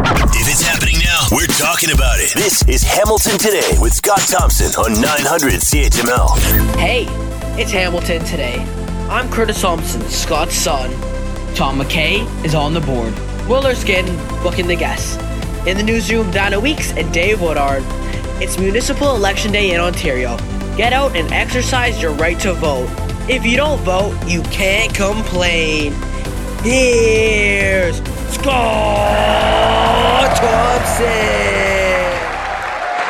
If 0.00 0.46
it's 0.46 0.62
happening 0.62 0.94
now, 1.02 1.26
we're 1.32 1.46
talking 1.46 1.90
about 1.90 2.20
it. 2.20 2.32
This 2.32 2.62
is 2.68 2.84
Hamilton 2.84 3.36
Today 3.36 3.76
with 3.80 3.92
Scott 3.92 4.20
Thompson 4.20 4.70
on 4.78 5.00
900 5.00 5.54
CHML. 5.54 6.38
Hey, 6.76 7.06
it's 7.60 7.72
Hamilton 7.72 8.24
today. 8.24 8.60
I'm 9.10 9.28
Curtis 9.28 9.60
Thompson, 9.60 10.00
Scott's 10.02 10.54
son. 10.54 10.90
Tom 11.56 11.80
McKay 11.80 12.22
is 12.44 12.54
on 12.54 12.74
the 12.74 12.80
board. 12.80 13.12
Will 13.48 13.66
Erskine 13.66 14.06
booking 14.44 14.68
the 14.68 14.76
guests. 14.76 15.16
In 15.66 15.76
the 15.76 15.82
newsroom, 15.82 16.30
Donna 16.30 16.60
Weeks 16.60 16.92
and 16.92 17.12
Dave 17.12 17.40
Woodard. 17.40 17.82
It's 18.40 18.56
Municipal 18.56 19.16
Election 19.16 19.50
Day 19.50 19.72
in 19.72 19.80
Ontario. 19.80 20.36
Get 20.76 20.92
out 20.92 21.16
and 21.16 21.32
exercise 21.32 22.00
your 22.00 22.12
right 22.12 22.38
to 22.38 22.52
vote. 22.52 22.88
If 23.28 23.44
you 23.44 23.56
don't 23.56 23.80
vote, 23.80 24.16
you 24.28 24.42
can't 24.44 24.94
complain. 24.94 25.92
Here's 26.62 28.00
Scott 28.30 30.26
Thompson. 30.36 31.04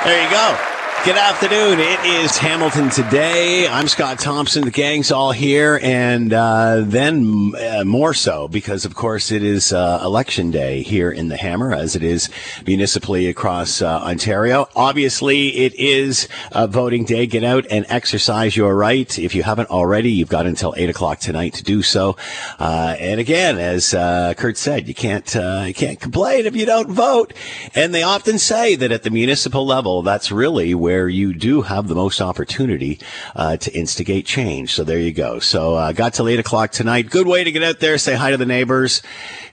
There 0.04 0.22
you 0.22 0.30
go. 0.30 0.67
Good 1.08 1.16
afternoon. 1.16 1.80
It 1.80 2.04
is 2.04 2.36
Hamilton 2.36 2.90
today. 2.90 3.66
I'm 3.66 3.88
Scott 3.88 4.18
Thompson. 4.18 4.66
The 4.66 4.70
gang's 4.70 5.10
all 5.10 5.32
here, 5.32 5.80
and 5.82 6.30
uh, 6.34 6.82
then 6.84 7.52
uh, 7.58 7.84
more 7.86 8.12
so 8.12 8.46
because, 8.46 8.84
of 8.84 8.94
course, 8.94 9.32
it 9.32 9.42
is 9.42 9.72
uh, 9.72 10.02
election 10.04 10.50
day 10.50 10.82
here 10.82 11.10
in 11.10 11.28
the 11.28 11.38
Hammer, 11.38 11.72
as 11.72 11.96
it 11.96 12.02
is 12.02 12.28
municipally 12.66 13.26
across 13.26 13.80
uh, 13.80 14.00
Ontario. 14.02 14.68
Obviously, 14.76 15.56
it 15.56 15.74
is 15.76 16.28
voting 16.52 17.06
day. 17.06 17.26
Get 17.26 17.42
out 17.42 17.64
and 17.70 17.86
exercise 17.88 18.54
your 18.54 18.76
right. 18.76 19.18
If 19.18 19.34
you 19.34 19.44
haven't 19.44 19.70
already, 19.70 20.10
you've 20.12 20.28
got 20.28 20.44
until 20.44 20.74
eight 20.76 20.90
o'clock 20.90 21.20
tonight 21.20 21.54
to 21.54 21.64
do 21.64 21.80
so. 21.80 22.18
Uh, 22.58 22.96
and 23.00 23.18
again, 23.18 23.56
as 23.56 23.94
uh, 23.94 24.34
Kurt 24.36 24.58
said, 24.58 24.86
you 24.86 24.94
can't 24.94 25.34
you 25.34 25.72
can't 25.72 25.98
complain 25.98 26.44
if 26.44 26.54
you 26.54 26.66
don't 26.66 26.90
vote. 26.90 27.32
And 27.74 27.94
they 27.94 28.02
often 28.02 28.38
say 28.38 28.74
that 28.74 28.92
at 28.92 29.04
the 29.04 29.10
municipal 29.10 29.64
level, 29.64 30.02
that's 30.02 30.30
really 30.30 30.74
where 30.74 30.97
where 30.98 31.08
you 31.08 31.32
do 31.32 31.62
have 31.62 31.86
the 31.86 31.94
most 31.94 32.20
opportunity 32.20 32.98
uh, 33.36 33.56
to 33.56 33.72
instigate 33.72 34.26
change. 34.26 34.74
So 34.74 34.82
there 34.82 34.98
you 34.98 35.12
go. 35.12 35.38
So 35.38 35.76
uh, 35.76 35.92
got 35.92 36.14
till 36.14 36.28
eight 36.28 36.40
o'clock 36.40 36.72
tonight. 36.72 37.08
Good 37.08 37.28
way 37.28 37.44
to 37.44 37.52
get 37.52 37.62
out 37.62 37.78
there, 37.78 37.98
say 37.98 38.16
hi 38.16 38.32
to 38.32 38.36
the 38.36 38.44
neighbors, 38.44 39.00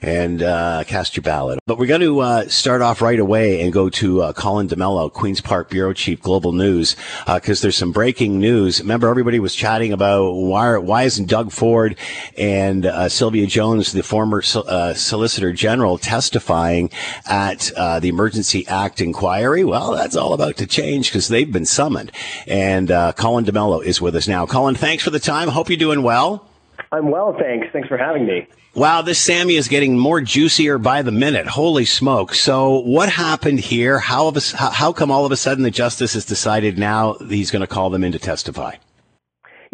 and 0.01 0.41
uh, 0.41 0.85
cast 0.87 1.15
your 1.15 1.21
ballot. 1.21 1.59
But 1.67 1.77
we're 1.77 1.85
going 1.85 2.01
to 2.01 2.19
uh, 2.19 2.47
start 2.47 2.81
off 2.81 2.99
right 2.99 3.19
away 3.19 3.61
and 3.61 3.71
go 3.71 3.89
to 3.89 4.23
uh, 4.23 4.33
Colin 4.33 4.65
D'Mello, 4.65 5.13
Queens 5.13 5.39
Park 5.39 5.69
bureau 5.69 5.93
chief, 5.93 6.19
Global 6.19 6.51
News, 6.51 6.95
because 7.27 7.61
uh, 7.61 7.63
there's 7.63 7.77
some 7.77 7.91
breaking 7.91 8.39
news. 8.39 8.81
Remember, 8.81 9.07
everybody 9.07 9.39
was 9.39 9.53
chatting 9.53 9.93
about 9.93 10.31
why 10.31 10.77
why 10.79 11.03
isn't 11.03 11.29
Doug 11.29 11.51
Ford 11.51 11.95
and 12.39 12.89
Sylvia 13.11 13.45
Jones, 13.45 13.91
the 13.91 14.01
former 14.01 14.41
Solicitor 14.41 15.53
General, 15.53 15.99
testifying 15.99 16.89
at 17.29 17.71
the 18.01 18.09
Emergency 18.09 18.65
Act 18.67 18.99
inquiry? 18.99 19.63
Well, 19.63 19.91
that's 19.91 20.15
all 20.15 20.33
about 20.33 20.57
to 20.57 20.65
change 20.65 21.11
because 21.11 21.24
they've 21.27 21.51
been 21.51 21.65
summoned. 21.65 22.11
And 22.47 22.91
uh, 22.91 23.13
Colin 23.13 23.45
D'Mello 23.45 23.83
is 23.83 24.01
with 24.01 24.15
us 24.15 24.27
now. 24.27 24.45
Colin, 24.45 24.75
thanks 24.75 25.03
for 25.03 25.09
the 25.09 25.19
time. 25.19 25.47
Hope 25.49 25.69
you're 25.69 25.77
doing 25.77 26.03
well. 26.03 26.47
I'm 26.91 27.11
well, 27.11 27.35
thanks. 27.37 27.67
Thanks 27.73 27.87
for 27.87 27.97
having 27.97 28.25
me. 28.25 28.47
Wow, 28.73 29.01
this 29.01 29.19
Sammy 29.19 29.55
is 29.55 29.69
getting 29.69 29.97
more 29.97 30.19
juicier 30.19 30.77
by 30.77 31.01
the 31.01 31.11
minute. 31.11 31.47
Holy 31.47 31.85
smoke. 31.85 32.33
So 32.33 32.79
what 32.79 33.07
happened 33.07 33.61
here? 33.61 33.99
How, 33.99 34.27
of 34.27 34.35
a, 34.35 34.41
how 34.57 34.91
come 34.91 35.11
all 35.11 35.25
of 35.25 35.31
a 35.31 35.37
sudden 35.37 35.63
the 35.63 35.71
justice 35.71 36.13
has 36.13 36.25
decided 36.25 36.77
now 36.77 37.13
he's 37.13 37.51
going 37.51 37.61
to 37.61 37.67
call 37.67 37.89
them 37.89 38.03
in 38.03 38.11
to 38.11 38.19
testify? 38.19 38.75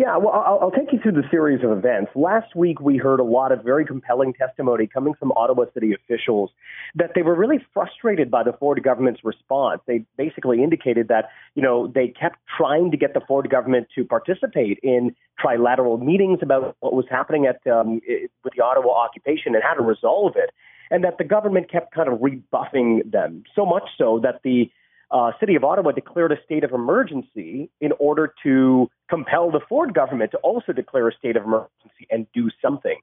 Yeah, 0.02 0.18
well, 0.18 0.34
I'll, 0.34 0.58
I'll, 0.60 0.72
take 0.72 0.92
you 0.92 0.98
through 0.98 1.12
the 1.12 1.28
series 1.30 1.64
of 1.64 1.70
events. 1.78 2.10
Last 2.16 2.56
week, 2.56 2.82
we 2.82 2.98
heard 2.98 3.20
a 3.20 3.24
lot 3.24 3.52
of 3.52 3.64
very 3.64 3.86
compelling 3.86 4.34
testimony 4.34 4.88
coming 4.88 5.14
from 5.14 5.32
Ottawa 5.34 5.66
City 5.76 5.94
officials 5.94 6.50
that 6.96 7.12
they 7.14 7.22
were 7.22 7.36
really 7.36 7.64
frustrated 7.72 8.32
by 8.32 8.42
the 8.42 8.52
Ford 8.52 8.82
government's 8.82 9.24
response. 9.24 9.80
They 9.86 10.04
basically 10.18 10.64
indicated 10.64 11.10
that, 11.10 11.30
you 11.54 11.62
know, 11.62 11.86
they 11.86 12.08
kept 12.08 12.40
trying 12.58 12.90
to 12.90 12.98
get 12.98 13.14
the 13.14 13.22
Ford 13.28 13.48
government 13.52 13.90
to 13.94 14.04
participate 14.04 14.80
in 14.82 15.16
trilateral 15.40 16.04
meetings 16.04 16.40
about 16.42 16.76
what 16.80 16.94
was 16.94 17.06
happening 17.08 17.45
at 17.45 17.61
um, 17.72 18.02
with 18.44 18.54
the 18.58 18.64
Ottawa 18.64 19.04
occupation 19.04 19.54
and 19.54 19.64
how 19.64 19.76
to 19.76 19.84
resolve 19.84 20.34
it, 20.36 20.50
and 20.90 21.04
that 21.04 21.20
the 21.20 21.23
government 21.23 21.70
kept 21.72 21.94
kind 21.94 22.10
of 22.10 22.17
rebuffing 22.23 23.04
them 23.06 23.44
so 23.56 23.67
much 23.67 23.84
so 24.00 24.20
that 24.23 24.42
the 24.44 24.72
uh, 25.11 25.32
City 25.39 25.55
of 25.55 25.64
Ottawa 25.64 25.92
declared 25.92 26.32
a 26.32 26.38
state 26.44 26.64
of 26.64 26.72
emergency 26.72 27.70
in 27.82 27.92
order 27.99 28.33
to 28.44 28.89
compel 29.10 29.52
the 29.52 29.60
Ford 29.67 29.94
government 29.94 30.32
to 30.32 30.38
also 30.38 30.72
declare 30.72 31.10
a 31.10 31.14
state 31.14 31.36
of 31.36 31.44
emergency 31.44 32.08
and 32.10 32.27
do 32.33 32.49
something. 32.61 32.98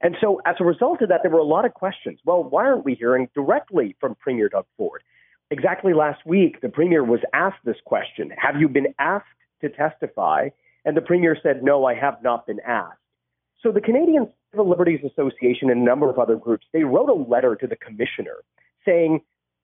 And 0.00 0.16
so, 0.20 0.40
as 0.44 0.56
a 0.58 0.64
result 0.64 1.00
of 1.02 1.08
that, 1.10 1.20
there 1.22 1.30
were 1.30 1.38
a 1.38 1.44
lot 1.44 1.64
of 1.64 1.74
questions. 1.74 2.18
Well, 2.24 2.42
why 2.42 2.64
aren't 2.64 2.84
we 2.84 2.94
hearing 2.94 3.28
directly 3.34 3.96
from 4.00 4.16
Premier 4.16 4.48
Doug 4.48 4.66
Ford? 4.76 5.02
Exactly 5.50 5.94
last 5.94 6.26
week, 6.26 6.60
the 6.60 6.68
Premier 6.68 7.04
was 7.04 7.20
asked 7.32 7.64
this 7.64 7.76
question 7.84 8.32
Have 8.36 8.60
you 8.60 8.68
been 8.68 8.94
asked 8.98 9.26
to 9.60 9.68
testify? 9.68 10.48
And 10.84 10.96
the 10.96 11.02
Premier 11.02 11.36
said, 11.40 11.62
No, 11.62 11.84
I 11.84 11.94
have 11.94 12.20
not 12.22 12.46
been 12.46 12.58
asked. 12.66 12.98
So, 13.62 13.70
the 13.70 13.80
Canadian 13.80 14.28
Civil 14.50 14.68
Liberties 14.68 15.00
Association 15.04 15.70
and 15.70 15.80
a 15.80 15.84
number 15.84 16.10
of 16.10 16.18
other 16.18 16.34
groups, 16.34 16.66
they 16.72 16.82
wrote 16.82 17.08
a 17.08 17.30
letter 17.30 17.54
to 17.54 17.68
the 17.68 17.76
Commissioner 17.76 18.38
saying, 18.84 19.20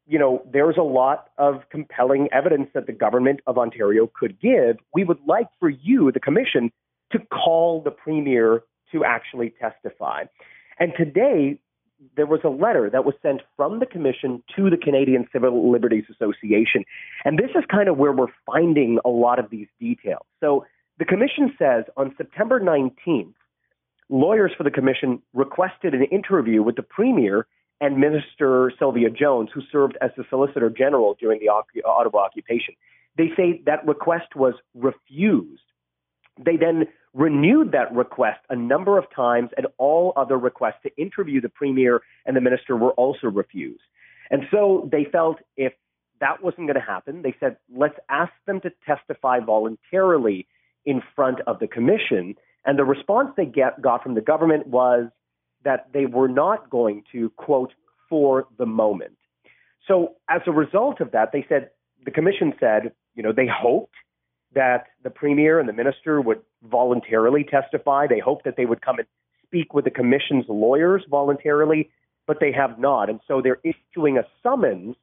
you 0.09 0.19
know, 0.19 0.43
there's 0.51 0.79
a 0.79 0.83
lot 0.83 1.29
of 1.37 1.69
compelling 1.71 2.29
evidence 2.33 2.71
that 2.73 2.87
the 2.87 2.93
government 2.93 3.41
of 3.47 3.59
Ontario 3.59 4.11
could 4.19 4.41
give. 4.41 4.79
We 4.95 5.05
would 5.05 5.19
like 5.27 5.49
for 5.61 5.69
you, 5.69 6.11
the 6.11 6.21
commission, 6.21 6.73
to 7.13 7.19
call 7.19 7.83
the 7.83 7.91
premier 7.91 8.63
to 8.93 9.05
actually 9.05 9.53
testify. 9.61 10.25
And 10.81 10.93
today, 10.97 11.61
there 12.17 12.27
was 12.27 12.41
a 12.43 12.49
letter 12.49 12.89
that 12.91 13.05
was 13.05 13.15
sent 13.23 13.43
from 13.57 13.81
the 13.81 13.87
commission 13.87 14.43
to 14.57 14.71
the 14.71 14.79
Canadian 14.79 15.29
Civil 15.31 15.71
Liberties 15.71 16.05
Association. 16.11 16.85
And 17.25 17.39
this 17.39 17.51
is 17.51 17.65
kind 17.71 17.89
of 17.89 17.99
where 17.99 18.13
we're 18.13 18.33
finding 18.47 18.99
a 19.05 19.11
lot 19.11 19.39
of 19.39 19.51
these 19.51 19.67
details. 19.79 20.23
So 20.41 20.65
the 20.99 21.05
commission 21.05 21.55
says 21.59 21.85
on 21.97 22.15
September 22.17 22.61
19th, 22.61 23.35
lawyers 24.09 24.53
for 24.57 24.65
the 24.65 24.71
commission 24.71 25.21
requested 25.35 25.93
an 25.93 26.05
interview 26.05 26.63
with 26.63 26.77
the 26.77 26.83
premier 26.83 27.47
and 27.81 27.99
Minister 27.99 28.73
Sylvia 28.79 29.11
Jones, 29.11 29.51
who 29.55 29.63
served 29.71 29.97
as 30.01 30.11
the 30.17 30.25
Solicitor 30.31 30.71
General 30.71 31.17
during 31.19 31.41
the 31.41 31.49
uh, 31.49 31.89
Ottawa 31.89 32.25
occupation. 32.25 32.75
They 33.17 33.31
say 33.37 33.63
that 33.67 33.87
request 33.87 34.35
was 34.37 34.55
refused. 34.75 35.63
They 36.45 36.57
then 36.57 36.87
renewed 37.15 37.73
that 37.73 37.93
request 37.93 38.41
a 38.49 38.57
number 38.57 38.99
of 38.99 39.05
times, 39.15 39.51
and 39.57 39.67
all 39.77 40.13
other 40.17 40.39
requests 40.39 40.83
to 40.85 40.97
interview 40.97 41.41
the 41.41 41.49
Premier 41.49 42.03
and 42.27 42.37
the 42.37 42.41
Minister 42.41 42.77
were 42.77 42.93
also 42.93 43.27
refused. 43.27 43.83
And 44.31 44.43
so 44.51 44.89
they 44.93 45.05
felt 45.11 45.39
if 45.57 45.73
that 46.21 46.43
wasn't 46.43 46.67
going 46.67 46.75
to 46.75 46.81
happen, 46.81 47.23
they 47.23 47.35
said, 47.41 47.57
let's 47.75 47.99
ask 48.09 48.33
them 48.47 48.61
to 48.61 48.71
testify 48.87 49.41
voluntarily 49.41 50.47
in 50.85 51.03
front 51.15 51.41
of 51.47 51.59
the 51.59 51.67
Commission. 51.67 52.35
And 52.65 52.79
the 52.79 52.85
response 52.85 53.31
they 53.37 53.47
get, 53.47 53.81
got 53.81 54.03
from 54.03 54.15
the 54.15 54.21
government 54.21 54.67
was, 54.67 55.07
that 55.65 55.89
they 55.93 56.07
were 56.07 56.29
not 56.29 56.71
going 56.71 57.03
to, 57.13 57.31
quote, 57.31 57.73
for 58.09 58.47
the 58.59 58.67
moment. 58.67 59.17
So 59.87 60.17
as 60.29 60.43
a 60.47 60.53
result 60.53 61.01
of 61.01 61.13
that, 61.13 61.33
they 61.33 61.45
said, 61.49 61.71
the 62.05 62.11
commission 62.11 62.53
said, 62.61 62.93
you 63.15 63.23
know, 63.23 63.33
they 63.33 63.47
hoped 63.47 63.95
that 64.55 64.87
the 65.03 65.11
premier 65.11 65.59
and 65.59 65.69
the 65.69 65.73
minister 65.73 66.21
would 66.21 66.41
voluntarily 66.63 67.45
testify. 67.45 68.07
They 68.07 68.19
hoped 68.19 68.45
that 68.45 68.57
they 68.57 68.67
would 68.67 68.81
come 68.83 68.99
and 68.99 69.09
speak 69.45 69.75
with 69.75 69.85
the 69.85 69.91
commission's 69.91 70.45
lawyers 70.49 71.05
voluntarily, 71.11 71.91
but 72.27 72.39
they 72.41 72.53
have 72.53 72.79
not. 72.79 73.11
And 73.11 73.21
so 73.27 73.41
they're 73.43 73.61
issuing 73.65 74.19
a 74.19 74.25
summons 74.43 74.97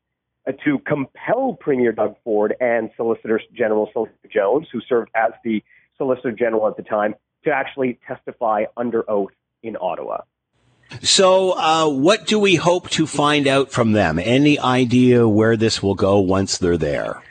uh, 0.48 0.52
to 0.64 0.80
compel 0.80 1.58
Premier 1.60 1.92
Doug 1.92 2.16
Ford 2.24 2.56
and 2.60 2.90
Solicitor 2.96 3.42
General 3.54 3.90
Sylvia 3.92 4.14
Jones, 4.32 4.68
who 4.72 4.82
served 4.82 5.10
as 5.16 5.32
the 5.44 5.64
Solicitor 5.98 6.32
General 6.32 6.68
at 6.68 6.78
the 6.78 6.84
time, 6.84 7.16
to 7.44 7.52
actually 7.52 8.00
testify 8.08 8.66
under 8.78 9.10
oath 9.10 9.32
in 9.64 9.76
Ottawa. 9.80 10.22
So, 11.02 11.52
uh, 11.58 11.90
what 11.90 12.26
do 12.26 12.40
we 12.40 12.56
hope 12.56 12.90
to 12.92 13.08
find 13.08 13.48
out 13.48 13.72
from 13.72 13.94
them? 13.94 14.20
Any 14.20 14.60
idea 14.60 15.28
where 15.28 15.58
this 15.58 15.82
will 15.84 15.96
go 15.96 16.20
once 16.20 16.58
they're 16.58 16.78
there? 16.78 17.22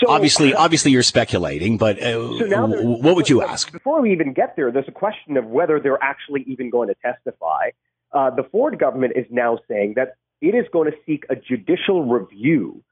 So, 0.00 0.10
obviously, 0.10 0.54
obviously, 0.54 0.90
you're 0.90 1.02
speculating, 1.02 1.78
but 1.78 1.98
uh, 1.98 2.12
so 2.48 2.66
what 2.66 3.16
would 3.16 3.28
you 3.28 3.42
ask? 3.42 3.72
Before 3.72 4.00
we 4.00 4.12
even 4.12 4.32
get 4.32 4.56
there, 4.56 4.70
there's 4.70 4.88
a 4.88 4.92
question 4.92 5.36
of 5.36 5.46
whether 5.46 5.80
they're 5.80 6.02
actually 6.02 6.42
even 6.46 6.70
going 6.70 6.88
to 6.88 6.94
testify. 6.96 7.70
Uh, 8.12 8.30
the 8.30 8.44
Ford 8.44 8.78
government 8.78 9.14
is 9.16 9.26
now 9.30 9.58
saying 9.68 9.94
that 9.96 10.16
it 10.40 10.54
is 10.54 10.66
going 10.72 10.90
to 10.90 10.96
seek 11.06 11.24
a 11.30 11.36
judicial 11.36 12.04
review 12.04 12.82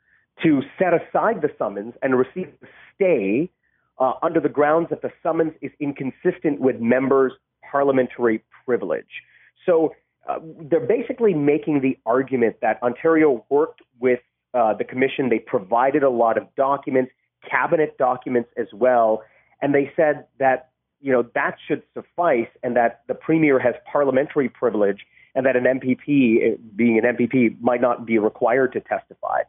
to 0.42 0.62
set 0.78 0.94
aside 0.94 1.42
the 1.42 1.50
summons 1.58 1.94
and 2.02 2.18
receive 2.18 2.48
a 2.62 2.66
stay 2.94 3.50
uh, 3.98 4.14
under 4.22 4.40
the 4.40 4.48
grounds 4.48 4.88
that 4.90 5.02
the 5.02 5.10
summons 5.22 5.52
is 5.60 5.70
inconsistent 5.80 6.60
with 6.60 6.80
members' 6.80 7.32
parliamentary 7.70 8.42
privilege. 8.64 9.22
So 9.66 9.94
uh, 10.28 10.38
they're 10.70 10.80
basically 10.80 11.34
making 11.34 11.80
the 11.80 11.98
argument 12.06 12.56
that 12.62 12.82
Ontario 12.82 13.44
worked 13.48 13.82
with 13.98 14.20
uh, 14.54 14.74
the 14.74 14.84
commission. 14.84 15.28
They 15.28 15.38
provided 15.38 16.02
a 16.02 16.10
lot 16.10 16.38
of 16.38 16.46
documents, 16.56 17.12
cabinet 17.48 17.96
documents 17.98 18.50
as 18.56 18.68
well, 18.72 19.22
and 19.60 19.74
they 19.74 19.92
said 19.96 20.26
that 20.38 20.70
you 21.00 21.12
know 21.12 21.24
that 21.34 21.56
should 21.66 21.82
suffice, 21.94 22.48
and 22.62 22.76
that 22.76 23.02
the 23.08 23.14
premier 23.14 23.58
has 23.58 23.74
parliamentary 23.90 24.48
privilege, 24.48 25.00
and 25.34 25.44
that 25.46 25.56
an 25.56 25.64
MPP, 25.64 26.58
being 26.76 26.98
an 26.98 27.16
MPP, 27.16 27.60
might 27.60 27.80
not 27.80 28.06
be 28.06 28.18
required 28.18 28.72
to 28.74 28.80
testify. 28.80 29.40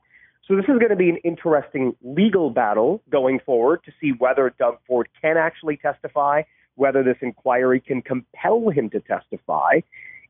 So 0.48 0.56
this 0.56 0.66
is 0.66 0.78
going 0.78 0.90
to 0.90 0.96
be 0.96 1.10
an 1.10 1.18
interesting 1.18 1.96
legal 2.02 2.50
battle 2.50 3.02
going 3.10 3.40
forward 3.46 3.84
to 3.86 3.92
see 4.02 4.12
whether 4.18 4.54
Doug 4.60 4.78
Ford 4.86 5.08
can 5.22 5.38
actually 5.38 5.78
testify, 5.78 6.42
whether 6.76 7.04
this 7.04 7.18
inquiry 7.22 7.80
can 7.80 8.02
compel 8.02 8.70
him 8.70 8.90
to 8.92 9.00
testify. 9.00 9.80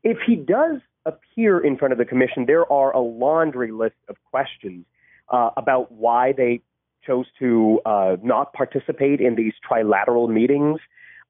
If 0.03 0.17
he 0.25 0.35
does 0.35 0.81
appear 1.05 1.59
in 1.59 1.77
front 1.77 1.91
of 1.91 1.97
the 1.97 2.05
commission, 2.05 2.45
there 2.45 2.71
are 2.71 2.91
a 2.91 2.99
laundry 2.99 3.71
list 3.71 3.95
of 4.09 4.15
questions 4.29 4.85
uh, 5.29 5.51
about 5.57 5.91
why 5.91 6.33
they 6.33 6.61
chose 7.05 7.25
to 7.39 7.81
uh, 7.85 8.17
not 8.21 8.53
participate 8.53 9.19
in 9.19 9.35
these 9.35 9.53
trilateral 9.69 10.29
meetings. 10.29 10.79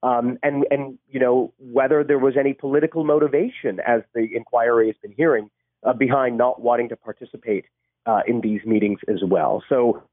Um, 0.04 0.38
and 0.44 0.66
and 0.70 1.00
you 1.10 1.20
know 1.20 1.54
whether 1.60 2.04
there 2.04 2.20
was 2.20 2.36
any 2.38 2.54
political 2.54 3.06
motivation, 3.06 3.80
as 3.80 4.02
the 4.14 4.28
inquiry 4.36 4.88
has 4.88 4.98
been 5.02 5.14
hearing, 5.16 5.50
uh, 5.84 5.94
behind 5.94 6.38
not 6.38 6.62
wanting 6.62 6.90
to 6.90 6.98
participate 6.98 7.66
uh, 8.06 8.20
in 8.28 8.42
these 8.42 8.62
meetings 8.66 9.00
as 9.08 9.22
well. 9.26 9.64
So 9.70 10.04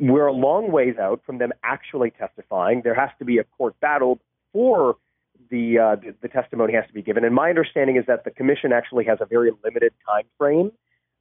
we're 0.00 0.26
a 0.26 0.32
long 0.32 0.72
ways 0.72 0.96
out 1.00 1.20
from 1.24 1.38
them 1.38 1.52
actually 1.62 2.10
testifying. 2.10 2.82
There 2.82 2.94
has 2.94 3.10
to 3.18 3.24
be 3.24 3.38
a 3.38 3.44
court 3.44 3.78
battle 3.80 4.20
for 4.52 4.96
the, 5.50 5.78
uh, 5.78 5.96
the, 5.96 6.14
the 6.22 6.28
testimony 6.28 6.74
has 6.74 6.86
to 6.86 6.92
be 6.92 7.02
given. 7.02 7.24
And 7.24 7.34
my 7.34 7.48
understanding 7.50 7.96
is 7.96 8.04
that 8.06 8.24
the 8.24 8.30
commission 8.30 8.72
actually 8.72 9.04
has 9.06 9.18
a 9.20 9.26
very 9.26 9.50
limited 9.64 9.92
time 10.08 10.24
frame 10.38 10.72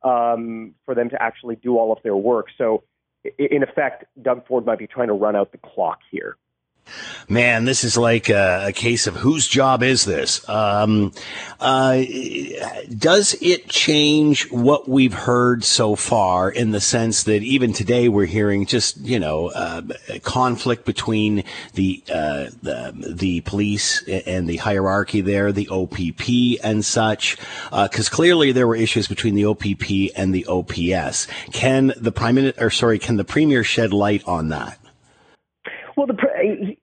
um, 0.04 0.74
for 0.86 0.96
them 0.96 1.10
to 1.10 1.22
actually 1.22 1.56
do 1.56 1.78
all 1.78 1.92
of 1.92 2.00
their 2.04 2.16
work. 2.16 2.48
So 2.58 2.84
in 3.38 3.64
effect, 3.64 4.06
Doug 4.22 4.48
Ford 4.48 4.66
might 4.66 4.80
be 4.80 4.88
trying 4.88 5.08
to 5.08 5.14
run 5.14 5.36
out 5.36 5.52
the 5.52 5.60
clock 5.60 6.00
here. 6.10 6.38
Man, 7.30 7.66
this 7.66 7.84
is 7.84 7.98
like 7.98 8.30
a, 8.30 8.66
a, 8.68 8.74
case 8.74 9.08
of 9.08 9.16
whose 9.16 9.48
job 9.48 9.84
is 9.84 10.04
this? 10.04 10.48
Um, 10.50 11.14
uh, 11.60 12.04
does 12.98 13.38
it 13.42 13.70
change 13.70 14.52
what 14.52 14.90
we've 14.90 15.14
heard 15.14 15.64
so 15.64 15.96
far 15.96 16.50
in 16.50 16.72
the 16.72 16.82
sense 16.82 17.24
that 17.24 17.44
even 17.44 17.72
today 17.72 18.10
we're 18.10 18.26
hearing 18.26 18.66
just 18.66 18.98
you 18.98 19.20
know 19.20 19.48
uh, 19.50 19.82
conflict 20.24 20.84
between 20.86 21.44
the, 21.76 22.04
uh, 22.14 22.48
the, 22.62 22.94
the 23.16 23.42
police 23.42 24.06
and 24.08 24.50
the 24.50 24.58
hierarchy 24.58 25.22
there, 25.22 25.52
the 25.52 25.70
OPP 25.70 26.64
and 26.64 26.84
such? 26.84 27.38
Because 27.72 28.10
uh, 28.10 28.12
clearly 28.12 28.52
there 28.52 28.68
were 28.68 28.76
issues 28.76 29.08
between 29.08 29.36
the 29.36 29.46
OPP 29.46 30.12
and 30.18 30.36
the 30.36 30.46
OPS. 30.48 31.28
Can 31.54 31.94
the 31.96 32.12
prime 32.12 32.36
minister, 32.36 32.66
or 32.66 32.70
sorry, 32.70 33.00
can 33.00 33.16
the 33.16 33.24
premier 33.24 33.64
shed 33.64 33.94
light 33.94 34.24
on 34.28 34.50
that? 34.50 34.78
Well, 35.96 36.08
the, 36.08 36.16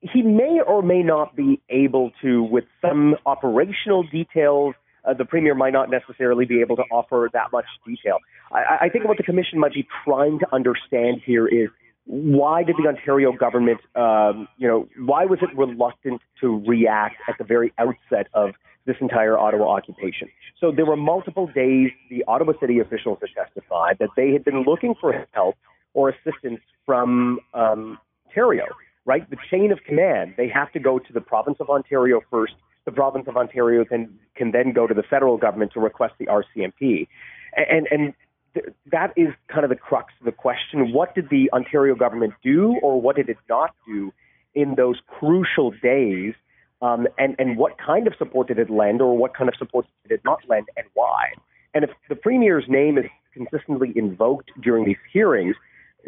he 0.00 0.22
may 0.22 0.60
or 0.66 0.82
may 0.82 1.02
not 1.02 1.36
be 1.36 1.60
able 1.68 2.10
to, 2.22 2.42
with 2.42 2.64
some 2.80 3.16
operational 3.26 4.04
details. 4.04 4.74
Uh, 5.04 5.14
the 5.14 5.24
premier 5.24 5.54
might 5.54 5.72
not 5.72 5.90
necessarily 5.90 6.44
be 6.44 6.60
able 6.60 6.76
to 6.76 6.82
offer 6.90 7.28
that 7.32 7.50
much 7.52 7.64
detail. 7.86 8.18
I, 8.52 8.86
I 8.86 8.88
think 8.88 9.06
what 9.06 9.16
the 9.16 9.22
commission 9.22 9.58
might 9.58 9.72
be 9.72 9.86
trying 10.04 10.38
to 10.40 10.54
understand 10.54 11.22
here 11.24 11.46
is 11.46 11.68
why 12.04 12.64
did 12.64 12.76
the 12.82 12.88
Ontario 12.88 13.32
government, 13.32 13.80
um, 13.94 14.48
you 14.56 14.66
know, 14.66 14.88
why 14.98 15.26
was 15.26 15.38
it 15.42 15.56
reluctant 15.56 16.20
to 16.40 16.62
react 16.66 17.16
at 17.28 17.36
the 17.38 17.44
very 17.44 17.72
outset 17.78 18.28
of 18.34 18.50
this 18.86 18.96
entire 19.00 19.38
Ottawa 19.38 19.68
occupation? 19.76 20.28
So 20.60 20.72
there 20.72 20.86
were 20.86 20.96
multiple 20.96 21.46
days 21.46 21.90
the 22.10 22.24
Ottawa 22.26 22.54
city 22.60 22.80
officials 22.80 23.18
had 23.20 23.44
testified 23.44 23.98
that 24.00 24.08
they 24.16 24.32
had 24.32 24.44
been 24.44 24.62
looking 24.62 24.94
for 25.00 25.26
help 25.32 25.56
or 25.94 26.08
assistance 26.08 26.60
from 26.86 27.40
um, 27.54 27.98
Ontario 28.26 28.64
right? 29.08 29.28
The 29.30 29.38
chain 29.50 29.72
of 29.72 29.82
command, 29.84 30.34
they 30.36 30.48
have 30.50 30.70
to 30.72 30.78
go 30.78 30.98
to 30.98 31.12
the 31.14 31.20
province 31.22 31.56
of 31.60 31.70
Ontario 31.70 32.20
first. 32.30 32.52
The 32.84 32.92
province 32.92 33.26
of 33.26 33.38
Ontario 33.38 33.82
then 33.88 34.18
can 34.36 34.52
then 34.52 34.72
go 34.74 34.86
to 34.86 34.92
the 34.92 35.02
federal 35.02 35.38
government 35.38 35.72
to 35.72 35.80
request 35.80 36.14
the 36.18 36.26
RCMP. 36.26 37.08
And, 37.56 37.88
and 37.90 38.12
th- 38.52 38.66
that 38.92 39.14
is 39.16 39.28
kind 39.48 39.64
of 39.64 39.70
the 39.70 39.76
crux 39.76 40.12
of 40.20 40.26
the 40.26 40.32
question. 40.32 40.92
What 40.92 41.14
did 41.14 41.30
the 41.30 41.50
Ontario 41.54 41.94
government 41.94 42.34
do 42.42 42.78
or 42.82 43.00
what 43.00 43.16
did 43.16 43.30
it 43.30 43.38
not 43.48 43.74
do 43.86 44.12
in 44.54 44.74
those 44.74 44.96
crucial 45.06 45.70
days? 45.82 46.34
Um, 46.82 47.08
and, 47.16 47.34
and 47.38 47.56
what 47.56 47.78
kind 47.78 48.06
of 48.06 48.12
support 48.18 48.48
did 48.48 48.58
it 48.58 48.68
lend 48.68 49.00
or 49.00 49.16
what 49.16 49.34
kind 49.34 49.48
of 49.48 49.56
support 49.56 49.86
did 50.02 50.12
it 50.16 50.20
not 50.22 50.40
lend 50.48 50.66
and 50.76 50.86
why? 50.92 51.32
And 51.72 51.82
if 51.82 51.90
the 52.10 52.14
Premier's 52.14 52.64
name 52.68 52.98
is 52.98 53.06
consistently 53.32 53.90
invoked 53.96 54.50
during 54.62 54.84
these 54.84 54.96
hearings, 55.10 55.56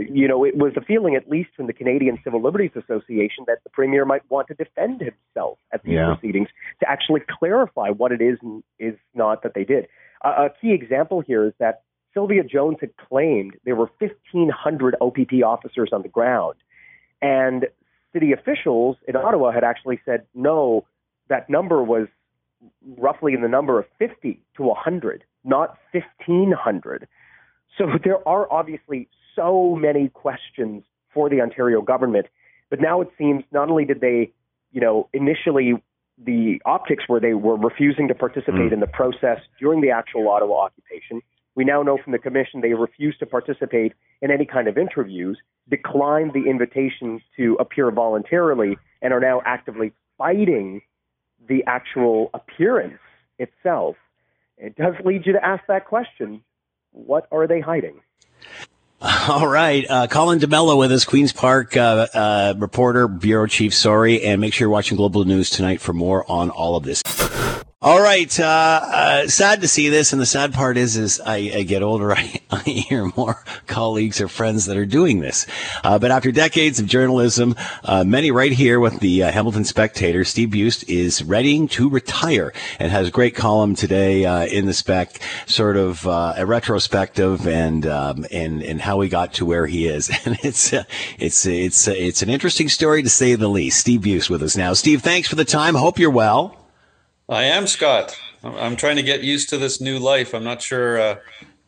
you 0.08 0.26
know, 0.26 0.44
it 0.44 0.56
was 0.56 0.72
a 0.76 0.80
feeling, 0.80 1.14
at 1.14 1.28
least 1.28 1.50
from 1.56 1.66
the 1.66 1.72
Canadian 1.72 2.18
Civil 2.24 2.42
Liberties 2.42 2.70
Association, 2.74 3.44
that 3.46 3.58
the 3.64 3.70
premier 3.70 4.04
might 4.04 4.22
want 4.30 4.48
to 4.48 4.54
defend 4.54 5.00
himself 5.00 5.58
at 5.72 5.82
these 5.82 5.94
yeah. 5.94 6.14
proceedings 6.14 6.48
to 6.80 6.90
actually 6.90 7.20
clarify 7.38 7.90
what 7.90 8.12
it 8.12 8.20
is 8.20 8.38
and 8.42 8.62
is 8.78 8.94
not 9.14 9.42
that 9.42 9.52
they 9.54 9.64
did. 9.64 9.86
Uh, 10.24 10.48
a 10.48 10.50
key 10.60 10.72
example 10.72 11.20
here 11.20 11.44
is 11.44 11.52
that 11.58 11.82
Sylvia 12.14 12.42
Jones 12.42 12.78
had 12.80 12.90
claimed 12.96 13.54
there 13.64 13.76
were 13.76 13.90
1,500 13.98 14.96
OPP 15.00 15.44
officers 15.44 15.90
on 15.92 16.02
the 16.02 16.08
ground, 16.08 16.56
and 17.22 17.66
city 18.12 18.32
officials 18.32 18.96
in 19.06 19.16
Ottawa 19.16 19.52
had 19.52 19.64
actually 19.64 20.00
said 20.04 20.26
no, 20.34 20.86
that 21.28 21.48
number 21.48 21.82
was 21.82 22.08
roughly 22.98 23.32
in 23.34 23.42
the 23.42 23.48
number 23.48 23.78
of 23.78 23.86
50 23.98 24.42
to 24.56 24.62
100, 24.62 25.24
not 25.44 25.78
1,500. 25.92 27.08
So 27.78 27.86
there 28.02 28.26
are 28.28 28.52
obviously 28.52 29.08
so 29.40 29.74
many 29.74 30.08
questions 30.08 30.82
for 31.12 31.28
the 31.28 31.40
Ontario 31.40 31.82
government. 31.82 32.26
But 32.68 32.80
now 32.80 33.00
it 33.00 33.08
seems 33.18 33.44
not 33.52 33.68
only 33.70 33.84
did 33.84 34.00
they, 34.00 34.32
you 34.72 34.80
know, 34.80 35.08
initially 35.12 35.74
the 36.22 36.60
optics 36.66 37.04
where 37.06 37.20
they 37.20 37.34
were 37.34 37.56
refusing 37.56 38.08
to 38.08 38.14
participate 38.14 38.70
mm. 38.70 38.72
in 38.72 38.80
the 38.80 38.86
process 38.86 39.38
during 39.58 39.80
the 39.80 39.90
actual 39.90 40.28
Ottawa 40.28 40.66
occupation. 40.66 41.22
We 41.54 41.64
now 41.64 41.82
know 41.82 41.98
from 42.02 42.12
the 42.12 42.18
commission 42.18 42.60
they 42.60 42.74
refused 42.74 43.18
to 43.20 43.26
participate 43.26 43.94
in 44.22 44.30
any 44.30 44.44
kind 44.44 44.68
of 44.68 44.76
interviews, 44.76 45.38
declined 45.68 46.32
the 46.32 46.48
invitation 46.48 47.20
to 47.36 47.56
appear 47.58 47.90
voluntarily, 47.90 48.76
and 49.02 49.12
are 49.12 49.20
now 49.20 49.40
actively 49.46 49.92
fighting 50.18 50.82
the 51.48 51.64
actual 51.66 52.30
appearance 52.34 53.00
itself. 53.38 53.96
It 54.58 54.76
does 54.76 54.94
lead 55.04 55.22
you 55.24 55.32
to 55.32 55.44
ask 55.44 55.64
that 55.68 55.86
question 55.86 56.42
what 56.92 57.26
are 57.32 57.46
they 57.46 57.60
hiding? 57.60 58.00
All 59.28 59.48
right. 59.48 59.86
Uh, 59.88 60.06
Colin 60.08 60.38
D'Mello 60.38 60.76
with 60.76 60.92
us, 60.92 61.06
Queen's 61.06 61.32
Park 61.32 61.74
uh, 61.74 62.06
uh, 62.12 62.54
reporter, 62.58 63.08
bureau 63.08 63.46
chief. 63.46 63.74
Sorry. 63.74 64.22
And 64.22 64.40
make 64.40 64.52
sure 64.52 64.66
you're 64.66 64.72
watching 64.72 64.96
Global 64.98 65.24
News 65.24 65.48
tonight 65.48 65.80
for 65.80 65.94
more 65.94 66.30
on 66.30 66.50
all 66.50 66.76
of 66.76 66.84
this. 66.84 67.02
All 67.82 68.02
right. 68.02 68.38
Uh, 68.38 68.80
uh, 68.84 69.26
sad 69.26 69.62
to 69.62 69.68
see 69.68 69.88
this. 69.88 70.12
And 70.12 70.20
the 70.20 70.26
sad 70.26 70.52
part 70.52 70.76
is, 70.76 70.98
is 70.98 71.18
I, 71.18 71.36
I 71.54 71.62
get 71.62 71.82
older, 71.82 72.12
I, 72.16 72.42
I, 72.50 72.60
hear 72.60 73.10
more 73.16 73.42
colleagues 73.66 74.20
or 74.20 74.28
friends 74.28 74.66
that 74.66 74.76
are 74.76 74.84
doing 74.84 75.20
this. 75.20 75.46
Uh, 75.82 75.98
but 75.98 76.10
after 76.10 76.30
decades 76.30 76.78
of 76.78 76.84
journalism, 76.84 77.54
uh, 77.82 78.04
many 78.04 78.32
right 78.32 78.52
here 78.52 78.78
with 78.80 79.00
the 79.00 79.22
uh, 79.22 79.32
Hamilton 79.32 79.64
Spectator, 79.64 80.24
Steve 80.24 80.50
Buist 80.50 80.90
is 80.90 81.24
readying 81.24 81.68
to 81.68 81.88
retire 81.88 82.52
and 82.78 82.92
has 82.92 83.08
a 83.08 83.10
great 83.10 83.34
column 83.34 83.74
today 83.74 84.26
uh, 84.26 84.44
in 84.44 84.66
the 84.66 84.74
spec, 84.74 85.18
sort 85.46 85.78
of 85.78 86.04
a 86.04 86.44
retrospective 86.44 87.48
and, 87.48 87.86
um, 87.86 88.26
and, 88.30 88.62
and 88.62 88.82
how 88.82 89.00
he 89.00 89.08
got 89.08 89.32
to 89.32 89.46
where 89.46 89.66
he 89.66 89.86
is. 89.86 90.10
And 90.26 90.38
it's, 90.42 90.74
it's, 91.18 91.46
it's, 91.46 91.88
it's 91.88 92.20
an 92.20 92.28
interesting 92.28 92.68
story 92.68 93.02
to 93.02 93.08
say 93.08 93.36
the 93.36 93.48
least. 93.48 93.80
Steve 93.80 94.02
Buist 94.02 94.28
with 94.28 94.42
us 94.42 94.54
now. 94.54 94.74
Steve, 94.74 95.00
thanks 95.00 95.28
for 95.28 95.34
the 95.34 95.46
time. 95.46 95.74
Hope 95.74 95.98
you're 95.98 96.10
well. 96.10 96.59
I 97.30 97.44
am 97.44 97.68
Scott. 97.68 98.20
I'm 98.42 98.74
trying 98.74 98.96
to 98.96 99.04
get 99.04 99.22
used 99.22 99.50
to 99.50 99.56
this 99.56 99.80
new 99.80 100.00
life. 100.00 100.34
I'm 100.34 100.42
not 100.42 100.60
sure. 100.60 101.00
Uh, 101.00 101.16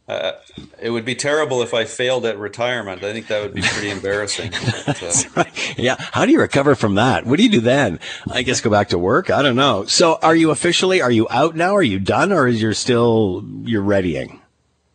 uh, 0.09 0.33
it 0.81 0.91
would 0.91 1.05
be 1.05 1.15
terrible 1.15 1.63
if 1.63 1.73
I 1.73 1.85
failed 1.85 2.27
at 2.27 2.37
retirement. 2.37 3.05
I 3.05 3.13
think 3.13 3.29
that 3.29 3.41
would 3.43 3.55
be 3.55 3.63
pretty 3.63 3.91
embarrassing. 3.91 4.51
But, 4.85 5.01
uh, 5.01 5.13
right. 5.37 5.79
Yeah. 5.79 5.95
How 5.99 6.27
do 6.27 6.33
you 6.33 6.41
recover 6.41 6.75
from 6.75 6.97
that? 6.97 7.25
What 7.25 7.37
do 7.37 7.45
you 7.45 7.49
do 7.49 7.61
then? 7.61 8.01
I 8.33 8.43
guess 8.43 8.61
go 8.61 8.71
back 8.71 8.89
to 8.89 8.99
work. 8.99 9.31
I 9.31 9.43
don't 9.43 9.55
know. 9.55 9.85
So, 9.87 10.19
are 10.21 10.35
you 10.35 10.51
officially? 10.51 11.01
Are 11.01 11.11
you 11.11 11.29
out 11.31 11.55
now? 11.55 11.77
Are 11.77 11.83
you 11.83 12.01
done, 12.01 12.33
or 12.33 12.49
is 12.49 12.61
you're 12.61 12.75
still 12.75 13.45
you're 13.63 13.83
readying? 13.83 14.41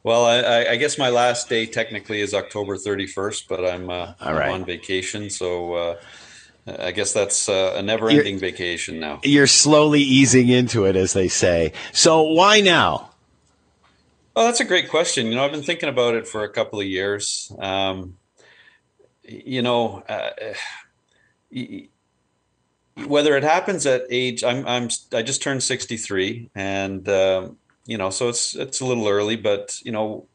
Well, 0.04 0.26
I, 0.26 0.72
I 0.72 0.76
guess 0.76 0.98
my 0.98 1.10
last 1.10 1.50
day 1.50 1.66
technically 1.66 2.22
is 2.22 2.34
October 2.34 2.78
31st, 2.78 3.44
but 3.50 3.66
I'm, 3.66 3.90
uh, 3.90 4.14
I'm 4.22 4.54
on 4.54 4.66
vacation, 4.66 5.30
so 5.30 5.74
uh, 5.74 5.96
I 6.68 6.92
guess 6.92 7.14
that's 7.14 7.48
uh, 7.48 7.74
a 7.76 7.82
never-ending 7.82 8.34
you're, 8.34 8.40
vacation 8.40 9.00
now. 9.00 9.22
You're 9.24 9.48
slowly 9.48 10.02
easing 10.02 10.50
into 10.50 10.86
it, 10.86 10.96
as 10.96 11.14
they 11.14 11.28
say. 11.28 11.74
So 11.94 12.24
why 12.24 12.62
now? 12.62 13.12
Well, 14.36 14.46
that's 14.46 14.60
a 14.60 14.66
great 14.66 14.90
question. 14.90 15.28
You 15.28 15.36
know, 15.36 15.46
I've 15.46 15.52
been 15.52 15.64
thinking 15.64 15.90
about 15.90 16.14
it 16.14 16.28
for 16.28 16.44
a 16.44 16.50
couple 16.50 16.80
of 16.80 16.86
years. 16.86 17.52
Um, 17.58 18.18
you 19.24 19.62
know, 19.62 20.04
uh, 20.08 20.30
whether 23.06 23.38
it 23.38 23.44
happens 23.44 23.86
at 23.86 24.04
age, 24.10 24.44
I'm, 24.44 24.68
I'm, 24.68 24.90
I 25.14 25.22
just 25.22 25.42
turned 25.42 25.64
63, 25.64 26.50
and 26.56 27.08
uh, 27.08 27.50
you 27.86 27.98
know, 27.98 28.10
so 28.10 28.30
it's 28.30 28.56
it's 28.56 28.82
a 28.82 28.86
little 28.86 29.08
early, 29.08 29.36
but 29.36 29.80
you 29.84 29.92
know, 29.92 30.28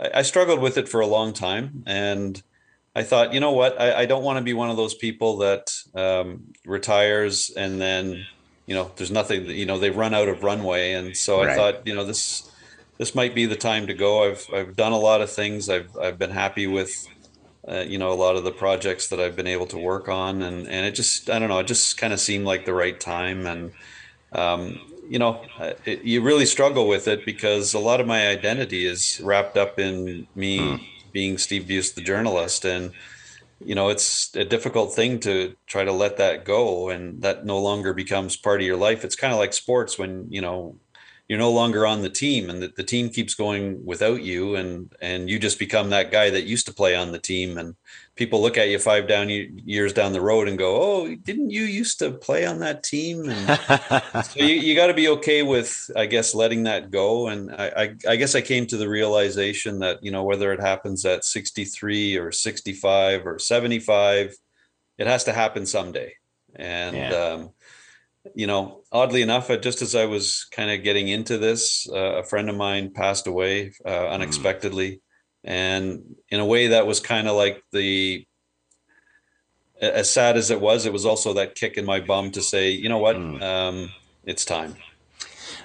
I, 0.00 0.10
I 0.14 0.22
struggled 0.22 0.60
with 0.60 0.78
it 0.78 0.88
for 0.88 1.00
a 1.00 1.06
long 1.06 1.32
time, 1.32 1.84
and 1.86 2.42
I 2.96 3.02
thought, 3.02 3.32
you 3.34 3.40
know 3.40 3.52
what, 3.52 3.80
I, 3.80 4.00
I 4.00 4.06
don't 4.06 4.24
want 4.24 4.38
to 4.38 4.42
be 4.42 4.54
one 4.54 4.70
of 4.70 4.76
those 4.76 4.94
people 4.94 5.36
that 5.38 5.72
um, 5.94 6.52
retires 6.64 7.50
and 7.56 7.80
then 7.80 8.26
you 8.66 8.74
know, 8.74 8.90
there's 8.96 9.12
nothing. 9.12 9.46
You 9.46 9.64
know, 9.64 9.78
they've 9.78 9.96
run 9.96 10.12
out 10.12 10.28
of 10.28 10.42
runway, 10.42 10.92
and 10.92 11.16
so 11.16 11.38
right. 11.38 11.50
I 11.50 11.56
thought, 11.56 11.86
you 11.86 11.94
know, 11.94 12.04
this 12.04 12.50
this 12.98 13.14
might 13.14 13.34
be 13.34 13.46
the 13.46 13.56
time 13.56 13.86
to 13.86 13.94
go. 13.94 14.28
I've 14.28 14.46
I've 14.52 14.76
done 14.76 14.92
a 14.92 14.98
lot 14.98 15.20
of 15.20 15.30
things. 15.30 15.70
I've 15.70 15.96
I've 15.96 16.18
been 16.18 16.30
happy 16.30 16.66
with. 16.66 17.06
Uh, 17.68 17.84
you 17.84 17.98
know 17.98 18.12
a 18.12 18.14
lot 18.14 18.36
of 18.36 18.44
the 18.44 18.52
projects 18.52 19.08
that 19.08 19.18
I've 19.18 19.34
been 19.34 19.48
able 19.48 19.66
to 19.66 19.76
work 19.76 20.08
on 20.08 20.40
and 20.40 20.68
and 20.68 20.86
it 20.86 20.92
just 20.92 21.28
I 21.28 21.40
don't 21.40 21.48
know 21.48 21.58
it 21.58 21.66
just 21.66 21.98
kind 21.98 22.12
of 22.12 22.20
seemed 22.20 22.44
like 22.44 22.64
the 22.64 22.72
right 22.72 23.00
time 23.00 23.44
and 23.44 23.72
um, 24.30 24.78
you 25.08 25.18
know, 25.18 25.44
it, 25.84 26.04
you 26.04 26.22
really 26.22 26.46
struggle 26.46 26.86
with 26.86 27.08
it 27.08 27.24
because 27.24 27.74
a 27.74 27.80
lot 27.80 28.00
of 28.00 28.06
my 28.06 28.28
identity 28.28 28.86
is 28.86 29.20
wrapped 29.20 29.56
up 29.56 29.80
in 29.80 30.28
me 30.36 30.58
mm. 30.60 30.86
Being 31.16 31.38
Steve 31.38 31.62
Buist, 31.62 31.94
the 31.94 32.02
journalist, 32.02 32.66
and 32.66 32.92
you 33.64 33.74
know, 33.74 33.88
it's 33.88 34.36
a 34.36 34.44
difficult 34.44 34.92
thing 34.92 35.18
to 35.20 35.56
try 35.66 35.82
to 35.82 35.90
let 35.90 36.18
that 36.18 36.44
go, 36.44 36.90
and 36.90 37.22
that 37.22 37.46
no 37.46 37.58
longer 37.58 37.94
becomes 37.94 38.36
part 38.36 38.60
of 38.60 38.66
your 38.66 38.76
life. 38.76 39.02
It's 39.02 39.16
kind 39.16 39.32
of 39.32 39.38
like 39.38 39.54
sports 39.54 39.98
when 39.98 40.26
you 40.30 40.42
know 40.42 40.76
you're 41.26 41.38
no 41.38 41.50
longer 41.50 41.86
on 41.86 42.02
the 42.02 42.10
team 42.10 42.50
and 42.50 42.62
the, 42.62 42.70
the 42.76 42.84
team 42.84 43.08
keeps 43.08 43.34
going 43.34 43.82
without 43.82 44.22
you 44.22 44.56
and 44.56 44.94
and 45.00 45.30
you 45.30 45.38
just 45.38 45.58
become 45.58 45.88
that 45.88 46.12
guy 46.12 46.28
that 46.28 46.44
used 46.44 46.66
to 46.66 46.74
play 46.80 46.94
on 46.94 47.12
the 47.12 47.18
team 47.18 47.56
and 47.56 47.74
people 48.16 48.40
look 48.40 48.56
at 48.56 48.68
you 48.68 48.78
five 48.78 49.06
down 49.06 49.28
years 49.28 49.92
down 49.92 50.12
the 50.12 50.20
road 50.20 50.48
and 50.48 50.58
go 50.58 50.76
oh 50.80 51.14
didn't 51.16 51.50
you 51.50 51.62
used 51.62 51.98
to 51.98 52.10
play 52.10 52.46
on 52.46 52.58
that 52.58 52.82
team 52.82 53.28
and 53.28 54.24
so 54.26 54.40
you, 54.40 54.54
you 54.54 54.74
got 54.74 54.88
to 54.88 54.94
be 54.94 55.08
okay 55.08 55.42
with 55.42 55.90
i 55.94 56.06
guess 56.06 56.34
letting 56.34 56.64
that 56.64 56.90
go 56.90 57.28
and 57.28 57.50
I, 57.52 57.66
I, 57.76 58.12
I 58.12 58.16
guess 58.16 58.34
i 58.34 58.40
came 58.40 58.66
to 58.66 58.76
the 58.76 58.88
realization 58.88 59.78
that 59.80 60.02
you 60.02 60.10
know 60.10 60.24
whether 60.24 60.52
it 60.52 60.60
happens 60.60 61.04
at 61.04 61.24
63 61.24 62.16
or 62.16 62.32
65 62.32 63.26
or 63.26 63.38
75 63.38 64.34
it 64.98 65.06
has 65.06 65.24
to 65.24 65.32
happen 65.32 65.66
someday 65.66 66.14
and 66.54 66.96
yeah. 66.96 67.10
um, 67.10 67.50
you 68.34 68.46
know, 68.46 68.82
oddly 68.90 69.22
enough, 69.22 69.48
just 69.60 69.82
as 69.82 69.94
I 69.94 70.06
was 70.06 70.46
kind 70.50 70.70
of 70.70 70.82
getting 70.82 71.08
into 71.08 71.38
this, 71.38 71.88
uh, 71.90 72.16
a 72.16 72.24
friend 72.24 72.48
of 72.50 72.56
mine 72.56 72.90
passed 72.92 73.26
away 73.26 73.72
uh, 73.84 73.90
mm. 73.90 74.10
unexpectedly, 74.10 74.92
mm. 74.92 75.00
And 75.46 76.16
in 76.28 76.40
a 76.40 76.44
way 76.44 76.66
that 76.68 76.86
was 76.86 77.00
kind 77.00 77.28
of 77.28 77.36
like 77.36 77.62
the 77.72 78.26
as 79.80 80.10
sad 80.10 80.36
as 80.36 80.50
it 80.50 80.60
was, 80.60 80.86
it 80.86 80.92
was 80.92 81.06
also 81.06 81.34
that 81.34 81.54
kick 81.54 81.76
in 81.76 81.84
my 81.84 82.00
bum 82.00 82.30
to 82.32 82.42
say, 82.42 82.70
you 82.70 82.88
know 82.88 82.98
what, 82.98 83.16
mm. 83.16 83.42
um, 83.42 83.90
it's 84.24 84.44
time. 84.44 84.74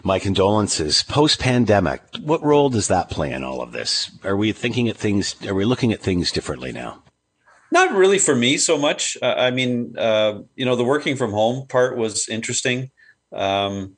My 0.04 0.20
condolences. 0.20 1.04
Post 1.04 1.40
pandemic, 1.40 2.02
what 2.22 2.44
role 2.44 2.70
does 2.70 2.88
that 2.90 3.10
play 3.10 3.32
in 3.32 3.44
all 3.44 3.62
of 3.62 3.72
this? 3.72 4.12
Are 4.24 4.36
we 4.36 4.52
thinking 4.52 4.90
at 4.90 4.98
things? 4.98 5.36
Are 5.46 5.56
we 5.56 5.66
looking 5.66 5.94
at 5.94 6.02
things 6.02 6.32
differently 6.32 6.72
now? 6.72 7.04
Not 7.72 7.94
really 7.94 8.20
for 8.20 8.36
me 8.36 8.58
so 8.58 8.78
much. 8.78 9.18
Uh, 9.22 9.36
I 9.38 9.52
mean, 9.52 9.96
uh, 9.98 10.40
you 10.56 10.66
know, 10.66 10.76
the 10.76 10.84
working 10.84 11.16
from 11.16 11.32
home 11.32 11.68
part 11.68 11.98
was 11.98 12.28
interesting. 12.28 12.92
Um, 13.32 13.96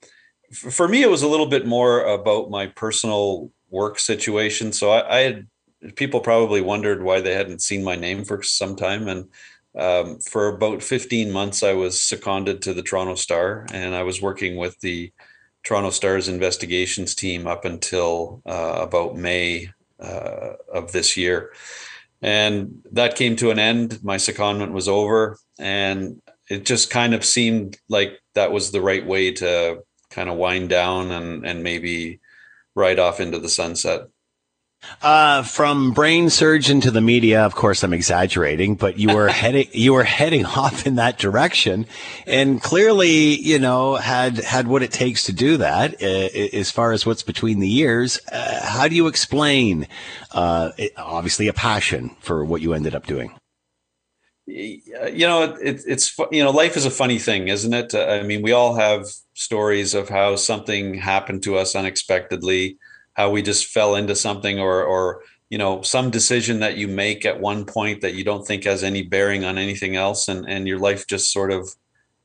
f- 0.52 0.74
for 0.74 0.88
me, 0.88 1.02
it 1.02 1.10
was 1.10 1.24
a 1.24 1.28
little 1.28 1.48
bit 1.48 1.66
more 1.66 2.04
about 2.04 2.52
my 2.52 2.68
personal 2.68 3.52
work 3.72 3.98
situation. 3.98 4.72
So 4.74 4.92
I, 4.92 5.18
I, 5.18 5.20
had 5.22 5.48
people 5.96 6.20
probably 6.20 6.62
wondered 6.62 7.04
why 7.04 7.22
they 7.22 7.34
hadn't 7.34 7.62
seen 7.62 7.84
my 7.84 7.96
name 7.96 8.24
for 8.24 8.42
some 8.42 8.76
time, 8.76 9.08
and 9.08 9.30
um, 9.78 10.20
for 10.20 10.50
about 10.50 10.84
15 10.84 11.32
months, 11.32 11.64
I 11.64 11.74
was 11.74 12.02
seconded 12.02 12.62
to 12.64 12.74
the 12.74 12.84
Toronto 12.84 13.16
Star, 13.16 13.66
and 13.74 13.96
I 13.96 14.04
was 14.04 14.22
working 14.22 14.56
with 14.56 14.80
the 14.82 15.12
Toronto 15.64 15.90
Star's 15.90 16.28
investigations 16.28 17.16
team 17.16 17.48
up 17.48 17.66
until 17.66 18.42
uh, 18.46 18.80
about 18.82 19.16
May 19.16 19.70
uh, 20.00 20.54
of 20.72 20.92
this 20.92 21.18
year 21.18 21.52
and 22.24 22.82
that 22.94 23.18
came 23.18 23.36
to 23.36 23.52
an 23.52 23.60
end. 23.60 24.00
My 24.02 24.16
secondment 24.16 24.72
was 24.72 24.88
over, 24.88 25.38
and 25.60 26.22
it 26.50 26.66
just 26.66 26.90
kind 26.90 27.14
of 27.14 27.26
seemed 27.26 27.78
like 27.90 28.18
that 28.34 28.54
was 28.54 28.72
the 28.72 28.82
right 28.82 29.06
way 29.06 29.34
to 29.34 29.84
kind 30.10 30.30
of 30.30 30.38
wind 30.38 30.70
down 30.70 31.12
and 31.12 31.46
and 31.46 31.62
maybe 31.64 32.22
ride 32.76 32.98
off 32.98 33.20
into 33.20 33.40
the 33.40 33.50
sunset. 33.50 34.04
Uh, 35.02 35.44
from 35.44 35.92
brain 35.92 36.30
surgeon 36.30 36.80
to 36.82 36.92
the 36.92 37.02
media, 37.02 37.46
of 37.46 37.56
course, 37.56 37.84
I'm 37.84 37.94
exaggerating, 37.94 38.76
but 38.76 38.98
you 38.98 39.14
were 39.14 39.28
heading, 39.42 39.68
you 39.72 39.94
were 39.94 40.04
heading 40.04 40.46
off 40.46 40.88
in 40.88 40.96
that 40.96 41.18
direction 41.18 41.86
and 42.26 42.62
clearly, 42.62 43.36
you 43.42 43.60
know, 43.60 43.96
had, 43.96 44.38
had 44.38 44.68
what 44.68 44.84
it 44.84 44.92
takes 44.92 45.26
to 45.26 45.34
do 45.34 45.58
that. 45.58 46.02
Uh, 46.02 46.58
as 46.58 46.72
far 46.72 46.92
as 46.92 47.06
what's 47.06 47.24
between 47.24 47.60
the 47.60 47.68
years, 47.68 48.20
uh, 48.32 48.62
how 48.64 48.88
do 48.88 48.96
you 48.96 49.08
explain, 49.08 49.88
uh, 50.32 50.72
it, 50.78 50.94
obviously 50.98 51.48
a 51.48 51.54
passion 51.54 52.16
for 52.22 52.46
what 52.46 52.62
you 52.62 52.74
ended 52.74 52.96
up 52.96 53.06
doing? 53.06 53.34
You 54.46 55.28
know, 55.28 55.56
it, 55.62 55.82
it's, 55.88 56.18
you 56.32 56.44
know, 56.44 56.52
life 56.52 56.76
is 56.76 56.86
a 56.86 56.92
funny 56.92 57.18
thing, 57.18 57.48
isn't 57.48 57.74
it? 57.74 57.96
I 57.96 58.24
mean, 58.24 58.42
we 58.42 58.52
all 58.52 58.76
have 58.76 59.08
stories 59.34 59.94
of 59.94 60.10
how 60.10 60.36
something 60.36 60.96
happened 60.96 61.44
to 61.44 61.58
us 61.58 61.76
unexpectedly 61.76 62.78
how 63.14 63.30
we 63.30 63.42
just 63.42 63.68
fell 63.68 63.96
into 63.96 64.16
something 64.16 64.60
or 64.60 64.84
or 64.84 65.22
you 65.50 65.58
know 65.58 65.82
some 65.82 66.10
decision 66.10 66.60
that 66.60 66.78
you 66.78 66.88
make 66.88 67.26
at 67.26 67.40
one 67.40 67.66
point 67.66 68.02
that 68.02 68.14
you 68.14 68.24
don't 68.24 68.46
think 68.46 68.64
has 68.64 68.84
any 68.84 69.02
bearing 69.02 69.44
on 69.44 69.58
anything 69.58 69.96
else 69.96 70.28
and 70.28 70.48
and 70.50 70.68
your 70.68 70.80
life 70.80 71.08
just 71.08 71.32
sort 71.32 71.52
of 71.52 71.70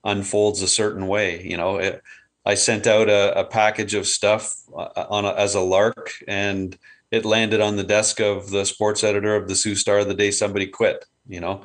unfolds 0.04 0.62
a 0.62 0.68
certain 0.68 1.06
way 1.06 1.42
you 1.42 1.56
know? 1.56 1.76
It, 1.76 2.02
i 2.46 2.54
sent 2.54 2.86
out 2.86 3.08
a, 3.10 3.38
a, 3.40 3.44
package 3.44 3.94
of 3.94 4.06
stuff 4.06 4.54
uh, 4.74 5.04
on 5.10 5.24
a, 5.24 5.32
as 5.34 5.54
a 5.54 5.60
lark 5.60 6.12
and 6.26 6.78
it 7.10 7.24
landed 7.24 7.60
on 7.60 7.76
the 7.76 7.84
desk 7.84 8.20
of 8.20 8.50
the 8.50 8.64
sports 8.64 9.02
editor 9.02 9.34
of 9.34 9.48
the 9.48 9.56
Sault 9.56 9.76
Star 9.76 10.04
the 10.04 10.14
day 10.14 10.30
somebody 10.30 10.66
quit 10.66 11.04
you 11.26 11.40
know? 11.40 11.64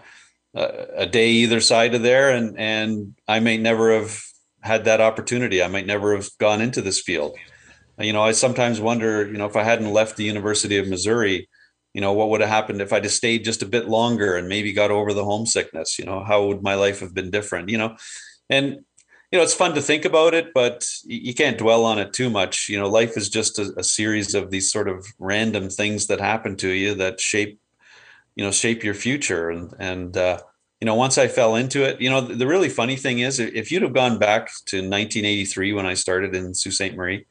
Uh, 0.55 0.85
a 0.95 1.05
day 1.05 1.29
either 1.29 1.61
side 1.61 1.95
of 1.95 2.01
there 2.01 2.31
and 2.31 2.59
and 2.59 3.15
i 3.27 3.39
may 3.39 3.57
never 3.57 3.93
have 3.93 4.21
had 4.63 4.85
that 4.85 5.01
opportunity. 5.01 5.61
I 5.61 5.67
might 5.67 5.85
never 5.85 6.15
have 6.15 6.29
gone 6.37 6.61
into 6.61 6.81
this 6.81 7.01
field 7.01 7.37
you 8.05 8.13
know, 8.13 8.23
I 8.23 8.31
sometimes 8.31 8.81
wonder, 8.81 9.27
you 9.27 9.37
know, 9.37 9.45
if 9.45 9.55
I 9.55 9.63
hadn't 9.63 9.91
left 9.91 10.17
the 10.17 10.23
University 10.23 10.77
of 10.77 10.87
Missouri, 10.87 11.47
you 11.93 12.01
know, 12.01 12.13
what 12.13 12.29
would 12.29 12.41
have 12.41 12.49
happened 12.49 12.81
if 12.81 12.91
I 12.91 12.99
just 12.99 13.17
stayed 13.17 13.45
just 13.45 13.61
a 13.61 13.67
bit 13.67 13.87
longer 13.87 14.35
and 14.35 14.47
maybe 14.47 14.73
got 14.73 14.91
over 14.91 15.13
the 15.13 15.25
homesickness? 15.25 15.99
You 15.99 16.05
know, 16.05 16.23
how 16.23 16.47
would 16.47 16.63
my 16.63 16.75
life 16.75 16.99
have 17.01 17.13
been 17.13 17.29
different? 17.29 17.69
You 17.69 17.77
know, 17.77 17.97
and 18.49 18.79
you 19.31 19.39
know, 19.39 19.43
it's 19.43 19.53
fun 19.53 19.73
to 19.73 19.81
think 19.81 20.05
about 20.05 20.33
it, 20.33 20.53
but 20.53 20.87
you 21.05 21.33
can't 21.33 21.57
dwell 21.57 21.85
on 21.85 21.97
it 21.97 22.13
too 22.13 22.29
much. 22.29 22.69
You 22.69 22.79
know, 22.79 22.87
life 22.87 23.17
is 23.17 23.29
just 23.29 23.57
a, 23.57 23.73
a 23.77 23.83
series 23.83 24.35
of 24.35 24.51
these 24.51 24.71
sort 24.71 24.87
of 24.87 25.07
random 25.17 25.69
things 25.69 26.07
that 26.07 26.19
happen 26.19 26.55
to 26.57 26.69
you 26.69 26.93
that 26.95 27.19
shape, 27.19 27.59
you 28.35 28.43
know, 28.43 28.51
shape 28.51 28.83
your 28.83 28.93
future. 28.93 29.49
And 29.49 29.73
and 29.79 30.17
uh, 30.17 30.39
you 30.81 30.85
know, 30.85 30.95
once 30.95 31.17
I 31.17 31.27
fell 31.27 31.55
into 31.55 31.83
it, 31.83 32.01
you 32.01 32.09
know, 32.09 32.21
the, 32.21 32.35
the 32.35 32.47
really 32.47 32.69
funny 32.69 32.95
thing 32.95 33.19
is, 33.19 33.39
if 33.39 33.71
you'd 33.71 33.83
have 33.83 33.93
gone 33.93 34.19
back 34.19 34.47
to 34.65 34.77
1983 34.77 35.73
when 35.73 35.85
I 35.85 35.93
started 35.93 36.35
in 36.35 36.53
Sault 36.53 36.73
Ste. 36.73 36.95
Marie 36.95 37.25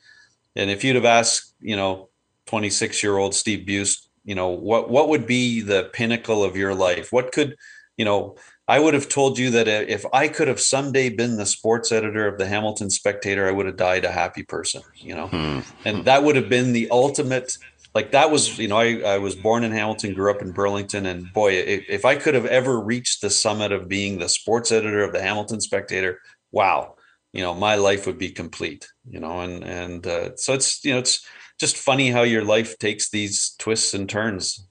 and 0.57 0.71
if 0.71 0.85
you'd 0.85 0.97
have 0.97 1.05
asked, 1.05 1.55
you 1.61 1.77
know, 1.77 2.09
26 2.47 3.03
year 3.03 3.17
old 3.17 3.35
Steve 3.35 3.67
Buist, 3.67 4.09
you 4.25 4.35
know, 4.35 4.49
what 4.49 4.91
what 4.91 5.09
would 5.09 5.27
be 5.27 5.61
the 5.61 5.91
pinnacle 5.93 6.45
of 6.45 6.57
your 6.57 6.75
life? 6.75 7.13
What 7.13 7.33
could, 7.33 7.57
you 7.97 8.05
know, 8.05 8.37
I 8.69 8.79
would 8.79 8.95
have 8.95 9.09
told 9.09 9.39
you 9.39 9.51
that 9.51 9.67
if 9.67 10.05
I 10.13 10.29
could 10.29 10.49
have 10.49 10.61
someday 10.61 11.09
been 11.09 11.37
the 11.37 11.47
sports 11.47 11.91
editor 11.91 12.27
of 12.29 12.39
the 12.39 12.47
Hamilton 12.47 12.91
Spectator, 12.91 13.49
I 13.49 13.53
would 13.53 13.67
have 13.67 13.77
died 13.77 14.05
a 14.05 14.13
happy 14.13 14.45
person, 14.45 14.83
you 14.97 15.15
know, 15.15 15.27
hmm. 15.27 15.61
and 15.85 16.05
that 16.05 16.23
would 16.23 16.37
have 16.37 16.49
been 16.49 16.73
the 16.73 16.89
ultimate. 16.91 17.57
Like 17.95 18.13
that 18.13 18.31
was, 18.31 18.59
you 18.59 18.69
know, 18.69 18.79
I, 18.79 19.01
I 19.01 19.19
was 19.19 19.35
born 19.35 19.65
in 19.65 19.73
Hamilton, 19.73 20.15
grew 20.15 20.31
up 20.31 20.41
in 20.41 20.53
Burlington, 20.53 21.05
and 21.05 21.31
boy, 21.33 21.53
if, 21.53 21.85
if 21.89 22.05
I 22.07 22.15
could 22.15 22.35
have 22.35 22.47
ever 22.47 22.81
reached 22.81 23.21
the 23.21 23.29
summit 23.29 23.73
of 23.73 23.89
being 23.89 24.19
the 24.19 24.29
sports 24.29 24.73
editor 24.73 25.03
of 25.03 25.13
the 25.13 25.21
Hamilton 25.21 25.61
Spectator, 25.61 26.21
wow, 26.53 26.95
you 27.33 27.43
know 27.43 27.55
my 27.55 27.75
life 27.75 28.07
would 28.07 28.19
be 28.19 28.31
complete 28.31 28.89
you 29.09 29.21
know 29.21 29.41
and 29.41 29.65
and 29.65 30.07
uh, 30.07 30.37
so 30.37 30.53
it's 30.53 30.85
you 30.85 30.93
know 30.93 30.99
it's 30.99 31.25
just 31.59 31.77
funny 31.77 32.11
how 32.11 32.23
your 32.23 32.45
life 32.45 32.79
takes 32.79 33.11
these 33.11 33.55
twists 33.59 33.95
and 33.95 34.09
turns 34.09 34.67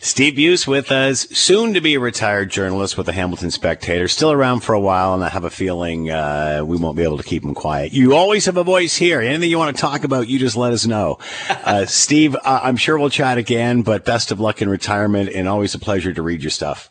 Steve 0.00 0.34
Buist 0.34 0.66
with 0.66 0.90
us, 0.90 1.28
soon 1.30 1.74
to 1.74 1.80
be 1.80 1.94
a 1.94 2.00
retired 2.00 2.50
journalist 2.50 2.96
with 2.96 3.06
the 3.06 3.12
Hamilton 3.12 3.50
Spectator, 3.50 4.08
still 4.08 4.32
around 4.32 4.60
for 4.60 4.72
a 4.72 4.80
while, 4.80 5.14
and 5.14 5.22
I 5.22 5.28
have 5.28 5.44
a 5.44 5.50
feeling 5.50 6.10
uh, 6.10 6.62
we 6.64 6.76
won't 6.76 6.96
be 6.96 7.02
able 7.02 7.18
to 7.18 7.22
keep 7.22 7.44
him 7.44 7.54
quiet. 7.54 7.92
You 7.92 8.14
always 8.14 8.46
have 8.46 8.56
a 8.56 8.64
voice 8.64 8.96
here. 8.96 9.20
Anything 9.20 9.50
you 9.50 9.58
want 9.58 9.76
to 9.76 9.80
talk 9.80 10.04
about, 10.04 10.28
you 10.28 10.38
just 10.38 10.56
let 10.56 10.72
us 10.72 10.86
know. 10.86 11.18
Uh, 11.70 11.84
Steve, 11.84 12.34
uh, 12.36 12.60
I'm 12.62 12.76
sure 12.76 12.98
we'll 12.98 13.10
chat 13.10 13.38
again, 13.38 13.82
but 13.82 14.04
best 14.04 14.32
of 14.32 14.40
luck 14.40 14.62
in 14.62 14.68
retirement, 14.68 15.30
and 15.32 15.46
always 15.46 15.74
a 15.74 15.78
pleasure 15.78 16.12
to 16.12 16.22
read 16.22 16.42
your 16.42 16.50
stuff. 16.50 16.90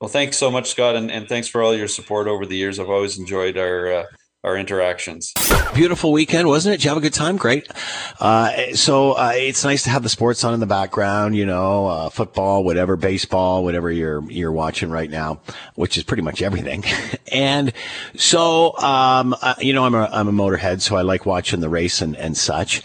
Well, 0.00 0.08
thanks 0.08 0.36
so 0.36 0.50
much, 0.50 0.70
Scott, 0.70 0.94
and, 0.94 1.10
and 1.10 1.26
thanks 1.26 1.48
for 1.48 1.62
all 1.62 1.74
your 1.74 1.88
support 1.88 2.28
over 2.28 2.44
the 2.44 2.56
years. 2.56 2.78
I've 2.78 2.90
always 2.90 3.18
enjoyed 3.18 3.56
our 3.56 3.92
uh, 3.92 4.04
our 4.44 4.56
interactions. 4.56 5.32
Beautiful 5.74 6.12
weekend, 6.12 6.46
wasn't 6.48 6.74
it? 6.74 6.78
Did 6.78 6.84
you 6.84 6.90
have 6.90 6.98
a 6.98 7.00
good 7.00 7.14
time? 7.14 7.38
Great. 7.38 7.66
Uh, 8.20 8.74
so 8.74 9.12
uh, 9.12 9.32
it's 9.34 9.64
nice 9.64 9.82
to 9.84 9.90
have 9.90 10.02
the 10.02 10.10
sports 10.10 10.44
on 10.44 10.52
in 10.52 10.60
the 10.60 10.66
background. 10.66 11.34
You 11.34 11.46
know, 11.46 11.86
uh, 11.86 12.08
football, 12.10 12.62
whatever, 12.62 12.96
baseball, 12.96 13.64
whatever 13.64 13.90
you're 13.90 14.22
you're 14.30 14.52
watching 14.52 14.90
right 14.90 15.10
now, 15.10 15.40
which 15.76 15.96
is 15.96 16.04
pretty 16.04 16.22
much 16.22 16.42
everything. 16.42 16.84
and 17.32 17.72
so, 18.16 18.76
um, 18.76 19.34
uh, 19.40 19.54
you 19.60 19.72
know, 19.72 19.84
I'm 19.84 19.94
a 19.94 20.10
I'm 20.12 20.28
a 20.28 20.32
motorhead, 20.32 20.82
so 20.82 20.96
I 20.96 21.02
like 21.02 21.24
watching 21.24 21.60
the 21.60 21.70
race 21.70 22.02
and 22.02 22.14
and 22.16 22.36
such. 22.36 22.82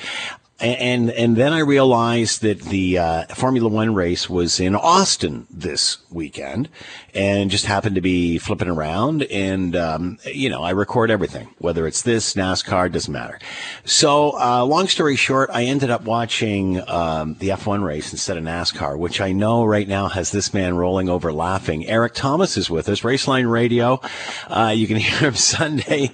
And 0.61 1.09
and 1.11 1.35
then 1.35 1.53
I 1.53 1.59
realized 1.59 2.41
that 2.41 2.61
the 2.61 2.97
uh, 2.97 3.25
Formula 3.33 3.67
One 3.67 3.93
race 3.93 4.29
was 4.29 4.59
in 4.59 4.75
Austin 4.75 5.47
this 5.49 5.97
weekend, 6.11 6.69
and 7.13 7.49
just 7.49 7.65
happened 7.65 7.95
to 7.95 8.01
be 8.01 8.37
flipping 8.37 8.69
around. 8.69 9.23
And 9.23 9.75
um, 9.75 10.19
you 10.25 10.49
know, 10.49 10.63
I 10.63 10.71
record 10.71 11.09
everything, 11.09 11.49
whether 11.57 11.87
it's 11.87 12.03
this 12.03 12.35
NASCAR, 12.35 12.91
doesn't 12.91 13.11
matter. 13.11 13.39
So, 13.85 14.39
uh, 14.39 14.63
long 14.65 14.87
story 14.87 15.15
short, 15.15 15.49
I 15.51 15.63
ended 15.63 15.89
up 15.89 16.03
watching 16.03 16.87
um, 16.89 17.35
the 17.39 17.49
F1 17.49 17.83
race 17.83 18.11
instead 18.11 18.37
of 18.37 18.43
NASCAR, 18.43 18.97
which 18.97 19.19
I 19.19 19.31
know 19.31 19.65
right 19.65 19.87
now 19.87 20.09
has 20.09 20.31
this 20.31 20.53
man 20.53 20.75
rolling 20.75 21.09
over 21.09 21.33
laughing. 21.33 21.87
Eric 21.87 22.13
Thomas 22.13 22.57
is 22.57 22.69
with 22.69 22.87
us, 22.87 23.01
Raceline 23.01 23.49
Radio. 23.49 23.99
Uh, 24.47 24.73
you 24.75 24.87
can 24.87 24.97
hear 25.01 25.29
him 25.29 25.35
Sunday 25.35 26.11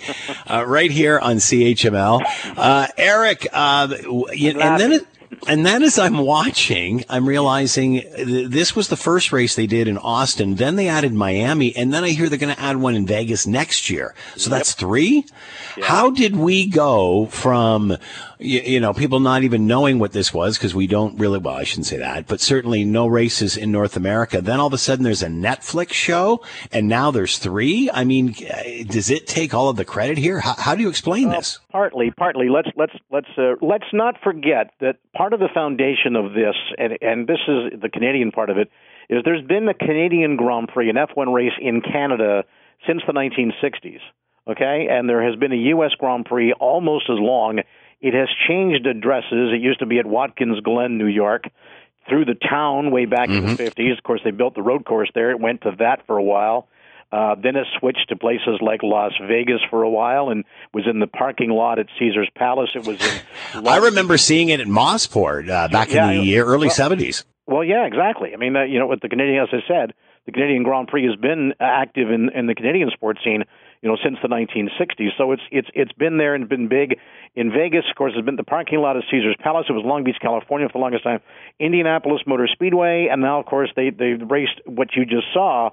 uh, 0.50 0.63
right 0.66 0.92
here 0.92 1.20
on 1.20 1.38
CHML. 1.38 2.24
Uh, 2.56 2.88
Eric. 2.98 3.48
And 4.38 4.79
then 4.79 4.91
it, 4.91 5.08
and 5.48 5.65
then 5.65 5.84
as 5.84 6.00
I'm 6.00 6.17
watching, 6.20 7.03
I'm 7.10 7.27
realizing 7.27 8.03
this 8.15 8.75
was 8.75 8.88
the 8.88 8.96
first 8.96 9.32
race 9.32 9.56
they 9.56 9.67
did 9.67 9.88
in 9.88 9.98
Austin. 9.98 10.56
Then 10.56 10.77
they 10.77 10.88
added 10.88 11.13
Miami, 11.13 11.75
and 11.75 11.94
then 11.94 12.03
I 12.03 12.10
hear 12.10 12.29
they're 12.29 12.39
going 12.39 12.56
to 12.56 12.62
add 12.62 12.77
one 12.77 12.96
in 12.96 13.06
Vegas 13.06 13.46
next 13.46 13.89
year. 13.89 14.15
So 14.36 14.50
yep. 14.50 14.60
that's 14.60 14.74
three. 14.74 15.25
Yeah. 15.75 15.86
How 15.86 16.12
did 16.12 16.36
we 16.36 16.65
go 16.67 17.27
from, 17.27 17.98
you, 18.39 18.62
you, 18.62 18.79
know, 18.79 18.94
people 18.94 19.20
not 19.20 19.44
even 19.44 19.67
knowing 19.67 20.00
what 20.00 20.12
this 20.12 20.34
was 20.34 20.58
because 20.58 20.75
we 20.75 20.88
don't 20.88 21.17
really, 21.17 21.39
well, 21.39 21.56
I 21.56 21.63
shouldn't 21.63 21.88
say 21.88 21.98
that, 21.98 22.27
but 22.27 22.39
certainly 22.39 22.84
no 22.84 23.08
races 23.08 23.58
in 23.58 23.72
North 23.72 23.98
America. 23.98 24.41
Then 24.41 24.60
all 24.60 24.67
of 24.67 24.74
a 24.74 24.77
sudden 24.77 25.03
there's 25.03 25.24
a 25.24 25.27
Netflix 25.27 25.94
show, 25.94 26.41
and 26.72 26.88
now 26.88 27.12
there's 27.12 27.38
three. 27.38 27.89
I 27.91 28.03
mean, 28.03 28.36
does 28.88 29.10
it 29.10 29.27
take 29.27 29.53
all 29.53 29.70
of 29.70 29.77
the 29.77 29.86
credit 29.86 30.17
here? 30.17 30.39
How, 30.39 30.53
how 30.53 30.75
do 30.75 30.82
you 30.82 30.89
explain 30.89 31.29
well, 31.29 31.38
this? 31.38 31.60
Partly, 31.72 32.12
partly. 32.12 32.50
Let's 32.50 32.70
let's 32.75 32.94
let's 33.12 33.29
uh, 33.38 33.56
let's 33.62 33.91
not 33.94 34.15
forget 34.24 34.72
that 34.82 34.98
part 35.13 35.34
of 35.34 35.39
the 35.39 35.50
foundation 35.53 36.15
of 36.15 36.34
this, 36.34 36.56
and 36.77 36.98
and 37.01 37.27
this 37.27 37.39
is 37.48 37.79
the 37.82 37.89
Canadian 37.89 38.32
part 38.32 38.50
of 38.50 38.58
it, 38.58 38.70
is 39.10 39.24
there's 39.25 39.46
been 39.46 39.67
a 39.67 39.74
Canadian 39.74 40.36
Grand 40.36 40.67
Prix, 40.67 40.89
an 40.89 40.96
F1 40.96 41.34
race 41.34 41.53
in 41.60 41.82
Canada 41.82 42.44
since 42.86 43.01
the 43.08 43.13
1960s 43.13 44.00
okay? 44.48 44.88
And 44.89 45.10
there 45.10 45.24
has 45.24 45.36
been 45.36 45.51
a 45.51 45.58
U.S. 45.75 45.91
Grand 45.98 46.25
Prix 46.25 46.53
almost 46.53 47.10
as 47.10 47.17
long. 47.20 47.60
It 48.01 48.13
has 48.13 48.30
changed 48.48 48.86
addresses. 48.86 49.51
It 49.54 49.62
used 49.62 49.80
to 49.80 49.86
be 49.86 50.00
at 50.00 50.06
Watkins 50.06 50.60
Glen, 50.62 50.98
New 50.98 51.08
York, 51.08 51.46
through 52.08 52.25
the 52.25 52.36
town 52.36 52.92
way 52.92 53.06
back 53.06 53.30
mm-hmm. 53.30 53.48
in 53.48 53.56
the 53.56 53.63
50s. 53.63 53.74
Mm-hmm. 53.74 53.98
Of 53.98 54.04
course, 54.04 54.22
they 54.24 54.32
built 54.32 54.56
the 54.56 54.62
road 54.62 54.86
course 54.86 55.10
there. 55.16 55.32
It 55.32 55.39
went 55.39 55.62
to 55.62 55.72
that 55.80 56.06
for 56.06 56.18
a 56.18 56.24
while. 56.24 56.68
Uh, 57.10 57.36
then 57.42 57.56
it 57.56 57.66
switched 57.80 58.10
to 58.10 58.18
places 58.18 58.60
like 58.62 58.84
Las 58.84 59.13
Vegas 59.27 59.62
for 59.70 59.84
a 59.84 59.89
while 59.89 60.30
and 60.30 60.44
was 60.74 60.86
in 60.89 61.00
the 61.00 61.08
parking 61.08 61.50
lot 61.50 61.80
at 61.80 61.88
Caesar's 61.98 62.30
Palace. 62.36 62.70
It 62.75 62.86
was 62.86 63.00
in. 63.56 63.66
I 63.68 63.77
remember 63.77 64.18
seeing 64.18 64.50
it 64.50 64.60
at 64.60 64.68
Mosport 64.68 65.50
uh, 65.50 65.70
back 65.70 65.94
yeah, 65.94 66.12
in 66.12 66.22
the 66.22 66.39
early 66.39 66.68
well, 66.68 66.75
70s. 66.75 67.24
Well, 67.46 67.63
yeah, 67.63 67.86
exactly. 67.86 68.34
I 68.34 68.38
mean, 68.38 68.58
uh, 68.58 68.63
you 68.63 68.77
know, 68.77 68.88
what 68.88 69.01
the 69.01 69.08
Canadian, 69.08 69.42
as 69.42 69.50
I 69.54 69.66
said, 69.68 69.94
the 70.25 70.34
Canadian 70.34 70.63
Grand 70.63 70.89
Prix 70.89 71.06
has 71.06 71.16
been 71.16 71.54
active 71.62 72.12
in, 72.12 72.30
in 72.36 72.46
the 72.46 72.56
Canadian 72.56 72.89
sports 72.94 73.22
scene 73.24 73.46
you 73.81 73.89
know, 73.89 73.98
since 74.03 74.17
the 74.22 74.27
1960s. 74.27 75.10
So 75.17 75.31
it's 75.31 75.41
it's 75.51 75.67
it's 75.74 75.91
been 75.93 76.17
there 76.17 76.36
and 76.36 76.48
been 76.50 76.67
big. 76.67 76.98
In 77.36 77.51
Vegas, 77.51 77.86
of 77.89 77.96
course, 77.96 78.13
it's 78.15 78.25
been 78.25 78.36
the 78.36 78.43
parking 78.43 78.79
lot 78.79 78.98
of 78.98 79.03
Caesar's 79.12 79.36
Palace. 79.39 79.67
It 79.69 79.74
was 79.74 79.84
Long 79.86 80.03
Beach, 80.03 80.17
California, 80.22 80.67
for 80.67 80.74
the 80.74 80.81
longest 80.81 81.03
time. 81.03 81.19
Indianapolis 81.60 82.22
Motor 82.25 82.48
Speedway, 82.51 83.07
and 83.12 83.22
now, 83.22 83.39
of 83.39 83.46
course, 83.46 83.69
they 83.75 83.89
they've 83.89 84.22
raced 84.29 84.62
what 84.65 84.96
you 84.96 85.05
just 85.05 85.27
saw 85.34 85.72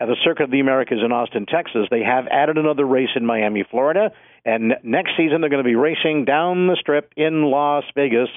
at 0.00 0.06
the 0.06 0.16
Circuit 0.24 0.44
of 0.44 0.50
the 0.50 0.60
Americas 0.60 0.98
in 1.04 1.12
Austin, 1.12 1.46
Texas. 1.46 1.86
They 1.90 2.02
have 2.02 2.26
added 2.26 2.58
another 2.58 2.84
race 2.84 3.10
in 3.14 3.24
Miami, 3.24 3.64
Florida, 3.70 4.10
and 4.44 4.74
next 4.82 5.12
season 5.16 5.40
they're 5.40 5.50
going 5.50 5.62
to 5.62 5.68
be 5.68 5.76
racing 5.76 6.24
down 6.24 6.66
the 6.66 6.76
Strip 6.80 7.12
in 7.16 7.44
Las 7.44 7.84
Vegas, 7.94 8.28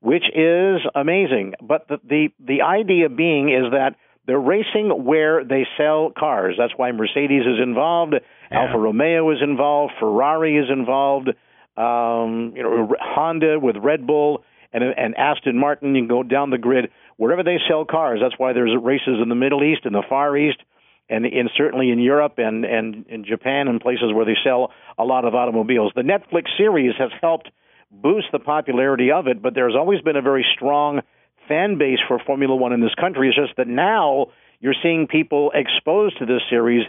which 0.00 0.24
is 0.34 0.80
amazing. 0.94 1.54
But 1.62 1.88
the 1.88 1.98
the, 2.04 2.28
the 2.38 2.62
idea 2.62 3.08
being 3.08 3.48
is 3.48 3.72
that 3.72 3.96
they're 4.26 4.38
racing 4.38 5.04
where 5.04 5.44
they 5.44 5.66
sell 5.78 6.12
cars. 6.16 6.56
That's 6.58 6.72
why 6.76 6.90
Mercedes 6.92 7.42
is 7.42 7.62
involved. 7.62 8.14
Yeah. 8.50 8.66
Alfa 8.66 8.78
Romeo 8.78 9.30
is 9.30 9.38
involved. 9.42 9.94
Ferrari 9.98 10.56
is 10.56 10.66
involved. 10.70 11.28
Um, 11.76 12.52
you 12.56 12.62
know, 12.62 12.94
Honda 13.00 13.58
with 13.60 13.76
Red 13.76 14.06
Bull 14.06 14.44
and, 14.72 14.82
and 14.82 15.14
Aston 15.16 15.58
Martin. 15.58 15.94
You 15.94 16.02
can 16.02 16.08
go 16.08 16.22
down 16.22 16.50
the 16.50 16.58
grid 16.58 16.90
wherever 17.16 17.42
they 17.42 17.56
sell 17.68 17.84
cars. 17.84 18.20
That's 18.22 18.38
why 18.38 18.52
there's 18.52 18.74
races 18.80 19.18
in 19.22 19.28
the 19.28 19.34
Middle 19.34 19.62
East 19.62 19.82
and 19.84 19.94
the 19.94 20.02
Far 20.08 20.36
East, 20.36 20.58
and 21.08 21.26
in 21.26 21.48
certainly 21.56 21.90
in 21.90 21.98
Europe 21.98 22.34
and 22.38 22.64
and 22.64 23.06
in 23.08 23.24
Japan 23.24 23.68
and 23.68 23.80
places 23.80 24.12
where 24.14 24.24
they 24.24 24.36
sell 24.42 24.72
a 24.98 25.04
lot 25.04 25.24
of 25.24 25.34
automobiles. 25.34 25.92
The 25.94 26.02
Netflix 26.02 26.44
series 26.56 26.94
has 26.98 27.10
helped 27.20 27.50
boost 27.90 28.26
the 28.32 28.38
popularity 28.38 29.10
of 29.10 29.26
it, 29.26 29.42
but 29.42 29.54
there's 29.54 29.74
always 29.76 30.00
been 30.00 30.16
a 30.16 30.22
very 30.22 30.44
strong 30.54 31.00
fan 31.48 31.78
base 31.78 31.98
for 32.08 32.18
Formula 32.26 32.54
One 32.54 32.72
in 32.72 32.80
this 32.80 32.94
country. 32.98 33.28
It's 33.28 33.36
just 33.36 33.56
that 33.56 33.68
now 33.68 34.26
you're 34.60 34.74
seeing 34.82 35.06
people 35.06 35.52
exposed 35.54 36.18
to 36.18 36.26
this 36.26 36.42
series 36.50 36.84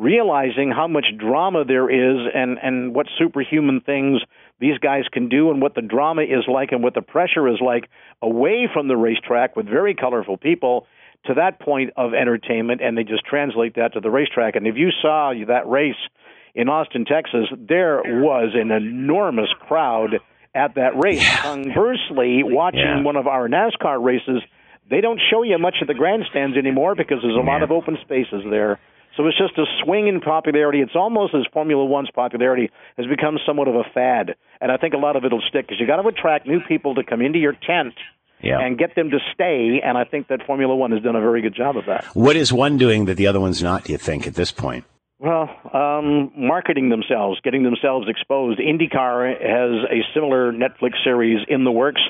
realizing 0.00 0.72
how 0.74 0.88
much 0.88 1.04
drama 1.18 1.62
there 1.64 1.90
is 1.90 2.26
and, 2.34 2.58
and 2.62 2.94
what 2.94 3.06
superhuman 3.18 3.82
things 3.82 4.22
these 4.58 4.78
guys 4.78 5.04
can 5.12 5.28
do 5.28 5.50
and 5.50 5.60
what 5.60 5.74
the 5.74 5.82
drama 5.82 6.22
is 6.22 6.44
like 6.48 6.72
and 6.72 6.82
what 6.82 6.94
the 6.94 7.02
pressure 7.02 7.46
is 7.46 7.60
like 7.60 7.84
away 8.22 8.66
from 8.72 8.88
the 8.88 8.96
racetrack 8.96 9.54
with 9.56 9.66
very 9.66 9.94
colorful 9.94 10.38
people 10.38 10.86
to 11.26 11.34
that 11.34 11.60
point 11.60 11.90
of 11.98 12.14
entertainment 12.14 12.80
and 12.80 12.96
they 12.96 13.04
just 13.04 13.24
translate 13.26 13.74
that 13.74 13.92
to 13.92 14.00
the 14.00 14.10
racetrack. 14.10 14.56
And 14.56 14.66
if 14.66 14.76
you 14.76 14.88
saw 15.02 15.34
that 15.48 15.68
race 15.68 16.00
in 16.54 16.70
Austin, 16.70 17.04
Texas, 17.04 17.46
there 17.58 18.00
was 18.02 18.52
an 18.54 18.70
enormous 18.70 19.50
crowd 19.60 20.14
at 20.54 20.76
that 20.76 20.98
race. 20.98 21.22
Yeah. 21.22 21.42
Conversely, 21.42 22.42
watching 22.42 22.80
yeah. 22.80 23.02
one 23.02 23.16
of 23.16 23.26
our 23.26 23.48
NASCAR 23.48 24.02
races, 24.02 24.42
they 24.88 25.02
don't 25.02 25.20
show 25.30 25.42
you 25.42 25.58
much 25.58 25.76
of 25.82 25.88
the 25.88 25.94
grandstands 25.94 26.56
anymore 26.56 26.94
because 26.94 27.18
there's 27.22 27.36
a 27.36 27.44
yeah. 27.44 27.52
lot 27.52 27.62
of 27.62 27.70
open 27.70 27.98
spaces 28.00 28.42
there. 28.48 28.80
So 29.16 29.26
it's 29.26 29.36
just 29.36 29.58
a 29.58 29.64
swing 29.82 30.06
in 30.06 30.20
popularity. 30.20 30.80
It's 30.80 30.94
almost 30.94 31.34
as 31.34 31.42
Formula 31.52 31.84
One's 31.84 32.10
popularity 32.10 32.70
has 32.96 33.06
become 33.06 33.38
somewhat 33.44 33.68
of 33.68 33.74
a 33.74 33.84
fad, 33.92 34.36
and 34.60 34.70
I 34.70 34.76
think 34.76 34.94
a 34.94 34.98
lot 34.98 35.16
of 35.16 35.24
it'll 35.24 35.42
stick 35.48 35.66
because 35.66 35.80
you 35.80 35.86
got 35.86 36.00
to 36.00 36.08
attract 36.08 36.46
new 36.46 36.60
people 36.60 36.94
to 36.94 37.02
come 37.04 37.20
into 37.20 37.38
your 37.38 37.52
tent. 37.52 37.94
Yeah. 38.42 38.58
and 38.58 38.78
get 38.78 38.94
them 38.94 39.10
to 39.10 39.18
stay. 39.34 39.82
And 39.84 39.98
I 39.98 40.04
think 40.04 40.28
that 40.28 40.46
Formula 40.46 40.74
One 40.74 40.92
has 40.92 41.02
done 41.02 41.14
a 41.14 41.20
very 41.20 41.42
good 41.42 41.54
job 41.54 41.76
of 41.76 41.84
that. 41.88 42.06
What 42.14 42.36
is 42.36 42.50
one 42.50 42.78
doing 42.78 43.04
that 43.04 43.18
the 43.18 43.26
other 43.26 43.38
one's 43.38 43.62
not? 43.62 43.84
Do 43.84 43.92
you 43.92 43.98
think 43.98 44.26
at 44.26 44.34
this 44.34 44.50
point? 44.50 44.86
Well, 45.18 45.50
um, 45.74 46.32
marketing 46.34 46.88
themselves, 46.88 47.38
getting 47.44 47.62
themselves 47.64 48.08
exposed. 48.08 48.58
IndyCar 48.58 49.28
has 49.38 49.84
a 49.90 50.00
similar 50.14 50.50
Netflix 50.54 50.92
series 51.04 51.44
in 51.48 51.64
the 51.64 51.70
works. 51.70 52.00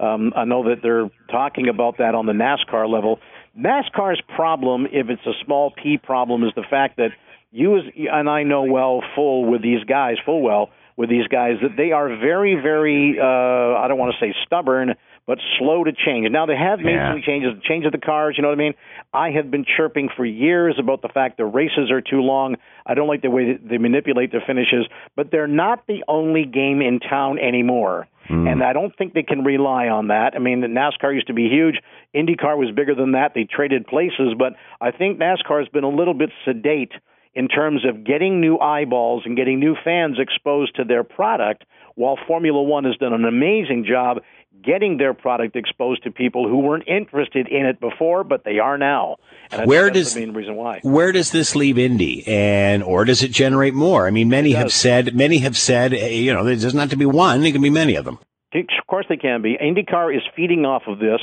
Um, 0.00 0.32
I 0.34 0.44
know 0.44 0.68
that 0.68 0.82
they're 0.82 1.08
talking 1.30 1.68
about 1.68 1.98
that 1.98 2.16
on 2.16 2.26
the 2.26 2.32
NASCAR 2.32 2.90
level. 2.92 3.20
NASCAR's 3.58 4.20
problem, 4.34 4.86
if 4.92 5.08
it's 5.08 5.24
a 5.26 5.32
small 5.44 5.70
p 5.70 5.98
problem, 5.98 6.44
is 6.44 6.52
the 6.54 6.64
fact 6.68 6.96
that 6.98 7.10
you 7.52 7.80
and 8.10 8.28
I 8.28 8.42
know 8.42 8.64
well 8.64 9.02
full 9.14 9.50
with 9.50 9.62
these 9.62 9.82
guys, 9.84 10.16
full 10.24 10.42
well 10.42 10.70
with 10.96 11.10
these 11.10 11.26
guys 11.28 11.56
that 11.62 11.76
they 11.76 11.92
are 11.92 12.08
very, 12.08 12.54
very 12.54 13.18
uh, 13.20 13.78
I 13.78 13.86
don't 13.88 13.98
want 13.98 14.14
to 14.18 14.24
say 14.24 14.34
stubborn, 14.44 14.94
but 15.26 15.38
slow 15.58 15.84
to 15.84 15.92
change. 15.92 16.30
Now 16.30 16.46
they 16.46 16.56
have 16.56 16.80
made 16.80 16.94
yeah. 16.94 17.12
some 17.12 17.22
changes, 17.22 17.52
change 17.64 17.84
of 17.84 17.92
the 17.92 17.98
cars. 17.98 18.34
You 18.36 18.42
know 18.42 18.48
what 18.48 18.58
I 18.58 18.62
mean? 18.62 18.74
I 19.12 19.30
have 19.30 19.50
been 19.50 19.64
chirping 19.64 20.08
for 20.16 20.24
years 20.24 20.76
about 20.78 21.02
the 21.02 21.08
fact 21.08 21.36
the 21.36 21.44
races 21.44 21.90
are 21.90 22.00
too 22.00 22.20
long. 22.20 22.56
I 22.84 22.94
don't 22.94 23.08
like 23.08 23.22
the 23.22 23.30
way 23.30 23.58
they 23.62 23.78
manipulate 23.78 24.32
the 24.32 24.40
finishes, 24.46 24.86
but 25.16 25.30
they're 25.30 25.48
not 25.48 25.86
the 25.86 26.04
only 26.08 26.44
game 26.44 26.80
in 26.80 27.00
town 27.00 27.38
anymore. 27.38 28.06
Mm. 28.28 28.50
And 28.50 28.62
I 28.62 28.72
don't 28.72 28.96
think 28.96 29.14
they 29.14 29.22
can 29.22 29.44
rely 29.44 29.88
on 29.88 30.08
that. 30.08 30.34
I 30.34 30.38
mean, 30.38 30.60
the 30.60 30.66
NASCAR 30.66 31.14
used 31.14 31.28
to 31.28 31.34
be 31.34 31.48
huge. 31.48 31.76
IndyCar 32.14 32.56
was 32.56 32.70
bigger 32.74 32.94
than 32.94 33.12
that. 33.12 33.32
They 33.34 33.44
traded 33.44 33.86
places, 33.86 34.34
but 34.38 34.54
I 34.80 34.90
think 34.90 35.18
NASCAR 35.18 35.60
has 35.60 35.68
been 35.68 35.84
a 35.84 35.88
little 35.88 36.14
bit 36.14 36.30
sedate 36.44 36.92
in 37.34 37.48
terms 37.48 37.84
of 37.84 38.02
getting 38.04 38.40
new 38.40 38.58
eyeballs 38.58 39.24
and 39.26 39.36
getting 39.36 39.60
new 39.60 39.76
fans 39.84 40.16
exposed 40.18 40.74
to 40.76 40.84
their 40.84 41.04
product, 41.04 41.64
while 41.94 42.18
Formula 42.26 42.62
One 42.62 42.84
has 42.84 42.96
done 42.96 43.12
an 43.12 43.26
amazing 43.26 43.84
job 43.86 44.22
getting 44.62 44.98
their 44.98 45.14
product 45.14 45.56
exposed 45.56 46.02
to 46.04 46.10
people 46.10 46.48
who 46.48 46.58
weren't 46.58 46.86
interested 46.86 47.48
in 47.48 47.66
it 47.66 47.80
before, 47.80 48.24
but 48.24 48.44
they 48.44 48.58
are 48.58 48.78
now. 48.78 49.16
And 49.50 49.68
where 49.68 49.90
does 49.90 50.14
the 50.14 50.20
main 50.20 50.34
reason 50.34 50.56
why? 50.56 50.80
Where 50.82 51.12
does 51.12 51.30
this 51.30 51.54
leave 51.54 51.78
Indy, 51.78 52.26
and 52.26 52.82
or 52.82 53.04
does 53.04 53.22
it 53.22 53.30
generate 53.30 53.74
more? 53.74 54.06
I 54.06 54.10
mean, 54.10 54.28
many 54.28 54.52
have 54.52 54.72
said, 54.72 55.14
many 55.14 55.38
have 55.38 55.56
said, 55.56 55.94
eh, 55.94 56.08
you 56.08 56.32
know, 56.32 56.44
there 56.44 56.54
doesn't 56.54 56.78
have 56.78 56.90
to 56.90 56.96
be 56.96 57.06
one; 57.06 57.44
it 57.44 57.52
can 57.52 57.62
be 57.62 57.70
many 57.70 57.94
of 57.94 58.04
them. 58.04 58.18
Of 58.54 58.86
course, 58.86 59.06
they 59.08 59.16
can 59.16 59.42
be. 59.42 59.56
IndyCar 59.60 60.16
is 60.16 60.22
feeding 60.34 60.64
off 60.64 60.84
of 60.86 60.98
this 60.98 61.20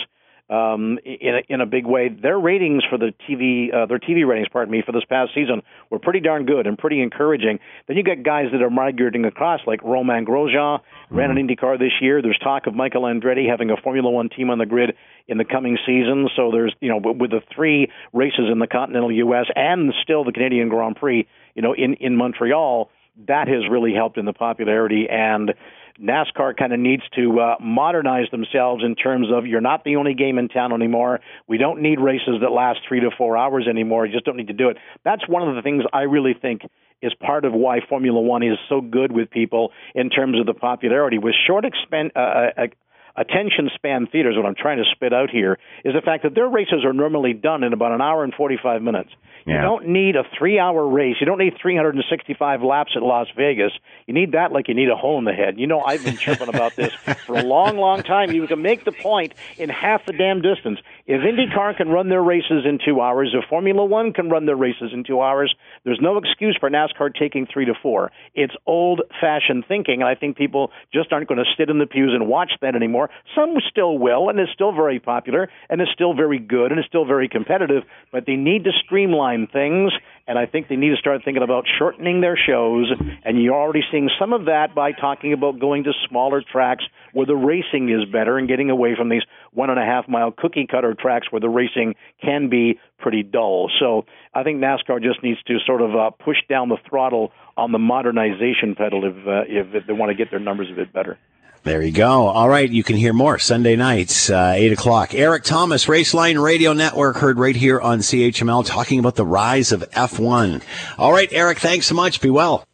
um, 0.50 1.00
in 1.06 1.36
a, 1.36 1.54
in 1.54 1.62
a 1.62 1.66
big 1.66 1.86
way. 1.86 2.10
Their 2.10 2.38
ratings 2.38 2.84
for 2.90 2.98
the 2.98 3.14
TV, 3.28 3.74
uh, 3.74 3.86
their 3.86 4.00
TV 4.00 4.28
ratings, 4.28 4.50
pardon 4.52 4.72
me, 4.72 4.84
for 4.86 4.92
this 4.92 5.04
past 5.08 5.32
season 5.34 5.62
were 5.90 6.00
pretty 6.00 6.20
darn 6.20 6.46
good 6.46 6.68
and 6.68 6.78
pretty 6.78 7.02
encouraging. 7.02 7.60
Then 7.88 7.98
you 7.98 8.04
get 8.04 8.24
guys 8.24 8.48
that 8.52 8.62
are 8.62 8.70
migrating 8.70 9.26
across, 9.26 9.62
like 9.66 9.82
Romain 9.84 10.26
Grosjean 10.26 10.80
mm-hmm. 10.80 11.16
ran 11.16 11.32
an 11.32 11.38
IndyCar 11.38 11.80
this 11.80 11.94
year. 12.02 12.22
There's 12.22 12.40
talk 12.40 12.68
of 12.68 12.76
Michael 12.76 13.04
Andretti 13.04 13.50
having 13.50 13.70
a 13.70 13.78
Formula 13.78 14.10
One 14.10 14.30
team 14.30 14.50
on 14.50 14.58
the 14.58 14.66
grid 14.66 14.96
in 15.28 15.38
the 15.38 15.46
coming 15.46 15.78
season. 15.86 16.28
So 16.36 16.52
there's, 16.52 16.76
you 16.82 16.90
know, 16.90 17.00
with 17.02 17.32
the 17.32 17.42
three 17.56 17.90
races 18.12 18.46
in 18.52 18.60
the 18.60 18.68
continental 18.68 19.12
U.S. 19.12 19.46
and 19.56 19.94
still 20.04 20.24
the 20.24 20.34
Canadian 20.34 20.70
Grand 20.70 20.98
Prix, 20.98 21.28
you 21.56 21.62
know, 21.62 21.74
in 21.74 21.94
in 21.96 22.18
Montreal 22.18 22.90
that 23.28 23.48
has 23.48 23.70
really 23.70 23.94
helped 23.94 24.18
in 24.18 24.26
the 24.26 24.34
popularity 24.34 25.08
and 25.10 25.54
NASCAR 26.02 26.58
kind 26.58 26.74
of 26.74 26.80
needs 26.80 27.04
to 27.16 27.40
uh, 27.40 27.56
modernize 27.60 28.30
themselves 28.32 28.84
in 28.84 28.96
terms 28.96 29.28
of 29.32 29.46
you're 29.46 29.62
not 29.62 29.84
the 29.84 29.96
only 29.96 30.14
game 30.14 30.38
in 30.38 30.48
town 30.48 30.74
anymore. 30.74 31.20
We 31.48 31.58
don't 31.58 31.82
need 31.82 32.00
races 32.00 32.42
that 32.42 32.52
last 32.52 32.80
three 32.88 33.00
to 33.02 33.10
four 33.18 33.38
hours 33.38 33.68
anymore. 33.70 34.06
You 34.06 34.14
just 34.14 34.26
don't 34.26 34.38
need 34.38 34.48
to 34.48 34.54
do 34.54 34.70
it. 34.70 34.78
That's 35.06 35.28
one 35.28 35.48
of 35.48 35.56
the 35.56 35.62
things 35.62 35.84
I 35.94 36.02
really 36.02 36.34
think 36.34 36.62
is 37.02 37.14
part 37.16 37.46
of 37.46 37.54
why 37.54 37.80
Formula 37.88 38.20
One 38.20 38.44
is 38.44 38.58
so 38.70 38.82
good 38.82 39.12
with 39.12 39.30
people 39.30 39.72
in 39.94 40.10
terms 40.10 40.40
of 40.40 40.46
the 40.46 40.54
popularity. 40.54 41.18
With 41.18 41.36
short 41.46 41.66
expen- 41.66 42.12
uh, 42.16 42.62
uh 42.62 42.68
attention 43.16 43.70
span 43.76 44.08
theaters, 44.08 44.36
what 44.36 44.46
I'm 44.46 44.56
trying 44.56 44.78
to 44.78 44.86
spit 44.92 45.14
out 45.14 45.30
here, 45.30 45.58
is 45.86 45.94
the 45.94 46.02
fact 46.02 46.24
that 46.24 46.36
their 46.36 46.48
races 46.48 46.84
are 46.86 46.94
normally 46.94 47.34
done 47.34 47.64
in 47.64 47.74
about 47.74 47.92
an 47.92 48.02
hour 48.02 48.24
and 48.24 48.34
45 48.34 48.82
minutes. 48.82 49.10
Yeah. 49.46 49.56
You 49.56 49.62
don't 49.62 49.88
need 49.90 50.16
a 50.16 50.24
three 50.38 50.58
hour 50.58 50.88
race. 50.88 51.18
You 51.20 51.26
don't 51.26 51.38
need 51.38 51.54
365 51.62 52.62
laps 52.64 52.94
at 52.96 53.04
Las 53.04 53.28
Vegas. 53.36 53.74
You 54.08 54.14
need 54.14 54.32
that 54.32 54.52
like 54.52 54.68
you 54.68 54.74
need 54.74 54.90
a 54.90 54.96
hole 54.96 55.20
in 55.20 55.26
the 55.26 55.34
head. 55.34 55.60
You 55.60 55.68
know, 55.68 55.82
I've 55.82 56.04
been 56.04 56.18
chirping 56.18 56.48
about 56.48 56.76
this 56.76 56.94
for 57.26 57.38
a 57.38 57.44
long, 57.44 57.78
long 57.78 58.04
time. 58.04 58.32
You 58.32 58.48
can 58.48 58.62
make 58.62 58.86
the 58.86 58.94
point 58.94 59.34
in 59.58 59.70
half 59.70 60.06
the 60.06 60.14
damn 60.14 60.42
distance. 60.42 60.80
If 61.06 61.20
IndyCar 61.20 61.76
can 61.76 61.90
run 61.90 62.08
their 62.08 62.24
races 62.24 62.64
in 62.64 62.80
two 62.84 63.02
hours, 63.02 63.36
if 63.38 63.44
Formula 63.50 63.84
One 63.84 64.14
can 64.14 64.30
run 64.30 64.46
their 64.46 64.56
races 64.56 64.92
in 64.94 65.04
two 65.04 65.20
hours, 65.20 65.54
there's 65.84 66.00
no 66.02 66.18
excuse 66.18 66.56
for 66.58 66.70
NASCAR 66.70 67.14
taking 67.14 67.46
three 67.46 67.66
to 67.66 67.74
four. 67.82 68.10
It's 68.36 68.54
old 68.66 69.02
fashioned 69.20 69.66
thinking, 69.68 69.96
and 70.02 70.08
I 70.08 70.16
think 70.16 70.38
people 70.38 70.72
just 70.94 71.12
aren't 71.12 71.28
going 71.28 71.44
to 71.44 71.52
sit 71.58 71.70
in 71.70 71.78
the 71.78 71.88
pews 71.88 72.14
and 72.14 72.30
watch 72.30 72.54
that 72.62 72.74
anymore. 72.74 73.10
Some 73.36 73.56
still 73.70 73.98
will, 73.98 74.30
and 74.30 74.40
it's 74.40 74.54
still 74.54 74.72
very 74.72 75.02
popular, 75.02 75.50
and 75.70 75.82
it's 75.82 75.92
still 75.92 76.14
very 76.14 76.40
good, 76.40 76.72
and 76.72 76.80
it's 76.80 76.88
still 76.88 77.04
very 77.04 77.28
competitive, 77.28 77.84
but 78.14 78.26
they 78.26 78.38
need 78.38 78.64
to 78.64 78.72
streamline 78.86 79.48
things, 79.48 79.92
and 80.28 80.40
I 80.40 80.46
think 80.46 80.70
they 80.70 80.76
need 80.76 80.92
to 80.92 80.98
start 80.98 81.22
thinking 81.26 81.44
about 81.44 81.66
shortening 81.78 82.22
their 82.22 82.38
shows. 82.38 82.92
And 83.26 83.42
you're 83.42 83.56
already 83.56 83.82
seeing 83.92 84.10
some 84.20 84.32
of 84.32 84.46
that 84.46 84.74
by 84.74 84.94
talking 84.94 85.34
about 85.34 85.60
going 85.60 85.84
to 85.84 85.92
smaller 86.08 86.42
tracks 86.42 86.86
where 87.12 87.26
the 87.26 87.36
racing 87.36 87.90
is 87.90 88.10
better 88.10 88.38
and 88.38 88.48
getting 88.48 88.70
away 88.70 88.96
from 88.98 89.10
these 89.10 89.24
one 89.52 89.70
and 89.70 89.80
a 89.80 89.86
half 89.86 90.08
mile 90.08 90.32
cookie 90.32 90.66
cutter 90.70 90.96
tracks 90.98 91.28
where 91.32 91.42
the 91.42 91.50
racing 91.50 91.96
can 92.24 92.50
be 92.50 92.80
pretty 93.00 93.22
dull. 93.22 93.70
So 93.80 94.06
I 94.34 94.44
think 94.44 94.60
NASCAR 94.60 95.02
just 95.02 95.22
needs 95.24 95.42
to 95.44 95.58
sort 95.66 95.82
of 95.82 95.96
uh, 95.96 96.12
push 96.12 96.38
down 96.48 96.70
the 96.70 96.78
throttle 96.90 97.32
on 97.58 97.72
the 97.72 97.80
modernization 97.80 98.76
pedal 98.76 99.04
if, 99.06 99.28
uh, 99.28 99.44
if 99.48 99.86
they 99.86 99.94
want 99.94 100.10
to 100.10 100.16
get 100.16 100.32
their 100.32 100.40
numbers 100.40 100.70
a 100.72 100.76
bit 100.76 100.94
better. 100.94 101.18
There 101.64 101.82
you 101.82 101.94
go. 101.94 102.28
All 102.28 102.50
right, 102.50 102.70
you 102.70 102.84
can 102.84 102.98
hear 102.98 103.14
more 103.14 103.40
Sunday 103.40 103.78
nights, 103.78 104.30
uh, 104.30 104.52
8 104.54 104.74
o'clock. 104.74 105.14
Eric 105.14 105.44
Thomas, 105.44 105.86
Raceline 105.86 106.44
Radio 106.44 106.74
Network, 106.74 107.16
heard 107.16 107.40
right 107.40 107.56
here 107.56 107.80
on 107.80 108.00
CHML, 108.00 108.66
talking 108.66 109.00
about 109.00 109.16
the 109.16 109.26
rise 109.26 109.72
of 109.72 109.90
F1. 109.92 110.62
All 110.98 111.14
right, 111.14 111.30
Eric, 111.32 111.60
thanks 111.60 111.86
so 111.86 111.96
much. 111.96 112.20
Be 112.20 112.30
well. 112.30 112.66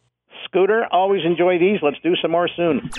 Scooter, 0.44 0.86
always 0.90 1.24
enjoy 1.24 1.60
these. 1.60 1.78
Let's 1.80 2.00
do 2.02 2.16
some 2.20 2.32
more 2.32 2.48
soon. 2.48 2.90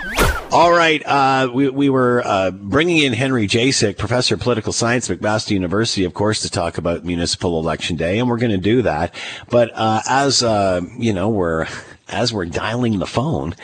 All 0.54 0.72
right. 0.72 1.06
Uh, 1.06 1.50
we, 1.54 1.68
we 1.70 1.90
were 1.90 2.22
uh, 2.26 2.52
bringing 2.52 3.00
in 3.00 3.12
Henry 3.12 3.46
Jacek, 3.46 3.98
professor 3.98 4.36
of 4.36 4.40
political 4.40 4.72
science 4.72 5.10
at 5.10 5.20
McMaster 5.20 5.52
University, 5.52 6.06
of 6.06 6.14
course, 6.14 6.42
to 6.44 6.50
talk 6.50 6.78
about 6.78 7.04
municipal 7.04 7.60
election 7.60 7.98
day, 7.98 8.20
and 8.20 8.30
we're 8.30 8.38
going 8.38 8.54
to 8.54 8.58
do 8.58 8.82
that. 8.84 9.14
But 9.50 9.72
uh, 9.74 10.02
as, 10.08 10.42
uh, 10.42 10.80
you 10.98 11.12
know, 11.12 11.28
we're 11.28 11.68
as 12.12 12.34
we're 12.34 12.46
dialing 12.46 13.00
the 13.00 13.08
phone, 13.08 13.56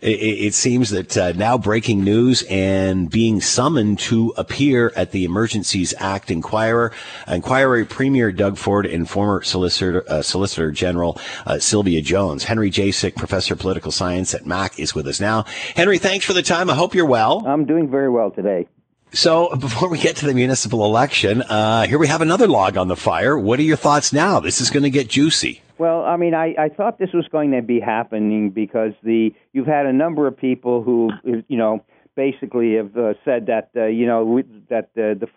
it, 0.00 0.20
it 0.20 0.54
seems 0.54 0.90
that 0.90 1.16
uh, 1.16 1.32
now 1.32 1.58
breaking 1.58 2.04
news 2.04 2.42
and 2.48 3.10
being 3.10 3.40
summoned 3.40 3.98
to 3.98 4.32
appear 4.36 4.92
at 4.96 5.12
the 5.12 5.24
Emergencies 5.24 5.94
Act 5.98 6.30
Inquirer, 6.30 6.92
Inquiry 7.26 7.84
Premier 7.84 8.30
Doug 8.32 8.58
Ford 8.58 8.86
and 8.86 9.08
former 9.08 9.42
Solicitor, 9.42 10.04
uh, 10.08 10.22
Solicitor 10.22 10.70
General 10.70 11.18
uh, 11.46 11.58
Sylvia 11.58 12.02
Jones. 12.02 12.44
Henry 12.44 12.70
Jacek, 12.70 13.16
Professor 13.16 13.54
of 13.54 13.60
Political 13.60 13.92
Science 13.92 14.34
at 14.34 14.46
Mac, 14.46 14.78
is 14.78 14.94
with 14.94 15.06
us 15.06 15.20
now. 15.20 15.44
Henry, 15.74 15.98
thanks 15.98 16.24
for 16.24 16.32
the 16.32 16.42
time. 16.42 16.70
I 16.70 16.74
hope 16.74 16.94
you're 16.94 17.06
well. 17.06 17.44
I'm 17.46 17.64
doing 17.64 17.90
very 17.90 18.10
well 18.10 18.30
today. 18.30 18.68
So 19.12 19.54
before 19.56 19.88
we 19.88 19.98
get 19.98 20.16
to 20.16 20.26
the 20.26 20.34
municipal 20.34 20.84
election, 20.84 21.42
uh, 21.42 21.86
here 21.86 21.98
we 21.98 22.08
have 22.08 22.20
another 22.20 22.46
log 22.46 22.76
on 22.76 22.88
the 22.88 22.96
fire. 22.96 23.38
What 23.38 23.58
are 23.58 23.62
your 23.62 23.76
thoughts 23.76 24.12
now? 24.12 24.40
This 24.40 24.60
is 24.60 24.68
going 24.68 24.82
to 24.82 24.90
get 24.90 25.08
juicy. 25.08 25.62
Well, 25.78 26.04
I 26.04 26.16
mean, 26.16 26.34
I, 26.34 26.54
I 26.58 26.68
thought 26.70 26.98
this 26.98 27.12
was 27.12 27.26
going 27.30 27.50
to 27.52 27.62
be 27.62 27.80
happening 27.80 28.50
because 28.50 28.92
the 29.02 29.30
you've 29.52 29.66
had 29.66 29.86
a 29.86 29.92
number 29.92 30.26
of 30.26 30.36
people 30.36 30.82
who, 30.82 31.10
you 31.24 31.56
know, 31.56 31.84
basically 32.14 32.76
have 32.76 32.96
uh, 32.96 33.12
said 33.24 33.46
that 33.46 33.70
uh, 33.76 33.84
you 33.86 34.06
know 34.06 34.42
that 34.70 34.90
uh, 34.96 35.14
the 35.14 35.28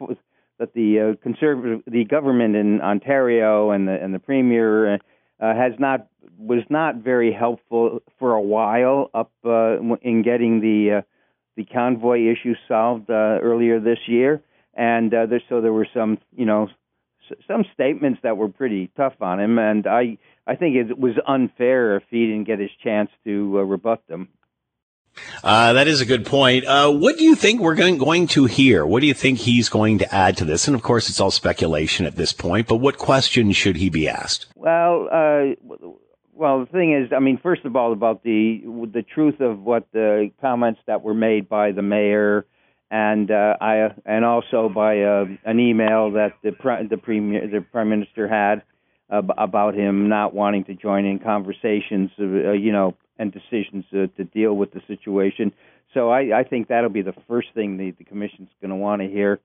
that 0.59 0.73
the 0.73 0.99
uh, 0.99 1.23
conservative 1.23 1.81
the 1.87 2.05
government 2.05 2.55
in 2.55 2.81
Ontario 2.81 3.71
and 3.71 3.87
the 3.87 4.01
and 4.01 4.13
the 4.13 4.19
premier 4.19 4.95
uh, 4.95 4.97
has 5.39 5.73
not 5.79 6.07
was 6.37 6.63
not 6.69 6.95
very 6.97 7.33
helpful 7.33 8.01
for 8.17 8.33
a 8.33 8.41
while 8.41 9.09
up 9.13 9.31
uh, 9.45 9.77
in 10.01 10.21
getting 10.23 10.61
the 10.61 10.99
uh, 10.99 11.01
the 11.55 11.65
convoy 11.65 12.31
issue 12.31 12.55
solved 12.67 13.09
uh, 13.09 13.39
earlier 13.41 13.79
this 13.79 13.99
year, 14.07 14.41
and 14.73 15.13
uh, 15.13 15.25
there, 15.25 15.41
so 15.49 15.61
there 15.61 15.73
were 15.73 15.87
some 15.93 16.17
you 16.35 16.45
know 16.45 16.67
some 17.47 17.65
statements 17.73 18.19
that 18.23 18.37
were 18.37 18.49
pretty 18.49 18.91
tough 18.95 19.15
on 19.21 19.39
him, 19.39 19.57
and 19.59 19.87
I 19.87 20.17
I 20.47 20.55
think 20.55 20.75
it 20.75 20.97
was 20.97 21.13
unfair 21.27 21.97
if 21.97 22.03
he 22.09 22.25
didn't 22.25 22.45
get 22.45 22.59
his 22.59 22.71
chance 22.83 23.09
to 23.25 23.59
uh, 23.59 23.61
rebut 23.61 24.07
them. 24.07 24.29
Uh, 25.43 25.73
that 25.73 25.87
is 25.87 26.01
a 26.01 26.05
good 26.05 26.25
point. 26.25 26.65
Uh, 26.65 26.91
what 26.91 27.17
do 27.17 27.23
you 27.23 27.35
think 27.35 27.59
we're 27.59 27.75
going, 27.75 27.97
going 27.97 28.27
to 28.27 28.45
hear? 28.45 28.85
What 28.85 29.01
do 29.01 29.07
you 29.07 29.13
think 29.13 29.39
he's 29.39 29.69
going 29.69 29.97
to 29.99 30.15
add 30.15 30.37
to 30.37 30.45
this? 30.45 30.67
And 30.67 30.75
of 30.75 30.81
course, 30.81 31.09
it's 31.09 31.19
all 31.19 31.31
speculation 31.31 32.05
at 32.05 32.15
this 32.15 32.31
point. 32.31 32.67
But 32.67 32.77
what 32.77 32.97
questions 32.97 33.55
should 33.55 33.75
he 33.75 33.89
be 33.89 34.07
asked? 34.07 34.47
Well, 34.55 35.07
uh, 35.11 35.55
well, 36.33 36.61
the 36.61 36.67
thing 36.71 36.93
is, 36.93 37.11
I 37.15 37.19
mean, 37.19 37.37
first 37.41 37.65
of 37.65 37.75
all, 37.75 37.91
about 37.91 38.23
the 38.23 38.61
the 38.93 39.03
truth 39.03 39.41
of 39.41 39.61
what 39.61 39.87
the 39.91 40.31
comments 40.39 40.79
that 40.87 41.01
were 41.01 41.13
made 41.13 41.49
by 41.49 41.71
the 41.71 41.81
mayor 41.81 42.45
and 42.91 43.29
uh, 43.29 43.55
I 43.61 43.93
and 44.05 44.25
also 44.25 44.69
by 44.69 45.01
uh, 45.01 45.25
an 45.45 45.59
email 45.59 46.11
that 46.11 46.33
the 46.43 46.51
pre- 46.51 46.87
the 46.87 46.97
premier 46.97 47.47
the 47.47 47.61
prime 47.61 47.89
minister 47.89 48.27
had 48.27 48.63
uh, 49.09 49.21
about 49.37 49.75
him 49.75 50.09
not 50.09 50.33
wanting 50.33 50.65
to 50.65 50.75
join 50.75 51.05
in 51.05 51.19
conversations, 51.19 52.11
uh, 52.19 52.51
you 52.51 52.71
know, 52.71 52.95
and 53.17 53.31
decisions 53.31 53.85
uh, 53.93 54.07
to 54.17 54.23
deal 54.23 54.53
with 54.55 54.71
the 54.71 54.81
situation. 54.87 55.51
So 55.93 56.09
I, 56.09 56.39
I 56.39 56.43
think 56.43 56.67
that'll 56.67 56.89
be 56.89 57.01
the 57.01 57.15
first 57.27 57.49
thing 57.53 57.77
the, 57.77 57.91
the 57.91 58.03
commission's 58.03 58.49
going 58.61 58.69
to 58.69 58.75
want 58.75 59.01
to 59.01 59.07
hear. 59.07 59.39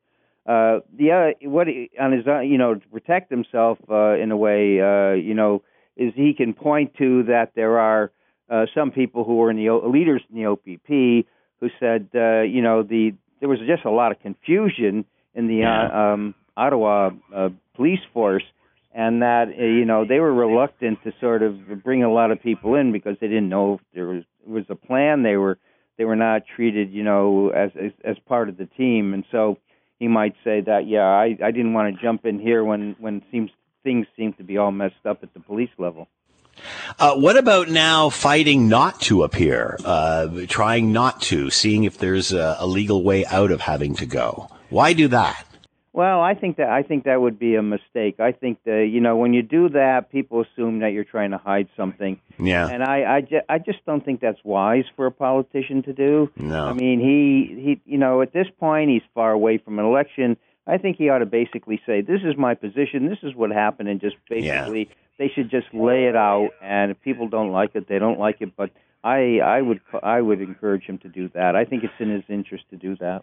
Uh, 0.47 0.81
the 0.97 1.11
other, 1.11 1.35
what 1.43 1.67
he, 1.67 1.91
on 1.99 2.13
his 2.13 2.27
uh, 2.27 2.41
you 2.41 2.59
know 2.59 2.75
to 2.75 2.89
protect 2.89 3.31
himself 3.31 3.79
uh, 3.91 4.15
in 4.15 4.31
a 4.31 4.37
way, 4.37 4.81
uh, 4.81 5.13
you 5.13 5.35
know, 5.35 5.63
is 5.97 6.13
he 6.15 6.35
can 6.35 6.53
point 6.53 6.95
to 6.97 7.23
that 7.25 7.53
there 7.55 7.79
are 7.79 8.11
uh, 8.51 8.67
some 8.75 8.91
people 8.91 9.25
who 9.25 9.43
are 9.43 9.51
in 9.51 9.57
the 9.57 9.71
leaders 9.71 10.23
in 10.31 10.37
the 10.37 10.47
OPP 10.47 11.27
who 11.61 11.71
said, 11.81 12.09
uh, 12.15 12.43
you 12.43 12.61
know, 12.61 12.83
the 12.83 13.15
there 13.45 13.51
was 13.51 13.59
just 13.59 13.85
a 13.85 13.91
lot 13.91 14.11
of 14.11 14.19
confusion 14.21 15.05
in 15.35 15.49
the 15.49 15.57
yeah. 15.57 15.89
uh, 15.93 15.99
um, 16.15 16.35
Ottawa 16.57 17.11
uh, 17.37 17.51
police 17.77 18.01
force, 18.15 18.43
and 18.95 19.21
that 19.21 19.49
uh, 19.49 19.63
you 19.63 19.85
know 19.85 20.07
they 20.09 20.19
were 20.19 20.33
reluctant 20.33 20.99
to 21.05 21.13
sort 21.21 21.43
of 21.43 21.85
bring 21.85 22.03
a 22.03 22.11
lot 22.11 22.31
of 22.31 22.41
people 22.41 22.75
in 22.75 22.91
because 22.91 23.19
they 23.21 23.27
didn't 23.27 23.51
know 23.51 23.75
if 23.75 23.81
there 23.93 24.07
was 24.07 24.23
was 24.47 24.65
a 24.71 24.75
plan. 24.75 25.25
They 25.25 25.37
were 25.37 25.59
they 25.99 26.07
were 26.07 26.17
not 26.17 26.45
treated, 26.57 26.91
you 26.91 27.03
know, 27.03 27.51
as 27.51 27.71
as, 27.79 27.93
as 28.03 28.17
part 28.27 28.49
of 28.49 28.57
the 28.57 28.65
team, 28.65 29.13
and 29.13 29.25
so 29.31 29.59
he 29.99 30.09
might 30.09 30.33
say 30.43 30.63
that, 30.63 30.87
yeah, 30.87 31.05
I 31.05 31.37
I 31.45 31.51
didn't 31.51 31.75
want 31.75 31.95
to 31.95 32.03
jump 32.03 32.25
in 32.25 32.39
here 32.39 32.65
when 32.65 32.97
when 32.99 33.21
seems 33.31 33.51
things 33.83 34.07
seem 34.17 34.33
to 34.39 34.43
be 34.43 34.57
all 34.57 34.73
messed 34.73 35.05
up 35.05 35.19
at 35.23 35.35
the 35.35 35.41
police 35.41 35.75
level. 35.77 36.09
Uh, 36.99 37.15
what 37.17 37.37
about 37.37 37.69
now 37.69 38.09
fighting 38.09 38.69
not 38.69 39.01
to 39.03 39.23
appear, 39.23 39.77
uh, 39.85 40.29
trying 40.49 40.93
not 40.93 41.21
to, 41.23 41.51
seeing 41.51 41.85
if 41.85 41.99
there's 41.99 42.33
a, 42.33 42.57
a, 42.61 42.67
legal 42.67 43.03
way 43.03 43.25
out 43.27 43.51
of 43.51 43.61
having 43.61 43.95
to 43.95 44.07
go? 44.07 44.49
Why 44.71 44.93
do 44.93 45.09
that? 45.09 45.47
Well, 45.93 46.21
I 46.21 46.35
think 46.35 46.57
that 46.57 46.71
I 46.71 46.83
think 46.83 47.05
that 47.05 47.21
would 47.21 47.39
be 47.39 47.55
a 47.55 47.63
mistake. 47.63 48.19
I 48.19 48.33
think 48.33 48.59
that 48.65 48.89
you 48.91 49.01
know 49.01 49.17
when 49.17 49.33
you 49.33 49.43
do 49.43 49.69
that, 49.69 50.11
people 50.11 50.43
assume 50.43 50.81
that 50.81 50.89
you're 50.89 51.05
trying 51.05 51.31
to 51.31 51.39
hide 51.39 51.69
something. 51.77 52.19
Yeah. 52.37 52.67
And 52.67 52.83
I 52.83 53.17
I, 53.17 53.21
ju- 53.21 53.47
I 53.49 53.59
just 53.59 53.79
don't 53.87 54.05
think 54.05 54.21
that's 54.21 54.41
wise 54.43 54.87
for 54.97 55.07
a 55.07 55.13
politician 55.13 55.85
to 55.85 55.93
do. 55.93 56.33
No. 56.37 56.67
I 56.67 56.73
mean, 56.73 56.99
he 56.99 57.63
he 57.63 57.81
you 57.87 57.99
know 57.99 58.23
at 58.23 58.33
this 58.33 58.49
point 58.59 58.91
he's 58.91 59.05
far 59.15 59.31
away 59.31 59.59
from 59.59 59.79
an 59.79 59.85
election. 59.85 60.37
I 60.67 60.79
think 60.79 60.97
he 60.97 61.11
ought 61.11 61.19
to 61.19 61.27
basically 61.27 61.81
say, 61.87 62.01
"This 62.01 62.21
is 62.25 62.37
my 62.37 62.55
position. 62.55 63.09
This 63.09 63.19
is 63.23 63.35
what 63.35 63.51
happened," 63.51 63.89
and 63.89 64.01
just 64.01 64.17
basically 64.29 64.89
yeah 64.89 64.95
they 65.19 65.31
should 65.35 65.51
just 65.51 65.73
lay 65.73 66.07
it 66.07 66.17
out. 66.17 66.51
And 66.63 66.91
if 66.91 67.01
people 67.03 67.29
don't 67.29 67.53
like 67.53 67.75
it, 67.75 67.89
they 67.89 67.99
don't 67.99 68.19
like 68.19 68.41
it. 68.41 68.57
But 68.57 68.71
I 69.03 69.39
I 69.39 69.63
would 69.63 69.81
I 70.03 70.21
would 70.21 70.41
encourage 70.41 70.85
him 70.85 70.99
to 70.99 71.09
do 71.09 71.29
that. 71.35 71.57
I 71.57 71.65
think 71.65 71.85
it's 71.85 71.95
in 71.99 72.11
his 72.11 72.25
interest 72.29 72.65
to 72.71 72.77
do 72.77 72.97
that. 72.97 73.23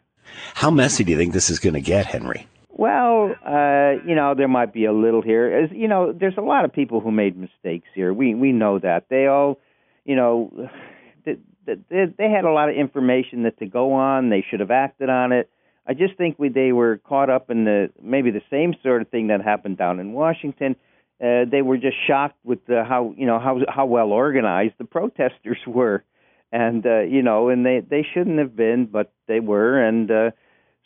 How 0.54 0.70
messy 0.70 1.04
do 1.04 1.12
you 1.12 1.18
think 1.18 1.34
this 1.34 1.50
is 1.50 1.60
going 1.60 1.74
to 1.74 1.82
get, 1.82 2.06
Henry? 2.06 2.48
Well, 2.70 3.36
uh, 3.46 4.04
you 4.08 4.16
know, 4.16 4.34
there 4.36 4.48
might 4.48 4.74
be 4.74 4.86
a 4.86 4.94
little 4.94 5.22
here. 5.22 5.64
As 5.64 5.72
you 5.72 5.88
know, 5.88 6.14
there's 6.14 6.38
a 6.38 6.42
lot 6.42 6.66
of 6.66 6.72
people 6.72 7.00
who 7.00 7.12
made 7.12 7.38
mistakes 7.38 7.88
here. 7.94 8.14
We 8.14 8.36
we 8.36 8.52
know 8.52 8.80
that 8.80 9.08
they 9.10 9.28
all, 9.28 9.60
you 10.06 10.16
know, 10.16 10.70
they, 11.26 11.38
they, 11.66 12.06
they 12.18 12.30
had 12.30 12.46
a 12.46 12.52
lot 12.52 12.70
of 12.70 12.76
information 12.76 13.44
that 13.44 13.60
to 13.60 13.66
go 13.66 13.94
on. 13.94 14.30
They 14.30 14.46
should 14.50 14.62
have 14.62 14.72
acted 14.72 15.10
on 15.10 15.32
it. 15.32 15.50
I 15.92 15.94
just 15.94 16.16
think 16.16 16.40
we 16.40 16.48
they 16.48 16.72
were 16.72 17.02
caught 17.06 17.30
up 17.30 17.50
in 17.50 17.66
the 17.66 17.90
maybe 18.02 18.32
the 18.32 18.44
same 18.50 18.74
sort 18.82 19.02
of 19.02 19.10
thing 19.10 19.28
that 19.28 19.42
happened 19.42 19.78
down 19.78 20.00
in 20.00 20.14
Washington. 20.14 20.78
Uh, 21.22 21.44
they 21.52 21.62
were 21.62 21.76
just 21.76 21.98
shocked 22.08 22.38
with 22.46 22.66
the, 22.66 22.86
how 22.88 23.14
you 23.18 23.26
know 23.26 23.40
how 23.40 23.60
how 23.68 23.86
well 23.88 24.14
organized 24.14 24.76
the 24.78 24.86
protesters 24.86 25.58
were, 25.68 26.06
and 26.50 26.86
uh, 26.86 27.02
you 27.02 27.22
know, 27.22 27.50
and 27.50 27.66
they 27.66 27.82
they 27.82 28.08
shouldn't 28.14 28.40
have 28.40 28.56
been, 28.56 28.86
but 28.86 29.12
they 29.28 29.42
were, 29.42 29.86
and 29.86 30.10
uh, 30.10 30.32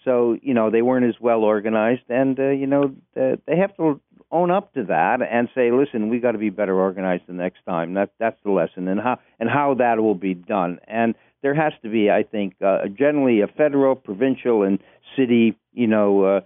so 0.04 0.40
you 0.42 0.56
know 0.56 0.72
they 0.72 0.82
weren't 0.82 1.06
as 1.06 1.22
well 1.22 1.44
organized, 1.44 2.10
and 2.10 2.40
uh, 2.40 2.50
you 2.50 2.66
know 2.66 2.86
uh, 3.16 3.36
they 3.46 3.58
have 3.58 3.78
to 3.78 4.02
own 4.32 4.50
up 4.50 4.74
to 4.74 4.86
that 4.86 5.20
and 5.22 5.50
say, 5.54 5.72
listen, 5.72 6.10
we 6.10 6.18
got 6.18 6.32
to 6.32 6.40
be 6.40 6.50
better 6.50 6.74
organized 6.74 7.28
the 7.28 7.34
next 7.34 7.60
time. 7.64 7.94
That 7.94 8.10
that's 8.18 8.42
the 8.44 8.50
lesson, 8.50 8.88
and 8.88 9.00
how 9.00 9.20
and 9.40 9.52
how 9.52 9.76
that 9.76 10.00
will 10.00 10.16
be 10.16 10.34
done. 10.34 10.80
And 10.88 11.14
there 11.42 11.54
has 11.54 11.74
to 11.84 11.90
be, 11.90 12.10
I 12.10 12.24
think, 12.24 12.56
uh, 12.66 12.88
generally 12.98 13.42
a 13.42 13.48
federal, 13.48 13.96
provincial, 13.96 14.64
and 14.64 14.80
city, 15.16 15.58
you 15.74 15.88
know, 15.88 16.24
uh, 16.24 16.42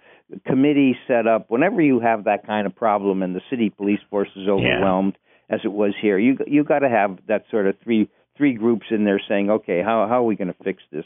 committee 0.46 0.98
set 1.08 1.28
up. 1.28 1.50
Whenever 1.50 1.82
you 1.82 2.00
have 2.00 2.26
that 2.26 2.46
kind 2.46 2.68
of 2.68 2.76
problem 2.76 3.24
and 3.24 3.36
the 3.36 3.42
city 3.50 3.70
police 3.70 4.00
force 4.10 4.30
is 4.36 4.48
overwhelmed, 4.48 5.18
yeah. 5.50 5.56
as 5.56 5.62
it 5.64 5.72
was 5.72 5.94
here, 6.00 6.18
you 6.18 6.38
you 6.48 6.64
got 6.64 6.80
to 6.80 6.90
have 6.90 7.20
that 7.28 7.46
sort 7.50 7.68
of 7.68 7.76
three 7.84 8.10
three 8.38 8.54
groups 8.54 8.88
in 8.92 9.06
there 9.06 9.22
saying, 9.28 9.50
okay, 9.50 9.82
how 9.82 10.08
how 10.08 10.20
are 10.20 10.24
we 10.24 10.36
going 10.36 10.48
to 10.54 10.64
fix 10.64 10.84
this? 10.92 11.06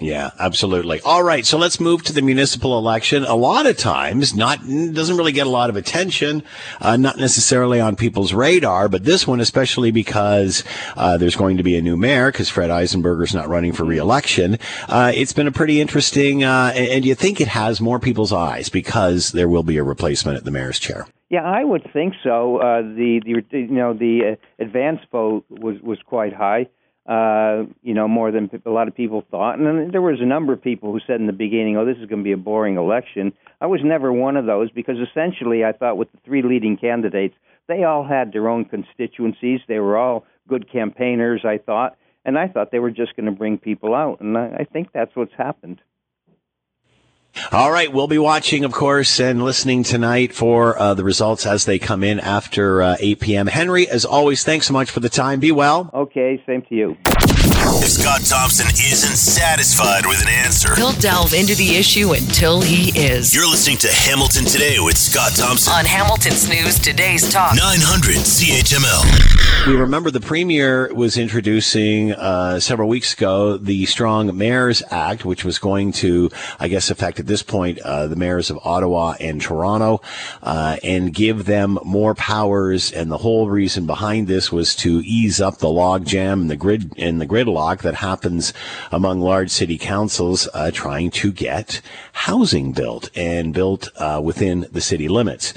Yeah, 0.00 0.30
absolutely. 0.38 1.00
All 1.02 1.22
right, 1.22 1.46
so 1.46 1.56
let's 1.56 1.78
move 1.78 2.02
to 2.04 2.12
the 2.12 2.20
municipal 2.20 2.76
election. 2.76 3.24
A 3.24 3.36
lot 3.36 3.66
of 3.66 3.76
times, 3.76 4.34
not 4.34 4.58
doesn't 4.60 5.16
really 5.16 5.32
get 5.32 5.46
a 5.46 5.50
lot 5.50 5.70
of 5.70 5.76
attention, 5.76 6.42
uh, 6.80 6.96
not 6.96 7.16
necessarily 7.16 7.80
on 7.80 7.94
people's 7.94 8.34
radar, 8.34 8.88
but 8.88 9.04
this 9.04 9.26
one 9.26 9.40
especially 9.40 9.92
because 9.92 10.64
uh, 10.96 11.16
there's 11.16 11.36
going 11.36 11.58
to 11.58 11.62
be 11.62 11.76
a 11.76 11.82
new 11.82 11.96
mayor 11.96 12.32
because 12.32 12.48
Fred 12.48 12.70
Eisenberger's 12.70 13.34
not 13.34 13.48
running 13.48 13.72
for 13.72 13.84
reelection. 13.84 14.58
Uh, 14.88 15.12
it's 15.14 15.32
been 15.32 15.46
a 15.46 15.52
pretty 15.52 15.80
interesting, 15.80 16.42
uh, 16.42 16.72
and 16.74 17.04
you 17.04 17.14
think 17.14 17.40
it 17.40 17.48
has 17.48 17.80
more 17.80 18.00
people's 18.00 18.32
eyes 18.32 18.68
because 18.68 19.30
there 19.30 19.48
will 19.48 19.62
be 19.62 19.78
a 19.78 19.84
replacement 19.84 20.36
at 20.36 20.44
the 20.44 20.50
mayor's 20.50 20.80
chair. 20.80 21.06
Yeah, 21.30 21.44
I 21.44 21.64
would 21.64 21.88
think 21.92 22.14
so. 22.22 22.58
Uh, 22.58 22.82
the, 22.82 23.20
the 23.24 23.58
you 23.58 23.68
know 23.68 23.94
the 23.94 24.32
uh, 24.32 24.62
advance 24.62 25.00
vote 25.12 25.44
was 25.48 25.80
was 25.82 25.98
quite 26.04 26.32
high 26.32 26.66
uh, 27.06 27.64
you 27.82 27.92
know, 27.92 28.08
more 28.08 28.30
than 28.30 28.50
a 28.64 28.70
lot 28.70 28.88
of 28.88 28.94
people 28.94 29.24
thought. 29.30 29.58
And 29.58 29.66
then 29.66 29.90
there 29.92 30.00
was 30.00 30.20
a 30.20 30.26
number 30.26 30.52
of 30.52 30.62
people 30.62 30.92
who 30.92 31.00
said 31.06 31.20
in 31.20 31.26
the 31.26 31.32
beginning, 31.32 31.76
"Oh, 31.76 31.84
this 31.84 31.98
is 31.98 32.06
going 32.06 32.20
to 32.20 32.24
be 32.24 32.32
a 32.32 32.36
boring 32.36 32.76
election." 32.76 33.32
I 33.60 33.66
was 33.66 33.80
never 33.84 34.12
one 34.12 34.36
of 34.36 34.46
those 34.46 34.70
because 34.70 34.96
essentially, 34.98 35.64
I 35.64 35.72
thought 35.72 35.98
with 35.98 36.10
the 36.12 36.18
three 36.24 36.42
leading 36.42 36.76
candidates, 36.76 37.34
they 37.68 37.84
all 37.84 38.04
had 38.04 38.32
their 38.32 38.48
own 38.48 38.64
constituencies. 38.64 39.60
They 39.68 39.78
were 39.78 39.96
all 39.96 40.24
good 40.48 40.70
campaigners, 40.70 41.44
I 41.44 41.58
thought, 41.58 41.96
and 42.24 42.38
I 42.38 42.48
thought 42.48 42.70
they 42.70 42.78
were 42.78 42.90
just 42.90 43.16
going 43.16 43.26
to 43.26 43.32
bring 43.32 43.58
people 43.58 43.94
out, 43.94 44.20
and 44.20 44.36
I, 44.36 44.58
I 44.60 44.64
think 44.64 44.92
that's 44.92 45.14
what's 45.14 45.32
happened. 45.36 45.80
All 47.52 47.70
right, 47.70 47.92
we'll 47.92 48.06
be 48.06 48.18
watching, 48.18 48.64
of 48.64 48.72
course, 48.72 49.18
and 49.18 49.42
listening 49.42 49.82
tonight 49.82 50.34
for 50.34 50.78
uh, 50.78 50.94
the 50.94 51.04
results 51.04 51.46
as 51.46 51.64
they 51.64 51.78
come 51.78 52.04
in 52.04 52.20
after 52.20 52.80
uh, 52.80 52.96
8 53.00 53.20
p.m. 53.20 53.46
Henry, 53.48 53.88
as 53.88 54.04
always, 54.04 54.44
thanks 54.44 54.68
so 54.68 54.72
much 54.72 54.90
for 54.90 55.00
the 55.00 55.08
time. 55.08 55.40
Be 55.40 55.52
well. 55.52 55.90
Okay, 55.92 56.42
same 56.46 56.62
to 56.62 56.74
you. 56.74 57.53
If 57.66 57.88
Scott 57.88 58.20
Thompson 58.24 58.66
isn't 58.68 59.16
satisfied 59.16 60.04
with 60.06 60.20
an 60.20 60.28
answer, 60.28 60.74
he'll 60.74 60.92
delve 60.92 61.32
into 61.32 61.54
the 61.54 61.76
issue 61.76 62.12
until 62.12 62.60
he 62.60 62.90
is. 62.98 63.34
You're 63.34 63.48
listening 63.48 63.78
to 63.78 63.88
Hamilton 63.88 64.44
Today 64.44 64.76
with 64.80 64.98
Scott 64.98 65.32
Thompson 65.34 65.72
on 65.72 65.86
Hamilton's 65.86 66.46
News 66.48 66.78
Today's 66.78 67.30
Talk 67.32 67.56
900 67.56 68.16
CHML. 68.16 69.66
We 69.66 69.76
remember 69.76 70.10
the 70.10 70.20
premier 70.20 70.92
was 70.92 71.16
introducing 71.16 72.12
uh, 72.12 72.60
several 72.60 72.88
weeks 72.88 73.14
ago 73.14 73.56
the 73.56 73.86
Strong 73.86 74.36
Mayors 74.36 74.82
Act, 74.90 75.24
which 75.24 75.42
was 75.42 75.58
going 75.58 75.92
to, 75.92 76.30
I 76.60 76.68
guess, 76.68 76.90
affect 76.90 77.18
at 77.18 77.26
this 77.26 77.42
point 77.42 77.78
uh, 77.80 78.06
the 78.08 78.16
mayors 78.16 78.50
of 78.50 78.58
Ottawa 78.62 79.14
and 79.20 79.40
Toronto 79.40 80.02
uh, 80.42 80.76
and 80.82 81.14
give 81.14 81.46
them 81.46 81.78
more 81.82 82.14
powers. 82.14 82.92
And 82.92 83.10
the 83.10 83.18
whole 83.18 83.48
reason 83.48 83.86
behind 83.86 84.26
this 84.26 84.52
was 84.52 84.76
to 84.76 85.00
ease 85.04 85.40
up 85.40 85.58
the 85.58 85.68
logjam 85.68 86.42
and 86.42 86.50
the 86.50 86.56
grid 86.56 86.92
and 86.98 87.18
the 87.18 87.26
gridlock 87.54 87.82
that 87.82 87.94
happens 87.94 88.52
among 88.90 89.20
large 89.20 89.50
city 89.50 89.78
councils 89.78 90.48
uh, 90.54 90.70
trying 90.72 91.10
to 91.10 91.32
get 91.32 91.80
housing 92.12 92.72
built 92.72 93.10
and 93.16 93.54
built 93.54 93.88
uh, 93.96 94.20
within 94.22 94.66
the 94.72 94.80
city 94.80 95.08
limits. 95.08 95.54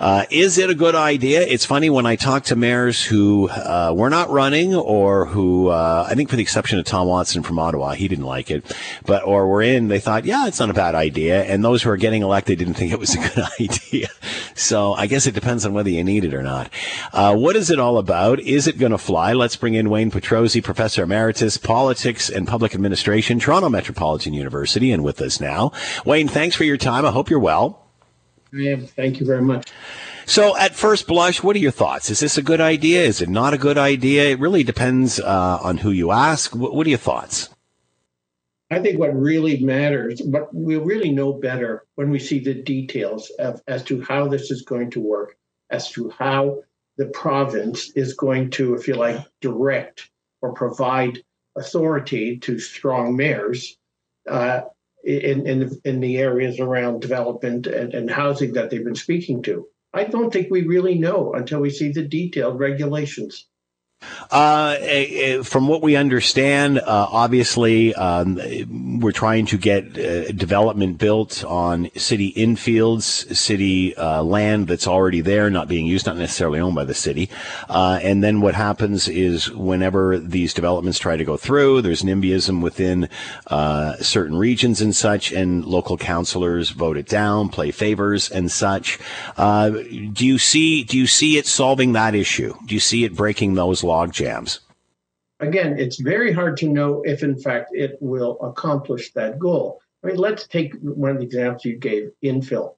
Uh, 0.00 0.24
is 0.30 0.58
it 0.58 0.70
a 0.70 0.74
good 0.74 0.94
idea? 0.94 1.40
It's 1.40 1.64
funny 1.64 1.90
when 1.90 2.06
I 2.06 2.16
talk 2.16 2.44
to 2.44 2.56
mayors 2.56 3.04
who 3.04 3.48
uh, 3.48 3.92
were 3.96 4.10
not 4.10 4.30
running 4.30 4.74
or 4.74 5.26
who, 5.26 5.68
uh, 5.68 6.06
I 6.08 6.14
think 6.14 6.30
for 6.30 6.36
the 6.36 6.42
exception 6.42 6.78
of 6.78 6.84
Tom 6.84 7.08
Watson 7.08 7.42
from 7.42 7.58
Ottawa, 7.58 7.92
he 7.92 8.06
didn't 8.06 8.24
like 8.24 8.50
it, 8.50 8.64
but, 9.04 9.24
or 9.24 9.48
were 9.48 9.62
in, 9.62 9.88
they 9.88 9.98
thought, 9.98 10.24
yeah, 10.24 10.46
it's 10.46 10.60
not 10.60 10.70
a 10.70 10.74
bad 10.74 10.94
idea. 10.94 11.42
And 11.44 11.64
those 11.64 11.82
who 11.82 11.90
are 11.90 11.96
getting 11.96 12.22
elected 12.22 12.58
didn't 12.58 12.74
think 12.74 12.92
it 12.92 12.98
was 12.98 13.14
a 13.14 13.18
good 13.34 13.44
idea. 13.60 14.08
So 14.54 14.92
I 14.92 15.06
guess 15.06 15.26
it 15.26 15.34
depends 15.34 15.66
on 15.66 15.72
whether 15.72 15.90
you 15.90 16.04
need 16.04 16.24
it 16.24 16.34
or 16.34 16.42
not. 16.42 16.70
Uh, 17.12 17.34
what 17.34 17.56
is 17.56 17.70
it 17.70 17.78
all 17.78 17.98
about? 17.98 18.40
Is 18.40 18.66
it 18.66 18.78
going 18.78 18.92
to 18.92 18.98
fly? 18.98 19.32
Let's 19.32 19.56
bring 19.56 19.74
in 19.74 19.90
Wayne 19.90 20.10
Petrozzi, 20.10 20.62
Professor 20.62 21.02
Emeritus, 21.02 21.37
Politics 21.62 22.28
and 22.28 22.46
Public 22.46 22.74
Administration, 22.74 23.38
Toronto 23.38 23.68
Metropolitan 23.68 24.34
University, 24.34 24.92
and 24.92 25.04
with 25.04 25.20
us 25.20 25.40
now. 25.40 25.72
Wayne, 26.04 26.28
thanks 26.28 26.56
for 26.56 26.64
your 26.64 26.76
time. 26.76 27.04
I 27.06 27.10
hope 27.10 27.30
you're 27.30 27.38
well. 27.38 27.86
I 28.52 28.68
am. 28.68 28.86
Thank 28.86 29.20
you 29.20 29.26
very 29.26 29.42
much. 29.42 29.70
So, 30.26 30.56
at 30.56 30.74
first 30.74 31.06
blush, 31.06 31.42
what 31.42 31.56
are 31.56 31.60
your 31.60 31.70
thoughts? 31.70 32.10
Is 32.10 32.20
this 32.20 32.36
a 32.36 32.42
good 32.42 32.60
idea? 32.60 33.02
Is 33.02 33.22
it 33.22 33.28
not 33.28 33.54
a 33.54 33.58
good 33.58 33.78
idea? 33.78 34.30
It 34.30 34.40
really 34.40 34.62
depends 34.62 35.20
uh, 35.20 35.58
on 35.62 35.78
who 35.78 35.90
you 35.90 36.10
ask. 36.10 36.54
What, 36.54 36.74
what 36.74 36.86
are 36.86 36.90
your 36.90 36.98
thoughts? 36.98 37.48
I 38.70 38.80
think 38.80 38.98
what 38.98 39.18
really 39.18 39.64
matters, 39.64 40.20
what 40.22 40.52
we'll 40.52 40.84
really 40.84 41.10
know 41.10 41.32
better 41.32 41.86
when 41.94 42.10
we 42.10 42.18
see 42.18 42.38
the 42.38 42.54
details 42.54 43.30
of, 43.38 43.62
as 43.66 43.82
to 43.84 44.02
how 44.02 44.28
this 44.28 44.50
is 44.50 44.62
going 44.62 44.90
to 44.90 45.00
work, 45.00 45.36
as 45.70 45.90
to 45.92 46.10
how 46.10 46.62
the 46.98 47.06
province 47.06 47.90
is 47.92 48.12
going 48.12 48.50
to, 48.50 48.74
if 48.74 48.86
you 48.86 48.94
like, 48.94 49.24
direct 49.40 50.10
or 50.42 50.52
provide 50.52 51.22
authority 51.58 52.38
to 52.38 52.58
strong 52.58 53.16
mayors 53.16 53.76
uh, 54.28 54.62
in, 55.04 55.46
in, 55.46 55.80
in 55.84 56.00
the 56.00 56.18
areas 56.18 56.60
around 56.60 57.00
development 57.00 57.66
and, 57.66 57.94
and 57.94 58.10
housing 58.10 58.52
that 58.52 58.70
they've 58.70 58.84
been 58.84 58.94
speaking 58.94 59.42
to. 59.42 59.66
I 59.94 60.04
don't 60.04 60.32
think 60.32 60.50
we 60.50 60.62
really 60.62 60.96
know 60.96 61.32
until 61.32 61.60
we 61.60 61.70
see 61.70 61.90
the 61.90 62.06
detailed 62.06 62.58
regulations. 62.58 63.47
Uh, 64.30 64.76
eh, 64.80 65.06
eh, 65.10 65.42
from 65.42 65.66
what 65.68 65.82
we 65.82 65.96
understand, 65.96 66.78
uh, 66.78 67.08
obviously, 67.10 67.94
um, 67.94 68.38
we're 69.00 69.12
trying 69.12 69.46
to 69.46 69.56
get 69.56 69.98
uh, 69.98 70.30
development 70.32 70.98
built 70.98 71.44
on 71.44 71.90
city 71.96 72.32
infields, 72.34 73.34
city 73.34 73.96
uh, 73.96 74.22
land 74.22 74.68
that's 74.68 74.86
already 74.86 75.20
there, 75.20 75.48
not 75.50 75.66
being 75.66 75.86
used, 75.86 76.06
not 76.06 76.16
necessarily 76.16 76.60
owned 76.60 76.74
by 76.74 76.84
the 76.84 76.94
city. 76.94 77.30
Uh, 77.68 77.98
and 78.02 78.22
then 78.22 78.40
what 78.40 78.54
happens 78.54 79.08
is 79.08 79.50
whenever 79.50 80.18
these 80.18 80.52
developments 80.52 80.98
try 80.98 81.16
to 81.16 81.24
go 81.24 81.36
through, 81.36 81.80
there's 81.80 82.02
NIMBYism 82.02 82.62
within 82.62 83.08
uh, 83.46 83.96
certain 83.96 84.36
regions 84.36 84.82
and 84.82 84.94
such, 84.94 85.32
and 85.32 85.64
local 85.64 85.96
councilors 85.96 86.70
vote 86.70 86.98
it 86.98 87.08
down, 87.08 87.48
play 87.48 87.70
favors 87.70 88.30
and 88.30 88.50
such. 88.52 88.98
do 89.36 90.26
you 90.26 90.38
see? 90.38 90.84
Do 90.84 90.98
you 90.98 91.06
see 91.06 91.38
it 91.38 91.46
solving 91.46 91.92
that 91.92 92.14
issue? 92.14 92.54
Do 92.66 92.74
you 92.74 92.80
see 92.80 93.04
it 93.04 93.16
breaking 93.16 93.54
those? 93.54 93.82
Log 93.88 94.12
jams? 94.12 94.60
Again, 95.40 95.78
it's 95.78 96.00
very 96.00 96.32
hard 96.32 96.56
to 96.58 96.68
know 96.68 97.02
if, 97.04 97.22
in 97.22 97.38
fact, 97.38 97.70
it 97.72 97.96
will 98.00 98.38
accomplish 98.40 99.12
that 99.12 99.38
goal. 99.38 99.80
I 100.02 100.08
mean, 100.08 100.16
let's 100.16 100.46
take 100.46 100.74
one 100.80 101.10
of 101.10 101.18
the 101.18 101.24
examples 101.24 101.64
you 101.64 101.76
gave, 101.76 102.10
infill. 102.22 102.74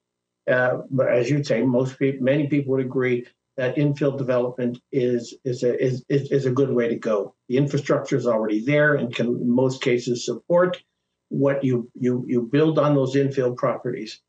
Uh, 0.51 0.79
as 1.09 1.29
you'd 1.31 1.46
say, 1.46 1.62
most 1.62 1.99
people, 1.99 2.25
many 2.25 2.46
people 2.49 2.73
would 2.73 2.85
agree 2.85 3.27
that 3.57 3.77
infill 3.77 4.16
development 4.16 4.79
is 4.90 5.35
is 5.44 5.62
a 5.62 5.73
is, 5.85 6.05
is 6.09 6.46
a 6.46 6.51
good 6.51 6.70
way 6.70 6.88
to 6.88 6.96
go. 6.96 7.35
The 7.49 7.59
infrastructure 7.59 8.16
is 8.16 8.27
already 8.27 8.64
there 8.64 8.94
and 8.94 9.14
can, 9.14 9.27
in 9.27 9.51
most 9.51 9.83
cases, 9.83 10.25
support 10.25 10.83
what 11.29 11.62
you 11.62 11.90
you 11.94 12.25
you 12.27 12.42
build 12.42 12.79
on 12.79 12.94
those 12.94 13.14
infill 13.16 13.57
properties. 13.57 14.20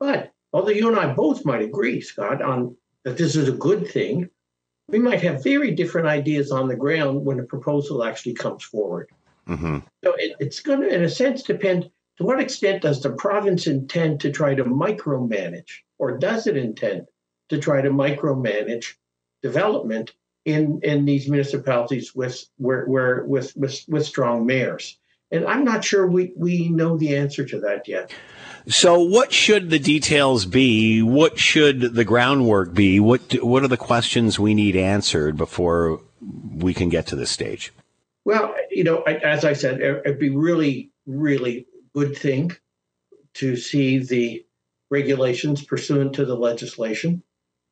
But 0.00 0.32
although 0.52 0.70
you 0.70 0.88
and 0.88 0.98
I 0.98 1.12
both 1.12 1.44
might 1.44 1.62
agree, 1.62 2.00
Scott, 2.00 2.42
on 2.42 2.76
that 3.04 3.16
this 3.16 3.36
is 3.36 3.48
a 3.48 3.52
good 3.52 3.88
thing, 3.88 4.28
we 4.90 4.98
might 4.98 5.22
have 5.22 5.42
very 5.42 5.70
different 5.72 6.08
ideas 6.08 6.50
on 6.50 6.68
the 6.68 6.76
ground 6.76 7.24
when 7.24 7.40
a 7.40 7.44
proposal 7.44 8.04
actually 8.04 8.34
comes 8.34 8.64
forward. 8.64 9.08
Mm-hmm. 9.48 9.78
So 10.04 10.14
it, 10.18 10.36
it's 10.40 10.60
going 10.60 10.80
to, 10.82 10.88
in 10.94 11.02
a 11.02 11.08
sense, 11.08 11.42
depend 11.42 11.90
to 12.18 12.24
what 12.24 12.40
extent 12.40 12.82
does 12.82 13.02
the 13.02 13.12
province 13.12 13.66
intend 13.66 14.20
to 14.20 14.30
try 14.30 14.54
to 14.54 14.64
micromanage, 14.64 15.70
or 15.98 16.18
does 16.18 16.46
it 16.46 16.56
intend 16.56 17.06
to 17.48 17.58
try 17.58 17.80
to 17.80 17.90
micromanage 17.90 18.94
development 19.42 20.12
in, 20.44 20.80
in 20.82 21.04
these 21.04 21.28
municipalities 21.28 22.14
with 22.14 22.46
where, 22.58 22.84
where 22.86 23.24
with, 23.24 23.56
with 23.56 23.84
with 23.88 24.06
strong 24.06 24.46
mayors? 24.46 24.98
And 25.30 25.46
I'm 25.46 25.64
not 25.64 25.84
sure 25.84 26.06
we, 26.06 26.32
we 26.36 26.68
know 26.68 26.96
the 26.96 27.16
answer 27.16 27.44
to 27.44 27.60
that 27.60 27.86
yet. 27.86 28.12
So, 28.68 29.00
what 29.00 29.32
should 29.32 29.70
the 29.70 29.78
details 29.78 30.46
be? 30.46 31.02
What 31.02 31.38
should 31.38 31.80
the 31.80 32.04
groundwork 32.04 32.74
be? 32.74 33.00
What 33.00 33.32
What 33.42 33.62
are 33.62 33.68
the 33.68 33.76
questions 33.76 34.38
we 34.38 34.54
need 34.54 34.76
answered 34.76 35.36
before 35.36 36.00
we 36.54 36.74
can 36.74 36.88
get 36.88 37.06
to 37.08 37.16
this 37.16 37.30
stage? 37.30 37.72
Well, 38.24 38.54
you 38.70 38.84
know, 38.84 39.02
as 39.02 39.44
I 39.44 39.54
said, 39.54 39.80
it'd 39.80 40.18
be 40.18 40.30
really, 40.30 40.90
really 41.06 41.66
good 41.94 42.16
thing 42.16 42.52
to 43.34 43.56
see 43.56 43.98
the 43.98 44.44
regulations 44.90 45.64
pursuant 45.64 46.14
to 46.14 46.24
the 46.24 46.36
legislation. 46.36 47.22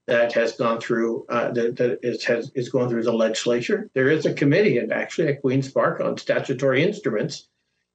that 0.08 0.32
has 0.32 0.52
gone 0.52 0.80
through 0.80 1.26
uh, 1.28 1.50
that, 1.52 1.76
that 1.76 1.98
is, 2.02 2.24
has, 2.24 2.50
is 2.54 2.70
going 2.70 2.88
through 2.88 3.02
the 3.02 3.12
legislature. 3.12 3.90
There 3.92 4.08
is 4.08 4.24
a 4.24 4.32
committee, 4.32 4.78
and 4.78 4.90
actually 4.90 5.28
at 5.28 5.42
Queens 5.42 5.70
Park 5.70 6.00
on 6.00 6.16
statutory 6.16 6.82
instruments 6.82 7.46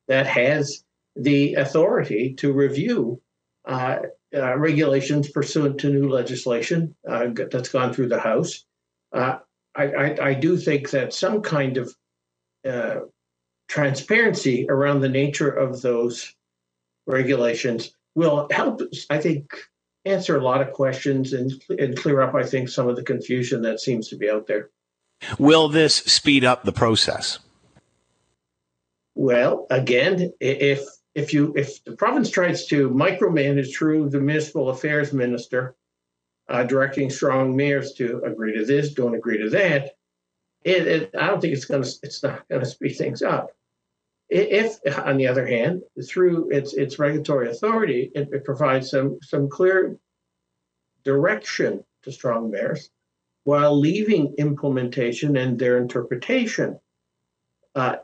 that 0.07 0.27
has 0.27 0.83
the 1.15 1.55
authority 1.55 2.33
to 2.35 2.53
review 2.53 3.21
uh, 3.65 3.97
uh, 4.35 4.57
regulations 4.57 5.29
pursuant 5.29 5.79
to 5.79 5.89
new 5.89 6.09
legislation 6.09 6.95
uh, 7.07 7.27
that's 7.51 7.69
gone 7.69 7.93
through 7.93 8.09
the 8.09 8.19
House. 8.19 8.65
Uh, 9.11 9.37
I, 9.75 9.83
I, 9.83 10.17
I, 10.29 10.33
do 10.33 10.57
think 10.57 10.89
that 10.89 11.13
some 11.13 11.41
kind 11.41 11.77
of 11.77 11.95
uh, 12.67 13.01
transparency 13.67 14.65
around 14.69 15.01
the 15.01 15.09
nature 15.09 15.49
of 15.49 15.81
those 15.81 16.33
regulations 17.05 17.93
will 18.15 18.47
help, 18.51 18.81
I 19.09 19.19
think, 19.19 19.53
answer 20.05 20.37
a 20.37 20.43
lot 20.43 20.61
of 20.61 20.73
questions 20.73 21.33
and, 21.33 21.51
and 21.69 21.97
clear 21.97 22.21
up, 22.21 22.35
I 22.35 22.43
think, 22.43 22.69
some 22.69 22.87
of 22.87 22.95
the 22.95 23.03
confusion 23.03 23.61
that 23.61 23.79
seems 23.79 24.09
to 24.09 24.17
be 24.17 24.29
out 24.29 24.47
there. 24.47 24.69
Will 25.39 25.69
this 25.69 25.95
speed 25.95 26.43
up 26.43 26.63
the 26.63 26.73
process? 26.73 27.39
Well, 29.15 29.67
again, 29.69 30.33
if 30.39 30.83
if 31.15 31.33
you 31.33 31.53
if 31.55 31.83
the 31.83 31.95
province 31.95 32.29
tries 32.29 32.65
to 32.67 32.89
micromanage 32.89 33.75
through 33.75 34.09
the 34.09 34.19
municipal 34.19 34.69
affairs 34.69 35.13
minister, 35.13 35.75
uh, 36.49 36.63
directing 36.63 37.09
strong 37.09 37.55
mayors 37.55 37.93
to 37.93 38.21
agree 38.25 38.57
to 38.57 38.65
this, 38.65 38.93
don't 38.93 39.15
agree 39.15 39.37
to 39.37 39.49
that, 39.51 39.91
it, 40.63 40.87
it 40.87 41.11
I 41.17 41.27
don't 41.27 41.41
think 41.41 41.53
it's 41.53 41.65
going 41.65 41.83
to 41.83 41.89
it's 42.03 42.23
not 42.23 42.47
going 42.49 42.61
to 42.61 42.67
speed 42.67 42.93
things 42.93 43.21
up. 43.21 43.51
If, 44.29 44.79
on 44.97 45.17
the 45.17 45.27
other 45.27 45.45
hand, 45.45 45.83
through 46.07 46.49
its 46.49 46.73
its 46.73 46.97
regulatory 46.97 47.49
authority, 47.49 48.11
it, 48.15 48.29
it 48.31 48.43
provides 48.43 48.89
some 48.89 49.19
some 49.21 49.49
clear 49.49 49.97
direction 51.03 51.83
to 52.03 52.11
strong 52.11 52.49
mayors, 52.49 52.89
while 53.43 53.77
leaving 53.77 54.33
implementation 54.37 55.37
and 55.37 55.59
their 55.59 55.77
interpretation 55.77 56.79
uh, 57.75 57.97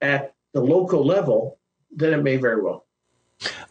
at 0.00 0.34
the 0.52 0.60
local 0.60 1.04
level, 1.04 1.58
then 1.90 2.12
it 2.12 2.22
may 2.22 2.36
very 2.36 2.62
well. 2.62 2.84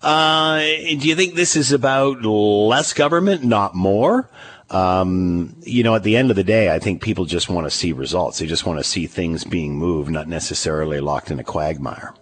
Uh, 0.02 0.60
do 0.60 1.08
you 1.08 1.16
think 1.16 1.34
this 1.34 1.56
is 1.56 1.72
about 1.72 2.24
less 2.24 2.94
government, 2.94 3.44
not 3.44 3.74
more? 3.74 4.30
Um, 4.70 5.56
you 5.62 5.84
know, 5.84 5.96
at 5.96 6.04
the 6.04 6.18
end 6.18 6.30
of 6.30 6.36
the 6.36 6.44
day, 6.44 6.74
I 6.74 6.80
think 6.80 7.02
people 7.02 7.26
just 7.26 7.50
want 7.50 7.66
to 7.66 7.72
see 7.72 7.92
results. 7.92 8.40
They 8.40 8.46
just 8.46 8.66
want 8.66 8.80
to 8.80 8.84
see 8.84 9.08
things 9.08 9.44
being 9.44 9.78
moved, 9.78 10.12
not 10.12 10.28
necessarily 10.28 11.00
locked 11.00 11.32
in 11.32 11.40
a 11.40 11.44
quagmire. 11.44 12.14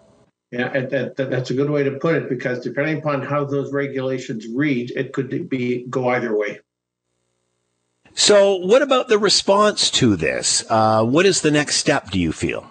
Yeah, 0.52 0.70
that, 0.70 1.18
that, 1.18 1.30
that's 1.32 1.50
a 1.50 1.54
good 1.56 1.70
way 1.70 1.84
to 1.84 1.92
put 1.92 2.16
it 2.16 2.30
because 2.30 2.60
depending 2.60 3.00
upon 3.00 3.24
how 3.24 3.44
those 3.44 3.74
regulations 3.74 4.46
read, 4.48 4.92
it 4.92 5.12
could 5.12 5.50
be 5.50 5.86
go 5.90 6.10
either 6.10 6.38
way. 6.38 6.60
So, 8.14 8.58
what 8.58 8.84
about 8.84 9.08
the 9.08 9.18
response 9.18 9.90
to 9.92 10.16
this? 10.16 10.64
Uh, 10.70 11.04
what 11.04 11.26
is 11.26 11.42
the 11.42 11.50
next 11.50 11.78
step? 11.78 12.12
Do 12.12 12.20
you 12.20 12.32
feel? 12.32 12.70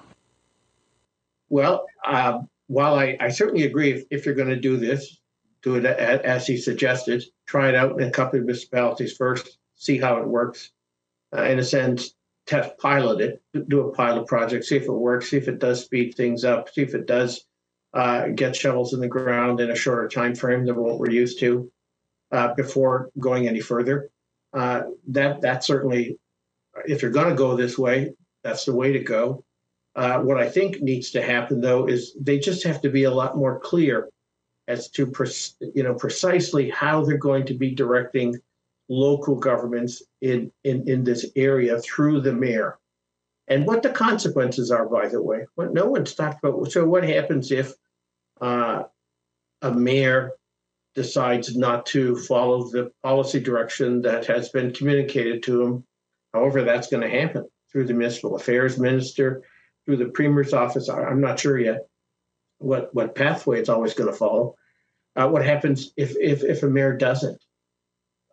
Well, 1.48 1.86
uh, 2.06 2.42
while 2.72 2.94
I, 2.94 3.18
I, 3.20 3.28
certainly 3.28 3.64
agree 3.64 3.92
if, 3.92 4.04
if 4.10 4.24
you're 4.24 4.34
going 4.34 4.48
to 4.48 4.56
do 4.56 4.78
this, 4.78 5.20
do 5.62 5.74
it 5.74 5.84
as 5.84 6.46
he 6.46 6.56
suggested. 6.56 7.22
Try 7.46 7.68
it 7.68 7.74
out 7.74 8.00
in 8.00 8.08
a 8.08 8.10
couple 8.10 8.38
of 8.38 8.46
municipalities 8.46 9.14
first, 9.14 9.58
see 9.74 9.98
how 9.98 10.16
it 10.16 10.26
works. 10.26 10.70
Uh, 11.36 11.42
in 11.42 11.58
a 11.58 11.62
sense, 11.62 12.14
test 12.46 12.78
pilot 12.78 13.20
it, 13.20 13.68
do 13.68 13.80
a 13.80 13.92
pilot 13.92 14.26
project, 14.26 14.64
see 14.64 14.76
if 14.76 14.84
it 14.84 14.92
works, 14.92 15.28
see 15.28 15.36
if 15.36 15.48
it 15.48 15.58
does 15.58 15.84
speed 15.84 16.14
things 16.14 16.46
up, 16.46 16.70
see 16.70 16.80
if 16.80 16.94
it 16.94 17.06
does 17.06 17.44
uh, 17.92 18.28
get 18.28 18.56
shovels 18.56 18.94
in 18.94 19.00
the 19.00 19.06
ground 19.06 19.60
in 19.60 19.70
a 19.70 19.76
shorter 19.76 20.08
time 20.08 20.34
frame 20.34 20.64
than 20.64 20.76
what 20.76 20.98
we're 20.98 21.10
used 21.10 21.40
to 21.40 21.70
uh, 22.32 22.54
before 22.54 23.10
going 23.18 23.48
any 23.48 23.60
further. 23.60 24.10
Uh, 24.54 24.84
that 25.08 25.42
that 25.42 25.62
certainly, 25.62 26.18
if 26.86 27.02
you're 27.02 27.10
going 27.10 27.28
to 27.28 27.34
go 27.34 27.54
this 27.54 27.76
way, 27.76 28.14
that's 28.42 28.64
the 28.64 28.74
way 28.74 28.92
to 28.92 29.00
go. 29.00 29.44
Uh, 29.94 30.20
what 30.20 30.38
I 30.38 30.48
think 30.48 30.80
needs 30.80 31.10
to 31.10 31.22
happen, 31.22 31.60
though, 31.60 31.86
is 31.86 32.16
they 32.18 32.38
just 32.38 32.64
have 32.64 32.80
to 32.82 32.88
be 32.88 33.04
a 33.04 33.10
lot 33.10 33.36
more 33.36 33.60
clear 33.60 34.08
as 34.68 34.88
to 34.90 35.12
you 35.74 35.82
know 35.82 35.94
precisely 35.94 36.70
how 36.70 37.04
they're 37.04 37.18
going 37.18 37.44
to 37.46 37.54
be 37.54 37.74
directing 37.74 38.38
local 38.88 39.36
governments 39.36 40.02
in, 40.20 40.52
in, 40.64 40.88
in 40.88 41.02
this 41.04 41.26
area 41.36 41.78
through 41.80 42.20
the 42.20 42.32
mayor. 42.32 42.78
And 43.48 43.66
what 43.66 43.82
the 43.82 43.90
consequences 43.90 44.70
are, 44.70 44.86
by 44.86 45.08
the 45.08 45.22
way. 45.22 45.46
What 45.56 45.72
no 45.72 45.86
one's 45.86 46.14
talked 46.14 46.44
about. 46.44 46.70
So, 46.70 46.86
what 46.86 47.04
happens 47.04 47.50
if 47.50 47.72
uh, 48.40 48.84
a 49.62 49.72
mayor 49.72 50.32
decides 50.94 51.56
not 51.56 51.86
to 51.86 52.16
follow 52.16 52.70
the 52.70 52.92
policy 53.02 53.40
direction 53.40 54.02
that 54.02 54.26
has 54.26 54.50
been 54.50 54.72
communicated 54.72 55.42
to 55.44 55.62
him? 55.62 55.84
However, 56.32 56.62
that's 56.62 56.88
going 56.88 57.02
to 57.02 57.20
happen 57.20 57.48
through 57.70 57.86
the 57.86 57.94
municipal 57.94 58.36
affairs 58.36 58.78
minister, 58.78 59.42
through 59.84 59.96
the 59.96 60.06
premier's 60.06 60.52
office. 60.52 60.88
I'm 60.88 61.20
not 61.20 61.40
sure 61.40 61.58
yet 61.58 61.86
what 62.58 62.94
what 62.94 63.14
pathway 63.14 63.58
it's 63.58 63.68
always 63.68 63.94
going 63.94 64.10
to 64.10 64.16
follow. 64.16 64.54
Uh, 65.14 65.28
what 65.28 65.44
happens 65.44 65.92
if, 65.96 66.16
if 66.18 66.42
if 66.42 66.62
a 66.62 66.68
mayor 66.68 66.96
doesn't? 66.96 67.42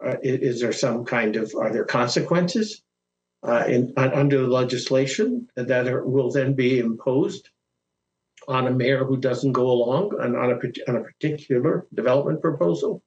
Uh, 0.03 0.15
is, 0.23 0.55
is, 0.55 0.61
there 0.61 0.71
some 0.71 1.03
kind 1.03 1.35
of 1.35 1.53
are 1.55 1.73
there 1.73 1.83
consequences 1.83 2.81
uh, 3.43 3.65
in 3.67 3.93
under 3.97 4.41
the 4.41 4.47
legislation 4.47 5.47
that 5.55 5.87
are, 5.87 6.05
will 6.05 6.31
then 6.31 6.53
be 6.53 6.79
imposed 6.79 7.49
on 8.47 8.67
a 8.67 8.71
mayor 8.71 9.03
who 9.03 9.17
doesn't 9.17 9.51
go 9.51 9.69
along 9.69 10.13
on, 10.21 10.35
on 10.37 10.51
a 10.51 10.89
on 10.89 10.95
a 10.95 11.03
particular 11.03 11.85
development 11.93 12.41
proposal? 12.41 13.03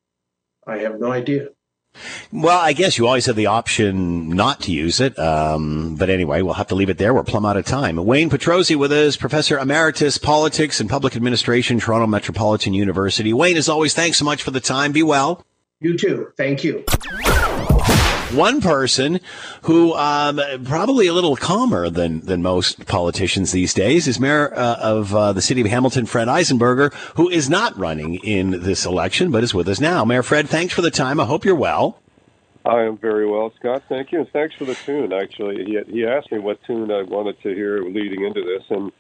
I 0.67 0.79
have 0.79 1.01
no 1.01 1.11
idea. 1.11 1.49
Well, 2.33 2.59
I 2.59 2.73
guess 2.73 2.99
you 2.99 3.07
always 3.07 3.27
have 3.27 3.37
the 3.37 3.47
option 3.47 4.31
not 4.31 4.61
to 4.63 4.73
use 4.73 5.01
it. 5.01 5.19
Um, 5.19 5.97
but 5.97 6.11
anyway, 6.11 6.43
we'll 6.43 6.55
have 6.55 6.69
to 6.69 6.75
leave 6.75 6.91
it 6.91 6.99
there. 6.99 7.13
We're 7.13 7.25
plumb 7.25 7.45
out 7.45 7.57
of 7.57 7.65
time. 7.65 7.97
Wayne 7.97 8.31
Petrozzi 8.31 8.77
with 8.77 8.93
us, 8.93 9.17
Professor 9.17 9.59
Emeritus, 9.59 10.19
Politics 10.19 10.81
and 10.81 10.89
Public 10.89 11.17
Administration, 11.17 11.79
Toronto 11.79 12.07
Metropolitan 12.07 12.75
University. 12.75 13.33
Wayne, 13.33 13.57
as 13.57 13.69
always, 13.69 13.95
thanks 13.95 14.19
so 14.19 14.25
much 14.25 14.43
for 14.43 14.51
the 14.51 14.61
time. 14.61 14.93
Be 14.93 15.03
well. 15.03 15.45
You 15.81 15.99
too. 15.99 16.33
Thank 16.37 16.65
you. 16.65 16.85
One 18.35 18.63
person 18.63 19.21
who 19.63 19.95
um, 19.95 20.41
probably 20.65 21.07
a 21.07 21.13
little 21.13 21.37
calmer 21.37 21.91
than 21.91 22.21
than 22.21 22.43
most 22.43 22.87
politicians 22.87 23.53
these 23.53 23.75
days 23.75 24.09
is 24.09 24.19
Mayor 24.19 24.55
uh, 24.55 24.77
of 24.81 25.15
uh, 25.15 25.33
the 25.35 25.43
city 25.43 25.61
of 25.61 25.67
Hamilton, 25.67 26.07
Fred 26.07 26.29
Eisenberger, 26.29 26.95
who 27.17 27.29
is 27.29 27.51
not 27.51 27.77
running 27.77 28.15
in 28.17 28.63
this 28.63 28.87
election 28.87 29.31
but 29.31 29.45
is 29.45 29.53
with 29.53 29.69
us 29.69 29.81
now. 29.81 30.05
Mayor 30.05 30.23
Fred, 30.23 30.49
thanks 30.49 30.73
for 30.73 30.81
the 30.81 30.91
time. 30.91 31.21
I 31.21 31.27
hope 31.27 31.45
you're 31.45 31.55
well. 31.55 31.99
I 32.65 32.83
am 32.83 32.97
very 32.97 33.29
well, 33.29 33.53
Scott. 33.59 33.83
Thank 33.89 34.13
you, 34.13 34.21
and 34.21 34.29
thanks 34.31 34.55
for 34.55 34.65
the 34.65 34.75
tune. 34.75 35.13
Actually, 35.13 35.65
he 35.65 35.79
he 35.93 36.07
asked 36.07 36.33
me 36.33 36.39
what 36.39 36.63
tune 36.65 36.91
I 36.91 37.03
wanted 37.03 37.41
to 37.43 37.55
hear 37.55 37.83
leading 37.83 38.25
into 38.25 38.41
this, 38.41 38.65
and 38.71 38.93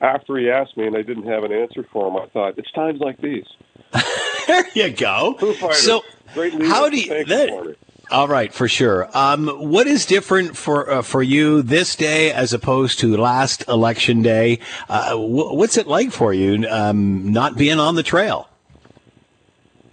after 0.00 0.36
he 0.38 0.50
asked 0.50 0.76
me, 0.76 0.86
and 0.86 0.96
I 0.96 1.02
didn't 1.02 1.28
have 1.28 1.44
an 1.44 1.52
answer 1.52 1.86
for 1.92 2.08
him, 2.08 2.16
I 2.16 2.26
thought 2.26 2.58
it's 2.58 2.72
times 2.72 3.00
like 3.00 3.18
these. 3.20 3.46
there 4.46 4.64
you 4.74 4.90
go. 4.90 5.36
So, 5.72 6.02
how 6.34 6.88
do 6.88 6.98
you? 6.98 7.24
That, 7.26 7.76
all 8.12 8.28
right, 8.28 8.52
for 8.52 8.68
sure. 8.68 9.08
Um, 9.16 9.48
what 9.48 9.86
is 9.86 10.04
different 10.04 10.56
for 10.56 10.90
uh, 10.90 11.02
for 11.02 11.22
you 11.22 11.62
this 11.62 11.96
day 11.96 12.30
as 12.30 12.52
opposed 12.52 13.00
to 13.00 13.16
last 13.16 13.66
election 13.68 14.20
day? 14.22 14.58
Uh, 14.88 15.16
what's 15.16 15.78
it 15.78 15.86
like 15.86 16.12
for 16.12 16.34
you 16.34 16.66
um, 16.68 17.32
not 17.32 17.56
being 17.56 17.80
on 17.80 17.94
the 17.94 18.02
trail? 18.02 18.48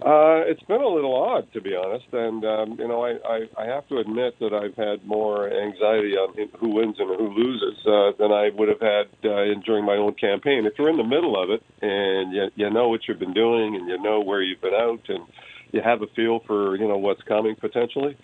Uh, 0.02 0.40
it's 0.46 0.62
been 0.62 0.80
a 0.80 0.88
little 0.88 1.14
odd, 1.14 1.52
to 1.52 1.60
be 1.60 1.74
honest, 1.76 2.06
and 2.12 2.42
um, 2.44 2.76
you 2.78 2.88
know, 2.88 3.04
I, 3.04 3.18
I, 3.26 3.64
I 3.64 3.66
have 3.66 3.86
to 3.88 3.98
admit 3.98 4.38
that 4.40 4.54
I've 4.54 4.74
had 4.74 5.06
more 5.06 5.50
anxiety 5.50 6.16
on 6.16 6.34
who 6.58 6.70
wins 6.70 6.96
and 6.98 7.08
who 7.18 7.28
loses 7.28 7.86
uh, 7.86 8.12
than 8.18 8.32
I 8.32 8.48
would 8.54 8.68
have 8.68 8.80
had 8.80 9.06
uh, 9.28 9.60
during 9.64 9.84
my 9.84 9.96
own 9.96 10.14
campaign. 10.14 10.64
If 10.64 10.78
you're 10.78 10.88
in 10.88 10.96
the 10.96 11.04
middle 11.04 11.42
of 11.42 11.50
it 11.50 11.62
and 11.82 12.32
you, 12.32 12.50
you 12.54 12.70
know 12.70 12.88
what 12.88 13.08
you've 13.08 13.18
been 13.18 13.34
doing 13.34 13.76
and 13.76 13.88
you 13.88 14.00
know 14.00 14.20
where 14.20 14.40
you've 14.40 14.62
been 14.62 14.74
out 14.74 15.02
and 15.08 15.24
you 15.72 15.80
have 15.82 16.02
a 16.02 16.06
feel 16.08 16.40
for 16.46 16.76
you 16.76 16.88
know 16.88 16.98
what's 16.98 17.22
coming 17.22 17.56
potentially. 17.56 18.16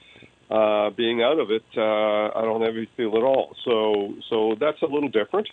Uh, 0.48 0.90
being 0.90 1.22
out 1.22 1.40
of 1.40 1.50
it, 1.50 1.64
uh, 1.76 2.38
I 2.38 2.42
don't 2.42 2.60
have 2.60 2.76
any 2.76 2.88
feel 2.96 3.16
at 3.16 3.22
all. 3.22 3.56
So 3.64 4.14
so 4.30 4.56
that's 4.60 4.80
a 4.82 4.86
little 4.86 5.08
different. 5.08 5.48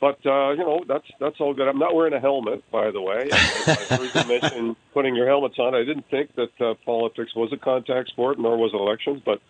But 0.00 0.24
uh, 0.24 0.52
you 0.52 0.64
know 0.64 0.82
that's 0.88 1.06
that's 1.20 1.36
all 1.40 1.52
good. 1.52 1.68
I'm 1.68 1.78
not 1.78 1.94
wearing 1.94 2.14
a 2.14 2.20
helmet, 2.20 2.64
by 2.70 2.90
the 2.90 3.02
way. 3.02 3.28
I, 3.32 3.96
heard 3.96 4.14
you 4.14 4.40
mention 4.40 4.76
putting 4.94 5.14
your 5.14 5.26
helmets 5.26 5.58
on. 5.58 5.74
I 5.74 5.84
didn't 5.84 6.08
think 6.10 6.34
that 6.36 6.60
uh, 6.60 6.74
politics 6.86 7.34
was 7.34 7.52
a 7.52 7.58
contact 7.58 8.08
sport, 8.08 8.38
nor 8.38 8.56
was 8.56 8.72
elections. 8.72 9.20
But 9.24 9.42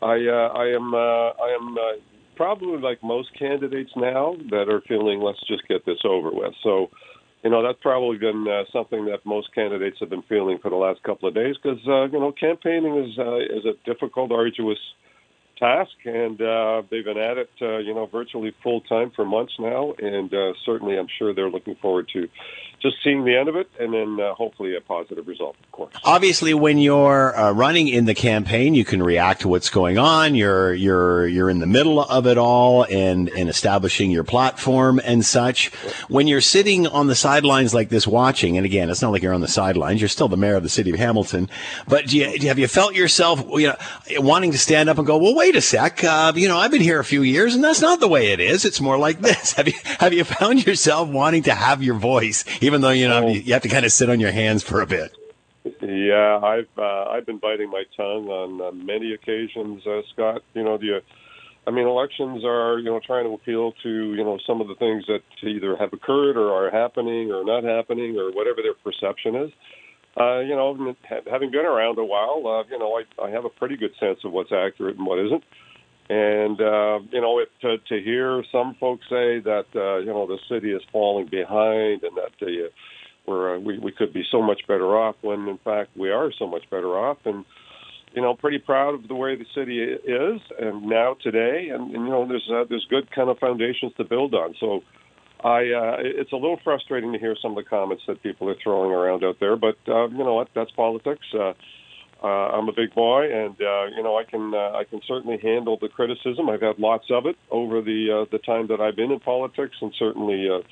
I 0.00 0.26
uh, 0.26 0.48
I 0.54 0.66
am 0.68 0.94
uh, 0.94 0.98
I 0.98 1.56
am 1.58 1.76
uh, 1.76 2.00
probably 2.36 2.78
like 2.78 3.02
most 3.02 3.36
candidates 3.36 3.90
now 3.96 4.36
that 4.50 4.68
are 4.68 4.82
feeling 4.82 5.20
let's 5.20 5.40
just 5.48 5.66
get 5.66 5.84
this 5.84 5.98
over 6.04 6.30
with. 6.30 6.54
So 6.62 6.90
you 7.42 7.50
know 7.50 7.62
that's 7.62 7.78
probably 7.82 8.18
been 8.18 8.46
uh, 8.48 8.64
something 8.72 9.06
that 9.06 9.24
most 9.26 9.54
candidates 9.54 9.98
have 10.00 10.10
been 10.10 10.22
feeling 10.22 10.58
for 10.58 10.70
the 10.70 10.76
last 10.76 11.02
couple 11.02 11.28
of 11.28 11.34
days 11.34 11.56
because 11.62 11.80
uh, 11.86 12.04
you 12.04 12.20
know 12.20 12.32
campaigning 12.32 12.96
is 12.96 13.18
uh, 13.18 13.36
is 13.36 13.64
a 13.64 13.74
difficult, 13.84 14.32
arduous 14.32 14.78
task, 15.58 15.92
and 16.04 16.40
uh, 16.40 16.82
they've 16.90 17.04
been 17.04 17.18
at 17.18 17.38
it, 17.38 17.50
uh, 17.60 17.78
you 17.78 17.94
know, 17.94 18.06
virtually 18.06 18.54
full 18.62 18.80
time 18.82 19.10
for 19.14 19.24
months 19.24 19.54
now. 19.58 19.94
And 19.98 20.32
uh, 20.32 20.52
certainly, 20.64 20.98
I'm 20.98 21.08
sure 21.18 21.34
they're 21.34 21.50
looking 21.50 21.76
forward 21.76 22.08
to 22.14 22.28
just 22.82 22.96
seeing 23.04 23.24
the 23.24 23.36
end 23.36 23.48
of 23.48 23.54
it, 23.54 23.70
and 23.78 23.94
then 23.94 24.18
uh, 24.20 24.34
hopefully 24.34 24.74
a 24.76 24.80
positive 24.80 25.28
result, 25.28 25.54
of 25.62 25.70
course. 25.70 25.94
Obviously, 26.04 26.52
when 26.52 26.78
you're 26.78 27.36
uh, 27.38 27.52
running 27.52 27.86
in 27.86 28.06
the 28.06 28.14
campaign, 28.14 28.74
you 28.74 28.84
can 28.84 29.00
react 29.00 29.42
to 29.42 29.48
what's 29.48 29.70
going 29.70 29.98
on. 29.98 30.34
You're 30.34 30.74
you're 30.74 31.28
you're 31.28 31.48
in 31.48 31.60
the 31.60 31.66
middle 31.66 32.00
of 32.00 32.26
it 32.26 32.38
all, 32.38 32.84
and 32.84 33.28
and 33.30 33.48
establishing 33.48 34.10
your 34.10 34.24
platform 34.24 35.00
and 35.04 35.24
such. 35.24 35.72
When 36.08 36.26
you're 36.26 36.40
sitting 36.40 36.88
on 36.88 37.06
the 37.06 37.14
sidelines 37.14 37.72
like 37.72 37.88
this, 37.88 38.06
watching, 38.06 38.56
and 38.56 38.66
again, 38.66 38.90
it's 38.90 39.00
not 39.00 39.12
like 39.12 39.22
you're 39.22 39.34
on 39.34 39.40
the 39.40 39.48
sidelines. 39.48 40.00
You're 40.00 40.08
still 40.08 40.28
the 40.28 40.36
mayor 40.36 40.56
of 40.56 40.64
the 40.64 40.68
city 40.68 40.90
of 40.90 40.98
Hamilton, 40.98 41.48
but 41.86 42.08
do 42.08 42.18
you, 42.18 42.48
have 42.48 42.58
you 42.58 42.66
felt 42.66 42.94
yourself, 42.94 43.44
you 43.52 43.68
know, 43.68 43.76
wanting 44.20 44.50
to 44.50 44.58
stand 44.58 44.88
up 44.88 44.98
and 44.98 45.06
go, 45.06 45.18
well, 45.18 45.34
wait 45.42 45.56
a 45.56 45.60
sec, 45.60 46.04
uh, 46.04 46.32
you 46.36 46.46
know, 46.46 46.56
I've 46.56 46.70
been 46.70 46.80
here 46.80 47.00
a 47.00 47.04
few 47.04 47.22
years, 47.22 47.56
and 47.56 47.64
that's 47.64 47.80
not 47.80 47.98
the 47.98 48.06
way 48.06 48.30
it 48.30 48.38
is. 48.38 48.64
It's 48.64 48.80
more 48.80 48.96
like 48.96 49.18
this. 49.18 49.52
Have 49.62 49.66
you 49.66 49.74
have 49.98 50.12
you 50.12 50.22
found 50.22 50.64
yourself 50.64 51.08
wanting 51.08 51.42
to 51.44 51.54
have 51.54 51.82
your 51.82 51.96
voice, 51.96 52.44
even 52.60 52.80
though 52.80 52.90
you 52.90 53.08
know 53.08 53.26
you 53.26 53.52
have 53.52 53.62
to 53.62 53.68
kind 53.68 53.84
of 53.84 53.90
sit 53.90 54.08
on 54.08 54.20
your 54.20 54.30
hands 54.30 54.62
for 54.62 54.80
a 54.80 54.86
bit? 54.86 55.16
Yeah, 55.80 56.38
I've 56.38 56.78
uh, 56.78 57.10
I've 57.10 57.26
been 57.26 57.38
biting 57.38 57.70
my 57.70 57.82
tongue 57.96 58.28
on 58.28 58.60
uh, 58.62 58.70
many 58.70 59.14
occasions, 59.14 59.84
uh, 59.84 60.02
Scott. 60.12 60.42
You 60.54 60.62
know, 60.62 60.78
the 60.78 61.02
I 61.66 61.70
mean, 61.72 61.88
elections 61.88 62.44
are 62.44 62.78
you 62.78 62.86
know 62.86 63.00
trying 63.04 63.24
to 63.24 63.34
appeal 63.34 63.72
to 63.82 64.14
you 64.14 64.24
know 64.24 64.38
some 64.46 64.60
of 64.60 64.68
the 64.68 64.76
things 64.76 65.04
that 65.08 65.22
either 65.42 65.76
have 65.76 65.92
occurred 65.92 66.36
or 66.36 66.52
are 66.52 66.70
happening 66.70 67.32
or 67.32 67.44
not 67.44 67.64
happening 67.64 68.16
or 68.16 68.30
whatever 68.30 68.62
their 68.62 68.74
perception 68.74 69.34
is. 69.34 69.50
Uh, 70.18 70.40
you 70.40 70.54
know, 70.54 70.94
having 71.30 71.50
been 71.50 71.64
around 71.64 71.98
a 71.98 72.04
while, 72.04 72.42
uh, 72.46 72.64
you 72.70 72.78
know, 72.78 73.00
I, 73.00 73.22
I 73.22 73.30
have 73.30 73.46
a 73.46 73.48
pretty 73.48 73.76
good 73.76 73.92
sense 73.98 74.18
of 74.24 74.32
what's 74.32 74.52
accurate 74.52 74.96
and 74.98 75.06
what 75.06 75.18
isn't. 75.18 75.42
And 76.10 76.60
uh, 76.60 76.98
you 77.10 77.20
know, 77.20 77.38
it, 77.38 77.48
to, 77.62 77.78
to 77.78 78.04
hear 78.04 78.44
some 78.52 78.76
folks 78.78 79.04
say 79.08 79.40
that 79.40 79.64
uh, 79.74 79.98
you 79.98 80.12
know 80.12 80.26
the 80.26 80.38
city 80.50 80.72
is 80.72 80.82
falling 80.92 81.28
behind 81.30 82.02
and 82.02 82.16
that 82.16 82.46
uh, 82.46 82.68
we're 83.26 83.56
uh, 83.56 83.58
we, 83.58 83.78
we 83.78 83.92
could 83.92 84.12
be 84.12 84.24
so 84.30 84.42
much 84.42 84.60
better 84.68 84.96
off 84.96 85.16
when 85.22 85.48
in 85.48 85.58
fact 85.64 85.96
we 85.96 86.10
are 86.10 86.30
so 86.38 86.46
much 86.46 86.68
better 86.70 86.98
off, 86.98 87.18
and 87.24 87.46
you 88.14 88.20
know, 88.20 88.34
pretty 88.34 88.58
proud 88.58 88.94
of 88.94 89.08
the 89.08 89.14
way 89.14 89.36
the 89.36 89.46
city 89.54 89.78
is 89.80 90.40
and 90.60 90.82
now 90.82 91.16
today, 91.22 91.70
and, 91.72 91.94
and 91.94 92.04
you 92.04 92.10
know, 92.10 92.28
there's 92.28 92.50
uh, 92.52 92.64
there's 92.68 92.86
good 92.90 93.10
kind 93.10 93.30
of 93.30 93.38
foundations 93.38 93.92
to 93.96 94.04
build 94.04 94.34
on. 94.34 94.54
So. 94.60 94.82
I 95.44 95.58
uh, 95.72 95.96
it's 96.00 96.32
a 96.32 96.36
little 96.36 96.60
frustrating 96.62 97.12
to 97.12 97.18
hear 97.18 97.36
some 97.40 97.52
of 97.52 97.64
the 97.64 97.68
comments 97.68 98.04
that 98.06 98.22
people 98.22 98.48
are 98.48 98.56
throwing 98.62 98.92
around 98.92 99.24
out 99.24 99.36
there, 99.40 99.56
but 99.56 99.76
uh, 99.88 100.08
you 100.08 100.18
know 100.18 100.34
what? 100.34 100.48
That's 100.54 100.70
politics. 100.72 101.26
Uh, 101.34 101.54
uh, 102.22 102.26
I'm 102.26 102.68
a 102.68 102.72
big 102.72 102.94
boy, 102.94 103.24
and 103.24 103.56
uh, 103.60 103.86
you 103.96 104.02
know 104.02 104.16
I 104.16 104.24
can 104.24 104.54
uh, 104.54 104.78
I 104.78 104.84
can 104.84 105.00
certainly 105.08 105.38
handle 105.42 105.76
the 105.80 105.88
criticism. 105.88 106.48
I've 106.48 106.62
had 106.62 106.78
lots 106.78 107.06
of 107.10 107.26
it 107.26 107.36
over 107.50 107.82
the 107.82 108.22
uh, 108.22 108.30
the 108.30 108.38
time 108.38 108.68
that 108.68 108.80
I've 108.80 108.94
been 108.94 109.10
in 109.10 109.18
politics, 109.18 109.76
and 109.80 109.92
certainly 109.98 110.48
uh, 110.48 110.62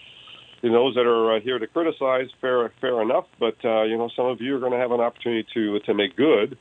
you 0.63 0.71
know, 0.71 0.85
those 0.85 0.95
that 0.95 1.07
are 1.07 1.37
uh, 1.37 1.41
here 1.41 1.59
to 1.59 1.67
criticize, 1.67 2.29
fair 2.41 2.73
fair 2.81 3.03
enough. 3.03 3.27
But 3.41 3.57
uh, 3.65 3.83
you 3.83 3.97
know, 3.97 4.09
some 4.15 4.27
of 4.27 4.41
you 4.41 4.57
are 4.57 4.61
going 4.61 4.73
to 4.73 4.79
have 4.79 4.93
an 4.93 5.01
opportunity 5.01 5.47
to 5.55 5.81
to 5.81 5.95
make 5.95 6.17
good 6.17 6.57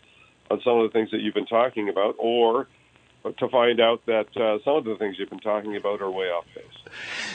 on 0.49 0.59
some 0.63 0.79
of 0.79 0.89
the 0.89 0.93
things 0.93 1.11
that 1.11 1.21
you've 1.21 1.35
been 1.35 1.45
talking 1.45 1.89
about, 1.89 2.15
or 2.17 2.67
to 3.37 3.49
find 3.49 3.79
out 3.81 4.05
that 4.05 4.27
uh, 4.37 4.59
some 4.63 4.77
of 4.77 4.85
the 4.85 4.95
things 4.95 5.17
you've 5.19 5.29
been 5.29 5.39
talking 5.39 5.75
about 5.75 6.01
are 6.01 6.09
way 6.09 6.27
off 6.27 6.45
base. 6.55 6.65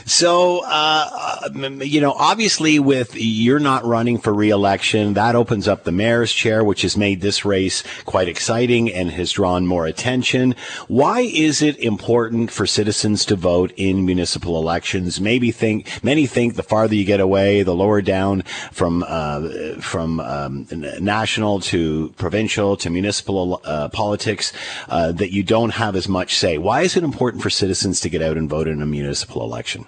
So, 0.06 0.62
uh, 0.64 1.48
you 1.54 2.00
know, 2.00 2.12
obviously, 2.12 2.78
with 2.78 3.14
you're 3.14 3.60
not 3.60 3.84
running 3.84 4.18
for 4.18 4.34
reelection, 4.34 5.14
that 5.14 5.34
opens 5.34 5.68
up 5.68 5.84
the 5.84 5.92
mayor's 5.92 6.32
chair, 6.32 6.64
which 6.64 6.82
has 6.82 6.96
made 6.96 7.20
this 7.20 7.44
race 7.44 7.84
quite 8.04 8.28
exciting 8.28 8.92
and 8.92 9.10
has 9.10 9.32
drawn 9.32 9.66
more 9.66 9.86
attention. 9.86 10.54
Why 10.88 11.20
is 11.20 11.62
it 11.62 11.78
important 11.78 12.50
for 12.50 12.66
citizens 12.66 13.24
to 13.26 13.36
vote 13.36 13.72
in 13.76 14.04
municipal 14.04 14.56
elections? 14.56 15.20
Maybe 15.20 15.50
think 15.50 16.02
many 16.02 16.26
think 16.26 16.54
the 16.54 16.62
farther 16.62 16.94
you 16.94 17.04
get 17.04 17.20
away, 17.20 17.62
the 17.62 17.74
lower 17.74 18.02
down 18.02 18.42
from 18.72 19.04
uh, 19.06 19.80
from 19.80 20.20
um, 20.20 20.66
national 21.00 21.60
to 21.60 22.12
provincial 22.16 22.76
to 22.78 22.90
municipal 22.90 23.60
uh, 23.64 23.88
politics, 23.90 24.52
uh, 24.88 25.12
that 25.12 25.32
you 25.32 25.42
don't 25.42 25.73
have 25.74 25.96
as 25.96 26.08
much 26.08 26.34
say. 26.36 26.58
Why 26.58 26.82
is 26.82 26.96
it 26.96 27.04
important 27.04 27.42
for 27.42 27.50
citizens 27.50 28.00
to 28.00 28.08
get 28.08 28.22
out 28.22 28.36
and 28.36 28.48
vote 28.48 28.68
in 28.68 28.82
a 28.82 28.86
municipal 28.86 29.42
election? 29.42 29.86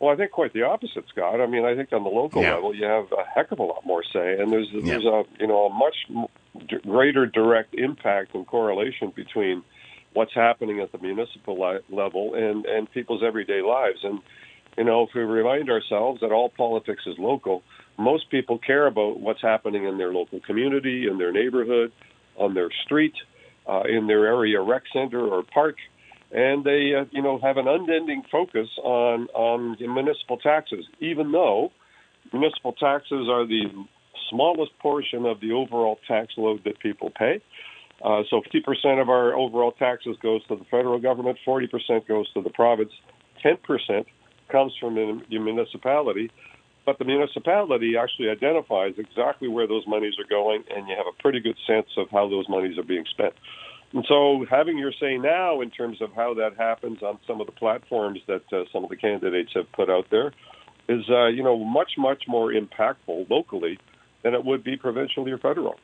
Well, 0.00 0.12
I 0.12 0.16
think 0.16 0.30
quite 0.30 0.52
the 0.52 0.62
opposite, 0.62 1.04
Scott. 1.08 1.40
I 1.40 1.46
mean, 1.46 1.64
I 1.64 1.74
think 1.74 1.92
on 1.92 2.04
the 2.04 2.10
local 2.10 2.42
yeah. 2.42 2.54
level, 2.54 2.74
you 2.74 2.84
have 2.84 3.10
a 3.12 3.24
heck 3.24 3.50
of 3.50 3.58
a 3.58 3.64
lot 3.64 3.84
more 3.84 4.04
say, 4.04 4.40
and 4.40 4.52
there's 4.52 4.68
yeah. 4.72 4.82
there's 4.84 5.04
a 5.04 5.24
you 5.40 5.48
know 5.48 5.66
a 5.66 5.74
much 5.74 5.96
greater 6.82 7.26
direct 7.26 7.74
impact 7.74 8.34
and 8.34 8.46
correlation 8.46 9.12
between 9.14 9.64
what's 10.12 10.34
happening 10.34 10.80
at 10.80 10.92
the 10.92 10.98
municipal 10.98 11.80
level 11.90 12.34
and 12.34 12.64
and 12.66 12.90
people's 12.92 13.22
everyday 13.24 13.60
lives. 13.60 13.98
And 14.04 14.20
you 14.76 14.84
know, 14.84 15.02
if 15.02 15.10
we 15.14 15.22
remind 15.22 15.68
ourselves 15.68 16.20
that 16.20 16.30
all 16.30 16.48
politics 16.50 17.02
is 17.06 17.18
local, 17.18 17.64
most 17.96 18.30
people 18.30 18.58
care 18.58 18.86
about 18.86 19.18
what's 19.18 19.42
happening 19.42 19.84
in 19.84 19.98
their 19.98 20.12
local 20.12 20.38
community, 20.40 21.08
in 21.08 21.18
their 21.18 21.32
neighborhood, 21.32 21.90
on 22.36 22.54
their 22.54 22.70
street, 22.84 23.14
uh, 23.68 23.82
in 23.88 24.06
their 24.06 24.26
area 24.26 24.60
rec 24.60 24.82
center 24.92 25.20
or 25.20 25.42
park, 25.42 25.76
and 26.32 26.64
they 26.64 26.92
uh, 26.98 27.04
you 27.10 27.22
know 27.22 27.38
have 27.42 27.56
an 27.56 27.68
unending 27.68 28.22
focus 28.30 28.68
on 28.82 29.28
on 29.34 29.76
municipal 29.80 30.38
taxes, 30.38 30.84
even 31.00 31.32
though 31.32 31.70
municipal 32.32 32.72
taxes 32.72 33.28
are 33.30 33.46
the 33.46 33.64
smallest 34.30 34.76
portion 34.78 35.24
of 35.24 35.40
the 35.40 35.52
overall 35.52 35.98
tax 36.06 36.34
load 36.36 36.62
that 36.64 36.78
people 36.80 37.10
pay. 37.10 37.40
Uh, 38.04 38.22
so 38.30 38.42
50% 38.54 39.00
of 39.00 39.08
our 39.08 39.34
overall 39.34 39.72
taxes 39.72 40.16
goes 40.22 40.46
to 40.46 40.54
the 40.54 40.64
federal 40.70 41.00
government, 41.00 41.36
40% 41.46 42.06
goes 42.06 42.32
to 42.32 42.42
the 42.42 42.50
province, 42.50 42.92
10% 43.44 44.04
comes 44.50 44.72
from 44.78 44.94
the 44.94 45.38
municipality, 45.38 46.30
but 46.88 46.98
the 46.98 47.04
municipality 47.04 47.98
actually 48.02 48.30
identifies 48.30 48.94
exactly 48.96 49.46
where 49.46 49.66
those 49.66 49.86
monies 49.86 50.14
are 50.18 50.24
going, 50.26 50.64
and 50.74 50.88
you 50.88 50.96
have 50.96 51.04
a 51.06 51.22
pretty 51.22 51.38
good 51.38 51.58
sense 51.66 51.88
of 51.98 52.08
how 52.08 52.26
those 52.30 52.48
monies 52.48 52.78
are 52.78 52.82
being 52.82 53.04
spent. 53.10 53.34
And 53.92 54.06
so, 54.08 54.46
having 54.48 54.78
your 54.78 54.92
say 54.98 55.18
now 55.18 55.60
in 55.60 55.68
terms 55.68 56.00
of 56.00 56.14
how 56.14 56.32
that 56.32 56.56
happens 56.56 57.02
on 57.02 57.18
some 57.26 57.42
of 57.42 57.46
the 57.46 57.52
platforms 57.52 58.20
that 58.26 58.50
uh, 58.54 58.64
some 58.72 58.84
of 58.84 58.88
the 58.88 58.96
candidates 58.96 59.50
have 59.54 59.70
put 59.72 59.90
out 59.90 60.06
there 60.10 60.32
is, 60.88 61.04
uh, 61.10 61.26
you 61.26 61.42
know, 61.42 61.62
much, 61.62 61.92
much 61.98 62.22
more 62.26 62.54
impactful 62.54 63.28
locally 63.28 63.78
than 64.22 64.32
it 64.32 64.42
would 64.42 64.64
be 64.64 64.78
provincially 64.78 65.30
or 65.30 65.36
federal. 65.36 65.76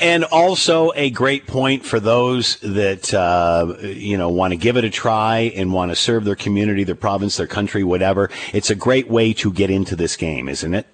And 0.00 0.24
also 0.24 0.92
a 0.94 1.10
great 1.10 1.46
point 1.46 1.84
for 1.84 2.00
those 2.00 2.58
that 2.60 3.12
uh, 3.12 3.74
you 3.80 4.16
know 4.16 4.30
want 4.30 4.52
to 4.52 4.56
give 4.56 4.76
it 4.76 4.84
a 4.84 4.90
try 4.90 5.52
and 5.54 5.72
want 5.72 5.90
to 5.90 5.96
serve 5.96 6.24
their 6.24 6.36
community, 6.36 6.84
their 6.84 6.94
province, 6.94 7.36
their 7.36 7.46
country, 7.46 7.84
whatever. 7.84 8.30
It's 8.52 8.70
a 8.70 8.74
great 8.74 9.08
way 9.08 9.32
to 9.34 9.52
get 9.52 9.70
into 9.70 9.94
this 9.94 10.16
game, 10.16 10.48
isn't 10.48 10.74
it? 10.74 10.86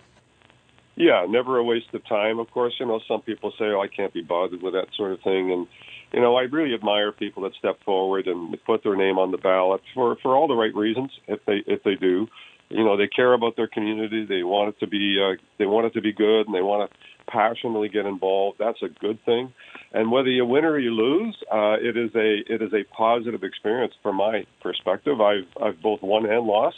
Yeah, 0.97 1.25
never 1.29 1.57
a 1.57 1.65
waste 1.65 1.95
of 1.95 2.05
time. 2.07 2.39
Of 2.39 2.51
course, 2.51 2.75
you 2.79 2.87
know 2.87 3.01
some 3.09 3.23
people 3.23 3.53
say, 3.59 3.67
"Oh, 3.67 3.81
I 3.81 3.89
can't 3.89 4.13
be 4.13 4.23
bothered 4.23 4.63
with 4.63 4.75
that 4.75 4.89
sort 4.95 5.13
of 5.13 5.21
thing," 5.23 5.53
and 5.53 5.67
you 6.13 6.21
know 6.21 6.37
I 6.37 6.43
really 6.43 6.75
admire 6.75 7.13
people 7.13 7.45
that 7.45 7.55
step 7.55 7.83
forward 7.85 8.27
and 8.27 8.57
put 8.65 8.83
their 8.83 8.97
name 8.97 9.19
on 9.19 9.31
the 9.31 9.39
ballot 9.39 9.81
for 9.95 10.17
for 10.17 10.37
all 10.37 10.49
the 10.49 10.55
right 10.55 10.75
reasons. 10.75 11.11
If 11.27 11.45
they 11.47 11.63
if 11.67 11.83
they 11.85 11.95
do, 11.95 12.29
you 12.71 12.85
know 12.85 12.97
they 12.97 13.09
care 13.09 13.33
about 13.33 13.57
their 13.57 13.69
community. 13.69 14.25
They 14.25 14.43
want 14.43 14.71
it 14.71 14.81
to 14.81 14.87
be 14.87 15.19
uh, 15.21 15.37
they 15.59 15.67
want 15.67 15.87
it 15.87 15.95
to 15.95 16.01
be 16.01 16.13
good, 16.13 16.47
and 16.47 16.55
they 16.55 16.63
want 16.63 16.91
to 16.91 16.97
passionately 17.31 17.89
get 17.89 18.07
involved. 18.07 18.59
That's 18.59 18.83
a 18.83 18.89
good 18.89 19.23
thing. 19.25 19.53
And 19.93 20.11
whether 20.11 20.29
you 20.29 20.45
win 20.45 20.65
or 20.65 20.79
you 20.79 20.93
lose, 20.93 21.37
uh, 21.53 21.77
it 21.81 21.97
is 21.97 22.15
a 22.15 22.43
it 22.53 22.63
is 22.63 22.73
a 22.73 22.85
positive 22.95 23.43
experience 23.43 23.95
from 24.03 24.17
my 24.17 24.45
perspective. 24.63 25.21
I've 25.21 25.49
I've 25.61 25.83
both 25.83 26.03
won 26.03 26.27
and 26.27 26.47
lost, 26.47 26.77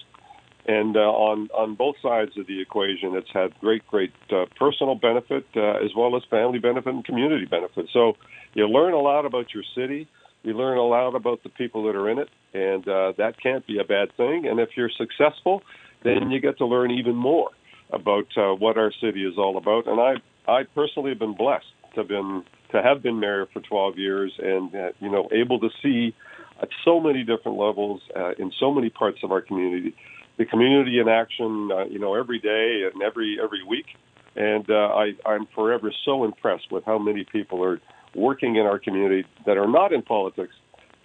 and 0.67 0.97
uh, 0.97 1.01
on 1.01 1.49
on 1.55 1.75
both 1.75 1.97
sides 2.03 2.33
of 2.39 2.47
the 2.47 2.61
equation, 2.61 3.15
it's 3.15 3.31
had 3.33 3.59
great 3.61 3.87
great 3.87 4.13
uh, 4.31 4.47
personal 4.59 4.95
benefit 4.95 5.45
uh, 5.57 5.85
as 5.85 5.91
well 5.97 6.17
as 6.17 6.23
family 6.31 6.59
benefit 6.59 6.93
and 6.93 7.05
community 7.05 7.45
benefit. 7.45 7.87
So 7.93 8.15
you 8.55 8.67
learn 8.67 8.95
a 8.95 9.01
lot 9.01 9.27
about 9.27 9.53
your 9.53 9.65
city. 9.75 10.09
You 10.43 10.55
learn 10.55 10.77
a 10.77 10.83
lot 10.85 11.15
about 11.15 11.43
the 11.45 11.51
people 11.51 11.85
that 11.85 11.95
are 11.95 12.09
in 12.11 12.19
it, 12.19 12.29
and 12.53 12.87
uh, 12.89 13.13
that 13.19 13.41
can't 13.41 13.65
be 13.67 13.79
a 13.79 13.85
bad 13.85 14.09
thing. 14.17 14.47
And 14.47 14.59
if 14.59 14.71
you're 14.77 14.91
successful, 14.91 15.63
then 16.05 16.31
you 16.31 16.41
get 16.41 16.59
to 16.59 16.67
learn 16.67 16.91
even 16.91 17.15
more 17.15 17.51
about 17.91 18.27
uh, 18.37 18.55
what 18.55 18.77
our 18.77 18.93
city 19.01 19.25
is 19.25 19.35
all 19.37 19.57
about. 19.57 19.87
And 19.87 20.01
I 20.01 20.15
I 20.51 20.65
personally 20.75 21.11
have 21.11 21.19
been 21.19 21.37
blessed 21.37 21.67
to 21.95 22.01
have 22.01 22.09
been 22.09 22.45
to 22.73 22.83
have 22.83 23.03
been 23.03 23.21
mayor 23.21 23.47
for 23.53 23.61
12 23.61 23.99
years 23.99 24.33
and 24.39 24.75
uh, 24.75 24.89
you 25.01 25.11
know 25.11 25.29
able 25.33 25.61
to 25.61 25.69
see 25.83 26.15
at 26.61 26.69
so 26.85 27.01
many 27.01 27.23
different 27.23 27.59
levels 27.59 28.01
uh, 28.17 28.33
in 28.39 28.51
so 28.59 28.73
many 28.73 28.91
parts 28.91 29.19
of 29.23 29.31
our 29.31 29.41
community 29.41 29.95
the 30.39 30.47
community 30.47 30.99
in 30.99 31.09
action 31.09 31.71
uh, 31.71 31.85
you 31.85 31.99
know 31.99 32.15
every 32.15 32.39
day 32.39 32.89
and 32.91 33.03
every 33.03 33.39
every 33.43 33.63
week 33.63 33.87
and 34.35 34.69
uh, 34.71 34.89
I, 34.95 35.13
I'm 35.27 35.47
forever 35.55 35.93
so 36.05 36.25
impressed 36.25 36.71
with 36.71 36.85
how 36.85 36.99
many 36.99 37.25
people 37.25 37.63
are 37.63 37.81
working 38.15 38.57
in 38.57 38.67
our 38.67 38.79
community 38.79 39.27
that 39.47 39.59
are 39.59 39.69
not 39.69 39.93
in 39.93 40.03
politics 40.03 40.55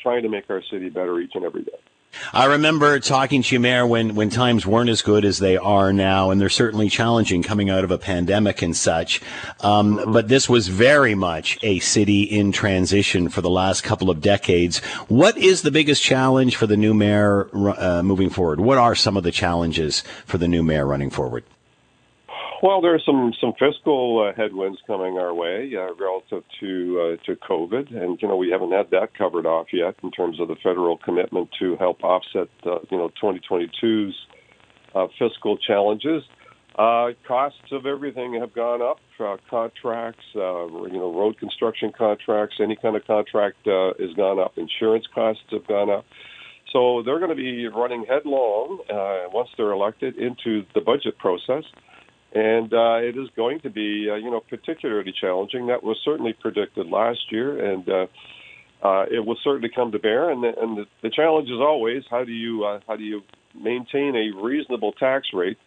trying 0.02 0.24
to 0.24 0.30
make 0.30 0.50
our 0.50 0.62
city 0.72 0.89
better 0.89 1.20
each 1.20 1.32
and 1.36 1.43
every 1.43 1.64
day. 1.64 1.80
I 2.34 2.45
remember 2.45 2.99
talking 2.99 3.41
to 3.43 3.55
you, 3.55 3.59
Mayor, 3.59 3.86
when, 3.86 4.15
when 4.15 4.30
times 4.30 4.65
weren't 4.65 4.89
as 4.89 5.01
good 5.01 5.26
as 5.26 5.39
they 5.39 5.57
are 5.57 5.93
now, 5.93 6.30
and 6.30 6.39
they're 6.39 6.49
certainly 6.49 6.89
challenging 6.89 7.43
coming 7.43 7.70
out 7.70 7.84
of 7.84 7.91
a 7.91 7.97
pandemic 7.97 8.61
and 8.61 8.76
such. 8.76 9.22
Um, 9.61 10.11
but 10.11 10.28
this 10.28 10.49
was 10.49 10.68
very 10.68 11.15
much 11.15 11.57
a 11.63 11.80
city 11.80 12.24
in 12.24 12.51
transition 12.51 13.30
for 13.30 13.41
the 13.41 13.49
last 13.49 13.84
couple 13.84 14.09
of 14.09 14.22
decades. 14.22 14.80
What 15.07 15.38
is 15.38 15.61
the 15.61 15.72
biggest 15.72 16.03
challenge 16.03 16.55
for 16.55 16.68
the 16.68 16.78
new 16.78 16.93
mayor 16.93 17.49
uh, 17.53 18.01
moving 18.03 18.30
forward? 18.30 18.59
What 18.59 18.78
are 18.78 18.95
some 18.95 19.18
of 19.18 19.24
the 19.24 19.32
challenges 19.32 20.01
for 20.26 20.38
the 20.38 20.47
new 20.47 20.63
mayor 20.63 20.86
running 20.86 21.09
forward? 21.09 21.43
Well, 22.64 22.82
there 22.82 22.95
are 22.95 23.01
some 23.05 23.34
some 23.39 23.53
fiscal 23.53 24.28
uh, 24.28 24.36
headwinds 24.36 24.80
coming 24.88 25.20
our 25.20 25.32
way 25.32 25.72
uh, 25.76 25.93
relative 25.93 26.43
to 26.60 27.18
uh, 27.20 27.26
to 27.26 27.36
COVID, 27.36 27.95
and 27.95 28.20
you 28.20 28.28
know 28.28 28.36
we 28.36 28.49
haven't 28.49 28.72
had 28.72 28.89
that 28.91 29.16
covered 29.16 29.45
off 29.45 29.68
yet 29.72 29.93
in 30.01 30.10
terms 30.10 30.39
of 30.39 30.47
the 30.47 30.55
federal 30.64 30.97
commitment 30.97 31.49
to 31.60 31.76
help 31.76 32.03
offset 32.03 32.47
uh, 32.66 32.80
you 32.89 32.97
know 32.97 33.12
2022's 33.22 34.16
uh, 34.95 35.05
fiscal 35.20 35.58
challenges. 35.58 36.24
Uh, 36.80 37.10
costs 37.28 37.72
of 37.72 37.86
everything 37.86 38.39
have 38.39 38.53
gone 38.53 38.82
up. 38.82 38.97
Uh, 39.20 39.38
contracts, 39.49 40.26
uh, 40.36 40.66
you 40.86 40.93
know, 40.93 41.12
road 41.12 41.38
construction 41.39 41.91
contracts, 41.95 42.58
any 42.60 42.76
kind 42.76 42.95
of 42.95 43.05
contract 43.05 43.68
uh, 43.68 43.93
has 43.99 44.14
gone 44.16 44.39
up. 44.39 44.58
Insurance 44.58 45.05
costs 45.14 45.43
have 45.51 45.66
gone 45.68 45.89
up. 45.89 46.05
So 46.72 47.01
they're 47.03 47.18
going 47.18 47.32
to 47.32 47.36
be 47.36 47.68
running 47.68 48.05
headlong 48.08 48.80
uh, 48.89 49.30
once 49.32 49.49
they're 49.58 49.72
elected 49.72 50.18
into 50.18 50.66
the 50.76 50.82
budget 50.82 51.18
process 51.18 51.64
and 52.34 52.73
uh, 52.73 52.97
it 52.97 53.17
is 53.17 53.30
going 53.36 53.61
to 53.61 53.69
be, 53.69 54.09
uh, 54.11 54.15
you 54.15 54.30
know, 54.30 54.41
particularly 54.41 55.13
challenging. 55.19 55.67
That 55.67 55.84
was 55.84 55.97
certainly 56.03 56.34
predicted 56.34 56.88
last 56.88 57.32
year, 57.32 57.73
and 57.73 57.88
uh, 57.88 58.07
uh, 58.84 59.05
it 59.09 59.25
will 59.25 59.38
certainly 59.43 59.69
come 59.73 59.91
to 59.91 59.99
bear. 59.99 60.30
And 60.30 60.43
the, 60.43 60.53
and 60.59 60.78
the, 60.78 60.86
the 61.01 61.09
challenge 61.09 61.49
is 61.49 61.59
always 61.59 62.03
how 62.09 62.23
do 62.23 62.32
you 62.32 62.65
uh, 62.65 62.80
how 62.88 62.95
do 62.95 63.03
you 63.03 63.21
maintain 63.55 64.15
a 64.15 64.38
reasonable 64.41 64.91
tax 64.91 65.30
rate, 65.34 65.57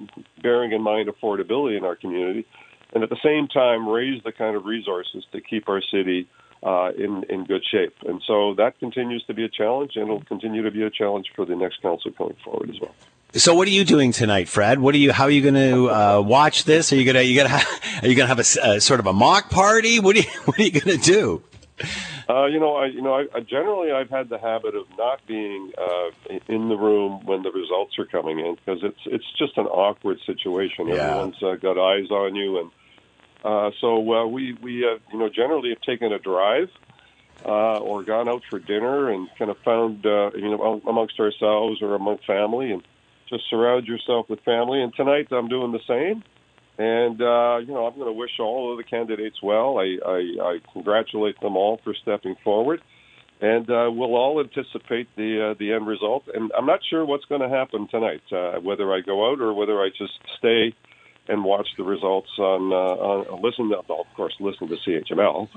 bearing 0.42 0.72
in 0.72 0.82
mind 0.82 1.08
affordability 1.08 1.76
in 1.76 1.84
our 1.84 1.96
community, 1.96 2.46
and 2.94 3.02
at 3.02 3.10
the 3.10 3.18
same 3.24 3.48
time 3.48 3.88
raise 3.88 4.22
the 4.22 4.32
kind 4.32 4.54
of 4.54 4.64
resources 4.64 5.24
to 5.32 5.40
keep 5.40 5.68
our 5.68 5.82
city 5.90 6.28
uh, 6.62 6.90
in 6.96 7.24
in 7.28 7.44
good 7.44 7.64
shape. 7.64 7.94
And 8.06 8.22
so 8.26 8.54
that 8.54 8.78
continues 8.78 9.24
to 9.26 9.34
be 9.34 9.44
a 9.44 9.48
challenge, 9.48 9.92
and 9.96 10.04
it'll 10.04 10.24
continue 10.24 10.62
to 10.62 10.70
be 10.70 10.82
a 10.82 10.90
challenge 10.90 11.26
for 11.34 11.44
the 11.44 11.56
next 11.56 11.82
council 11.82 12.10
going 12.12 12.36
forward 12.44 12.70
as 12.70 12.80
well. 12.80 12.94
So 13.32 13.54
what 13.54 13.68
are 13.68 13.70
you 13.70 13.84
doing 13.84 14.10
tonight, 14.10 14.48
Fred? 14.48 14.80
What 14.80 14.94
are 14.94 14.98
you? 14.98 15.12
How 15.12 15.24
are 15.24 15.30
you 15.30 15.40
going 15.40 15.54
to 15.54 15.88
uh, 15.88 16.20
watch 16.20 16.64
this? 16.64 16.92
Are 16.92 16.96
you 16.96 17.04
gonna 17.04 17.22
you 17.22 17.36
gonna 17.36 17.48
have, 17.48 17.80
are 18.02 18.08
you 18.08 18.16
gonna 18.16 18.26
have 18.26 18.40
a, 18.40 18.74
a, 18.74 18.80
sort 18.80 19.00
of 19.00 19.06
a 19.06 19.12
mock 19.12 19.50
party? 19.50 20.00
What 20.00 20.16
are 20.16 20.20
you 20.20 20.30
What 20.44 20.58
are 20.58 20.62
you 20.62 20.72
going 20.72 20.98
to 20.98 21.02
do? 21.02 21.42
Uh, 22.28 22.46
you 22.46 22.60
know, 22.60 22.76
I 22.76 22.86
you 22.86 23.00
know, 23.00 23.14
I, 23.14 23.26
I 23.34 23.40
generally 23.40 23.92
I've 23.92 24.10
had 24.10 24.28
the 24.28 24.38
habit 24.38 24.74
of 24.74 24.86
not 24.98 25.20
being 25.26 25.72
uh, 25.78 26.10
in 26.48 26.68
the 26.68 26.76
room 26.76 27.24
when 27.24 27.42
the 27.42 27.50
results 27.50 27.98
are 27.98 28.04
coming 28.04 28.38
in 28.40 28.56
because 28.56 28.80
it's 28.82 29.00
it's 29.06 29.24
just 29.38 29.56
an 29.56 29.66
awkward 29.66 30.18
situation. 30.26 30.88
Yeah. 30.88 30.94
Everyone's 30.94 31.42
uh, 31.42 31.54
got 31.54 31.78
eyes 31.78 32.10
on 32.10 32.34
you, 32.34 32.58
and 32.58 32.70
uh, 33.44 33.70
so 33.80 34.12
uh, 34.12 34.26
we 34.26 34.56
we 34.62 34.84
uh, 34.84 34.98
you 35.12 35.18
know 35.18 35.28
generally 35.28 35.70
have 35.70 35.80
taken 35.82 36.12
a 36.12 36.18
drive 36.18 36.68
uh, 37.44 37.78
or 37.78 38.02
gone 38.02 38.28
out 38.28 38.42
for 38.50 38.58
dinner 38.58 39.10
and 39.10 39.28
kind 39.38 39.50
of 39.50 39.58
found 39.58 40.04
uh, 40.04 40.30
you 40.34 40.50
know 40.50 40.80
amongst 40.86 41.18
ourselves 41.18 41.82
or 41.82 41.94
among 41.94 42.18
family 42.26 42.72
and 42.72 42.82
just 43.30 43.44
surround 43.48 43.86
yourself 43.86 44.28
with 44.28 44.40
family. 44.40 44.82
And 44.82 44.92
tonight 44.94 45.28
I'm 45.30 45.48
doing 45.48 45.72
the 45.72 45.80
same. 45.86 46.22
And, 46.78 47.20
uh, 47.20 47.58
you 47.58 47.74
know, 47.74 47.86
I'm 47.86 47.94
going 47.94 48.06
to 48.06 48.12
wish 48.12 48.40
all 48.40 48.72
of 48.72 48.78
the 48.78 48.84
candidates 48.84 49.36
well. 49.42 49.78
I, 49.78 49.98
I, 50.04 50.18
I 50.42 50.58
congratulate 50.72 51.38
them 51.40 51.56
all 51.56 51.78
for 51.84 51.94
stepping 51.94 52.36
forward. 52.42 52.82
And 53.40 53.70
uh, 53.70 53.90
we'll 53.92 54.16
all 54.16 54.40
anticipate 54.40 55.08
the 55.16 55.52
uh, 55.52 55.54
the 55.58 55.72
end 55.72 55.86
result. 55.86 56.24
And 56.32 56.52
I'm 56.56 56.66
not 56.66 56.80
sure 56.88 57.06
what's 57.06 57.24
going 57.24 57.40
to 57.40 57.48
happen 57.48 57.88
tonight, 57.88 58.20
uh, 58.30 58.60
whether 58.60 58.92
I 58.92 59.00
go 59.00 59.30
out 59.30 59.40
or 59.40 59.54
whether 59.54 59.80
I 59.80 59.88
just 59.88 60.12
stay 60.36 60.74
and 61.30 61.44
watch 61.44 61.68
the 61.76 61.84
results 61.84 62.30
on, 62.38 62.72
uh, 62.72 62.76
on 62.76 63.42
listen. 63.42 63.70
To, 63.70 63.78
of 63.78 64.06
course, 64.16 64.34
listen 64.40 64.68
to 64.68 64.76
CHML 64.76 65.48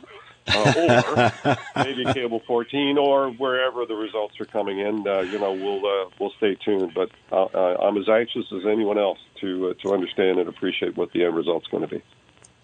uh, 0.47 1.31
or 1.45 1.57
maybe 1.83 2.05
cable 2.13 2.41
14 2.45 2.97
or 2.97 3.31
wherever 3.31 3.85
the 3.85 3.95
results 3.95 4.39
are 4.39 4.45
coming 4.45 4.79
in. 4.79 5.07
Uh, 5.07 5.21
you 5.21 5.39
know, 5.39 5.53
we'll 5.53 5.85
uh, 5.85 6.09
we'll 6.19 6.33
stay 6.37 6.55
tuned. 6.55 6.93
But 6.93 7.09
uh, 7.31 7.45
uh, 7.45 7.77
I'm 7.81 7.97
as 7.97 8.09
anxious 8.09 8.45
as 8.51 8.65
anyone 8.65 8.97
else 8.97 9.19
to 9.41 9.69
uh, 9.69 9.73
to 9.83 9.93
understand 9.93 10.39
and 10.39 10.49
appreciate 10.49 10.97
what 10.97 11.11
the 11.13 11.23
end 11.23 11.35
result's 11.35 11.67
going 11.67 11.87
to 11.87 11.89
be. 11.89 12.03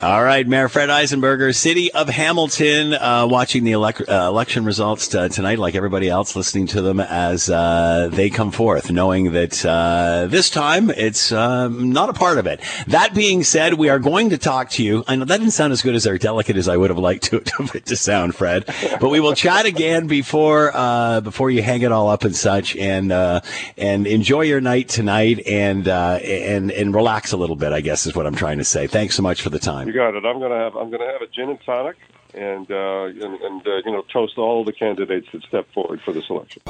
All 0.02 0.24
right, 0.24 0.48
Mayor 0.48 0.70
Fred 0.70 0.88
Eisenberger, 0.88 1.54
City 1.54 1.92
of 1.92 2.08
Hamilton, 2.08 2.94
uh, 2.94 3.28
watching 3.30 3.66
the 3.66 3.74
elec- 3.74 4.08
uh, 4.08 4.30
election 4.30 4.64
results 4.64 5.10
t- 5.10 5.28
tonight, 5.28 5.60
like 5.60 5.76
everybody 5.76 6.08
else, 6.08 6.38
listening 6.38 6.68
to 6.68 6.82
them 6.82 7.02
as 7.02 7.50
uh, 7.50 8.08
they 8.10 8.30
come 8.30 8.52
forth, 8.52 8.90
knowing 8.92 9.34
that 9.34 9.66
uh, 9.66 10.28
this 10.28 10.50
time 10.50 10.90
it's 10.90 11.34
um, 11.34 11.92
not 11.92 12.08
a 12.08 12.14
part 12.14 12.38
of 12.38 12.48
it. 12.48 12.62
That 12.88 13.14
being 13.14 13.44
said, 13.44 13.74
we 13.74 13.90
are 13.90 14.00
going 14.00 14.30
to 14.30 14.38
talk 14.38 14.70
to 14.70 14.84
you. 14.86 15.04
I 15.06 15.18
know 15.18 15.26
that 15.26 15.38
didn't 15.38 15.52
sound 15.52 15.74
as 15.74 15.82
good 15.82 15.96
as 15.96 16.08
or 16.08 16.18
delicate 16.18 16.56
as 16.56 16.70
I 16.70 16.78
would 16.78 16.92
have 16.92 17.00
liked 17.00 17.24
to, 17.26 17.42
to, 17.86 17.96
sound, 17.98 18.36
Fred, 18.36 18.74
but 19.02 19.10
we 19.10 19.20
will 19.20 19.34
chat 19.34 19.66
again 19.66 20.08
before 20.08 20.72
uh, 20.74 21.20
before 21.20 21.52
you 21.52 21.62
hang 21.62 21.82
it 21.82 21.92
all 21.92 22.08
up 22.08 22.24
and 22.24 22.34
such, 22.34 22.74
and 22.78 23.12
uh, 23.12 23.42
and 23.76 24.08
enjoy 24.08 24.44
your 24.44 24.62
night 24.62 24.88
tonight, 24.88 25.46
and 25.46 25.90
and 25.90 26.72
and 26.72 26.96
relax 26.96 27.34
a 27.34 27.38
little 27.38 27.58
bit. 27.58 27.74
I 27.74 27.82
guess 27.82 28.06
is 28.06 28.16
what 28.16 28.26
I'm 28.26 28.36
trying 28.36 28.60
to 28.60 28.64
say. 28.64 28.88
Thanks 28.88 29.16
so 29.16 29.24
much 29.24 29.42
for 29.42 29.50
the 29.50 29.60
time. 29.60 29.89
You 29.90 29.96
got 29.96 30.14
it. 30.14 30.24
I'm 30.24 30.40
gonna 30.40 30.56
have 30.56 30.76
I'm 30.76 30.92
gonna 30.92 31.12
have 31.12 31.24
a 31.24 31.26
gin 31.26 31.50
and 31.50 31.60
tonic, 31.66 31.98
and 32.36 32.70
uh, 32.70 33.06
and, 33.06 33.42
and 33.42 33.68
uh, 33.68 33.78
you 33.84 33.92
know 33.92 34.04
toast 34.14 34.38
all 34.38 34.64
the 34.64 34.72
candidates 34.72 35.26
that 35.32 35.42
step 35.42 35.68
forward 35.74 36.00
for 36.04 36.14
this 36.14 36.30
election. 36.30 36.62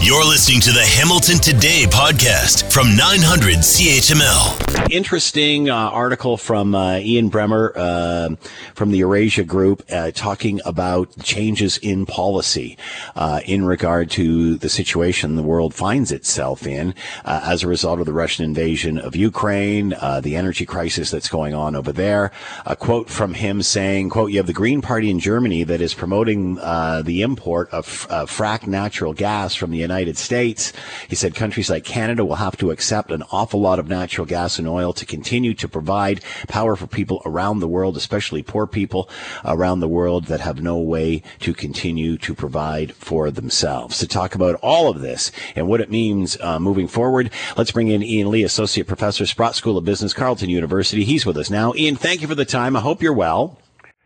You're 0.00 0.24
listening 0.24 0.60
to 0.60 0.70
the 0.70 0.84
Hamilton 0.84 1.38
Today 1.38 1.84
podcast 1.88 2.72
from 2.72 2.94
900 2.94 3.56
CHML. 3.56 4.68
Interesting 4.92 5.68
uh, 5.68 5.74
article 5.74 6.36
from 6.36 6.74
uh, 6.74 6.98
Ian 6.98 7.30
Bremmer 7.30 7.72
uh, 7.74 8.36
from 8.74 8.90
the 8.90 8.98
Eurasia 8.98 9.42
Group 9.42 9.82
uh, 9.90 10.12
talking 10.12 10.60
about 10.64 11.18
changes 11.22 11.78
in 11.78 12.06
policy 12.06 12.78
uh, 13.16 13.40
in 13.44 13.64
regard 13.64 14.08
to 14.12 14.54
the 14.54 14.68
situation 14.68 15.34
the 15.34 15.42
world 15.42 15.74
finds 15.74 16.12
itself 16.12 16.64
in 16.64 16.94
uh, 17.24 17.40
as 17.42 17.64
a 17.64 17.66
result 17.66 17.98
of 17.98 18.06
the 18.06 18.12
Russian 18.12 18.44
invasion 18.44 18.98
of 18.98 19.16
Ukraine, 19.16 19.90
the 20.22 20.36
energy 20.36 20.64
crisis 20.64 21.10
that's 21.10 21.28
going 21.28 21.54
on 21.54 21.74
over 21.74 21.92
there. 21.92 22.30
A 22.64 22.76
quote 22.76 23.10
from 23.10 23.34
him 23.34 23.62
saying, 23.62 24.10
"quote 24.10 24.30
You 24.30 24.38
have 24.38 24.46
the 24.46 24.52
Green 24.52 24.80
Party 24.80 25.10
in 25.10 25.18
Germany 25.18 25.64
that 25.64 25.80
is 25.80 25.92
promoting 25.92 26.54
the 26.54 27.20
import 27.22 27.68
of 27.72 27.86
fracked 27.86 28.68
natural 28.68 29.12
gas 29.12 29.54
from 29.54 29.72
the 29.72 29.87
United 29.88 30.18
States. 30.18 30.72
He 31.08 31.16
said 31.16 31.34
countries 31.34 31.70
like 31.70 31.82
Canada 31.82 32.22
will 32.22 32.44
have 32.46 32.58
to 32.58 32.70
accept 32.70 33.10
an 33.10 33.22
awful 33.32 33.60
lot 33.60 33.78
of 33.78 33.88
natural 33.88 34.26
gas 34.26 34.58
and 34.58 34.68
oil 34.68 34.92
to 34.92 35.06
continue 35.06 35.54
to 35.54 35.66
provide 35.66 36.20
power 36.46 36.76
for 36.76 36.86
people 36.86 37.22
around 37.24 37.60
the 37.60 37.74
world, 37.76 37.96
especially 37.96 38.42
poor 38.42 38.66
people 38.66 39.08
around 39.46 39.80
the 39.80 39.88
world 39.88 40.24
that 40.26 40.40
have 40.40 40.62
no 40.62 40.76
way 40.78 41.22
to 41.40 41.54
continue 41.54 42.18
to 42.18 42.34
provide 42.34 42.94
for 42.96 43.30
themselves. 43.30 43.98
To 43.98 44.06
talk 44.06 44.34
about 44.34 44.56
all 44.62 44.90
of 44.90 45.00
this 45.00 45.32
and 45.56 45.66
what 45.66 45.80
it 45.80 45.90
means 45.90 46.38
uh, 46.40 46.58
moving 46.58 46.88
forward, 46.88 47.30
let's 47.56 47.72
bring 47.72 47.88
in 47.88 48.02
Ian 48.02 48.30
Lee, 48.30 48.42
Associate 48.42 48.86
Professor, 48.86 49.24
Sprott 49.24 49.54
School 49.54 49.78
of 49.78 49.86
Business, 49.86 50.12
Carleton 50.12 50.50
University. 50.50 51.04
He's 51.04 51.24
with 51.24 51.38
us 51.38 51.48
now. 51.48 51.72
Ian, 51.74 51.96
thank 51.96 52.20
you 52.20 52.28
for 52.28 52.34
the 52.34 52.44
time. 52.44 52.76
I 52.76 52.80
hope 52.80 53.02
you're 53.02 53.14
well. 53.14 53.58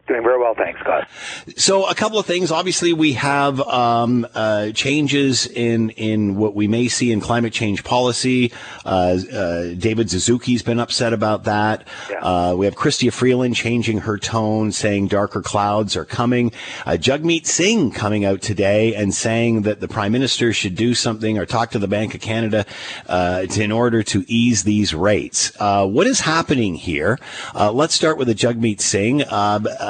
Doing 0.09 0.25
very 0.25 0.39
well, 0.41 0.55
thanks, 0.57 0.81
Scott. 0.81 1.09
So, 1.57 1.87
a 1.87 1.95
couple 1.95 2.19
of 2.19 2.27
things. 2.27 2.51
Obviously, 2.51 2.93
we 2.93 3.13
have 3.13 3.61
um, 3.61 4.27
uh, 4.35 4.73
changes 4.73 5.47
in 5.47 5.91
in 5.91 6.35
what 6.35 6.57
we 6.57 6.67
may 6.67 6.89
see 6.89 7.13
in 7.13 7.21
climate 7.21 7.53
change 7.53 7.85
policy. 7.85 8.53
Uh, 8.85 9.19
uh, 9.33 9.75
David 9.75 10.11
Suzuki's 10.11 10.65
been 10.65 10.81
upset 10.81 11.13
about 11.13 11.45
that. 11.45 11.87
Yeah. 12.11 12.19
Uh, 12.19 12.55
we 12.57 12.67
have 12.67 12.75
Chrystia 12.75 13.13
Freeland 13.13 13.55
changing 13.55 13.99
her 13.99 14.19
tone, 14.19 14.73
saying 14.73 15.07
darker 15.07 15.41
clouds 15.41 15.97
are 15.97 16.05
coming. 16.05 16.51
Uh, 16.85 16.99
Jagmeet 17.01 17.47
Singh 17.47 17.93
coming 17.93 18.25
out 18.25 18.43
today 18.43 18.97
and 18.97 19.15
saying 19.15 19.63
that 19.63 19.79
the 19.79 19.87
prime 19.87 20.11
minister 20.11 20.53
should 20.53 20.75
do 20.75 20.95
something 20.95 21.39
or 21.39 21.47
talk 21.47 21.71
to 21.71 21.79
the 21.79 21.87
Bank 21.87 22.17
of 22.17 22.21
Canada 22.21 22.67
uh, 23.07 23.47
to, 23.47 23.63
in 23.63 23.71
order 23.71 24.03
to 24.03 24.25
ease 24.27 24.65
these 24.65 24.95
rates. 24.95 25.53
what 25.61 26.09
is 26.09 26.19
happening 26.19 26.75
here? 26.75 27.21
let's 27.55 27.95
start 27.95 28.19
with 28.19 28.27
the 28.27 28.35
Jagmeet 28.35 28.81
Singh 28.81 29.23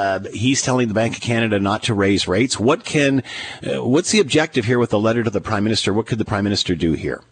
uh, 0.02 0.18
he's 0.32 0.62
telling 0.62 0.88
the 0.88 0.94
Bank 0.94 1.14
of 1.14 1.22
Canada 1.22 1.60
not 1.60 1.84
to 1.84 1.94
raise 1.94 2.26
rates. 2.26 2.58
What 2.58 2.84
can, 2.84 3.22
uh, 3.62 3.84
what's 3.86 4.10
the 4.10 4.18
objective 4.18 4.64
here 4.64 4.80
with 4.80 4.90
the 4.90 4.98
letter 4.98 5.22
to 5.22 5.30
the 5.30 5.40
Prime 5.40 5.62
Minister? 5.62 5.94
What 5.94 6.06
could 6.06 6.18
the 6.18 6.24
Prime 6.24 6.42
Minister 6.42 6.74
do 6.74 6.94
here? 6.94 7.22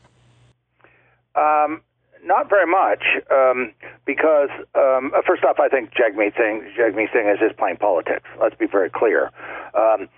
Um, 1.35 1.83
not 2.23 2.49
very 2.49 2.67
much, 2.67 3.03
um, 3.29 3.73
because 4.07 4.51
um, 4.77 5.11
uh, 5.17 5.23
first 5.27 5.43
off, 5.43 5.59
I 5.59 5.69
think 5.69 5.91
Jagmeet 5.91 6.37
Singh, 6.37 6.71
Jagmeet 6.79 7.13
Singh 7.13 7.29
is 7.29 7.41
just 7.41 7.57
playing 7.57 7.79
politics. 7.79 8.29
Let's 8.41 8.55
be 8.55 8.67
very 8.67 8.91
clear. 8.91 9.33
Um, 9.75 10.09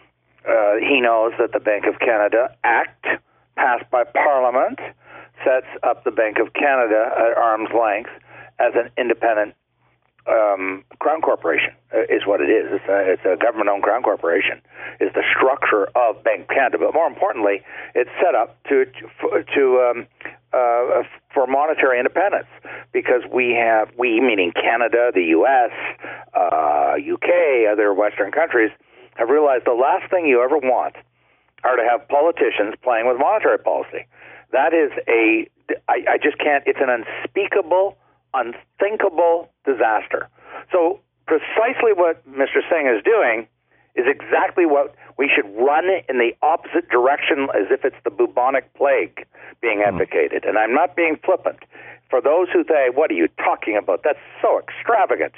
uh, 0.47 0.77
he 0.77 1.01
knows 1.01 1.33
that 1.39 1.53
the 1.55 1.61
Bank 1.61 1.87
of 1.87 2.01
Canada 2.01 2.55
Act, 2.65 3.07
passed 3.57 3.91
by 3.91 4.05
Parliament, 4.05 4.79
sets 5.43 5.67
up 5.83 6.05
the 6.05 6.11
Bank 6.11 6.37
of 6.39 6.53
Canada 6.53 7.13
at 7.17 7.39
arm's 7.39 7.71
length 7.73 8.11
as 8.59 8.73
an 8.75 8.91
independent 8.99 9.55
um, 10.27 10.85
crown 11.01 11.21
corporation 11.21 11.75
uh, 11.95 12.03
is 12.03 12.27
what 12.27 12.41
it 12.41 12.51
is. 12.51 12.71
It's 12.71 12.89
a, 12.89 13.13
it's 13.13 13.25
a 13.25 13.37
government-owned 13.43 13.83
crown 13.83 14.03
corporation. 14.03 14.61
Is 15.01 15.11
the 15.15 15.23
structure 15.35 15.89
of 15.97 16.23
Bank 16.23 16.49
Canada, 16.49 16.79
but 16.79 16.95
more 16.95 17.07
importantly, 17.07 17.63
it's 17.95 18.11
set 18.23 18.35
up 18.35 18.63
to 18.69 18.87
to 18.87 19.63
um, 19.81 20.07
uh, 20.53 21.03
for 21.35 21.47
monetary 21.47 21.99
independence 21.99 22.47
because 22.93 23.23
we 23.33 23.51
have 23.51 23.91
we 23.99 24.21
meaning 24.21 24.53
Canada, 24.53 25.11
the 25.15 25.25
U.S., 25.41 25.71
uh, 26.35 26.95
UK, 27.01 27.71
other 27.71 27.93
Western 27.95 28.31
countries 28.31 28.71
have 29.17 29.29
realized 29.29 29.65
the 29.67 29.73
last 29.73 30.09
thing 30.11 30.27
you 30.27 30.43
ever 30.43 30.59
want 30.59 30.95
are 31.65 31.77
to 31.77 31.83
have 31.83 32.07
politicians 32.09 32.75
playing 32.83 33.07
with 33.07 33.19
monetary 33.19 33.59
policy. 33.59 34.07
That 34.53 34.75
is 34.75 34.91
a 35.09 35.49
I, 35.89 36.15
I 36.15 36.19
just 36.23 36.39
can't. 36.39 36.63
It's 36.67 36.81
an 36.81 36.91
unspeakable 36.91 37.97
unthinkable 38.35 39.51
disaster. 39.65 40.29
So, 40.71 41.01
precisely 41.27 41.93
what 41.95 42.27
Mr. 42.29 42.61
Singh 42.69 42.87
is 42.87 43.03
doing 43.05 43.47
is 43.95 44.07
exactly 44.09 44.65
what 44.65 44.95
we 45.19 45.29
should 45.29 45.47
run 45.57 45.85
in 46.09 46.19
the 46.19 46.33
opposite 46.43 46.89
direction 46.89 47.49
as 47.55 47.69
if 47.71 47.85
it's 47.85 47.97
the 48.05 48.11
bubonic 48.11 48.73
plague 48.75 49.27
being 49.61 49.79
hmm. 49.79 49.89
advocated. 49.89 50.45
And 50.45 50.59
I'm 50.59 50.75
not 50.75 50.97
being 50.97 51.19
flippant. 51.25 51.61
For 52.09 52.21
those 52.21 52.49
who 52.53 52.65
say, 52.65 52.91
What 52.93 53.11
are 53.11 53.15
you 53.15 53.29
talking 53.39 53.77
about? 53.77 54.03
That's 54.05 54.21
so 54.41 54.59
extravagant. 54.59 55.35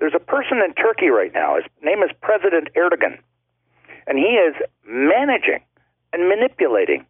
There's 0.00 0.14
a 0.14 0.20
person 0.20 0.58
in 0.58 0.74
Turkey 0.74 1.08
right 1.08 1.32
now. 1.32 1.56
His 1.56 1.64
name 1.82 2.02
is 2.02 2.10
President 2.20 2.68
Erdogan. 2.74 3.18
And 4.06 4.18
he 4.18 4.36
is 4.36 4.54
managing 4.86 5.60
and 6.12 6.28
manipulating 6.28 7.06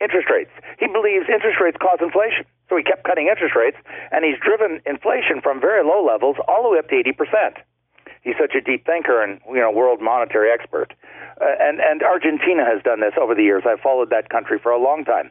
interest 0.00 0.28
rates. 0.30 0.50
He 0.78 0.86
believes 0.86 1.26
interest 1.28 1.60
rates 1.60 1.76
cause 1.80 1.98
inflation. 2.00 2.44
So 2.68 2.76
he 2.76 2.82
kept 2.82 3.04
cutting 3.04 3.28
interest 3.28 3.56
rates, 3.56 3.76
and 4.12 4.24
he's 4.24 4.36
driven 4.38 4.80
inflation 4.84 5.40
from 5.42 5.60
very 5.60 5.82
low 5.82 6.04
levels 6.04 6.36
all 6.46 6.62
the 6.62 6.70
way 6.70 6.78
up 6.78 6.88
to 6.88 6.96
80%. 6.96 7.64
He's 8.22 8.36
such 8.38 8.54
a 8.54 8.60
deep 8.60 8.84
thinker 8.84 9.22
and 9.22 9.40
you 9.48 9.60
know 9.60 9.70
world 9.70 10.00
monetary 10.02 10.50
expert. 10.50 10.92
Uh, 11.40 11.54
and 11.60 11.80
and 11.80 12.02
Argentina 12.02 12.64
has 12.64 12.82
done 12.82 13.00
this 13.00 13.14
over 13.20 13.34
the 13.34 13.42
years. 13.42 13.62
I've 13.66 13.80
followed 13.80 14.10
that 14.10 14.28
country 14.28 14.58
for 14.58 14.72
a 14.72 14.80
long 14.80 15.04
time. 15.04 15.30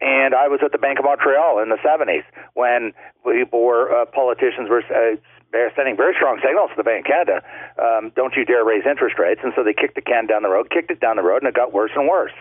And 0.00 0.34
I 0.34 0.48
was 0.48 0.60
at 0.64 0.72
the 0.72 0.78
Bank 0.78 0.98
of 0.98 1.04
Montreal 1.04 1.62
in 1.62 1.68
the 1.70 1.78
70s 1.78 2.24
when 2.54 2.92
people 3.24 3.62
were 3.62 4.02
uh, 4.02 4.04
politicians 4.06 4.68
were 4.68 4.82
uh, 4.90 5.16
sending 5.76 5.96
very 5.96 6.14
strong 6.14 6.40
signals 6.42 6.70
to 6.70 6.76
the 6.76 6.82
Bank 6.82 7.06
of 7.06 7.10
Canada. 7.10 7.38
Um, 7.78 8.12
don't 8.16 8.34
you 8.34 8.44
dare 8.44 8.64
raise 8.64 8.82
interest 8.84 9.18
rates. 9.18 9.40
And 9.44 9.52
so 9.54 9.62
they 9.62 9.72
kicked 9.72 9.94
the 9.94 10.02
can 10.02 10.26
down 10.26 10.42
the 10.42 10.50
road, 10.50 10.70
kicked 10.70 10.90
it 10.90 11.00
down 11.00 11.16
the 11.16 11.22
road, 11.22 11.42
and 11.42 11.48
it 11.48 11.54
got 11.54 11.72
worse 11.72 11.92
and 11.94 12.08
worse. 12.08 12.34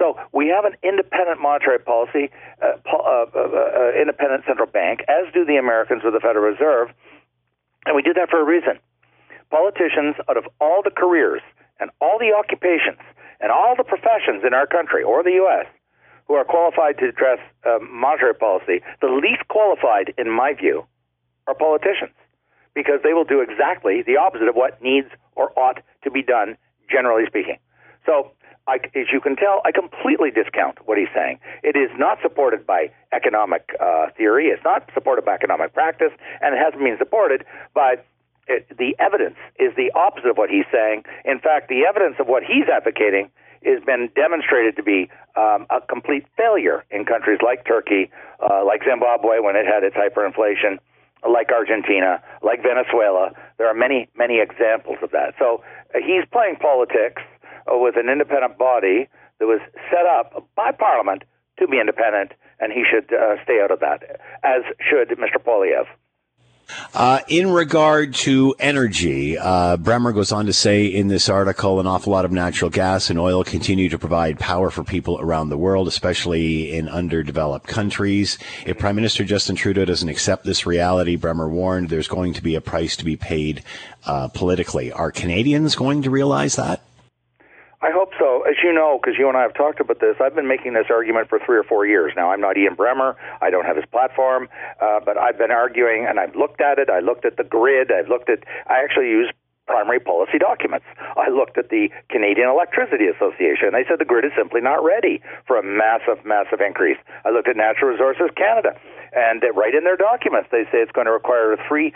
So 0.00 0.16
we 0.32 0.48
have 0.48 0.64
an 0.64 0.80
independent 0.82 1.40
monetary 1.40 1.78
policy, 1.78 2.32
uh, 2.64 2.80
po- 2.88 3.04
uh, 3.04 3.28
uh, 3.36 3.40
uh, 3.44 3.92
independent 4.00 4.44
central 4.48 4.66
bank, 4.66 5.04
as 5.06 5.28
do 5.34 5.44
the 5.44 5.56
Americans 5.60 6.00
with 6.02 6.14
the 6.14 6.20
Federal 6.20 6.48
Reserve, 6.48 6.88
and 7.84 7.94
we 7.94 8.00
do 8.00 8.14
that 8.14 8.30
for 8.30 8.40
a 8.40 8.44
reason. 8.44 8.80
Politicians, 9.50 10.16
out 10.28 10.38
of 10.38 10.48
all 10.58 10.80
the 10.82 10.90
careers 10.90 11.42
and 11.78 11.90
all 12.00 12.18
the 12.18 12.32
occupations 12.32 13.04
and 13.40 13.52
all 13.52 13.74
the 13.76 13.84
professions 13.84 14.40
in 14.40 14.54
our 14.54 14.66
country 14.66 15.02
or 15.02 15.22
the 15.22 15.36
U.S., 15.44 15.66
who 16.26 16.34
are 16.34 16.44
qualified 16.44 16.96
to 16.98 17.08
address 17.08 17.40
uh, 17.66 17.78
monetary 17.82 18.34
policy, 18.34 18.80
the 19.02 19.08
least 19.08 19.42
qualified, 19.48 20.14
in 20.16 20.30
my 20.30 20.54
view, 20.54 20.86
are 21.46 21.54
politicians 21.54 22.14
because 22.72 23.00
they 23.02 23.12
will 23.12 23.24
do 23.24 23.40
exactly 23.42 24.02
the 24.06 24.16
opposite 24.16 24.48
of 24.48 24.54
what 24.54 24.80
needs 24.80 25.08
or 25.34 25.50
ought 25.58 25.82
to 26.04 26.10
be 26.10 26.22
done, 26.22 26.56
generally 26.88 27.26
speaking. 27.26 27.58
So 28.06 28.30
I, 28.66 28.76
as 28.94 29.06
you 29.12 29.20
can 29.20 29.36
tell, 29.36 29.62
I 29.64 29.72
completely 29.72 30.30
discount 30.30 30.78
what 30.86 30.98
he's 30.98 31.10
saying. 31.14 31.40
It 31.62 31.76
is 31.76 31.90
not 31.98 32.18
supported 32.22 32.66
by 32.66 32.90
economic 33.12 33.70
uh, 33.80 34.10
theory. 34.16 34.48
It's 34.48 34.62
not 34.64 34.88
supported 34.94 35.24
by 35.24 35.34
economic 35.34 35.74
practice, 35.74 36.12
and 36.40 36.54
it 36.54 36.58
hasn't 36.58 36.82
been 36.82 36.98
supported 36.98 37.44
by 37.74 37.96
it, 38.46 38.66
the 38.76 38.94
evidence. 38.98 39.36
Is 39.58 39.74
the 39.76 39.90
opposite 39.94 40.30
of 40.30 40.36
what 40.36 40.50
he's 40.50 40.66
saying. 40.70 41.04
In 41.24 41.38
fact, 41.40 41.68
the 41.68 41.84
evidence 41.88 42.16
of 42.18 42.26
what 42.26 42.42
he's 42.42 42.68
advocating 42.72 43.30
has 43.64 43.82
been 43.84 44.08
demonstrated 44.14 44.76
to 44.76 44.82
be 44.82 45.10
um, 45.36 45.66
a 45.70 45.80
complete 45.88 46.26
failure 46.36 46.84
in 46.90 47.04
countries 47.04 47.38
like 47.44 47.64
Turkey, 47.66 48.10
uh, 48.40 48.64
like 48.64 48.82
Zimbabwe 48.84 49.38
when 49.40 49.56
it 49.56 49.66
had 49.66 49.84
its 49.84 49.96
hyperinflation, 49.96 50.78
like 51.28 51.50
Argentina, 51.52 52.22
like 52.42 52.62
Venezuela. 52.62 53.32
There 53.58 53.68
are 53.68 53.74
many, 53.74 54.08
many 54.16 54.40
examples 54.40 54.96
of 55.02 55.10
that. 55.10 55.34
So 55.38 55.62
uh, 55.94 55.98
he's 56.00 56.24
playing 56.32 56.56
politics 56.56 57.22
with 57.66 57.96
an 57.96 58.08
independent 58.08 58.58
body 58.58 59.08
that 59.38 59.46
was 59.46 59.60
set 59.90 60.06
up 60.06 60.48
by 60.54 60.72
Parliament 60.72 61.24
to 61.58 61.66
be 61.66 61.80
independent, 61.80 62.32
and 62.58 62.72
he 62.72 62.84
should 62.90 63.12
uh, 63.12 63.42
stay 63.44 63.60
out 63.62 63.70
of 63.70 63.80
that, 63.80 64.20
as 64.42 64.62
should 64.80 65.08
Mr. 65.18 65.42
Poilievre. 65.42 65.86
Uh, 66.94 67.20
in 67.28 67.50
regard 67.50 68.14
to 68.14 68.54
energy, 68.58 69.38
uh, 69.38 69.76
Bremmer 69.76 70.14
goes 70.14 70.32
on 70.32 70.46
to 70.46 70.52
say 70.52 70.86
in 70.86 71.08
this 71.08 71.28
article 71.28 71.80
an 71.80 71.86
awful 71.86 72.12
lot 72.12 72.24
of 72.24 72.32
natural 72.32 72.70
gas 72.70 73.10
and 73.10 73.18
oil 73.18 73.44
continue 73.44 73.88
to 73.88 73.98
provide 73.98 74.38
power 74.38 74.70
for 74.70 74.84
people 74.84 75.18
around 75.20 75.48
the 75.48 75.58
world, 75.58 75.88
especially 75.88 76.72
in 76.72 76.88
underdeveloped 76.88 77.66
countries. 77.66 78.38
If 78.66 78.78
Prime 78.78 78.96
Minister 78.96 79.24
Justin 79.24 79.56
Trudeau 79.56 79.84
doesn't 79.84 80.08
accept 80.08 80.44
this 80.44 80.66
reality, 80.66 81.16
Bremmer 81.16 81.50
warned 81.50 81.88
there's 81.88 82.08
going 82.08 82.34
to 82.34 82.42
be 82.42 82.54
a 82.54 82.60
price 82.60 82.96
to 82.96 83.04
be 83.04 83.16
paid 83.16 83.62
uh, 84.06 84.28
politically. 84.28 84.92
Are 84.92 85.10
Canadians 85.10 85.74
going 85.74 86.02
to 86.02 86.10
realize 86.10 86.56
that? 86.56 86.82
I 87.82 87.90
hope 87.90 88.12
so. 88.18 88.42
As 88.42 88.56
you 88.62 88.74
know, 88.74 89.00
because 89.00 89.18
you 89.18 89.26
and 89.28 89.38
I 89.38 89.42
have 89.42 89.54
talked 89.54 89.80
about 89.80 90.00
this, 90.00 90.16
I've 90.20 90.34
been 90.34 90.48
making 90.48 90.74
this 90.74 90.86
argument 90.90 91.30
for 91.30 91.40
three 91.40 91.56
or 91.56 91.64
four 91.64 91.86
years 91.86 92.12
now. 92.14 92.30
I'm 92.30 92.40
not 92.40 92.58
Ian 92.58 92.76
Bremmer. 92.76 93.16
I 93.40 93.48
don't 93.48 93.64
have 93.64 93.76
his 93.76 93.86
platform, 93.90 94.48
uh, 94.82 95.00
but 95.00 95.16
I've 95.16 95.38
been 95.38 95.50
arguing, 95.50 96.04
and 96.04 96.20
I've 96.20 96.36
looked 96.36 96.60
at 96.60 96.78
it. 96.78 96.90
I 96.90 97.00
looked 97.00 97.24
at 97.24 97.38
the 97.38 97.44
grid. 97.44 97.90
I've 97.90 98.08
looked 98.08 98.28
at. 98.28 98.44
I 98.68 98.84
actually 98.84 99.08
used 99.08 99.32
primary 99.66 100.00
policy 100.00 100.36
documents. 100.36 100.84
I 101.16 101.30
looked 101.30 101.56
at 101.56 101.70
the 101.70 101.88
Canadian 102.10 102.50
Electricity 102.50 103.06
Association. 103.06 103.72
They 103.72 103.86
said 103.88 103.98
the 103.98 104.04
grid 104.04 104.26
is 104.26 104.32
simply 104.36 104.60
not 104.60 104.84
ready 104.84 105.22
for 105.46 105.56
a 105.56 105.62
massive, 105.62 106.22
massive 106.26 106.60
increase. 106.60 106.98
I 107.24 107.30
looked 107.30 107.48
at 107.48 107.56
Natural 107.56 107.92
Resources 107.92 108.28
Canada, 108.36 108.76
and 109.14 109.40
right 109.56 109.74
in 109.74 109.84
their 109.84 109.96
documents, 109.96 110.50
they 110.52 110.64
say 110.68 110.84
it's 110.84 110.92
going 110.92 111.06
to 111.06 111.16
require 111.16 111.54
a 111.54 111.58
three 111.66 111.94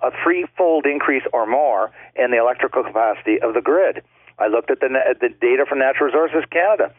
a 0.00 0.10
threefold 0.22 0.86
increase 0.86 1.24
or 1.32 1.44
more 1.44 1.90
in 2.14 2.30
the 2.30 2.38
electrical 2.38 2.84
capacity 2.84 3.40
of 3.42 3.54
the 3.54 3.60
grid. 3.60 4.02
I 4.38 4.48
looked 4.48 4.70
at 4.70 4.80
the, 4.80 4.88
the 5.20 5.28
data 5.28 5.64
from 5.68 5.78
Natural 5.78 6.06
Resources 6.06 6.44
Canada. 6.50 6.92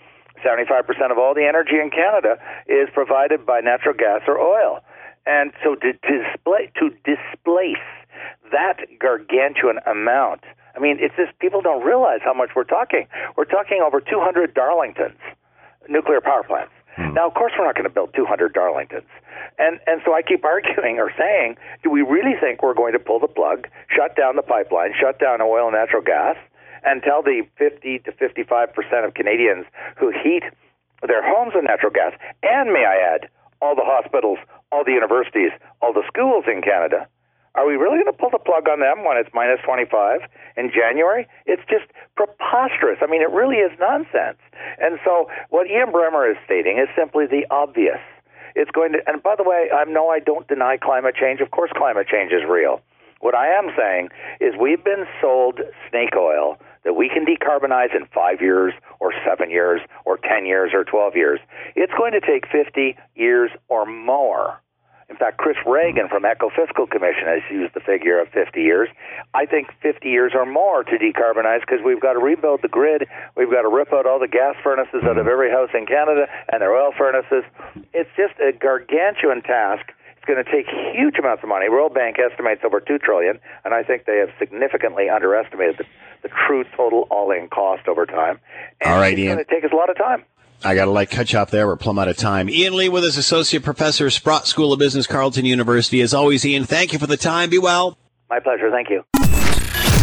75% 0.44 1.12
of 1.12 1.18
all 1.18 1.34
the 1.34 1.46
energy 1.48 1.80
in 1.82 1.90
Canada 1.90 2.38
is 2.68 2.90
provided 2.94 3.46
by 3.46 3.62
natural 3.62 3.96
gas 3.96 4.22
or 4.28 4.40
oil. 4.40 4.80
And 5.26 5.52
so 5.64 5.76
to 5.76 5.94
display 5.94 6.72
to 6.78 6.90
displace 7.04 7.88
that 8.52 8.78
gargantuan 9.00 9.80
amount, 9.88 10.42
I 10.76 10.80
mean, 10.80 10.98
it's 11.00 11.16
just 11.16 11.38
people 11.40 11.62
don't 11.62 11.84
realize 11.84 12.20
how 12.24 12.34
much 12.34 12.50
we're 12.56 12.64
talking. 12.68 13.08
We're 13.36 13.50
talking 13.50 13.82
over 13.82 14.00
200 14.00 14.54
Darlingtons, 14.54 15.18
nuclear 15.90 16.22
power 16.22 16.44
plants. 16.44 16.72
Hmm. 16.96 17.14
Now, 17.14 17.28
of 17.28 17.34
course, 17.34 17.54
we're 17.58 17.66
not 17.66 17.76
going 17.76 17.90
to 17.90 17.94
build 17.94 18.14
200 18.14 18.54
Darlingtons. 18.54 19.10
And 19.58 19.80
and 19.88 20.02
so 20.06 20.14
I 20.14 20.22
keep 20.22 20.46
arguing 20.54 21.00
or 21.00 21.12
saying, 21.18 21.58
do 21.84 21.90
we 21.90 22.02
really 22.02 22.36
think 22.40 22.62
we're 22.62 22.76
going 22.76 22.94
to 22.94 23.00
pull 23.00 23.20
the 23.20 23.28
plug, 23.28 23.68
shut 23.90 24.16
down 24.16 24.36
the 24.36 24.44
pipeline, 24.44 24.94
shut 25.00 25.20
down 25.20 25.42
oil 25.42 25.68
and 25.68 25.76
natural 25.76 26.04
gas, 26.04 26.36
and 26.86 27.02
tell 27.04 27.22
the 27.22 27.44
50 27.58 28.00
to 28.00 28.12
55 28.12 28.74
percent 28.74 29.06
of 29.06 29.14
Canadians 29.14 29.66
who 29.98 30.12
heat 30.12 30.44
their 31.06 31.22
homes 31.22 31.54
with 31.56 31.66
natural 31.66 31.92
gas, 31.92 32.14
and 32.44 32.72
may 32.72 32.86
I 32.86 32.98
add, 33.16 33.30
all 33.62 33.76
the 33.76 33.86
hospitals, 33.86 34.38
all 34.72 34.84
the 34.84 34.92
universities, 34.92 35.52
all 35.82 35.94
the 35.94 36.04
schools 36.08 36.46
in 36.48 36.62
Canada, 36.62 37.08
are 37.56 37.66
we 37.66 37.76
really 37.76 38.04
going 38.04 38.12
to 38.12 38.20
pull 38.20 38.30
the 38.30 38.40
plug 38.40 38.68
on 38.68 38.82
them 38.82 39.06
when 39.06 39.16
it's 39.16 39.30
minus 39.34 39.60
25 39.64 40.28
in 40.58 40.72
January? 40.76 41.28
It's 41.46 41.64
just 41.70 41.88
preposterous. 42.16 43.00
I 43.02 43.08
mean, 43.08 43.22
it 43.22 43.32
really 43.32 43.64
is 43.64 43.72
nonsense. 43.80 44.40
And 44.78 45.00
so, 45.06 45.32
what 45.50 45.68
Ian 45.68 45.92
Bremmer 45.96 46.30
is 46.30 46.38
stating 46.44 46.78
is 46.78 46.90
simply 46.96 47.26
the 47.26 47.48
obvious. 47.50 48.00
It's 48.56 48.72
going 48.72 48.94
to, 48.94 49.00
and 49.08 49.24
by 49.24 49.36
the 49.36 49.44
way, 49.44 49.70
I 49.72 49.86
know 49.86 50.10
I 50.10 50.20
don't 50.20 50.48
deny 50.48 50.78
climate 50.78 51.16
change. 51.16 51.40
Of 51.40 51.52
course, 51.52 51.72
climate 51.76 52.08
change 52.08 52.32
is 52.32 52.44
real. 52.48 52.82
What 53.22 53.36
I 53.36 53.48
am 53.48 53.70
saying 53.78 54.10
is 54.40 54.54
we've 54.60 54.84
been 54.84 55.06
sold 55.22 55.60
snake 55.90 56.16
oil 56.18 56.58
that 56.84 56.94
we 56.94 57.10
can 57.10 57.26
decarbonize 57.26 57.96
in 57.96 58.06
five 58.14 58.42
years 58.42 58.74
or 59.00 59.14
seven 59.26 59.50
years 59.50 59.82
or 60.06 60.18
10 60.18 60.46
years 60.46 60.72
or 60.74 60.84
12 60.84 61.16
years. 61.16 61.40
It's 61.76 61.94
going 61.98 62.14
to 62.14 62.22
take 62.22 62.46
50 62.48 62.96
years 63.16 63.52
or 63.68 63.86
more. 63.86 64.62
In 65.08 65.16
fact, 65.18 65.38
Chris 65.38 65.58
Ragan 65.66 66.10
from 66.10 66.24
Ecofiscal 66.24 66.90
Commission 66.90 67.26
has 67.28 67.42
used 67.52 67.74
the 67.76 67.80
figure 67.80 68.20
of 68.20 68.28
50 68.30 68.60
years. 68.60 68.90
I 69.36 69.46
think 69.46 69.70
50 69.82 70.10
years 70.10 70.34
or 70.34 70.46
more 70.46 70.84
to 70.84 70.98
decarbonize 70.98 71.62
because 71.62 71.80
we've 71.86 72.02
got 72.02 72.14
to 72.14 72.20
rebuild 72.20 72.62
the 72.64 72.68
grid. 72.68 73.06
We've 73.38 73.52
got 73.52 73.62
to 73.62 73.70
rip 73.70 73.94
out 73.94 74.08
all 74.08 74.20
the 74.20 74.28
gas 74.28 74.56
furnaces 74.64 75.04
out 75.04 75.18
of 75.18 75.28
every 75.28 75.52
house 75.52 75.70
in 75.76 75.86
Canada 75.86 76.26
and 76.52 76.62
their 76.62 76.74
oil 76.74 76.92
furnaces. 76.98 77.44
It's 77.94 78.10
just 78.18 78.34
a 78.40 78.52
gargantuan 78.52 79.44
task 79.44 79.94
going 80.28 80.44
to 80.44 80.50
take 80.50 80.66
huge 80.94 81.18
amounts 81.18 81.44
of 81.44 81.50
money. 81.50 81.70
World 81.70 81.94
Bank 81.94 82.18
estimates 82.20 82.62
over 82.66 82.80
two 82.80 82.98
trillion, 82.98 83.40
and 83.64 83.74
I 83.74 83.84
think 83.84 84.06
they 84.06 84.18
have 84.18 84.30
significantly 84.40 85.10
underestimated 85.10 85.78
the, 85.78 85.86
the 86.24 86.30
true 86.48 86.64
total 86.76 87.08
all-in 87.10 87.48
cost 87.50 87.88
over 87.88 88.06
time. 88.06 88.40
And 88.82 88.92
All 88.94 89.00
right, 89.00 89.14
it's 89.14 89.20
Ian. 89.20 89.36
going 89.36 89.46
to 89.46 89.52
take 89.52 89.64
us 89.64 89.72
a 89.72 89.76
lot 89.76 89.90
of 89.90 89.98
time. 89.98 90.24
I 90.64 90.74
got 90.74 90.86
to 90.86 90.92
like 90.92 91.12
cut 91.12 91.32
you 91.34 91.40
off 91.40 91.52
there. 91.52 91.68
We're 91.68 91.76
plumb 91.76 92.00
out 92.00 92.08
of 92.08 92.18
time. 92.18 92.50
Ian 92.50 92.76
Lee 92.76 92.90
with 92.90 93.04
us, 93.04 93.18
Associate 93.18 93.62
Professor, 93.64 94.10
Sprott 94.10 94.48
School 94.48 94.74
of 94.74 94.80
Business, 94.80 95.06
Carleton 95.06 95.46
University. 95.46 96.02
As 96.02 96.14
always, 96.14 96.46
Ian, 96.46 96.64
thank 96.64 96.94
you 96.94 97.00
for 97.00 97.08
the 97.08 97.18
time. 97.18 97.50
Be 97.50 97.60
well. 97.60 97.98
My 98.30 98.40
pleasure. 98.40 98.72
Thank 98.72 98.90
you. 98.90 99.04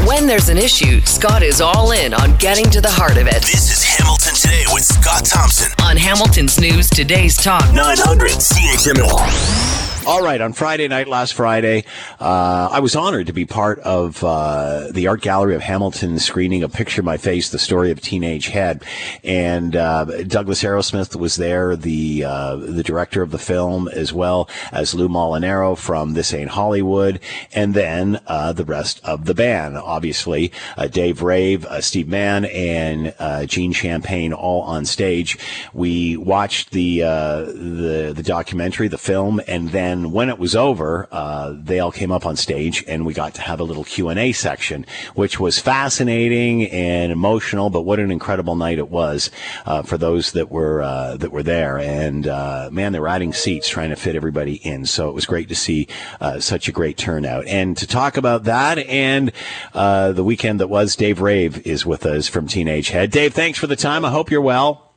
When 0.07 0.27
there's 0.27 0.49
an 0.49 0.59
issue, 0.59 1.01
Scott 1.03 1.43
is 1.43 1.61
all 1.61 1.93
in 1.93 2.13
on 2.13 2.37
getting 2.37 2.69
to 2.71 2.81
the 2.81 2.91
heart 2.91 3.17
of 3.17 3.27
it. 3.27 3.41
This 3.43 3.71
is 3.71 3.83
Hamilton 3.85 4.35
Today 4.35 4.65
with 4.73 4.83
Scott 4.85 5.25
Thompson 5.25 5.73
on 5.85 5.97
Hamilton's 5.97 6.61
News 6.61 6.91
Today's 6.91 7.37
Talk 7.37 7.73
900 7.73 8.31
CHML. 8.31 9.82
All 10.05 10.21
right, 10.21 10.41
on 10.41 10.53
Friday 10.53 10.89
night, 10.89 11.07
last 11.07 11.33
Friday, 11.35 11.85
uh, 12.19 12.69
I 12.73 12.81
was 12.81 12.97
honored 12.97 13.29
to 13.29 13.33
be 13.33 13.45
part 13.45 13.79
of 13.81 14.25
uh, 14.25 14.89
the 14.91 15.07
Art 15.07 15.21
Gallery 15.21 15.55
of 15.55 15.63
Hamilton 15.63 16.19
screening 16.19 16.65
of 16.65 16.73
Picture 16.73 17.05
My 17.05 17.17
Face, 17.17 17.51
the 17.51 17.59
story 17.59 17.93
of 17.93 18.01
Teenage 18.01 18.49
Head, 18.49 18.83
and 19.23 19.77
uh, 19.77 20.05
Douglas 20.25 20.65
Arrowsmith 20.65 21.15
was 21.15 21.37
there, 21.37 21.77
the 21.77 22.25
uh, 22.25 22.57
the 22.57 22.83
director 22.83 23.23
of 23.23 23.31
the 23.31 23.39
film, 23.39 23.87
as 23.87 24.13
well 24.13 24.49
as 24.73 24.93
Lou 24.93 25.09
Molinaro 25.09 25.79
from 25.79 26.15
This 26.15 26.35
Ain't 26.35 26.51
Hollywood, 26.51 27.21
and 27.55 27.73
then 27.73 28.19
uh, 28.27 28.53
the 28.53 28.65
rest 28.65 29.01
of 29.05 29.27
the 29.27 29.35
band, 29.35 29.77
obviously 29.77 30.51
uh, 30.77 30.89
Dave 30.89 31.23
Rave, 31.23 31.65
Steve 31.79 32.09
Mann, 32.09 32.45
and 32.47 33.15
Gene 33.49 33.73
Champagne, 33.73 34.33
all 34.33 34.63
on 34.63 34.85
stage. 34.85 35.39
We 35.73 36.17
watched 36.17 36.73
the 36.73 37.03
the 37.03 38.13
the 38.17 38.23
documentary, 38.25 38.89
the 38.89 38.99
film, 38.99 39.41
and 39.47 39.69
then 39.69 39.92
and 39.93 40.13
when 40.13 40.31
it 40.31 40.39
was 40.39 40.57
over, 40.57 41.07
uh, 41.13 41.55
they 41.57 41.79
all 41.79 41.93
came 41.93 42.11
up 42.11 42.25
on 42.25 42.35
stage, 42.37 42.83
and 42.89 43.05
we 43.05 43.13
got 43.13 43.35
to 43.35 43.43
have 43.43 43.61
a 43.61 43.65
little 43.65 43.85
Q 43.85 44.09
and 44.09 44.19
A 44.19 44.33
section, 44.33 44.87
which 45.15 45.39
was 45.39 45.59
fascinating 45.59 46.69
and 46.71 47.13
emotional. 47.13 47.69
But 47.69 47.83
what 47.83 48.01
an 48.01 48.11
incredible 48.11 48.57
night 48.57 48.79
it 48.79 48.89
was 48.89 49.31
uh, 49.67 49.83
for 49.83 49.99
those 49.99 50.33
that 50.33 50.51
were 50.51 50.83
uh, 50.83 51.19
that 51.19 51.31
were 51.31 51.43
there. 51.43 51.79
And 51.79 52.27
uh, 52.27 52.71
man, 52.73 52.93
they 52.93 53.01
were 53.01 53.09
adding 53.09 53.33
seats, 53.35 53.69
trying 53.69 53.91
to 53.91 53.97
fit 53.97 54.17
everybody 54.17 54.55
in. 54.55 54.87
So 54.87 55.09
it 55.09 55.15
was 55.15 55.27
great 55.27 55.49
to 55.51 55.55
see 55.55 55.89
uh, 56.21 56.41
such 56.41 56.69
a 56.69 56.73
great 56.73 56.97
turnout. 56.97 57.47
And 57.47 57.77
to 57.77 57.87
talk 57.87 58.17
about 58.17 58.45
that 58.45 58.79
and 58.79 59.31
uh, 59.75 60.13
the 60.13 60.25
weekend 60.25 60.61
that 60.61 60.69
was, 60.69 60.97
Dave 60.97 61.21
Rave 61.21 61.67
is 61.67 61.85
with 61.85 62.07
us 62.07 62.29
from 62.29 62.47
Teenage 62.47 62.89
Head. 62.89 63.11
Dave, 63.11 63.35
thanks 63.35 63.59
for 63.59 63.67
the 63.67 63.77
time. 63.77 64.05
I 64.05 64.11
hope 64.11 64.31
you're 64.31 64.41
well. 64.41 64.89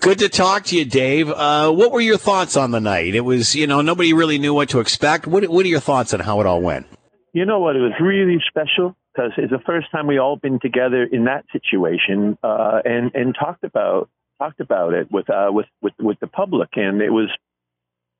Good 0.00 0.18
to 0.18 0.28
talk 0.28 0.64
to 0.64 0.76
you, 0.76 0.84
Dave. 0.84 1.30
Uh, 1.30 1.70
what 1.72 1.92
were 1.92 2.00
your 2.00 2.18
thoughts 2.18 2.56
on 2.58 2.72
the 2.72 2.80
night? 2.80 3.14
It 3.14 3.22
was, 3.22 3.54
you 3.54 3.66
know, 3.66 3.80
nobody 3.80 4.12
really 4.12 4.38
knew 4.38 4.52
what 4.52 4.68
to 4.70 4.80
expect. 4.80 5.26
What, 5.26 5.48
what 5.48 5.64
are 5.64 5.68
your 5.68 5.80
thoughts 5.80 6.12
on 6.12 6.20
how 6.20 6.40
it 6.40 6.46
all 6.46 6.60
went? 6.60 6.86
You 7.32 7.46
know 7.46 7.58
what? 7.60 7.74
It 7.74 7.80
was 7.80 7.92
really 8.00 8.38
special 8.48 8.96
because 9.14 9.32
it's 9.38 9.50
the 9.50 9.60
first 9.64 9.90
time 9.90 10.06
we 10.06 10.18
all 10.18 10.36
been 10.36 10.60
together 10.60 11.04
in 11.04 11.24
that 11.24 11.46
situation 11.52 12.36
uh, 12.42 12.80
and 12.84 13.14
and 13.14 13.34
talked 13.34 13.64
about 13.64 14.10
talked 14.38 14.60
about 14.60 14.92
it 14.92 15.10
with 15.10 15.30
uh, 15.30 15.48
with 15.50 15.66
with 15.80 15.94
with 15.98 16.20
the 16.20 16.26
public, 16.26 16.70
and 16.76 17.00
it 17.00 17.10
was 17.10 17.28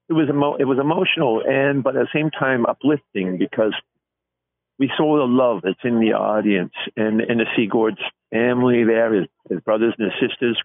it 0.09 0.15
was 0.15 0.29
emo- 0.29 0.57
it 0.57 0.65
was 0.65 0.79
emotional 0.79 1.43
and 1.47 1.83
but 1.83 1.97
at 1.97 2.07
the 2.07 2.19
same 2.19 2.31
time 2.31 2.65
uplifting 2.67 3.39
because 3.39 3.75
we 4.79 4.91
saw 4.97 5.19
the 5.19 5.25
love 5.25 5.61
that's 5.63 5.85
in 5.85 6.01
the 6.01 6.13
audience 6.13 6.73
and 6.97 7.21
and 7.21 7.41
to 7.41 7.45
see 7.57 7.67
Gord's 7.67 7.99
family 8.31 8.85
there, 8.85 9.13
his, 9.13 9.27
his 9.51 9.61
brothers 9.61 9.95
and 9.99 10.11
his 10.11 10.31
sisters 10.31 10.59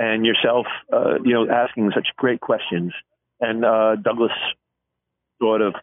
and 0.00 0.24
yourself, 0.24 0.66
uh, 0.90 1.20
you 1.22 1.34
know, 1.34 1.46
asking 1.48 1.92
such 1.94 2.08
great 2.16 2.40
questions, 2.40 2.92
and 3.38 3.64
uh, 3.64 3.96
Douglas 3.96 4.32
sort 5.40 5.60
of 5.60 5.74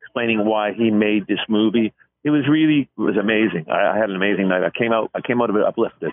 explaining 0.00 0.46
why 0.46 0.72
he 0.72 0.90
made 0.90 1.26
this 1.26 1.40
movie. 1.46 1.92
It 2.24 2.30
was 2.30 2.48
really 2.48 2.88
it 2.96 3.00
was 3.00 3.18
amazing. 3.18 3.66
I, 3.70 3.92
I 3.94 3.98
had 3.98 4.08
an 4.08 4.16
amazing 4.16 4.48
night. 4.48 4.64
I 4.64 4.70
came 4.70 4.92
out 4.92 5.10
I 5.14 5.20
came 5.20 5.42
out 5.42 5.50
of 5.50 5.56
it 5.56 5.62
uplifted. 5.62 6.12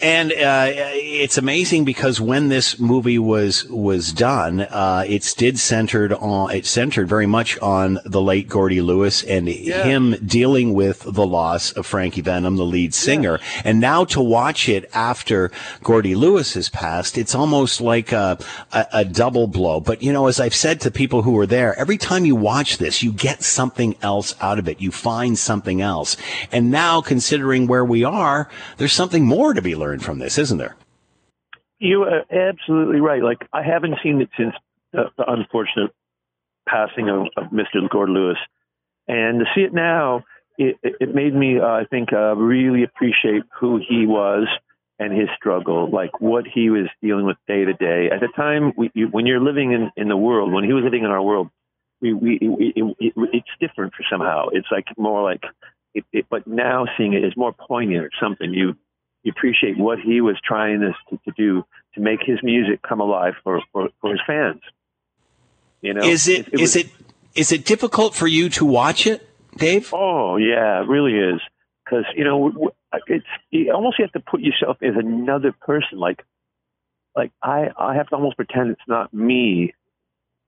And 0.00 0.32
uh, 0.32 0.66
it's 0.68 1.38
amazing 1.38 1.84
because 1.84 2.20
when 2.20 2.48
this 2.48 2.78
movie 2.78 3.18
was 3.18 3.64
was 3.66 4.12
done, 4.12 4.60
uh, 4.60 5.04
it 5.06 5.34
did 5.36 5.58
centered 5.58 6.12
on 6.12 6.50
it 6.50 6.66
centered 6.66 7.08
very 7.08 7.26
much 7.26 7.58
on 7.60 7.98
the 8.04 8.20
late 8.20 8.48
Gordy 8.48 8.80
Lewis 8.80 9.22
and 9.22 9.48
yeah. 9.48 9.84
him 9.84 10.16
dealing 10.24 10.74
with 10.74 11.02
the 11.06 11.26
loss 11.26 11.72
of 11.72 11.86
Frankie 11.86 12.20
Venom, 12.20 12.56
the 12.56 12.64
lead 12.64 12.94
singer. 12.94 13.38
Yeah. 13.40 13.62
And 13.64 13.80
now 13.80 14.04
to 14.06 14.20
watch 14.20 14.68
it 14.68 14.90
after 14.94 15.50
Gordy 15.82 16.14
Lewis 16.14 16.54
has 16.54 16.68
passed, 16.68 17.16
it's 17.16 17.34
almost 17.34 17.80
like 17.80 18.12
a, 18.12 18.38
a, 18.72 18.86
a 18.92 19.04
double 19.04 19.46
blow. 19.46 19.80
But 19.80 20.02
you 20.02 20.12
know, 20.12 20.26
as 20.26 20.40
I've 20.40 20.54
said 20.54 20.80
to 20.82 20.90
people 20.90 21.22
who 21.22 21.32
were 21.32 21.46
there, 21.46 21.78
every 21.78 21.98
time 21.98 22.24
you 22.24 22.36
watch 22.36 22.78
this, 22.78 23.02
you 23.02 23.12
get 23.12 23.42
something 23.42 23.96
else 24.02 24.34
out 24.40 24.58
of 24.58 24.68
it. 24.68 24.80
You 24.80 24.90
find 24.90 25.38
something 25.38 25.80
else. 25.80 26.16
And 26.50 26.70
now, 26.70 27.00
considering 27.00 27.66
where 27.66 27.84
we 27.84 28.04
are, 28.04 28.48
there's 28.76 28.92
something 28.92 29.24
more 29.24 29.51
more 29.52 29.56
to 29.56 29.62
be 29.62 29.76
learned 29.76 30.02
from 30.02 30.18
this, 30.18 30.38
isn't 30.38 30.58
there? 30.58 30.76
You 31.78 32.04
are 32.04 32.24
absolutely 32.30 33.00
right. 33.00 33.22
Like 33.22 33.46
I 33.52 33.62
haven't 33.62 33.96
seen 34.02 34.20
it 34.20 34.30
since 34.36 34.54
the, 34.92 35.04
the 35.18 35.24
unfortunate 35.30 35.90
passing 36.68 37.08
of, 37.08 37.26
of 37.36 37.50
Mr. 37.52 37.88
Gordon 37.90 38.14
Lewis, 38.14 38.38
and 39.08 39.40
to 39.40 39.46
see 39.54 39.62
it 39.62 39.74
now, 39.74 40.24
it, 40.56 40.76
it 40.82 41.14
made 41.14 41.34
me, 41.34 41.58
uh, 41.58 41.66
I 41.66 41.84
think, 41.90 42.12
uh, 42.12 42.36
really 42.36 42.84
appreciate 42.84 43.42
who 43.58 43.78
he 43.78 44.06
was 44.06 44.46
and 44.98 45.12
his 45.12 45.28
struggle, 45.36 45.90
like 45.90 46.20
what 46.20 46.44
he 46.46 46.70
was 46.70 46.88
dealing 47.02 47.26
with 47.26 47.36
day 47.48 47.64
to 47.64 47.72
day. 47.72 48.08
At 48.12 48.20
the 48.20 48.28
time, 48.36 48.72
we, 48.76 48.90
you, 48.94 49.08
when 49.08 49.26
you're 49.26 49.40
living 49.40 49.72
in, 49.72 49.90
in 49.96 50.08
the 50.08 50.16
world, 50.16 50.52
when 50.52 50.64
he 50.64 50.72
was 50.72 50.84
living 50.84 51.04
in 51.04 51.10
our 51.10 51.22
world, 51.22 51.48
we, 52.00 52.12
we 52.12 52.38
it, 52.40 52.96
it, 53.00 53.12
it's 53.32 53.48
different 53.60 53.94
for 53.94 54.04
somehow. 54.10 54.48
It's 54.52 54.68
like 54.70 54.86
more 54.96 55.22
like, 55.22 55.42
it, 55.94 56.04
it, 56.12 56.26
but 56.30 56.46
now 56.46 56.86
seeing 56.96 57.14
it 57.14 57.24
is 57.24 57.32
more 57.36 57.52
poignant 57.52 58.04
or 58.04 58.10
something. 58.20 58.54
You 58.54 58.76
you 59.22 59.32
appreciate 59.36 59.78
what 59.78 59.98
he 60.00 60.20
was 60.20 60.36
trying 60.44 60.80
to, 60.80 61.16
to 61.16 61.32
do 61.36 61.64
to 61.94 62.00
make 62.00 62.20
his 62.24 62.42
music 62.42 62.80
come 62.82 63.00
alive 63.00 63.34
for, 63.44 63.60
for, 63.72 63.88
for 64.00 64.10
his 64.10 64.20
fans. 64.26 64.60
You 65.80 65.94
know, 65.94 66.02
is 66.02 66.28
it, 66.28 66.48
it, 66.48 66.54
it 66.54 66.54
is 66.54 66.60
was, 66.60 66.76
it 66.76 66.90
is 67.34 67.52
it 67.52 67.64
difficult 67.64 68.14
for 68.14 68.26
you 68.26 68.48
to 68.50 68.64
watch 68.64 69.06
it, 69.06 69.28
Dave? 69.56 69.90
Oh 69.92 70.36
yeah, 70.36 70.80
it 70.80 70.88
really 70.88 71.14
is 71.14 71.40
because 71.84 72.04
you 72.14 72.24
know 72.24 72.72
it's 73.08 73.26
you 73.50 73.72
almost 73.72 73.98
have 73.98 74.12
to 74.12 74.20
put 74.20 74.40
yourself 74.40 74.76
as 74.82 74.94
another 74.96 75.52
person. 75.52 75.98
Like 75.98 76.24
like 77.16 77.32
I 77.42 77.70
I 77.76 77.96
have 77.96 78.08
to 78.08 78.14
almost 78.14 78.36
pretend 78.36 78.70
it's 78.70 78.80
not 78.86 79.12
me 79.12 79.74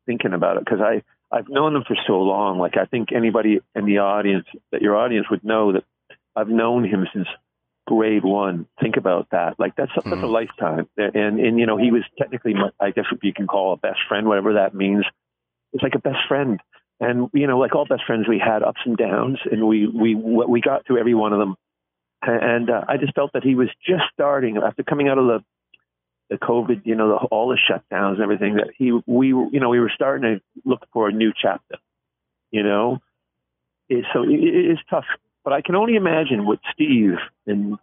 thinking 0.07 0.35
about 0.35 0.57
it 0.57 0.65
because 0.65 0.81
I 0.81 1.03
I've 1.35 1.49
known 1.49 1.73
them 1.73 1.85
for 1.87 1.97
so 2.07 2.21
long. 2.21 2.59
Like 2.59 2.77
I 2.77 2.85
think 2.85 3.11
anybody 3.13 3.61
in 3.75 3.87
the 3.87 3.99
audience 3.99 4.47
that 4.71 4.83
your 4.83 4.97
audience 4.97 5.27
would 5.31 5.43
know 5.43 5.73
that 5.73 5.85
I've 6.37 6.49
known 6.49 6.85
him 6.85 7.07
since 7.13 7.27
grade 7.87 8.25
one. 8.25 8.67
Think 8.81 8.97
about 8.97 9.29
that. 9.31 9.59
Like 9.59 9.77
that's, 9.77 9.91
that's 9.95 10.07
mm-hmm. 10.07 10.25
a 10.25 10.27
lifetime. 10.27 10.89
And, 10.97 11.39
and, 11.39 11.59
you 11.59 11.67
know, 11.67 11.77
he 11.77 11.91
was 11.91 12.03
technically, 12.19 12.55
I 12.81 12.91
guess 12.91 13.05
what 13.11 13.23
you 13.23 13.33
can 13.33 13.47
call 13.47 13.73
a 13.73 13.77
best 13.77 14.01
friend, 14.09 14.27
whatever 14.27 14.55
that 14.55 14.75
means. 14.75 15.05
It's 15.73 15.83
like 15.83 15.95
a 15.95 15.99
best 15.99 16.27
friend. 16.29 16.61
And, 17.01 17.29
you 17.33 17.47
know, 17.47 17.59
like 17.59 17.75
all 17.75 17.87
best 17.87 18.05
friends, 18.07 18.29
we 18.29 18.39
had 18.39 18.63
ups 18.63 18.81
and 18.85 18.97
downs 18.97 19.39
and 19.51 19.67
we, 19.67 19.87
we, 19.87 20.15
we 20.15 20.61
got 20.61 20.87
through 20.87 20.99
every 20.99 21.15
one 21.15 21.33
of 21.33 21.39
them. 21.39 21.57
And 22.23 22.71
uh, 22.71 22.85
I 22.89 22.97
just 22.97 23.15
felt 23.15 23.33
that 23.35 23.43
he 23.43 23.55
was 23.55 23.69
just 23.87 24.05
starting 24.15 24.57
after 24.57 24.83
coming 24.83 25.09
out 25.09 25.19
of 25.19 25.27
the, 25.27 25.45
the 26.31 26.37
COVID, 26.37 26.87
you 26.87 26.95
know, 26.95 27.09
the, 27.09 27.17
all 27.27 27.49
the 27.49 27.59
shutdowns 27.59 28.15
and 28.15 28.23
everything 28.23 28.55
that 28.55 28.69
he, 28.79 28.93
we, 29.07 29.29
you 29.29 29.61
know, 29.61 29.69
we 29.69 29.81
were 29.81 29.93
starting 29.95 30.23
to 30.37 30.61
look 30.65 30.87
for 30.93 31.09
a 31.09 31.13
new 31.13 31.33
chapter, 31.37 31.77
you 32.51 32.63
know? 32.63 32.99
It, 33.91 34.07
so 34.15 34.23
it, 34.23 34.31
it's 34.31 34.81
tough 34.89 35.05
but 35.45 35.53
I 35.53 35.61
can 35.61 35.77
only 35.77 35.95
imagine 35.95 36.47
what 36.47 36.59
Steve 36.73 37.17
and 37.47 37.79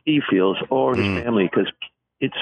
Steve 0.00 0.22
feels 0.30 0.58
or 0.70 0.94
his 0.94 1.04
mm. 1.04 1.24
family 1.24 1.50
because 1.50 1.72
it's 2.20 2.36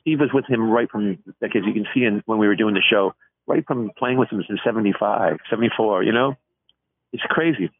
Steve 0.00 0.20
was 0.20 0.30
with 0.32 0.46
him 0.46 0.70
right 0.70 0.90
from 0.90 1.18
like 1.40 1.56
as 1.56 1.62
you 1.66 1.72
can 1.72 1.86
see 1.94 2.04
in 2.04 2.22
when 2.26 2.38
we 2.38 2.46
were 2.46 2.56
doing 2.56 2.74
the 2.74 2.82
show, 2.88 3.14
right 3.46 3.64
from 3.66 3.90
playing 3.98 4.18
with 4.18 4.30
him 4.30 4.42
since 4.46 4.60
75, 4.64 5.38
74, 5.50 6.04
you 6.04 6.12
know? 6.12 6.36
It's 7.12 7.22
crazy. 7.28 7.70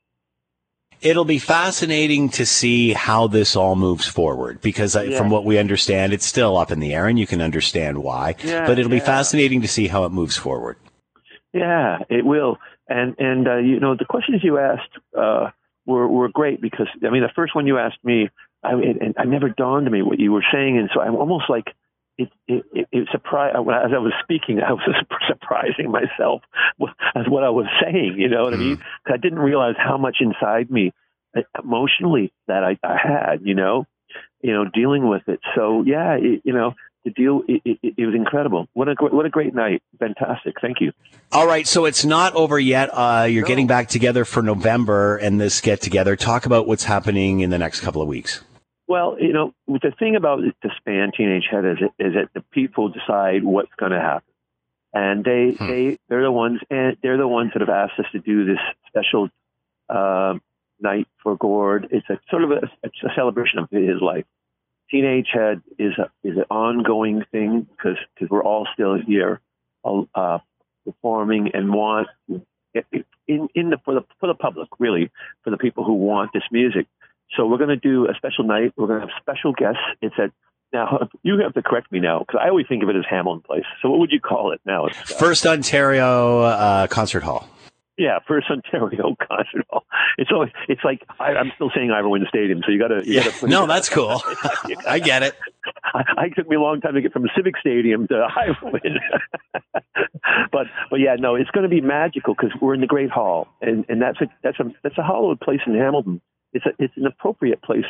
It'll 1.01 1.25
be 1.25 1.39
fascinating 1.39 2.31
to 2.31 2.45
see 2.45 2.93
how 2.93 3.29
this 3.29 3.55
all 3.55 3.77
moves 3.77 4.07
forward 4.07 4.61
because 4.61 4.97
yeah. 4.97 5.17
from 5.17 5.31
what 5.31 5.45
we 5.45 5.57
understand, 5.59 6.13
it's 6.13 6.27
still 6.27 6.57
up 6.57 6.73
in 6.73 6.81
the 6.81 6.93
air 6.93 7.07
and 7.07 7.19
you 7.19 7.27
can 7.27 7.41
understand 7.41 8.03
why. 8.03 8.35
Yeah, 8.43 8.67
but 8.67 8.79
it'll 8.79 8.91
be 8.91 8.99
fascinating 8.99 9.63
to 9.63 9.69
see 9.69 9.87
how 9.87 10.05
it 10.07 10.11
moves 10.11 10.37
forward. 10.37 10.77
Yeah, 11.53 11.99
it 12.11 12.27
will. 12.27 12.59
And, 12.89 13.15
and, 13.19 13.47
uh, 13.47 13.57
you 13.59 13.79
know, 13.79 13.95
the 13.95 14.07
questions 14.07 14.43
you 14.43 14.59
asked, 14.59 14.91
uh, 15.17 15.51
were 15.89 16.07
were 16.07 16.29
great 16.29 16.61
because 16.61 16.87
I 17.05 17.11
mean 17.11 17.23
the 17.23 17.31
first 17.35 17.55
one 17.55 17.67
you 17.67 17.79
asked 17.79 18.05
me, 18.05 18.29
I 18.63 18.75
it, 18.75 18.97
it 19.17 19.29
never 19.29 19.49
dawned 19.49 19.87
on 19.87 19.93
me 19.93 20.03
what 20.03 20.21
you 20.21 20.31
were 20.31 20.45
saying, 20.53 20.79
and 20.79 20.91
so 20.95 21.01
I'm 21.01 21.17
almost 21.17 21.47
like 21.49 21.69
it 22.19 22.29
it, 22.47 22.65
it, 22.73 22.89
it 22.93 23.09
surprised 23.11 23.57
as 23.57 23.93
I 23.95 23.99
was 23.99 24.13
speaking, 24.23 24.61
I 24.67 24.73
was 24.73 24.95
surprising 25.27 25.91
myself 25.91 26.43
as 27.17 27.27
what 27.29 27.43
I 27.43 27.51
was 27.51 27.67
saying. 27.83 28.17
You 28.19 28.29
know 28.29 28.45
what 28.45 28.53
mm. 28.53 28.57
I 28.57 28.61
mean? 28.61 28.77
Mm-hmm. 28.77 29.13
I 29.13 29.17
didn't 29.17 29.41
realize 29.41 29.77
how 29.79 29.97
much 29.97 30.19
inside 30.21 30.71
me 30.71 30.93
uh, 31.37 31.43
emotionally 31.63 32.33
that 32.47 32.63
I, 32.63 32.79
I 32.85 32.97
had. 33.03 33.41
You 33.43 33.55
know, 33.55 33.87
you 34.43 34.53
know, 34.53 34.67
dealing 34.73 35.09
with 35.09 35.23
it. 35.27 35.41
So 35.57 35.83
yeah, 35.87 36.17
it, 36.21 36.43
you 36.45 36.53
know, 36.53 36.75
the 37.09 37.23
deal 37.23 37.43
it, 37.49 37.63
it, 37.65 37.95
it, 37.97 38.07
was 38.07 38.15
incredible. 38.15 38.69
What 38.75 38.89
a 38.89 38.95
what 38.95 39.27
a 39.27 39.31
great 39.31 39.55
night! 39.55 39.83
Fantastic. 39.99 40.57
Thank 40.61 40.81
you. 40.81 40.93
All 41.33 41.47
right, 41.47 41.67
so 41.67 41.85
it's 41.85 42.05
not 42.05 42.35
over 42.35 42.59
yet. 42.59 42.91
Uh, 42.93 43.27
you're 43.31 43.43
no. 43.43 43.49
getting 43.49 43.67
back 43.67 43.89
together 43.89 44.25
for 44.25 44.43
November 44.43 45.17
and 45.17 45.41
this 45.41 45.61
get 45.61 45.81
together. 45.81 46.17
Talk 46.17 46.47
about 46.47 46.67
what's 46.67 46.85
happening 46.85 47.41
in 47.41 47.51
the 47.51 47.59
next 47.59 47.81
couple 47.81 48.03
of 48.03 48.09
weeks. 48.09 48.43
Well, 48.87 49.17
you 49.21 49.33
know, 49.33 49.53
the 49.67 49.93
thing 49.99 50.17
about 50.17 50.41
the 50.63 50.71
span 50.79 51.13
Teenage 51.17 51.45
Head 51.51 51.65
is, 51.67 51.79
is 51.99 52.15
that 52.15 52.31
the 52.35 52.41
people 52.53 52.89
decide 52.89 53.45
what's 53.45 53.73
going 53.79 53.93
to 53.93 54.01
happen. 54.01 54.33
and 54.95 55.25
they 55.25 55.51
Hmm. 55.59 55.67
they 55.69 55.99
they're 56.09 56.23
the 56.23 56.33
ones 56.33 56.61
and 56.71 56.97
they're 57.03 57.19
the 57.19 57.29
ones 57.29 57.51
that 57.53 57.61
have 57.61 57.69
asked 57.69 57.99
us 57.99 58.07
to 58.13 58.19
do 58.21 58.47
this 58.47 58.59
special 58.87 59.29
uh, 59.91 60.35
night 60.81 61.07
for 61.23 61.37
Gord. 61.37 61.89
It's 61.91 62.09
a 62.09 62.19
sort 62.31 62.45
of 62.45 62.51
a, 62.53 62.61
it's 62.83 63.03
a 63.05 63.13
celebration 63.15 63.59
of 63.59 63.69
his 63.71 64.01
life. 64.01 64.25
Teenage 64.91 65.29
Head 65.33 65.63
is 65.79 65.93
a, 65.99 66.11
is 66.27 66.37
an 66.37 66.45
ongoing 66.51 67.25
thing 67.31 67.67
because 67.71 67.99
because 68.15 68.31
we're 68.31 68.43
all 68.43 68.67
still 68.73 68.99
here 68.99 69.41
uh, 69.85 70.39
performing 70.85 71.51
and 71.55 71.73
want 71.73 72.09
in 73.27 73.49
in 73.55 73.71
the 73.71 73.79
for 73.85 73.95
the 73.95 74.05
for 74.21 74.27
the 74.27 74.35
public 74.35 74.69
really 74.79 75.11
for 75.45 75.51
the 75.51 75.59
people 75.59 75.85
who 75.85 75.95
want 75.95 76.33
this 76.33 76.45
music. 76.51 76.87
So 77.37 77.47
we're 77.47 77.59
going 77.59 77.69
to 77.69 77.77
do 77.77 78.09
a 78.09 78.15
special 78.15 78.45
night. 78.45 78.73
We're 78.77 78.87
going 78.87 79.01
to 79.01 79.07
have 79.07 79.17
special 79.21 79.53
guests. 79.53 79.81
It's 80.01 80.15
at 80.19 80.33
now 80.73 81.09
you 81.23 81.39
have 81.43 81.55
to 81.55 81.63
correct 81.63 81.93
me 81.93 82.01
now 82.01 82.21
because 82.21 82.41
I 82.43 82.49
always 82.49 82.67
think 82.69 82.83
of 82.83 82.89
it 82.89 82.97
as 82.97 83.05
Hamilton 83.09 83.43
Place. 83.43 83.65
So 83.83 83.91
what 83.91 84.01
would 84.01 84.13
you 84.13 84.21
call 84.21 84.53
it 84.53 84.61
now? 84.65 84.89
First 85.19 85.47
Ontario 85.47 86.41
uh, 86.41 86.87
Concert 86.87 87.23
Hall. 87.23 87.49
Yeah, 87.99 88.19
First 88.27 88.47
Ontario 88.51 89.17
Concert 89.29 89.67
Hall. 89.69 89.85
It's 90.17 90.31
always 90.33 90.51
it's 90.69 90.83
like 90.85 91.03
I, 91.21 91.35
I'm 91.35 91.53
still 91.57 91.71
saying 91.75 91.91
Ivor 91.91 92.09
Wynne 92.09 92.27
Stadium. 92.29 92.61
So 92.65 92.73
you 92.73 92.79
got 92.79 92.89
to 92.89 93.03
Yeah. 93.05 93.25
got 93.25 93.35
to 93.35 93.41
put 93.41 93.51
No, 93.51 93.67
that's 93.67 93.89
cool. 93.89 94.23
I 94.87 94.99
get 94.99 95.23
it. 95.23 95.35
I, 95.95 96.05
I 96.17 96.29
took 96.31 96.49
me 96.49 96.57
a 96.57 96.61
long 96.61 96.81
time 96.81 96.95
to 96.95 97.03
get 97.03 97.13
from 97.13 97.27
Civic 97.37 97.57
Stadium 97.59 98.07
to 98.09 98.27
Highland. 98.31 99.01
but 100.53 100.67
but 100.91 101.01
yeah, 101.01 101.17
no, 101.19 101.35
it's 101.35 101.51
going 101.51 101.65
to 101.65 101.69
be 101.69 101.81
magical 101.81 102.35
because 102.35 102.51
we're 102.61 102.75
in 102.75 102.81
the 102.81 102.87
Great 102.87 103.11
Hall, 103.11 103.49
and 103.61 103.85
and 103.89 104.01
that's 104.01 104.21
a 104.21 104.27
that's 104.43 104.59
a 104.61 104.65
that's 104.83 104.99
a 104.99 105.03
hallowed 105.03 105.41
place 105.41 105.61
in 105.67 105.75
Hamilton. 105.75 106.21
It's 106.53 106.65
a 106.67 106.71
it's 106.79 106.95
an 106.97 107.07
appropriate 107.07 107.63
place 107.63 107.85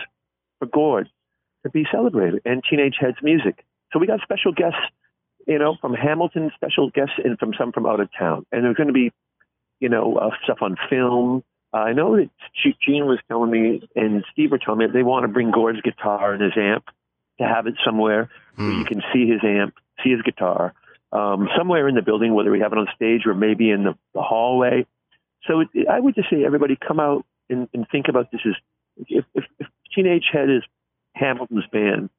for 0.59 0.67
Gord 0.67 1.09
to 1.65 1.71
be 1.71 1.85
celebrated 1.91 2.41
and 2.45 2.63
Teenage 2.69 2.97
Heads 3.01 3.17
music. 3.23 3.65
So 3.93 3.99
we 3.99 4.07
got 4.07 4.21
special 4.23 4.53
guests, 4.53 4.79
you 5.47 5.59
know, 5.59 5.77
from 5.81 5.95
Hamilton, 5.95 6.51
special 6.55 6.91
guests, 6.91 7.15
and 7.25 7.39
from 7.39 7.53
some 7.59 7.73
from 7.73 7.87
out 7.87 8.01
of 8.01 8.09
town, 8.19 8.45
and 8.53 8.65
there's 8.65 8.77
going 8.77 8.89
to 8.89 8.93
be, 8.93 9.11
you 9.81 9.89
know, 9.89 10.17
uh, 10.17 10.31
stuff 10.45 10.59
on 10.61 10.77
film. 10.91 11.43
Uh, 11.73 11.79
I 11.79 11.93
know 11.93 12.17
that 12.17 12.31
Gene 12.85 13.07
was 13.07 13.19
telling 13.29 13.51
me, 13.51 13.89
and 13.95 14.25
Steve 14.33 14.51
were 14.51 14.59
telling 14.59 14.81
me 14.81 14.87
they 14.93 15.03
want 15.03 15.25
to 15.25 15.29
bring 15.29 15.51
Gord's 15.51 15.81
guitar 15.83 16.33
and 16.33 16.43
his 16.43 16.53
amp 16.57 16.85
to 17.39 17.47
have 17.47 17.67
it 17.67 17.75
somewhere 17.85 18.31
where 18.57 18.79
you 18.79 18.85
can 18.85 19.03
see 19.13 19.29
his 19.29 19.41
amp, 19.45 19.75
see 20.03 20.11
his 20.11 20.23
guitar, 20.23 20.75
um, 21.13 21.49
somewhere 21.57 21.89
in 21.89 21.95
the 21.95 22.03
building, 22.03 22.35
whether 22.35 22.51
we 22.51 22.61
have 22.61 22.73
it 22.73 22.79
on 22.79 22.89
stage 22.97 23.27
or 23.27 23.35
maybe 23.35 23.71
in 23.71 23.85
the, 23.85 23.95
the 24.15 24.23
hallway. 24.23 24.87
So 25.47 25.61
it, 25.61 25.69
I 25.89 26.01
would 26.01 26.15
just 26.15 26.31
say, 26.31 26.45
everybody 26.45 26.77
come 26.77 26.99
out 26.99 27.25
and, 27.49 27.69
and 27.73 27.87
think 27.91 28.09
about 28.09 28.31
this 28.33 28.41
as 28.47 28.55
if, 29.07 29.25
if, 29.35 29.45
if 29.59 29.67
Teenage 29.95 30.25
Head 30.33 30.51
is 30.51 30.63
Hamilton's 31.15 31.67
band, 31.71 32.11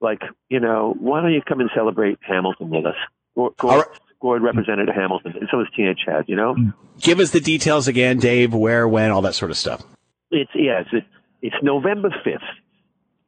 like, 0.00 0.20
you 0.50 0.60
know, 0.60 0.94
why 0.98 1.22
don't 1.22 1.32
you 1.32 1.40
come 1.40 1.60
and 1.60 1.70
celebrate 1.74 2.18
Hamilton 2.20 2.68
with 2.68 2.86
us? 2.86 2.96
Gord, 3.34 3.56
Gord, 3.56 3.86
Gord 4.20 4.42
represented 4.42 4.88
Hamilton, 4.88 5.34
and 5.38 5.48
so 5.50 5.60
is 5.60 5.66
Teenage 5.76 6.00
Head, 6.06 6.24
you 6.26 6.36
know? 6.36 6.56
Give 7.00 7.20
us 7.20 7.30
the 7.30 7.40
details 7.40 7.86
again, 7.88 8.18
Dave. 8.18 8.54
Where, 8.54 8.86
when, 8.88 9.10
all 9.10 9.22
that 9.22 9.34
sort 9.34 9.50
of 9.50 9.56
stuff. 9.56 9.82
It's 10.30 10.50
yeah, 10.54 10.82
it's 10.90 11.06
it's 11.42 11.56
November 11.62 12.10
fifth, 12.24 12.40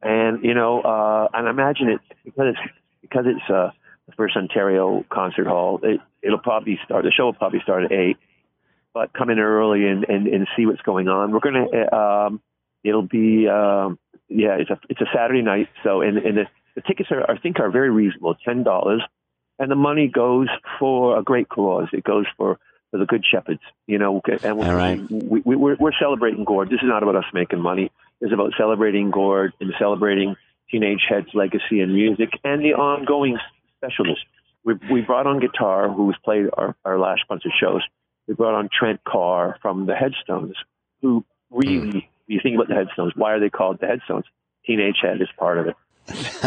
and 0.01 0.43
you 0.43 0.53
know, 0.53 0.81
uh, 0.81 1.27
and 1.33 1.47
I 1.47 1.51
imagine 1.51 1.89
it 1.89 2.01
because 2.25 2.47
it's 2.55 2.73
because 3.01 3.25
it's 3.27 3.49
uh, 3.49 3.71
the 4.07 4.13
first 4.17 4.35
Ontario 4.35 5.05
concert 5.09 5.47
hall. 5.47 5.79
It, 5.83 6.01
it'll 6.21 6.39
probably 6.39 6.79
start. 6.83 7.05
The 7.05 7.11
show 7.11 7.25
will 7.25 7.33
probably 7.33 7.61
start 7.61 7.83
at 7.85 7.91
eight, 7.91 8.17
but 8.93 9.13
come 9.13 9.29
in 9.29 9.39
early 9.39 9.87
and 9.87 10.03
and, 10.05 10.27
and 10.27 10.47
see 10.57 10.65
what's 10.65 10.81
going 10.81 11.07
on. 11.07 11.31
We're 11.31 11.39
gonna. 11.39 11.65
uh, 11.65 11.95
Um, 12.27 12.41
it'll 12.83 13.07
be 13.07 13.47
um, 13.47 13.99
yeah, 14.27 14.55
it's 14.59 14.69
a 14.69 14.79
it's 14.89 15.01
a 15.01 15.07
Saturday 15.13 15.41
night. 15.41 15.67
So 15.83 16.01
and 16.01 16.17
and 16.17 16.37
the, 16.37 16.45
the 16.75 16.81
tickets 16.81 17.09
are 17.11 17.29
I 17.29 17.37
think 17.37 17.59
are 17.59 17.69
very 17.71 17.89
reasonable, 17.89 18.35
ten 18.43 18.63
dollars, 18.63 19.01
and 19.59 19.69
the 19.69 19.75
money 19.75 20.07
goes 20.07 20.47
for 20.79 21.19
a 21.19 21.23
great 21.23 21.49
cause. 21.49 21.87
It 21.93 22.03
goes 22.03 22.25
for 22.37 22.57
for 22.91 22.97
the 22.97 23.05
Good 23.05 23.23
Shepherds, 23.29 23.61
you 23.85 23.99
know, 23.99 24.19
and 24.43 24.57
we, 24.57 24.65
All 24.65 24.73
right. 24.73 24.99
we, 25.11 25.41
we, 25.45 25.55
we're, 25.55 25.75
we're 25.75 25.91
celebrating 25.99 26.43
Gord. 26.43 26.69
This 26.69 26.79
is 26.81 26.87
not 26.87 27.03
about 27.03 27.15
us 27.15 27.25
making 27.33 27.61
money. 27.61 27.91
It's 28.19 28.33
about 28.33 28.53
celebrating 28.57 29.11
Gord 29.11 29.53
and 29.59 29.71
celebrating 29.77 30.35
Teenage 30.71 31.01
Head's 31.07 31.29
legacy 31.33 31.81
in 31.81 31.93
music 31.93 32.29
and 32.43 32.63
the 32.63 32.73
ongoing 32.73 33.37
specialness. 33.81 34.17
We, 34.63 34.73
we 34.91 35.01
brought 35.01 35.27
on 35.27 35.39
guitar, 35.39 35.91
who's 35.91 36.17
played 36.23 36.47
our, 36.53 36.75
our 36.83 36.99
last 36.99 37.21
bunch 37.29 37.45
of 37.45 37.51
shows. 37.59 37.81
We 38.27 38.33
brought 38.33 38.55
on 38.55 38.69
Trent 38.71 39.03
Carr 39.03 39.57
from 39.61 39.85
the 39.85 39.95
Headstones, 39.95 40.55
who 41.01 41.23
really, 41.51 41.91
hmm. 41.91 41.99
you 42.27 42.39
think 42.41 42.55
about 42.55 42.69
the 42.69 42.75
Headstones, 42.75 43.13
why 43.15 43.33
are 43.33 43.39
they 43.39 43.49
called 43.49 43.79
the 43.79 43.87
Headstones? 43.87 44.25
Teenage 44.65 44.97
Head 45.01 45.21
is 45.21 45.29
part 45.37 45.57
of 45.57 45.67
it. 45.67 45.75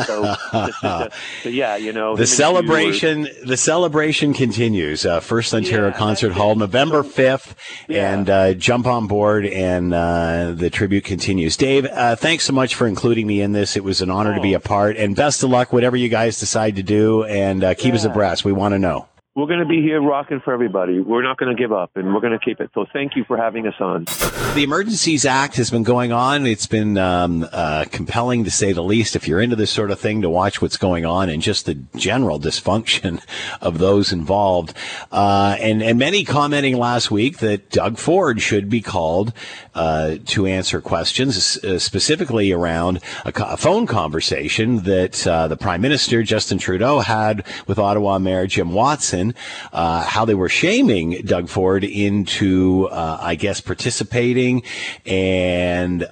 So, 0.07 0.35
so, 0.81 1.49
yeah, 1.49 1.77
you 1.77 1.93
know, 1.93 2.17
The 2.17 2.27
celebration, 2.27 3.29
the 3.45 3.57
celebration 3.57 4.35
continues. 4.35 5.07
Uh, 5.07 5.21
First 5.21 5.55
Ontario 5.55 5.93
Concert 5.93 6.33
Hall, 6.33 6.55
November 6.55 7.03
fifth, 7.03 7.55
and 7.89 8.29
uh, 8.29 8.55
jump 8.55 8.87
on 8.87 9.07
board, 9.07 9.47
and 9.47 9.93
uh, 9.95 10.53
the 10.53 10.71
tribute 10.71 11.05
continues. 11.05 11.57
Dave, 11.57 11.87
uh, 11.87 12.17
thanks 12.17 12.45
so 12.45 12.53
much 12.53 12.75
for 12.75 12.87
including 12.87 13.27
me 13.27 13.41
in 13.41 13.53
this. 13.53 13.77
It 13.77 13.85
was 13.85 14.01
an 14.01 14.11
honor 14.11 14.35
to 14.35 14.41
be 14.41 14.55
a 14.55 14.61
part, 14.61 14.97
and 14.97 15.15
best 15.15 15.43
of 15.43 15.51
luck, 15.51 15.73
whatever 15.73 15.97
you 15.97 16.09
guys 16.09 16.41
decide 16.41 16.77
to 16.77 16.83
do, 16.83 17.25
and 17.25 17.63
uh, 17.65 17.75
keep 17.75 17.95
us 17.95 18.05
abreast. 18.05 18.45
We 18.45 18.53
want 18.53 18.73
to 18.75 18.79
know. 18.79 19.09
We're 19.35 19.47
going 19.47 19.61
to 19.61 19.67
be 19.67 19.81
here 19.81 20.03
rocking 20.03 20.41
for 20.45 20.53
everybody. 20.53 21.01
We're 21.01 21.23
not 21.23 21.39
going 21.39 21.57
to 21.57 21.59
give 21.59 21.73
up, 21.73 21.93
and 21.95 22.13
we're 22.13 22.21
going 22.21 22.39
to 22.39 22.39
keep 22.39 22.61
it. 22.61 22.71
So 22.75 22.85
thank 22.93 23.17
you 23.17 23.25
for 23.25 23.39
having 23.39 23.67
us 23.67 23.73
on. 23.81 24.05
The 24.55 24.63
Emergencies 24.63 25.25
Act 25.25 25.57
has 25.57 25.71
been 25.71 25.85
going 25.85 26.13
on. 26.13 26.45
It's 26.45 26.67
been 26.67 26.99
um, 26.99 27.49
uh, 27.51 27.87
compelling 27.91 28.45
to 28.45 28.51
say 28.51 28.73
the 28.75 28.83
least. 28.83 29.17
If 29.17 29.27
you're 29.27 29.41
into 29.41 29.57
this 29.57 29.71
sort 29.71 29.91
of 29.91 29.99
thing, 29.99 30.21
to 30.21 30.29
watch 30.29 30.61
what's 30.61 30.77
going 30.77 31.07
on 31.07 31.31
and 31.31 31.41
just 31.41 31.65
the 31.65 31.77
general 31.97 32.39
dysfunction 32.39 33.25
of 33.63 33.79
those 33.79 34.13
involved, 34.13 34.75
uh, 35.11 35.57
and 35.59 35.83
and 35.83 35.99
many 35.99 36.25
commenting 36.25 36.77
last 36.77 37.11
week 37.11 37.39
that 37.39 37.71
Doug 37.71 37.97
Ford 37.97 38.43
should 38.43 38.69
be 38.69 38.83
called 38.83 39.33
uh, 39.75 40.17
to 40.27 40.47
answer 40.47 40.81
questions, 40.81 41.57
uh, 41.65 41.79
specifically 41.79 42.53
around 42.53 43.01
a, 43.25 43.33
co- 43.33 43.47
a 43.47 43.57
phone 43.57 43.87
conversation 43.87 44.83
that 44.85 45.27
uh, 45.27 45.49
the 45.49 45.57
Prime 45.57 45.81
Minister 45.81 46.23
Justin 46.23 46.59
Trudeau 46.59 47.01
had 47.01 47.47
with 47.67 47.79
Ottawa 47.79 48.19
Mayor 48.19 48.47
Jim 48.47 48.73
Watson. 48.73 49.35
Uh, 49.73 50.03
how 50.03 50.25
they 50.25 50.35
were 50.35 50.49
shaming 50.49 51.23
Doug 51.25 51.49
Ford 51.49 51.85
into, 51.85 52.89
uh, 52.91 53.19
I 53.21 53.35
guess, 53.35 53.61
participating, 53.61 54.63
and 55.07 56.07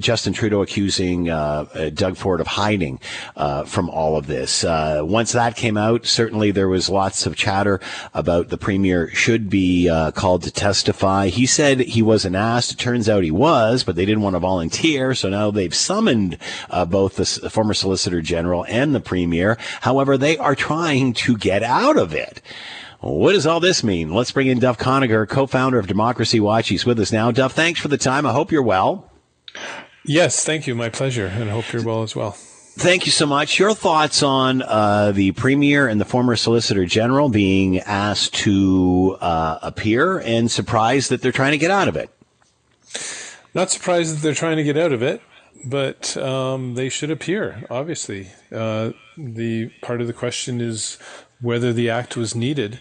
Justin 0.00 0.32
Trudeau 0.32 0.62
accusing 0.62 1.24
Doug 1.24 2.16
Ford 2.16 2.40
of 2.40 2.46
hiding 2.46 2.98
from 3.66 3.90
all 3.90 4.16
of 4.16 4.26
this. 4.26 4.64
Once 4.64 5.32
that 5.32 5.56
came 5.56 5.76
out, 5.76 6.06
certainly 6.06 6.50
there 6.50 6.68
was 6.68 6.88
lots 6.88 7.26
of 7.26 7.36
chatter 7.36 7.80
about 8.14 8.48
the 8.48 8.58
premier 8.58 9.08
should 9.10 9.50
be 9.50 9.88
called 10.14 10.42
to 10.44 10.50
testify. 10.50 11.28
He 11.28 11.46
said 11.46 11.80
he 11.80 12.02
wasn't 12.02 12.36
asked. 12.36 12.69
It 12.72 12.78
turns 12.78 13.08
out 13.08 13.24
he 13.24 13.30
was, 13.30 13.84
but 13.84 13.96
they 13.96 14.04
didn't 14.04 14.22
want 14.22 14.34
to 14.34 14.40
volunteer, 14.40 15.14
so 15.14 15.28
now 15.28 15.50
they've 15.50 15.74
summoned 15.74 16.38
uh, 16.68 16.84
both 16.84 17.16
the 17.16 17.50
former 17.50 17.74
Solicitor 17.74 18.20
General 18.20 18.64
and 18.66 18.94
the 18.94 19.00
premier. 19.00 19.56
However, 19.82 20.16
they 20.16 20.36
are 20.38 20.54
trying 20.54 21.12
to 21.14 21.36
get 21.36 21.62
out 21.62 21.96
of 21.96 22.14
it. 22.14 22.40
What 23.00 23.32
does 23.32 23.46
all 23.46 23.60
this 23.60 23.82
mean? 23.82 24.12
Let's 24.12 24.30
bring 24.30 24.48
in 24.48 24.58
Duff 24.58 24.76
Conacher, 24.76 25.26
co-founder 25.26 25.78
of 25.78 25.86
Democracy 25.86 26.38
Watch. 26.38 26.68
He's 26.68 26.84
with 26.84 27.00
us 27.00 27.12
now. 27.12 27.30
Duff, 27.30 27.52
thanks 27.52 27.80
for 27.80 27.88
the 27.88 27.96
time. 27.96 28.26
I 28.26 28.32
hope 28.32 28.52
you're 28.52 28.62
well. 28.62 29.10
Yes, 30.04 30.44
thank 30.44 30.66
you. 30.66 30.74
My 30.74 30.90
pleasure. 30.90 31.26
And 31.26 31.48
I 31.48 31.52
hope 31.52 31.72
you're 31.72 31.82
well 31.82 32.02
as 32.02 32.14
well. 32.14 32.32
Thank 32.32 33.04
you 33.04 33.12
so 33.12 33.26
much. 33.26 33.58
Your 33.58 33.74
thoughts 33.74 34.22
on 34.22 34.62
uh, 34.62 35.12
the 35.12 35.32
premier 35.32 35.88
and 35.88 36.00
the 36.00 36.04
former 36.04 36.36
solicitor 36.36 36.86
general 36.86 37.28
being 37.28 37.80
asked 37.80 38.34
to 38.36 39.16
uh, 39.20 39.58
appear 39.62 40.18
and 40.18 40.50
surprised 40.50 41.10
that 41.10 41.20
they're 41.20 41.32
trying 41.32 41.52
to 41.52 41.58
get 41.58 41.70
out 41.70 41.88
of 41.88 41.96
it? 41.96 42.10
Not 43.54 43.70
surprised 43.70 44.16
that 44.16 44.22
they're 44.22 44.34
trying 44.34 44.56
to 44.56 44.64
get 44.64 44.76
out 44.76 44.92
of 44.92 45.02
it, 45.02 45.20
but 45.66 46.16
um, 46.16 46.74
they 46.74 46.88
should 46.88 47.10
appear, 47.10 47.66
obviously. 47.70 48.28
Uh, 48.52 48.92
the 49.16 49.70
part 49.82 50.00
of 50.00 50.06
the 50.06 50.12
question 50.12 50.60
is 50.60 50.98
whether 51.40 51.72
the 51.72 51.90
act 51.90 52.16
was 52.16 52.34
needed 52.34 52.80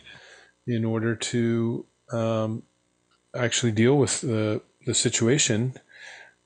in 0.68 0.86
order 0.86 1.16
to 1.16 1.86
um, 2.12 2.64
actually 3.36 3.72
deal 3.72 3.98
with 3.98 4.22
the, 4.22 4.62
the 4.86 4.94
situation, 4.94 5.74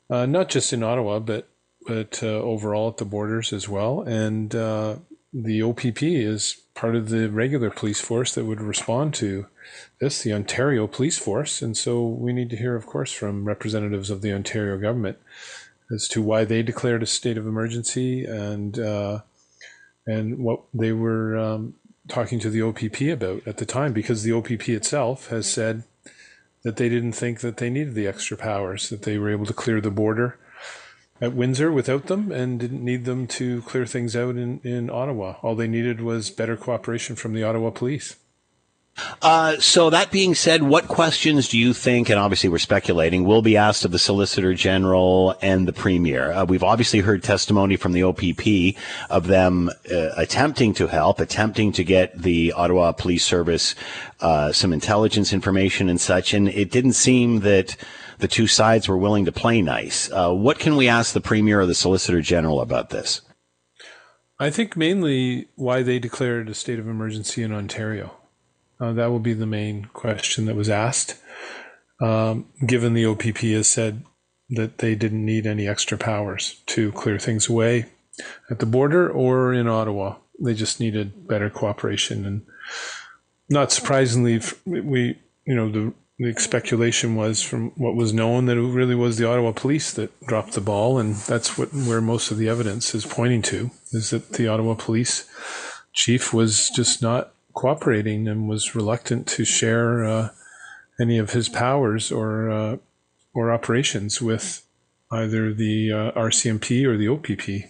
uh, 0.09 0.25
not 0.25 0.49
just 0.49 0.73
in 0.73 0.83
Ottawa, 0.83 1.19
but 1.19 1.49
but 1.85 2.23
uh, 2.23 2.27
overall 2.27 2.87
at 2.87 2.97
the 2.97 3.05
borders 3.05 3.51
as 3.51 3.67
well. 3.67 4.01
And 4.01 4.55
uh, 4.55 4.95
the 5.33 5.61
OPP 5.61 6.01
is 6.01 6.61
part 6.75 6.95
of 6.95 7.09
the 7.09 7.29
regular 7.29 7.69
police 7.69 7.99
force 7.99 8.33
that 8.35 8.45
would 8.45 8.61
respond 8.61 9.13
to 9.15 9.47
this, 9.99 10.21
the 10.21 10.33
Ontario 10.33 10.87
Police 10.87 11.17
Force. 11.17 11.61
And 11.61 11.75
so 11.77 12.05
we 12.05 12.33
need 12.33 12.49
to 12.51 12.57
hear, 12.57 12.75
of 12.75 12.85
course, 12.85 13.11
from 13.11 13.45
representatives 13.45 14.09
of 14.09 14.21
the 14.21 14.33
Ontario 14.33 14.77
government 14.77 15.17
as 15.91 16.07
to 16.09 16.21
why 16.21 16.45
they 16.45 16.63
declared 16.63 17.03
a 17.03 17.07
state 17.07 17.37
of 17.37 17.45
emergency 17.45 18.25
and 18.25 18.79
uh, 18.79 19.21
and 20.05 20.39
what 20.39 20.61
they 20.73 20.91
were 20.91 21.37
um, 21.37 21.75
talking 22.07 22.39
to 22.39 22.49
the 22.49 22.61
OPP 22.61 23.01
about 23.01 23.47
at 23.47 23.57
the 23.57 23.65
time, 23.65 23.93
because 23.93 24.23
the 24.23 24.33
OPP 24.33 24.69
itself 24.69 25.29
has 25.29 25.49
said 25.49 25.83
that 26.63 26.77
they 26.77 26.89
didn't 26.89 27.13
think 27.13 27.39
that 27.41 27.57
they 27.57 27.69
needed 27.69 27.93
the 27.93 28.07
extra 28.07 28.35
powers, 28.35 28.89
that 28.89 29.03
they 29.03 29.17
were 29.17 29.29
able 29.29 29.45
to 29.45 29.53
clear 29.53 29.79
the 29.79 29.91
border 29.91 30.37
at 31.21 31.33
Windsor 31.33 31.71
without 31.71 32.07
them 32.07 32.31
and 32.31 32.59
didn't 32.59 32.83
need 32.83 33.05
them 33.05 33.27
to 33.27 33.61
clear 33.61 33.85
things 33.85 34.15
out 34.15 34.35
in, 34.35 34.59
in 34.63 34.89
Ottawa. 34.89 35.35
All 35.41 35.55
they 35.55 35.67
needed 35.67 36.01
was 36.01 36.29
better 36.29 36.57
cooperation 36.57 37.15
from 37.15 37.33
the 37.33 37.43
Ottawa 37.43 37.69
police. 37.69 38.17
Uh, 39.21 39.57
so 39.57 39.89
that 39.89 40.11
being 40.11 40.35
said, 40.35 40.61
what 40.61 40.87
questions 40.87 41.47
do 41.47 41.57
you 41.57 41.73
think, 41.73 42.09
and 42.09 42.19
obviously 42.19 42.49
we're 42.49 42.59
speculating, 42.59 43.23
will 43.23 43.41
be 43.41 43.57
asked 43.57 43.85
of 43.85 43.91
the 43.91 43.99
Solicitor 43.99 44.53
General 44.53 45.35
and 45.41 45.67
the 45.67 45.73
Premier? 45.73 46.31
Uh, 46.31 46.45
we've 46.45 46.63
obviously 46.63 46.99
heard 46.99 47.23
testimony 47.23 47.75
from 47.75 47.93
the 47.93 48.03
OPP 48.03 48.77
of 49.09 49.27
them 49.27 49.69
uh, 49.91 50.09
attempting 50.15 50.73
to 50.75 50.87
help, 50.87 51.19
attempting 51.19 51.71
to 51.71 51.83
get 51.83 52.21
the 52.21 52.51
Ottawa 52.53 52.91
Police 52.91 53.25
Service 53.25 53.75
uh, 54.19 54.51
some 54.51 54.71
intelligence 54.71 55.33
information 55.33 55.89
and 55.89 55.99
such, 55.99 56.33
and 56.33 56.47
it 56.49 56.69
didn't 56.69 56.93
seem 56.93 57.39
that 57.39 57.75
the 58.19 58.27
two 58.27 58.47
sides 58.47 58.87
were 58.87 58.97
willing 58.97 59.25
to 59.25 59.31
play 59.31 59.61
nice. 59.61 60.11
Uh, 60.11 60.31
what 60.31 60.59
can 60.59 60.75
we 60.75 60.87
ask 60.87 61.13
the 61.13 61.21
Premier 61.21 61.61
or 61.61 61.65
the 61.65 61.73
Solicitor 61.73 62.21
General 62.21 62.61
about 62.61 62.89
this? 62.91 63.21
I 64.39 64.49
think 64.49 64.77
mainly 64.77 65.47
why 65.55 65.81
they 65.81 65.99
declared 65.99 66.49
a 66.49 66.53
state 66.53 66.79
of 66.79 66.87
emergency 66.87 67.41
in 67.43 67.51
Ontario. 67.51 68.17
Uh, 68.79 68.93
that 68.93 69.07
will 69.07 69.19
be 69.19 69.33
the 69.33 69.45
main 69.45 69.85
question 69.93 70.45
that 70.45 70.55
was 70.55 70.69
asked. 70.69 71.15
Um, 72.01 72.47
given 72.65 72.93
the 72.93 73.05
OPP 73.05 73.37
has 73.37 73.67
said 73.67 74.03
that 74.49 74.79
they 74.79 74.95
didn't 74.95 75.25
need 75.25 75.47
any 75.47 75.67
extra 75.67 75.97
powers 75.97 76.61
to 76.67 76.91
clear 76.91 77.17
things 77.17 77.47
away 77.47 77.85
at 78.49 78.59
the 78.59 78.65
border 78.65 79.09
or 79.09 79.53
in 79.53 79.67
Ottawa, 79.67 80.17
they 80.39 80.53
just 80.53 80.79
needed 80.79 81.27
better 81.27 81.49
cooperation. 81.49 82.25
And 82.25 82.45
not 83.49 83.71
surprisingly, 83.71 84.41
we 84.65 85.19
you 85.45 85.55
know 85.55 85.69
the 85.69 85.93
the 86.19 86.33
speculation 86.39 87.15
was 87.15 87.41
from 87.41 87.71
what 87.71 87.95
was 87.95 88.13
known 88.13 88.45
that 88.45 88.57
it 88.57 88.61
really 88.61 88.95
was 88.95 89.17
the 89.17 89.27
Ottawa 89.27 89.51
police 89.51 89.91
that 89.93 90.25
dropped 90.25 90.53
the 90.53 90.61
ball, 90.61 90.99
and 90.99 91.15
that's 91.15 91.57
what 91.57 91.73
where 91.73 92.01
most 92.01 92.31
of 92.31 92.37
the 92.37 92.49
evidence 92.49 92.93
is 92.93 93.05
pointing 93.05 93.41
to 93.43 93.71
is 93.91 94.11
that 94.11 94.33
the 94.33 94.47
Ottawa 94.47 94.75
police 94.75 95.27
chief 95.93 96.33
was 96.33 96.69
just 96.69 97.01
not 97.01 97.32
cooperating 97.53 98.27
and 98.27 98.47
was 98.47 98.75
reluctant 98.75 99.27
to 99.27 99.45
share 99.45 100.03
uh, 100.03 100.29
any 100.99 101.17
of 101.17 101.31
his 101.31 101.49
powers 101.49 102.11
or 102.11 102.49
uh, 102.49 102.77
or 103.33 103.51
operations 103.51 104.21
with 104.21 104.65
either 105.11 105.53
the 105.53 105.91
uh, 105.91 106.11
RCMP 106.11 106.85
or 106.85 106.97
the 106.97 107.07
OPP, 107.07 107.69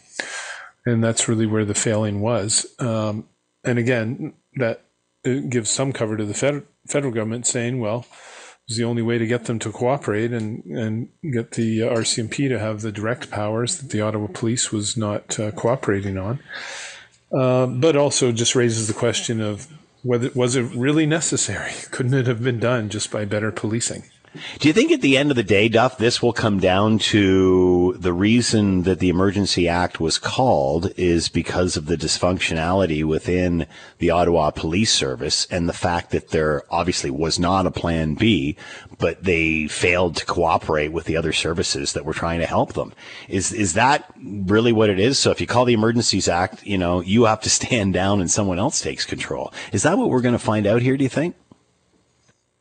and 0.86 1.04
that's 1.04 1.28
really 1.28 1.46
where 1.46 1.66
the 1.66 1.74
failing 1.74 2.22
was. 2.22 2.66
Um, 2.80 3.28
and 3.64 3.80
again, 3.80 4.34
that 4.56 4.86
gives 5.24 5.70
some 5.70 5.94
cover 5.94 6.18
to 6.18 6.26
the 6.26 6.34
fed- 6.34 6.66
federal 6.88 7.14
government 7.14 7.48
saying, 7.48 7.80
well, 7.80 8.00
it 8.00 8.70
was 8.70 8.78
the 8.78 8.84
only 8.84 9.02
way 9.02 9.18
to 9.18 9.28
get 9.28 9.46
them 9.46 9.60
to 9.60 9.72
cooperate 9.72 10.32
and, 10.32 10.64
and 10.66 11.10
get 11.34 11.52
the 11.52 11.80
RCMP 11.80 12.50
to 12.50 12.60
have 12.60 12.82
the 12.82 12.92
direct 12.92 13.30
powers 13.30 13.78
that 13.78 13.90
the 13.90 14.02
Ottawa 14.02 14.28
police 14.34 14.72
was 14.72 14.98
not 14.98 15.40
uh, 15.40 15.52
cooperating 15.52 16.18
on. 16.18 16.40
Uh, 17.34 17.66
but 17.66 17.96
also 17.96 18.32
just 18.32 18.56
raises 18.56 18.88
the 18.88 18.94
question 18.94 19.42
of 19.42 19.68
whether 20.04 20.30
was 20.36 20.56
it 20.56 20.64
really 20.76 21.06
necessary? 21.06 21.72
Couldn't 21.92 22.14
it 22.14 22.28
have 22.28 22.44
been 22.44 22.60
done 22.60 22.90
just 22.90 23.12
by 23.12 23.26
better 23.26 23.52
policing? 23.52 24.04
Do 24.60 24.68
you 24.68 24.74
think 24.74 24.92
at 24.92 25.02
the 25.02 25.18
end 25.18 25.30
of 25.30 25.36
the 25.36 25.44
day, 25.44 25.70
Duff, 25.70 25.98
this 25.98 26.22
will 26.22 26.34
come 26.34 26.60
down 26.60 26.98
to 27.00 27.96
the 28.00 28.14
reason 28.14 28.84
that 28.84 29.00
the 29.00 29.10
Emergency 29.10 29.68
Act 29.68 30.00
was 30.00 30.18
called 30.18 30.92
is 30.98 31.30
because 31.30 31.78
of 31.78 31.86
the 31.86 31.98
dysfunctionality 31.98 33.04
within 33.04 33.68
the 34.00 34.10
Ottawa 34.10 34.52
Police 34.52 34.92
Service 34.92 35.46
and 35.52 35.70
the 35.70 35.74
fact 35.74 36.12
that 36.12 36.30
there 36.30 36.64
obviously 36.72 37.12
was 37.12 37.38
not 37.38 37.68
a 37.68 37.72
plan 37.72 38.16
B, 38.16 38.56
but 38.98 39.24
they 39.24 39.68
failed 39.68 40.16
to 40.16 40.26
cooperate 40.26 40.90
with 40.90 41.06
the 41.06 41.18
other 41.18 41.34
services 41.34 41.94
that 41.94 42.06
were 42.06 42.14
trying 42.14 42.40
to 42.40 42.48
help 42.48 42.74
them. 42.74 42.94
Is 43.28 43.52
is 43.52 43.74
that 43.74 44.12
really 44.18 44.72
what 44.72 44.90
it 44.90 45.00
is? 45.00 45.20
So 45.20 45.30
if 45.30 45.40
you 45.42 45.48
call 45.48 45.66
the 45.66 45.74
Emergencies 45.74 46.28
Act, 46.28 46.66
you 46.66 46.78
know, 46.78 47.02
you 47.02 47.26
have 47.26 47.42
to 47.42 47.50
stand 47.50 47.94
down 47.94 48.20
and 48.20 48.32
someone 48.32 48.60
else 48.60 48.82
takes 48.82 49.06
control. 49.06 49.54
Is 49.72 49.84
that 49.84 49.98
what 49.98 50.10
we're 50.10 50.22
going 50.22 50.34
to 50.34 50.40
find 50.40 50.66
out 50.66 50.82
here, 50.82 50.98
do 50.98 51.04
you 51.04 51.10
think? 51.10 51.36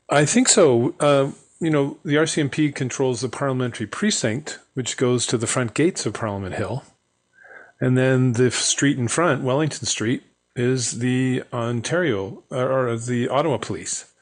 I 0.08 0.26
think 0.26 0.48
so. 0.48 0.94
Uh, 1.00 1.30
you 1.62 1.70
know, 1.70 1.96
the 2.04 2.16
RCMP 2.16 2.74
controls 2.74 3.20
the 3.20 3.28
parliamentary 3.28 3.86
precinct, 3.86 4.58
which 4.74 4.96
goes 4.96 5.28
to 5.28 5.38
the 5.38 5.46
front 5.46 5.74
gates 5.74 6.04
of 6.04 6.12
Parliament 6.12 6.56
Hill. 6.56 6.82
And 7.80 7.96
then 7.96 8.32
the 8.32 8.50
street 8.50 8.98
in 8.98 9.06
front, 9.06 9.44
Wellington 9.44 9.86
Street, 9.86 10.24
is 10.56 10.98
the 10.98 11.44
Ontario 11.52 12.42
or 12.50 12.96
the 12.96 13.28
Ottawa 13.28 13.58
Police. 13.58 14.12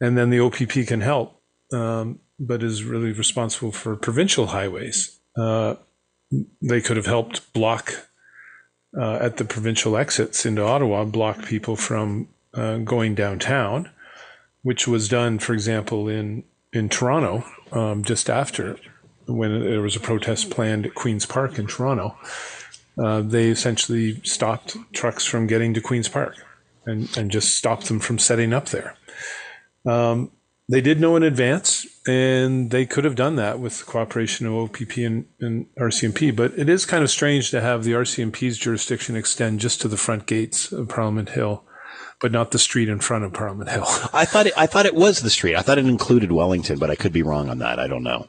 And 0.00 0.16
then 0.16 0.30
the 0.30 0.40
OPP 0.40 0.86
can 0.86 1.02
help, 1.02 1.38
um, 1.74 2.20
but 2.40 2.62
is 2.62 2.84
really 2.84 3.12
responsible 3.12 3.70
for 3.70 3.94
provincial 3.94 4.46
highways. 4.46 5.18
Uh, 5.36 5.74
they 6.62 6.80
could 6.80 6.96
have 6.96 7.06
helped 7.06 7.52
block 7.52 8.08
uh, 8.98 9.16
at 9.16 9.36
the 9.36 9.44
provincial 9.44 9.94
exits 9.94 10.46
into 10.46 10.62
Ottawa, 10.62 11.04
block 11.04 11.44
people 11.44 11.76
from 11.76 12.28
uh, 12.54 12.78
going 12.78 13.14
downtown 13.14 13.90
which 14.66 14.88
was 14.88 15.08
done, 15.08 15.38
for 15.38 15.52
example, 15.52 16.08
in 16.08 16.42
in 16.72 16.88
Toronto 16.88 17.44
um, 17.70 18.02
just 18.02 18.28
after 18.28 18.76
when 19.26 19.60
there 19.60 19.80
was 19.80 19.94
a 19.94 20.00
protest 20.00 20.50
planned 20.50 20.84
at 20.84 20.96
Queens 20.96 21.24
Park 21.24 21.56
in 21.56 21.68
Toronto. 21.68 22.16
Uh, 22.98 23.20
they 23.20 23.48
essentially 23.48 24.20
stopped 24.24 24.76
trucks 24.92 25.24
from 25.24 25.46
getting 25.46 25.72
to 25.72 25.80
Queens 25.80 26.08
Park 26.08 26.34
and, 26.84 27.16
and 27.16 27.30
just 27.30 27.54
stopped 27.54 27.86
them 27.86 28.00
from 28.00 28.18
setting 28.18 28.52
up 28.52 28.70
there. 28.70 28.96
Um, 29.84 30.32
they 30.68 30.80
did 30.80 31.00
know 31.00 31.14
in 31.14 31.22
advance, 31.22 31.86
and 32.08 32.72
they 32.72 32.86
could 32.86 33.04
have 33.04 33.14
done 33.14 33.36
that 33.36 33.60
with 33.60 33.78
the 33.78 33.84
cooperation 33.84 34.48
of 34.48 34.54
OPP 34.54 34.96
and, 34.96 35.26
and, 35.38 35.66
RCMP. 35.76 36.34
But 36.34 36.58
it 36.58 36.68
is 36.68 36.84
kind 36.84 37.04
of 37.04 37.10
strange 37.10 37.52
to 37.52 37.60
have 37.60 37.84
the 37.84 37.92
RCMP's 37.92 38.58
jurisdiction 38.58 39.14
extend 39.14 39.60
just 39.60 39.80
to 39.82 39.88
the 39.88 39.96
front 39.96 40.26
gates 40.26 40.72
of 40.72 40.88
Parliament 40.88 41.30
Hill 41.30 41.62
but 42.20 42.32
not 42.32 42.50
the 42.50 42.58
street 42.58 42.88
in 42.88 42.98
front 42.98 43.24
of 43.24 43.32
Parliament 43.32 43.70
Hill. 43.70 43.84
I 44.12 44.24
thought 44.24 44.46
it, 44.46 44.54
I 44.56 44.66
thought 44.66 44.86
it 44.86 44.94
was 44.94 45.20
the 45.20 45.30
street. 45.30 45.54
I 45.54 45.62
thought 45.62 45.78
it 45.78 45.86
included 45.86 46.32
Wellington, 46.32 46.78
but 46.78 46.90
I 46.90 46.94
could 46.94 47.12
be 47.12 47.22
wrong 47.22 47.50
on 47.50 47.58
that. 47.58 47.78
I 47.78 47.86
don't 47.86 48.02
know. 48.02 48.26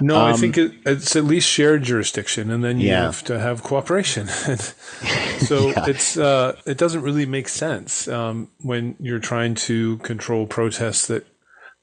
No, 0.00 0.16
um, 0.20 0.34
I 0.34 0.36
think 0.36 0.58
it, 0.58 0.72
it's 0.84 1.16
at 1.16 1.24
least 1.24 1.48
shared 1.48 1.82
jurisdiction, 1.82 2.50
and 2.50 2.62
then 2.62 2.80
you 2.80 2.88
yeah. 2.88 3.02
have 3.02 3.24
to 3.24 3.38
have 3.38 3.62
cooperation. 3.62 4.26
so 5.38 5.68
yeah. 5.70 5.86
it's 5.86 6.16
uh, 6.16 6.56
it 6.66 6.76
doesn't 6.76 7.02
really 7.02 7.26
make 7.26 7.48
sense 7.48 8.08
um, 8.08 8.50
when 8.60 8.96
you're 9.00 9.18
trying 9.18 9.54
to 9.54 9.98
control 9.98 10.46
protests 10.46 11.06
that 11.06 11.26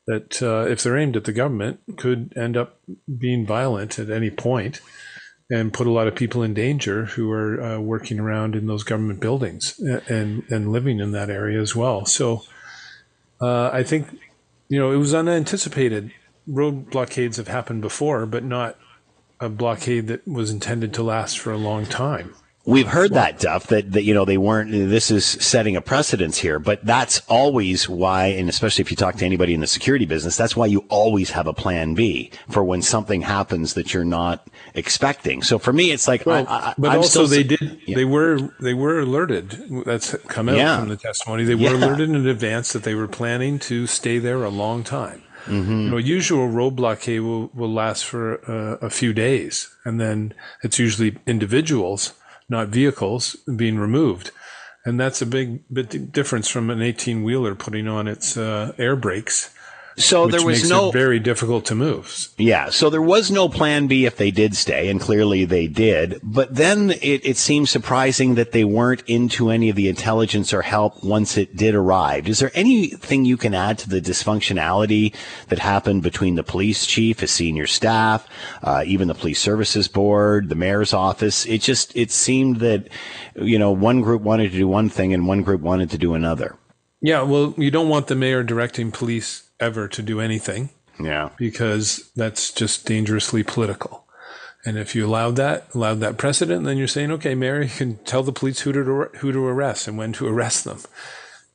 that 0.06 0.42
uh, 0.42 0.66
if 0.70 0.84
they're 0.84 0.98
aimed 0.98 1.18
at 1.18 1.26
the 1.26 1.34
government 1.34 1.80
could 1.98 2.34
end 2.38 2.56
up 2.56 2.80
being 3.18 3.46
violent 3.46 4.00
at 4.00 4.10
any 4.10 4.30
point 4.30 4.80
and 5.50 5.74
put 5.74 5.88
a 5.88 5.92
lot 5.92 6.08
of 6.08 6.16
people 6.16 6.44
in 6.44 6.54
danger 6.54 7.06
who 7.06 7.32
are 7.32 7.62
uh, 7.62 7.80
working 7.80 8.20
around 8.20 8.56
in 8.56 8.68
those 8.68 8.84
government 8.84 9.20
buildings 9.20 9.80
and 9.80 10.44
and 10.50 10.72
living 10.72 11.00
in 11.00 11.12
that 11.12 11.30
area 11.30 11.62
as 11.62 11.76
well. 11.76 12.06
So 12.06 12.44
uh, 13.40 13.70
I 13.72 13.84
think 13.84 14.08
you 14.70 14.80
know 14.80 14.92
it 14.92 14.98
was 14.98 15.14
unanticipated. 15.14 16.12
Road 16.46 16.90
blockades 16.90 17.38
have 17.38 17.48
happened 17.48 17.82
before, 17.82 18.26
but 18.26 18.44
not 18.44 18.78
a 19.40 19.50
blockade 19.50 20.08
that 20.08 20.28
was 20.28 20.50
intended 20.50 20.94
to 20.94 21.04
last 21.04 21.38
for 21.40 21.52
a 21.52 21.58
long 21.58 21.86
time. 21.86 22.34
We've 22.68 22.88
heard 22.88 23.14
that, 23.14 23.40
Duff, 23.40 23.68
that, 23.68 23.94
that, 23.94 24.04
you 24.04 24.14
know, 24.14 24.26
they 24.26 24.38
weren't, 24.38 24.72
this 24.72 25.10
is 25.10 25.26
setting 25.26 25.78
a 25.78 25.82
precedence 25.82 26.38
here, 26.38 26.60
but 26.60 26.84
that's 26.84 27.22
always 27.30 27.88
why, 27.88 28.26
and 28.26 28.50
especially 28.50 28.82
if 28.82 28.92
you 28.92 28.98
talk 28.98 29.16
to 29.16 29.26
anybody 29.26 29.54
in 29.54 29.62
the 29.62 29.68
security 29.68 30.06
business, 30.06 30.36
that's 30.36 30.54
why 30.54 30.66
you 30.66 30.84
always 30.90 31.32
have 31.32 31.48
a 31.48 31.54
plan 31.54 31.94
B 31.94 32.30
for 32.50 32.66
when 32.66 32.82
something 32.82 33.22
happens 33.22 33.74
that 33.76 33.94
you're 33.94 34.04
not 34.04 34.46
expecting. 34.74 35.44
So 35.44 35.58
for 35.58 35.72
me, 35.72 35.92
it's 35.92 36.10
like, 36.10 36.26
well, 36.26 36.46
I, 36.46 36.56
I, 36.56 36.74
but 36.78 36.92
I'm 36.92 36.98
also 36.98 37.26
they 37.26 37.44
did, 37.44 37.80
yeah. 37.86 37.96
they 37.96 38.04
were, 38.04 38.54
they 38.60 38.74
were 38.74 39.00
alerted. 39.00 39.52
That's 39.86 40.18
come 40.28 40.50
out 40.50 40.58
yeah. 40.58 40.80
from 40.80 40.90
the 40.90 40.98
testimony. 40.98 41.46
They 41.46 41.56
were 41.56 41.62
yeah. 41.62 41.78
alerted 41.78 42.10
in 42.10 42.28
advance 42.28 42.74
that 42.74 42.84
they 42.84 42.96
were 42.96 43.08
planning 43.08 43.60
to 43.60 43.88
stay 43.88 44.20
there 44.20 44.44
a 44.44 44.50
long 44.50 44.84
time. 44.84 45.24
Mm-hmm. 45.46 45.72
You 45.72 45.90
know, 45.92 45.98
usual 45.98 46.50
road 46.50 46.76
blockade 46.76 47.22
will, 47.22 47.48
will 47.54 47.72
last 47.72 48.04
for 48.04 48.34
a 48.82 48.90
few 48.90 49.14
days, 49.14 49.74
and 49.86 50.02
then 50.02 50.34
it's 50.64 50.78
usually 50.78 51.16
individuals 51.26 52.12
not 52.50 52.70
vehicles, 52.70 53.36
being 53.56 53.78
removed. 53.78 54.32
And 54.86 55.00
that's 55.00 55.22
a 55.22 55.26
big 55.26 55.62
bit 55.72 56.12
difference 56.12 56.48
from 56.48 56.70
an 56.70 56.82
18 56.82 57.24
wheeler 57.24 57.56
putting 57.56 57.88
on 57.88 58.08
its 58.08 58.38
uh, 58.38 58.74
air 58.78 58.96
brakes 58.96 59.54
so 59.98 60.28
there 60.28 60.46
was 60.46 60.70
no 60.70 60.92
very 60.92 61.20
difficult 61.20 61.66
to 61.66 61.76
move. 61.76 62.30
Yeah, 62.38 62.70
so 62.70 62.90
there 62.90 63.02
was 63.02 63.32
no 63.32 63.50
plan 63.50 63.88
B 63.88 64.06
if 64.06 64.16
they 64.16 64.30
did 64.30 64.56
stay, 64.56 64.90
and 64.90 65.02
clearly 65.02 65.44
they 65.44 65.68
did. 65.68 66.20
But 66.22 66.54
then 66.54 66.92
it, 67.02 67.26
it 67.26 67.38
seems 67.38 67.72
surprising 67.72 68.36
that 68.36 68.52
they 68.52 68.64
weren't 68.64 69.02
into 69.08 69.50
any 69.50 69.70
of 69.70 69.76
the 69.76 69.90
intelligence 69.90 70.54
or 70.54 70.62
help 70.62 71.04
once 71.04 71.36
it 71.36 71.56
did 71.56 71.74
arrive. 71.74 72.28
Is 72.28 72.40
there 72.40 72.52
anything 72.54 73.26
you 73.26 73.38
can 73.38 73.56
add 73.56 73.80
to 73.80 73.90
the 73.90 74.00
dysfunctionality 74.00 75.16
that 75.48 75.60
happened 75.60 76.04
between 76.04 76.36
the 76.36 76.44
police 76.44 76.86
chief, 76.86 77.22
his 77.22 77.32
senior 77.32 77.66
staff, 77.66 78.28
uh, 78.62 78.84
even 78.86 79.08
the 79.08 79.16
police 79.16 79.42
services 79.42 79.88
board, 79.88 80.50
the 80.50 80.56
mayor's 80.56 80.94
office? 80.94 81.46
It 81.48 81.62
just 81.62 81.96
it 81.96 82.12
seemed 82.12 82.58
that 82.58 82.88
you 83.36 83.58
know 83.58 83.72
one 83.72 84.02
group 84.02 84.22
wanted 84.22 84.52
to 84.52 84.58
do 84.58 84.68
one 84.68 84.90
thing 84.90 85.12
and 85.12 85.28
one 85.28 85.42
group 85.42 85.62
wanted 85.62 85.90
to 85.90 85.98
do 85.98 86.14
another. 86.14 86.56
Yeah, 87.02 87.24
well, 87.24 87.54
you 87.58 87.72
don't 87.72 87.90
want 87.90 88.08
the 88.08 88.16
mayor 88.16 88.44
directing 88.44 88.92
police 88.92 89.47
ever 89.60 89.88
to 89.88 90.02
do 90.02 90.20
anything. 90.20 90.70
Yeah. 91.00 91.30
Because 91.38 92.12
that's 92.16 92.52
just 92.52 92.86
dangerously 92.86 93.44
political. 93.44 94.06
And 94.66 94.78
if 94.78 94.96
you 94.96 95.06
allowed 95.06 95.36
that, 95.38 95.74
allowed 95.74 96.00
that 96.02 96.18
precedent, 96.18 96.66
then 96.66 96.78
you're 96.78 96.88
saying, 96.88 97.12
okay, 97.12 97.36
Mayor, 97.36 97.62
you 97.62 97.70
can 97.70 97.98
tell 98.04 98.24
the 98.24 98.34
police 98.34 98.62
who 98.62 98.74
to 98.74 99.10
who 99.20 99.32
to 99.32 99.46
arrest 99.46 99.88
and 99.88 99.98
when 99.98 100.12
to 100.14 100.28
arrest 100.28 100.64
them. 100.66 100.80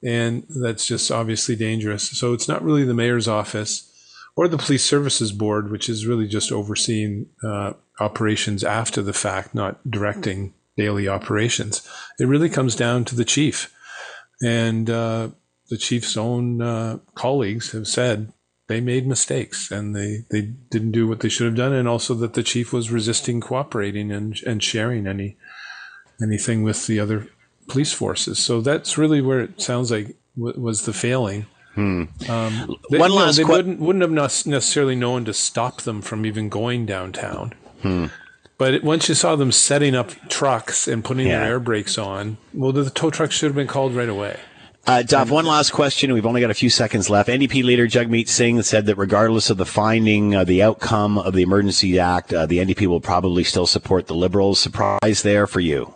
and 0.03 0.45
that's 0.49 0.87
just 0.87 1.11
obviously 1.11 1.57
dangerous. 1.57 2.11
So 2.11 2.33
it's 2.33 2.49
not 2.49 2.63
really 2.63 2.85
the 2.85 2.95
mayor's 2.95 3.29
office 3.29 3.89
or 4.37 4.49
the 4.49 4.59
police 4.59 4.85
services 4.85 5.33
board, 5.33 5.71
which 5.71 5.89
is 5.89 6.07
really 6.07 6.27
just 6.27 6.51
overseeing 6.51 7.27
uh, 7.45 7.75
operations 8.01 8.65
after 8.65 9.03
the 9.03 9.13
fact, 9.13 9.55
not 9.55 9.79
directing 9.89 10.55
daily 10.77 11.07
operations. 11.07 11.87
It 12.19 12.27
really 12.27 12.49
comes 12.49 12.75
down 12.75 13.05
to 13.07 13.15
the 13.15 13.25
chief, 13.25 13.73
and 14.43 14.89
uh, 14.89 15.29
the 15.73 15.79
chief's 15.79 16.17
own 16.17 16.61
uh, 16.61 16.99
colleagues 17.15 17.73
have 17.73 17.87
said 17.89 18.31
they 18.69 18.81
made 18.81 19.07
mistakes 19.07 19.71
and 19.71 19.97
they, 19.97 20.25
they 20.31 20.43
didn't 20.71 20.93
do 20.93 21.09
what 21.09 21.21
they 21.21 21.29
should 21.31 21.47
have 21.47 21.57
done, 21.57 21.73
and 21.73 21.89
also 21.89 22.13
that 22.15 22.35
the 22.35 22.43
chief 22.43 22.73
was 22.73 22.91
resisting 22.93 23.41
cooperating 23.41 24.13
and 24.13 24.39
and 24.47 24.63
sharing 24.63 25.07
any 25.07 25.37
anything 26.23 26.63
with 26.63 26.87
the 26.87 27.01
other 27.01 27.27
police 27.69 27.93
forces. 27.93 28.39
So 28.39 28.61
that's 28.61 28.99
really 28.99 29.21
where 29.21 29.41
it 29.41 29.61
sounds 29.61 29.91
like 29.91 30.17
w- 30.39 30.61
was 30.61 30.85
the 30.85 30.93
failing. 30.93 31.47
Hmm. 31.75 32.05
Um, 32.29 32.77
they, 32.91 32.99
One 32.99 33.11
you 33.13 33.19
know, 33.19 33.25
last 33.25 33.37
they 33.37 33.45
que- 33.45 33.53
wouldn't 33.57 33.81
wouldn't 33.81 34.03
have 34.03 34.47
necessarily 34.47 34.95
known 34.95 35.25
to 35.25 35.33
stop 35.33 35.83
them 35.83 36.03
from 36.03 36.27
even 36.27 36.49
going 36.49 36.87
downtown. 36.87 37.55
Hmm. 37.83 38.07
But 38.59 38.85
once 38.85 39.09
you 39.09 39.15
saw 39.17 39.35
them 39.37 39.51
setting 39.51 39.95
up 39.97 40.11
trucks 40.29 40.87
and 40.87 41.03
putting 41.03 41.27
Yeah. 41.27 41.41
their 41.41 41.49
air 41.55 41.61
brakes 41.61 41.99
on, 41.99 42.37
well, 42.55 42.71
the 42.73 42.91
tow 42.91 43.11
truck 43.11 43.33
should 43.33 43.49
have 43.49 43.57
been 43.57 43.67
called 43.67 43.95
right 43.95 44.09
away. 44.09 44.39
Uh, 44.85 45.03
Duff, 45.03 45.31
one 45.31 45.47
last 45.47 45.71
question. 45.71 46.13
We've 46.13 46.27
only 46.27 46.41
got 46.41 46.51
a 46.51 46.55
few 46.55 46.69
seconds 46.69 47.09
left. 47.09 47.29
NDP 47.29 47.63
leader 47.63 47.87
Jagmeet 47.87 48.29
Singh 48.29 48.63
said 48.63 48.87
that 48.87 48.97
regardless 48.97 49.49
of 49.49 49.57
the 49.57 49.65
finding, 49.65 50.35
uh, 50.35 50.43
the 50.43 50.61
outcome 50.61 51.19
of 51.19 51.35
the 51.35 51.43
Emergency 51.43 52.01
Act, 52.01 52.33
uh, 52.33 52.47
the 52.47 52.59
NDP 52.59 52.89
will 52.89 53.01
probably 53.01 53.45
still 53.45 53.67
support 53.67 54.09
the 54.09 54.15
Liberals. 54.15 54.59
Surprise 54.59 55.23
there 55.23 55.47
for 55.47 55.61
you. 55.61 55.95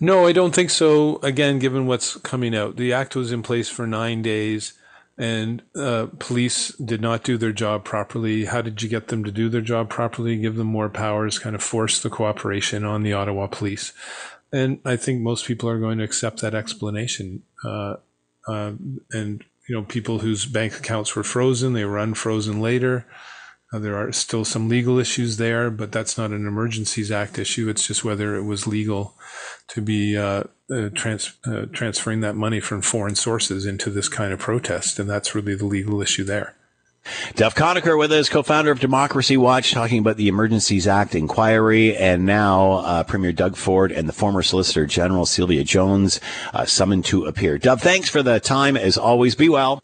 No, 0.00 0.26
I 0.26 0.32
don't 0.32 0.54
think 0.54 0.70
so. 0.70 1.16
Again, 1.16 1.58
given 1.58 1.86
what's 1.86 2.16
coming 2.16 2.56
out, 2.56 2.76
the 2.76 2.92
act 2.94 3.14
was 3.14 3.32
in 3.32 3.42
place 3.42 3.68
for 3.68 3.86
nine 3.86 4.22
days, 4.22 4.72
and 5.18 5.62
uh, 5.76 6.06
police 6.18 6.68
did 6.78 7.02
not 7.02 7.22
do 7.22 7.36
their 7.36 7.52
job 7.52 7.84
properly. 7.84 8.46
How 8.46 8.62
did 8.62 8.82
you 8.82 8.88
get 8.88 9.08
them 9.08 9.24
to 9.24 9.30
do 9.30 9.50
their 9.50 9.60
job 9.60 9.90
properly? 9.90 10.36
Give 10.38 10.56
them 10.56 10.68
more 10.68 10.88
powers, 10.88 11.38
kind 11.38 11.54
of 11.54 11.62
force 11.62 12.02
the 12.02 12.10
cooperation 12.10 12.82
on 12.82 13.02
the 13.02 13.12
Ottawa 13.12 13.46
police. 13.46 13.92
And 14.52 14.80
I 14.84 14.96
think 14.96 15.22
most 15.22 15.46
people 15.46 15.68
are 15.68 15.78
going 15.78 15.98
to 15.98 16.04
accept 16.04 16.40
that 16.40 16.54
explanation. 16.54 17.42
Uh, 17.64 17.96
uh, 18.46 18.72
and 19.10 19.44
you 19.68 19.74
know, 19.74 19.82
people 19.84 20.18
whose 20.18 20.44
bank 20.44 20.76
accounts 20.76 21.14
were 21.16 21.22
frozen, 21.22 21.72
they 21.72 21.84
were 21.84 21.98
unfrozen 21.98 22.60
later. 22.60 23.06
Uh, 23.72 23.78
there 23.78 23.96
are 23.96 24.12
still 24.12 24.44
some 24.44 24.68
legal 24.68 24.98
issues 24.98 25.38
there, 25.38 25.70
but 25.70 25.92
that's 25.92 26.18
not 26.18 26.30
an 26.30 26.46
Emergencies 26.46 27.10
Act 27.10 27.38
issue. 27.38 27.70
It's 27.70 27.86
just 27.86 28.04
whether 28.04 28.36
it 28.36 28.42
was 28.42 28.66
legal 28.66 29.14
to 29.68 29.80
be 29.80 30.16
uh, 30.16 30.44
uh, 30.70 30.90
trans- 30.94 31.38
uh, 31.46 31.66
transferring 31.72 32.20
that 32.20 32.36
money 32.36 32.60
from 32.60 32.82
foreign 32.82 33.14
sources 33.14 33.64
into 33.64 33.88
this 33.88 34.08
kind 34.08 34.32
of 34.32 34.38
protest, 34.38 34.98
and 34.98 35.08
that's 35.08 35.34
really 35.34 35.54
the 35.54 35.64
legal 35.64 36.02
issue 36.02 36.24
there. 36.24 36.54
Duff 37.34 37.54
Conacher 37.54 37.98
with 37.98 38.12
us, 38.12 38.28
co-founder 38.28 38.70
of 38.70 38.80
Democracy 38.80 39.36
Watch, 39.36 39.72
talking 39.72 39.98
about 39.98 40.16
the 40.16 40.28
Emergencies 40.28 40.86
Act 40.86 41.14
inquiry, 41.14 41.96
and 41.96 42.24
now 42.24 42.72
uh, 42.72 43.04
Premier 43.04 43.32
Doug 43.32 43.56
Ford 43.56 43.90
and 43.90 44.08
the 44.08 44.12
former 44.12 44.42
Solicitor 44.42 44.86
General 44.86 45.26
Sylvia 45.26 45.64
Jones 45.64 46.20
uh, 46.52 46.64
summoned 46.64 47.04
to 47.06 47.24
appear. 47.24 47.58
Duff, 47.58 47.80
thanks 47.80 48.08
for 48.08 48.22
the 48.22 48.40
time 48.40 48.76
as 48.76 48.96
always. 48.96 49.34
Be 49.34 49.48
well. 49.48 49.82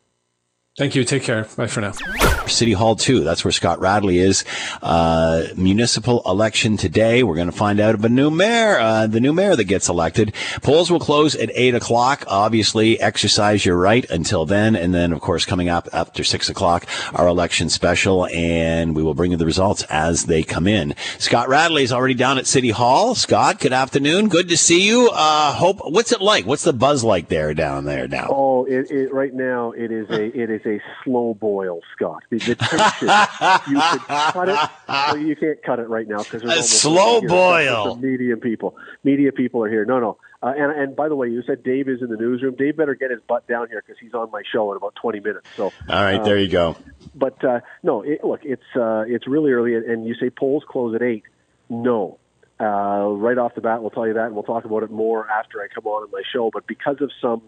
Thank 0.76 0.94
you. 0.94 1.04
Take 1.04 1.24
care. 1.24 1.46
Bye 1.56 1.66
for 1.66 1.80
now. 1.80 2.27
City 2.48 2.72
Hall 2.72 2.96
too. 2.96 3.20
That's 3.24 3.44
where 3.44 3.52
Scott 3.52 3.80
Radley 3.80 4.18
is. 4.18 4.44
Uh, 4.82 5.44
municipal 5.56 6.22
election 6.26 6.76
today. 6.76 7.22
We're 7.22 7.34
going 7.34 7.50
to 7.50 7.56
find 7.56 7.80
out 7.80 7.94
of 7.94 8.04
a 8.04 8.08
new 8.08 8.30
mayor, 8.30 8.78
uh, 8.78 9.06
the 9.06 9.20
new 9.20 9.32
mayor 9.32 9.56
that 9.56 9.64
gets 9.64 9.88
elected. 9.88 10.34
Polls 10.62 10.90
will 10.90 11.00
close 11.00 11.34
at 11.34 11.50
eight 11.54 11.74
o'clock. 11.74 12.24
Obviously, 12.26 13.00
exercise 13.00 13.64
your 13.64 13.76
right 13.76 14.08
until 14.10 14.46
then, 14.46 14.74
and 14.76 14.94
then 14.94 15.12
of 15.12 15.20
course 15.20 15.44
coming 15.44 15.68
up 15.68 15.88
after 15.92 16.24
six 16.24 16.48
o'clock, 16.48 16.86
our 17.14 17.26
election 17.26 17.68
special, 17.68 18.26
and 18.26 18.94
we 18.96 19.02
will 19.02 19.14
bring 19.14 19.30
you 19.30 19.36
the 19.36 19.46
results 19.46 19.82
as 19.84 20.24
they 20.26 20.42
come 20.42 20.66
in. 20.66 20.94
Scott 21.18 21.48
Radley 21.48 21.82
is 21.82 21.92
already 21.92 22.14
down 22.14 22.38
at 22.38 22.46
City 22.46 22.70
Hall. 22.70 23.14
Scott, 23.14 23.60
good 23.60 23.72
afternoon. 23.72 24.28
Good 24.28 24.48
to 24.48 24.56
see 24.56 24.86
you. 24.86 25.10
Uh, 25.12 25.52
hope. 25.52 25.78
What's 25.84 26.12
it 26.12 26.20
like? 26.20 26.46
What's 26.46 26.64
the 26.64 26.72
buzz 26.72 27.04
like 27.04 27.28
there 27.28 27.54
down 27.54 27.84
there 27.84 28.08
now? 28.08 28.28
Oh, 28.30 28.64
it, 28.64 28.90
it, 28.90 29.12
right 29.12 29.32
now 29.32 29.72
it 29.72 29.90
is 29.90 30.08
a 30.10 30.24
it 30.38 30.50
is 30.50 30.64
a 30.66 30.80
slow 31.04 31.34
boil, 31.34 31.80
Scott. 31.94 32.22
The, 32.30 32.37
the 32.38 33.62
you 33.68 33.80
could 33.80 34.06
cut 34.08 34.48
it. 34.48 35.26
You 35.26 35.36
can't 35.36 35.62
cut 35.62 35.78
it 35.78 35.88
right 35.88 36.08
now 36.08 36.18
because 36.22 36.42
there's 36.42 36.58
A 36.58 36.62
slow 36.62 37.20
boil. 37.20 37.96
Media 37.96 38.36
people, 38.36 38.76
media 39.04 39.32
people 39.32 39.62
are 39.64 39.68
here. 39.70 39.84
No, 39.84 40.00
no. 40.00 40.18
Uh, 40.40 40.52
and 40.56 40.70
and 40.70 40.96
by 40.96 41.08
the 41.08 41.16
way, 41.16 41.28
you 41.28 41.42
said 41.46 41.64
Dave 41.64 41.88
is 41.88 42.00
in 42.00 42.08
the 42.08 42.16
newsroom. 42.16 42.54
Dave 42.54 42.76
better 42.76 42.94
get 42.94 43.10
his 43.10 43.20
butt 43.26 43.48
down 43.48 43.68
here 43.68 43.82
because 43.84 43.98
he's 44.00 44.14
on 44.14 44.30
my 44.30 44.42
show 44.52 44.70
in 44.70 44.76
about 44.76 44.94
twenty 44.94 45.18
minutes. 45.18 45.48
So 45.56 45.64
All 45.64 45.72
right, 46.02 46.20
uh, 46.20 46.24
there 46.24 46.38
you 46.38 46.48
go. 46.48 46.76
but 47.14 47.42
uh, 47.44 47.60
no, 47.82 48.02
it, 48.02 48.22
look, 48.22 48.44
it's 48.44 48.62
uh, 48.76 49.04
it's 49.08 49.26
really 49.26 49.50
early, 49.50 49.74
and, 49.74 50.06
you 50.06 50.14
say 50.14 50.30
polls 50.30 50.62
close 50.68 50.94
at 50.94 51.02
eight. 51.02 51.24
No, 51.68 52.18
uh, 52.60 52.64
right 52.64 53.36
off 53.36 53.56
the 53.56 53.60
bat, 53.60 53.80
we'll 53.82 53.90
tell 53.90 54.06
you 54.06 54.14
that, 54.14 54.26
and 54.26 54.34
we'll 54.34 54.44
talk 54.44 54.64
about 54.64 54.84
it 54.84 54.92
more 54.92 55.28
after 55.28 55.60
I 55.60 55.66
come 55.74 55.86
on 55.86 56.04
in 56.04 56.10
my 56.12 56.22
show. 56.32 56.50
But 56.52 56.68
because 56.68 57.00
of 57.00 57.10
some 57.20 57.42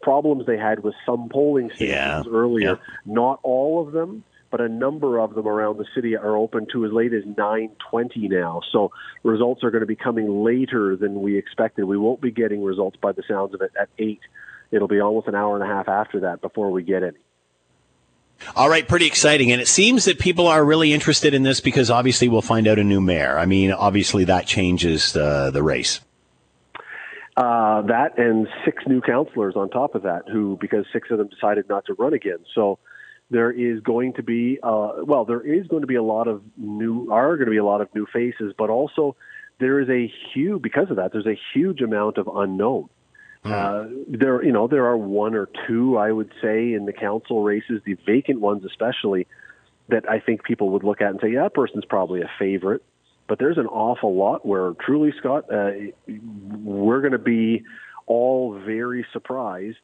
problems 0.00 0.46
they 0.46 0.56
had 0.56 0.82
with 0.82 0.94
some 1.04 1.28
polling 1.28 1.70
stations 1.74 2.26
earlier, 2.26 2.78
not 3.04 3.38
all 3.42 3.86
of 3.86 3.92
them, 3.92 4.24
but 4.50 4.60
a 4.60 4.68
number 4.68 5.18
of 5.18 5.34
them 5.34 5.46
around 5.46 5.78
the 5.78 5.86
city 5.94 6.16
are 6.16 6.36
open 6.36 6.66
to 6.72 6.84
as 6.84 6.92
late 6.92 7.12
as 7.12 7.24
9:20 7.24 8.28
now. 8.28 8.60
So 8.70 8.92
results 9.22 9.62
are 9.64 9.70
going 9.70 9.80
to 9.80 9.86
be 9.86 9.96
coming 9.96 10.42
later 10.42 10.96
than 10.96 11.22
we 11.22 11.38
expected. 11.38 11.84
We 11.84 11.96
won't 11.96 12.20
be 12.20 12.30
getting 12.30 12.62
results 12.62 12.96
by 13.00 13.12
the 13.12 13.22
sounds 13.28 13.54
of 13.54 13.62
it 13.62 13.72
at 13.80 13.88
eight. 13.98 14.20
It'll 14.70 14.88
be 14.88 15.00
almost 15.00 15.28
an 15.28 15.34
hour 15.34 15.54
and 15.54 15.64
a 15.64 15.66
half 15.66 15.88
after 15.88 16.20
that 16.20 16.40
before 16.40 16.70
we 16.70 16.82
get 16.82 17.02
any. 17.02 17.18
All 18.56 18.70
right, 18.70 18.86
pretty 18.86 19.06
exciting. 19.06 19.52
And 19.52 19.60
it 19.60 19.68
seems 19.68 20.06
that 20.06 20.18
people 20.18 20.46
are 20.46 20.64
really 20.64 20.92
interested 20.92 21.34
in 21.34 21.42
this 21.42 21.60
because 21.60 21.90
obviously 21.90 22.28
we'll 22.28 22.42
find 22.42 22.66
out 22.66 22.78
a 22.78 22.84
new 22.84 23.00
mayor. 23.00 23.38
I 23.38 23.46
mean, 23.46 23.70
obviously 23.70 24.24
that 24.24 24.46
changes 24.46 25.12
the, 25.12 25.50
the 25.50 25.62
race. 25.62 26.00
Uh, 27.36 27.82
that 27.82 28.18
and 28.18 28.48
six 28.64 28.82
new 28.86 29.00
councillors 29.00 29.54
on 29.56 29.70
top 29.70 29.94
of 29.94 30.02
that, 30.02 30.28
who 30.28 30.58
because 30.60 30.84
six 30.92 31.10
of 31.10 31.18
them 31.18 31.28
decided 31.28 31.68
not 31.68 31.84
to 31.86 31.94
run 31.94 32.12
again. 32.12 32.38
So 32.54 32.78
there 33.30 33.50
is 33.50 33.80
going 33.80 34.14
to 34.14 34.22
be, 34.22 34.58
uh, 34.62 34.92
well, 35.04 35.24
there 35.24 35.40
is 35.40 35.66
going 35.68 35.82
to 35.82 35.86
be 35.86 35.94
a 35.94 36.02
lot 36.02 36.26
of 36.26 36.42
new, 36.56 37.10
are 37.12 37.36
going 37.36 37.46
to 37.46 37.52
be 37.52 37.58
a 37.58 37.64
lot 37.64 37.80
of 37.80 37.88
new 37.94 38.06
faces, 38.12 38.52
but 38.58 38.70
also 38.70 39.16
there 39.60 39.80
is 39.80 39.88
a 39.88 40.12
huge 40.32 40.60
because 40.62 40.90
of 40.90 40.96
that. 40.96 41.12
There's 41.12 41.26
a 41.26 41.38
huge 41.54 41.80
amount 41.80 42.18
of 42.18 42.28
unknown. 42.28 42.88
Uh, 43.42 43.86
there, 44.06 44.44
you 44.44 44.52
know, 44.52 44.66
there 44.66 44.86
are 44.86 44.96
one 44.96 45.34
or 45.34 45.48
two, 45.66 45.96
I 45.96 46.12
would 46.12 46.30
say, 46.42 46.74
in 46.74 46.84
the 46.84 46.92
council 46.92 47.42
races, 47.42 47.80
the 47.86 47.94
vacant 48.04 48.40
ones 48.40 48.64
especially, 48.64 49.26
that 49.88 50.08
I 50.08 50.20
think 50.20 50.44
people 50.44 50.70
would 50.70 50.84
look 50.84 51.00
at 51.00 51.10
and 51.10 51.20
say, 51.22 51.32
yeah, 51.32 51.44
that 51.44 51.54
person's 51.54 51.84
probably 51.84 52.20
a 52.20 52.30
favorite. 52.38 52.82
But 53.28 53.38
there's 53.38 53.58
an 53.58 53.66
awful 53.66 54.14
lot 54.14 54.44
where 54.44 54.72
truly, 54.72 55.14
Scott, 55.18 55.44
uh, 55.52 55.70
we're 56.06 57.00
going 57.00 57.12
to 57.12 57.18
be 57.18 57.62
all 58.06 58.58
very 58.58 59.06
surprised 59.12 59.78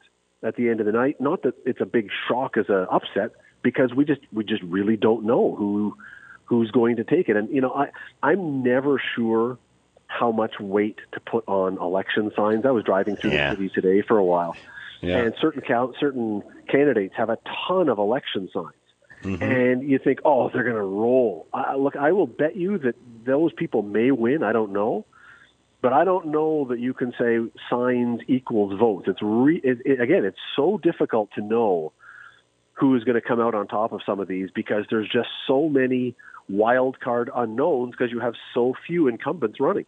at 0.46 0.56
the 0.56 0.68
end 0.68 0.80
of 0.80 0.86
the 0.86 0.92
night. 0.92 1.20
Not 1.20 1.42
that 1.42 1.54
it's 1.64 1.80
a 1.80 1.86
big 1.86 2.08
shock 2.28 2.56
as 2.56 2.66
an 2.68 2.86
upset, 2.90 3.32
because 3.62 3.92
we 3.94 4.04
just 4.04 4.20
we 4.32 4.44
just 4.44 4.62
really 4.62 4.96
don't 4.96 5.24
know 5.24 5.54
who 5.56 5.96
who's 6.44 6.70
going 6.70 6.96
to 6.96 7.04
take 7.04 7.28
it. 7.28 7.36
And 7.36 7.48
you 7.50 7.60
know, 7.60 7.72
I 7.72 7.90
I'm 8.22 8.62
never 8.62 9.00
sure 9.14 9.58
how 10.06 10.30
much 10.30 10.60
weight 10.60 10.98
to 11.12 11.20
put 11.20 11.44
on 11.48 11.78
election 11.78 12.30
signs. 12.36 12.64
I 12.64 12.70
was 12.70 12.84
driving 12.84 13.16
through 13.16 13.32
Yeah. 13.32 13.50
the 13.54 13.56
city 13.56 13.68
today 13.74 14.02
for 14.02 14.16
a 14.18 14.24
while, 14.24 14.54
Yeah. 15.02 15.18
and 15.18 15.34
certain 15.40 15.62
count 15.62 15.96
certain 15.98 16.42
candidates 16.68 17.14
have 17.16 17.28
a 17.30 17.38
ton 17.68 17.88
of 17.88 17.98
election 17.98 18.48
signs 18.52 18.72
Mm-hmm. 19.22 19.42
and 19.42 19.82
you 19.82 19.98
think, 19.98 20.20
oh, 20.26 20.50
they're 20.50 20.62
going 20.62 20.76
to 20.76 20.82
roll. 20.82 21.48
I, 21.52 21.74
look, 21.74 21.96
I 21.96 22.12
will 22.12 22.26
bet 22.26 22.54
you 22.54 22.76
that 22.78 22.94
those 23.24 23.50
people 23.54 23.80
may 23.82 24.10
win. 24.10 24.42
I 24.44 24.52
don't 24.52 24.72
know, 24.72 25.06
but 25.86 25.92
I 25.92 26.02
don't 26.02 26.32
know 26.32 26.66
that 26.70 26.80
you 26.80 26.92
can 26.92 27.12
say 27.16 27.38
signs 27.70 28.18
equals 28.26 28.76
votes. 28.76 29.06
It's 29.06 29.20
re- 29.22 29.60
it, 29.62 29.78
it, 29.84 30.00
again, 30.00 30.24
it's 30.24 30.36
so 30.56 30.80
difficult 30.82 31.30
to 31.36 31.40
know 31.40 31.92
who 32.72 32.96
is 32.96 33.04
going 33.04 33.14
to 33.14 33.20
come 33.20 33.38
out 33.38 33.54
on 33.54 33.68
top 33.68 33.92
of 33.92 34.00
some 34.04 34.18
of 34.18 34.26
these 34.26 34.48
because 34.52 34.84
there's 34.90 35.08
just 35.08 35.28
so 35.46 35.68
many 35.68 36.16
wild 36.48 36.98
card 36.98 37.30
unknowns 37.32 37.92
because 37.92 38.10
you 38.10 38.18
have 38.18 38.34
so 38.52 38.74
few 38.84 39.06
incumbents 39.06 39.60
running. 39.60 39.86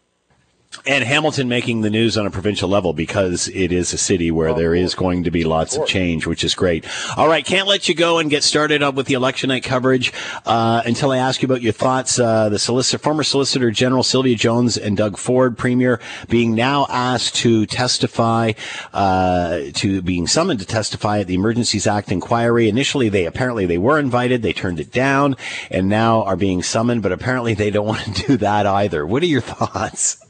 And 0.87 1.03
Hamilton 1.03 1.49
making 1.49 1.81
the 1.81 1.91
news 1.91 2.17
on 2.17 2.27
a 2.27 2.31
provincial 2.31 2.69
level 2.69 2.93
because 2.93 3.49
it 3.49 3.73
is 3.73 3.93
a 3.93 3.99
city 3.99 4.31
where 4.31 4.55
there 4.55 4.75
is 4.75 4.95
going 4.95 5.25
to 5.25 5.31
be 5.31 5.45
lots 5.45 5.77
of 5.77 5.87
change, 5.87 6.27
which 6.27 6.45
is 6.45 6.55
great. 6.55 6.87
All 7.17 7.27
right, 7.27 7.45
can't 7.45 7.67
let 7.67 7.89
you 7.89 7.95
go 7.95 8.19
and 8.19 8.31
get 8.31 8.43
started 8.43 8.83
up 8.83 8.95
with 8.95 9.07
the 9.07 9.15
election 9.15 9.49
night 9.49 9.65
coverage 9.65 10.13
uh, 10.47 10.83
until 10.85 11.11
I 11.11 11.19
ask 11.19 11.43
you 11.43 11.47
about 11.47 11.63
your 11.63 11.73
thoughts. 11.73 12.19
Uh, 12.19 12.51
the 12.51 12.59
solicitor, 12.59 12.99
former 12.99 13.23
Solicitor 13.23 13.71
General 13.71 14.03
Sylvia 14.03 14.37
Jones 14.37 14.77
and 14.77 14.97
Doug 14.97 15.17
Ford, 15.17 15.57
Premier, 15.57 16.01
being 16.29 16.55
now 16.55 16.87
asked 16.91 17.35
to 17.37 17.65
testify, 17.67 18.53
uh, 18.93 19.61
to 19.75 20.03
being 20.03 20.27
summoned 20.27 20.61
to 20.61 20.67
testify 20.67 21.21
at 21.21 21.27
the 21.27 21.35
Emergencies 21.35 21.87
Act 21.87 22.13
inquiry. 22.13 22.69
Initially, 22.69 23.09
they 23.09 23.25
apparently 23.25 23.65
they 23.65 23.79
were 23.79 23.99
invited, 23.99 24.43
they 24.43 24.53
turned 24.53 24.81
it 24.81 24.93
down, 24.93 25.37
and 25.71 25.89
now 25.89 26.23
are 26.25 26.37
being 26.37 26.63
summoned. 26.63 27.03
But 27.03 27.13
apparently, 27.13 27.55
they 27.55 27.71
don't 27.71 27.87
want 27.89 28.05
to 28.05 28.27
do 28.27 28.37
that 28.39 28.67
either. 28.67 29.07
What 29.07 29.23
are 29.23 29.27
your 29.27 29.41
thoughts? 29.41 30.25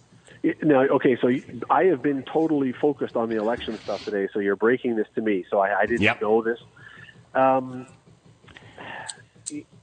Now, 0.62 0.82
okay, 0.82 1.16
so 1.20 1.28
I 1.70 1.84
have 1.84 2.02
been 2.02 2.24
totally 2.32 2.72
focused 2.80 3.16
on 3.16 3.28
the 3.28 3.36
election 3.36 3.78
stuff 3.82 4.02
today. 4.04 4.28
So 4.32 4.38
you're 4.40 4.56
breaking 4.56 4.96
this 4.96 5.06
to 5.14 5.20
me. 5.20 5.44
So 5.50 5.58
I, 5.58 5.80
I 5.80 5.86
didn't 5.86 6.02
Yep. 6.02 6.20
know 6.20 6.42
this. 6.42 6.58
Um, 7.34 7.86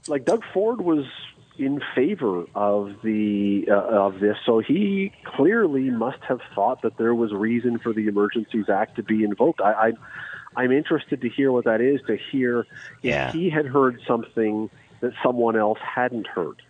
like 0.07 0.25
Doug 0.25 0.41
Ford 0.53 0.81
was 0.81 1.05
in 1.57 1.81
favor 1.95 2.45
of 2.53 2.95
the 3.03 3.65
uh, 3.69 3.73
of 3.73 4.19
this, 4.19 4.37
so 4.45 4.59
he 4.59 5.11
clearly 5.25 5.89
must 5.89 6.19
have 6.27 6.39
thought 6.53 6.81
that 6.83 6.97
there 6.97 7.15
was 7.15 7.31
reason 7.33 7.79
for 7.79 7.93
the 7.93 8.07
Emergencies 8.07 8.65
Act 8.69 8.97
to 8.97 9.03
be 9.03 9.23
invoked. 9.23 9.61
I, 9.61 9.71
I 9.71 9.91
I'm 10.55 10.71
interested 10.71 11.21
to 11.21 11.29
hear 11.29 11.51
what 11.51 11.65
that 11.65 11.81
is. 11.81 12.01
To 12.07 12.17
hear 12.31 12.67
Yeah. 13.01 13.29
if 13.29 13.33
he 13.33 13.49
had 13.49 13.65
heard 13.65 13.99
something 14.07 14.69
that 15.01 15.13
someone 15.23 15.55
else 15.55 15.79
hadn't 15.79 16.27
heard, 16.27 16.61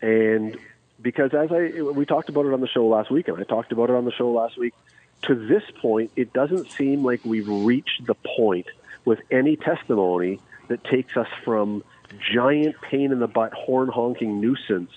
and 0.00 0.56
because 1.02 1.34
as 1.34 1.50
I 1.50 1.82
we 1.82 2.06
talked 2.06 2.28
about 2.28 2.46
it 2.46 2.52
on 2.52 2.60
the 2.60 2.68
show 2.68 2.86
last 2.86 3.10
week, 3.10 3.28
and 3.28 3.38
I 3.38 3.42
talked 3.42 3.72
about 3.72 3.90
it 3.90 3.96
on 3.96 4.04
the 4.04 4.12
show 4.12 4.30
last 4.30 4.56
week. 4.56 4.74
To 5.22 5.34
this 5.34 5.62
point, 5.80 6.10
it 6.16 6.32
doesn't 6.32 6.70
seem 6.72 7.04
like 7.04 7.24
we've 7.24 7.48
reached 7.48 8.06
the 8.06 8.14
point 8.14 8.66
with 9.04 9.20
any 9.30 9.56
testimony 9.56 10.40
that 10.68 10.82
takes 10.84 11.16
us 11.16 11.28
from 11.44 11.84
giant 12.32 12.80
pain 12.80 13.12
in 13.12 13.20
the 13.20 13.28
butt, 13.28 13.52
horn 13.52 13.88
honking 13.88 14.40
nuisance 14.40 14.90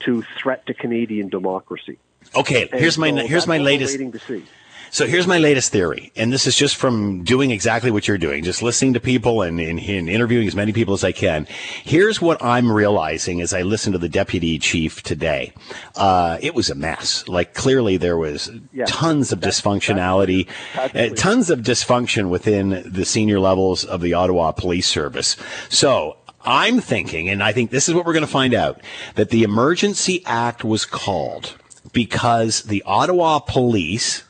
to 0.00 0.22
threat 0.38 0.66
to 0.66 0.74
Canadian 0.74 1.28
democracy. 1.28 1.98
Okay, 2.34 2.68
And 2.70 2.80
here's 2.80 2.98
my 2.98 3.10
here's 3.10 3.46
my 3.46 3.58
latest. 3.58 3.98
Waiting 4.90 4.96
to 4.96 4.96
see. 4.96 5.04
So 5.04 5.06
here's 5.10 5.26
my 5.26 5.38
latest 5.38 5.72
theory, 5.72 6.12
and 6.16 6.32
this 6.32 6.46
is 6.46 6.56
just 6.56 6.76
from 6.76 7.24
doing 7.24 7.50
exactly 7.50 7.90
what 7.90 8.08
you're 8.08 8.18
doing, 8.18 8.44
just 8.44 8.62
listening 8.62 8.94
to 8.94 9.00
people 9.00 9.42
and, 9.42 9.60
and, 9.60 9.78
and 9.78 10.08
interviewing 10.08 10.46
as 10.48 10.54
many 10.54 10.72
people 10.72 10.94
as 10.94 11.04
I 11.04 11.12
can. 11.12 11.46
Here's 11.84 12.20
what 12.20 12.42
I'm 12.42 12.70
realizing 12.70 13.40
as 13.40 13.52
I 13.52 13.62
listen 13.62 13.92
to 13.92 13.98
the 13.98 14.08
deputy 14.08 14.58
chief 14.58 15.02
today. 15.02 15.52
Uh, 15.96 16.38
it 16.40 16.54
was 16.54 16.70
a 16.70 16.74
mess. 16.74 17.26
Like 17.28 17.54
clearly 17.54 17.96
there 17.96 18.16
was 18.16 18.50
Yeah. 18.72 18.84
tons 18.86 19.32
of 19.32 19.40
dysfunctionality, 19.40 20.46
that's 20.74 21.12
uh, 21.12 21.14
tons 21.16 21.50
of 21.50 21.60
dysfunction 21.60 22.28
within 22.28 22.82
the 22.86 23.04
senior 23.04 23.40
levels 23.40 23.84
of 23.84 24.00
the 24.00 24.14
Ottawa 24.14 24.52
Police 24.52 24.86
Service. 24.86 25.36
So 25.68 26.16
I'm 26.44 26.80
thinking, 26.80 27.28
and 27.28 27.42
I 27.42 27.52
think 27.52 27.70
this 27.70 27.88
is 27.88 27.94
what 27.94 28.06
we're 28.06 28.12
going 28.14 28.24
to 28.24 28.30
find 28.30 28.54
out, 28.54 28.80
that 29.14 29.30
the 29.30 29.42
Emergency 29.42 30.22
Act 30.26 30.64
was 30.64 30.86
called 30.86 31.54
because 31.92 32.62
the 32.62 32.82
Ottawa 32.86 33.40
Police 33.40 34.22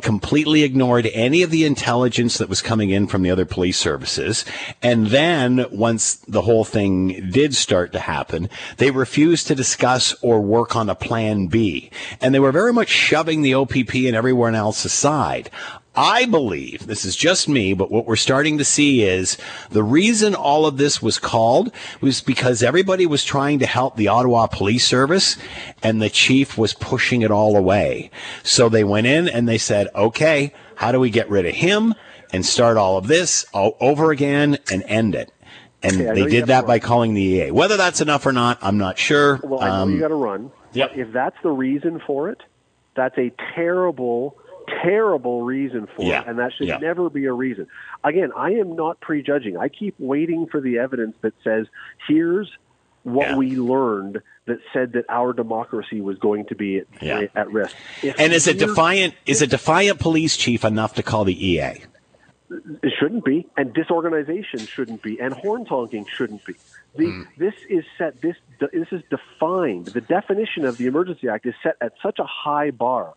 completely 0.00 0.62
ignored 0.62 1.08
any 1.12 1.42
of 1.42 1.50
the 1.50 1.64
intelligence 1.64 2.38
that 2.38 2.48
was 2.48 2.62
coming 2.62 2.90
in 2.90 3.06
from 3.06 3.22
the 3.22 3.30
other 3.30 3.44
police 3.44 3.78
services. 3.78 4.44
And 4.82 5.08
then 5.08 5.66
once 5.70 6.16
the 6.16 6.42
whole 6.42 6.64
thing 6.64 7.30
did 7.30 7.54
start 7.54 7.92
to 7.92 8.00
happen, 8.00 8.48
they 8.78 8.90
refused 8.90 9.46
to 9.48 9.54
discuss 9.54 10.14
or 10.22 10.40
work 10.40 10.76
on 10.76 10.90
a 10.90 10.94
plan 10.94 11.46
B. 11.46 11.90
And 12.20 12.34
they 12.34 12.40
were 12.40 12.52
very 12.52 12.72
much 12.72 12.88
shoving 12.88 13.42
the 13.42 13.54
OPP 13.54 13.94
and 13.94 14.16
everyone 14.16 14.54
else 14.54 14.84
aside. 14.84 15.50
I 15.96 16.26
believe 16.26 16.86
this 16.86 17.04
is 17.04 17.14
just 17.14 17.48
me, 17.48 17.72
but 17.72 17.90
what 17.90 18.06
we're 18.06 18.16
starting 18.16 18.58
to 18.58 18.64
see 18.64 19.02
is 19.02 19.38
the 19.70 19.82
reason 19.84 20.34
all 20.34 20.66
of 20.66 20.76
this 20.76 21.00
was 21.00 21.18
called 21.18 21.70
was 22.00 22.20
because 22.20 22.62
everybody 22.62 23.06
was 23.06 23.24
trying 23.24 23.60
to 23.60 23.66
help 23.66 23.96
the 23.96 24.08
Ottawa 24.08 24.46
Police 24.48 24.86
Service 24.86 25.36
and 25.82 26.02
the 26.02 26.10
chief 26.10 26.58
was 26.58 26.74
pushing 26.74 27.22
it 27.22 27.30
all 27.30 27.56
away. 27.56 28.10
So 28.42 28.68
they 28.68 28.82
went 28.84 29.06
in 29.06 29.28
and 29.28 29.48
they 29.48 29.58
said, 29.58 29.88
okay, 29.94 30.52
how 30.76 30.90
do 30.90 30.98
we 30.98 31.10
get 31.10 31.30
rid 31.30 31.46
of 31.46 31.54
him 31.54 31.94
and 32.32 32.44
start 32.44 32.76
all 32.76 32.96
of 32.96 33.06
this 33.06 33.46
all 33.52 33.76
over 33.80 34.10
again 34.10 34.58
and 34.72 34.82
end 34.88 35.14
it? 35.14 35.30
And 35.82 36.00
Okay, 36.00 36.22
they 36.22 36.28
did 36.30 36.46
that 36.46 36.66
by 36.66 36.78
calling 36.80 37.14
the 37.14 37.22
EA. 37.22 37.50
Whether 37.52 37.76
that's 37.76 38.00
enough 38.00 38.26
or 38.26 38.32
not, 38.32 38.58
I'm 38.62 38.78
not 38.78 38.98
sure. 38.98 39.38
Well, 39.44 39.60
I 39.62 39.68
know 39.68 39.74
Um, 39.82 39.92
you 39.92 40.00
got 40.00 40.08
to 40.08 40.14
run. 40.14 40.50
Yep. 40.72 40.92
If 40.96 41.12
that's 41.12 41.36
the 41.42 41.50
reason 41.50 42.00
for 42.04 42.30
it, 42.30 42.42
that's 42.96 43.16
a 43.18 43.30
terrible, 43.54 44.36
terrible 44.82 45.42
reason 45.42 45.86
for 45.96 46.02
Yeah. 46.04 46.22
it, 46.22 46.28
and 46.28 46.38
that 46.38 46.52
should 46.52 46.68
Yeah. 46.68 46.78
never 46.78 47.08
be 47.10 47.26
a 47.26 47.32
reason. 47.32 47.66
Again, 48.02 48.32
I 48.36 48.52
am 48.52 48.76
not 48.76 49.00
prejudging. 49.00 49.56
I 49.56 49.68
keep 49.68 49.94
waiting 49.98 50.46
for 50.46 50.60
the 50.60 50.78
evidence 50.78 51.16
that 51.22 51.34
says, 51.42 51.66
here's 52.08 52.50
what 53.02 53.36
we 53.36 53.56
learned 53.56 54.22
that 54.46 54.58
said 54.72 54.92
that 54.92 55.04
our 55.08 55.32
democracy 55.32 56.00
was 56.00 56.18
going 56.18 56.46
to 56.46 56.54
be 56.54 56.78
at, 56.78 56.86
Yeah. 57.02 57.26
at 57.34 57.50
risk. 57.52 57.76
If 58.02 58.18
and 58.18 58.32
is 58.32 58.46
a 58.46 58.54
defiant 58.54 59.14
is 59.26 59.42
a 59.42 59.46
defiant 59.46 60.00
police 60.00 60.36
chief 60.36 60.64
enough 60.64 60.94
to 60.94 61.02
call 61.02 61.24
the 61.24 61.46
EA? 61.46 61.82
It 62.82 62.92
shouldn't 62.98 63.24
be, 63.24 63.46
and 63.56 63.72
disorganization 63.74 64.60
shouldn't 64.60 65.02
be, 65.02 65.18
and 65.18 65.34
horn 65.34 65.66
honking 65.66 66.06
shouldn't 66.06 66.44
be. 66.44 66.54
The, 66.94 67.06
Hmm. 67.06 67.22
This 67.36 67.54
is 67.68 67.84
set. 67.98 68.20
This 68.20 68.36
this 68.72 68.88
is 68.92 69.02
defined. 69.10 69.86
The 69.86 70.00
definition 70.00 70.64
of 70.64 70.78
the 70.78 70.86
Emergency 70.86 71.28
Act 71.28 71.44
is 71.46 71.54
set 71.62 71.76
at 71.80 71.92
such 72.02 72.18
a 72.18 72.24
high 72.24 72.70
bar 72.70 73.14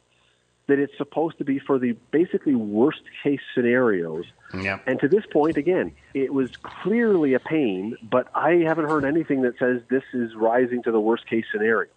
that 0.68 0.80
it's 0.80 0.96
supposed 0.98 1.38
to 1.38 1.46
be 1.46 1.60
for 1.60 1.80
the 1.80 1.94
basically 2.12 2.56
worst 2.56 3.02
case 3.24 3.40
scenarios. 3.56 4.26
Yeah. 4.54 4.80
And 4.86 5.00
to 5.00 5.08
this 5.08 5.26
point, 5.32 5.58
again, 5.58 5.94
it 6.14 6.34
was 6.34 6.52
clearly 6.58 7.34
a 7.34 7.40
pain, 7.40 7.96
but 8.10 8.28
I 8.36 8.64
haven't 8.66 8.86
heard 8.86 9.06
anything 9.06 9.42
that 9.44 9.58
says 9.58 9.82
this 9.90 10.04
is 10.14 10.36
rising 10.36 10.84
to 10.84 10.92
the 10.92 11.00
worst 11.00 11.28
case 11.28 11.46
scenarios. 11.52 11.92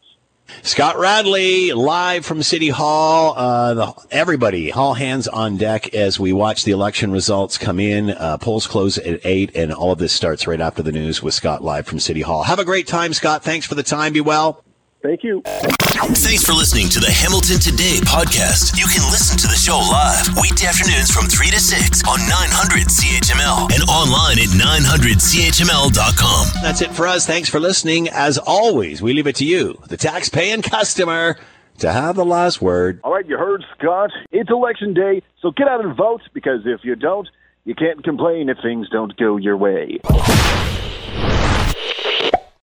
Scott 0.63 0.99
Radley 0.99 1.73
live 1.73 2.27
from 2.27 2.43
City 2.43 2.69
Hall. 2.69 3.35
Uh, 3.37 3.75
the, 3.75 3.95
everybody, 4.11 4.73
all 4.73 4.95
hands 4.95 5.29
on 5.29 5.57
deck 5.57 5.95
as 5.95 6.19
we 6.19 6.33
watch 6.33 6.65
the 6.65 6.73
election 6.73 7.13
results 7.13 7.57
come 7.57 7.79
in. 7.79 8.11
Uh, 8.11 8.37
polls 8.39 8.67
close 8.67 8.99
at 8.99 9.21
eight, 9.25 9.55
and 9.55 9.73
all 9.73 9.93
of 9.93 9.99
this 9.99 10.13
starts 10.13 10.47
right 10.47 10.61
after 10.61 10.83
the 10.83 10.93
news 10.93 11.23
with 11.23 11.35
Scott 11.35 11.63
live 11.63 11.87
from 11.87 12.01
City 12.01 12.23
Hall. 12.23 12.43
Have 12.43 12.59
a 12.59 12.65
great 12.65 12.89
time, 12.89 13.13
Scott. 13.15 13.45
Thanks 13.45 13.67
for 13.67 13.75
the 13.75 13.83
time. 13.83 14.13
Be 14.13 14.21
well. 14.21 14.65
Thank 15.03 15.25
you. 15.25 15.41
Thanks 15.45 16.45
for 16.45 16.53
listening 16.53 16.89
to 16.91 17.01
the 17.01 17.11
Hamilton 17.11 17.59
Today 17.59 17.97
podcast. 18.05 18.77
You 18.77 18.85
can 18.85 19.01
listen 19.11 19.39
to 19.39 19.47
the 19.47 19.57
show 19.57 19.79
live 19.79 20.29
weekday 20.41 20.67
afternoons 20.67 21.11
from 21.11 21.27
3 21.27 21.49
to 21.49 21.59
6 21.59 22.03
on 22.05 22.21
900 22.29 22.87
CHML 22.87 23.73
and 23.73 23.83
online 23.89 24.39
at 24.39 24.51
900CHML.com. 24.53 26.63
That's 26.63 26.83
it 26.83 26.93
for 26.93 27.07
us. 27.07 27.27
Thanks 27.27 27.49
for 27.49 27.59
listening. 27.61 28.11
As 28.11 28.37
always, 28.37 29.01
we 29.01 29.15
leave 29.15 29.27
it 29.27 29.37
to 29.37 29.47
you, 29.47 29.79
the 29.89 29.97
tax-paying 29.97 30.61
customer, 30.63 31.39
to 31.79 31.91
have 31.91 32.17
the 32.17 32.27
last 32.27 32.61
word. 32.61 33.01
All 33.03 33.15
right, 33.15 33.27
you 33.27 33.39
heard 33.39 33.65
Scott. 33.79 34.11
It's 34.33 34.51
election 34.51 34.93
day, 34.93 35.23
so 35.41 35.51
get 35.51 35.67
out 35.67 35.83
and 35.83 35.97
vote 35.97 36.21
because 36.35 36.67
if 36.67 36.85
you 36.85 36.95
don't, 36.95 37.27
you 37.65 37.75
can't 37.75 38.05
complain 38.05 38.51
if 38.51 38.59
things 38.63 38.91
don't 38.91 39.17
go 39.17 39.39
your 39.39 39.57
way. 39.57 39.99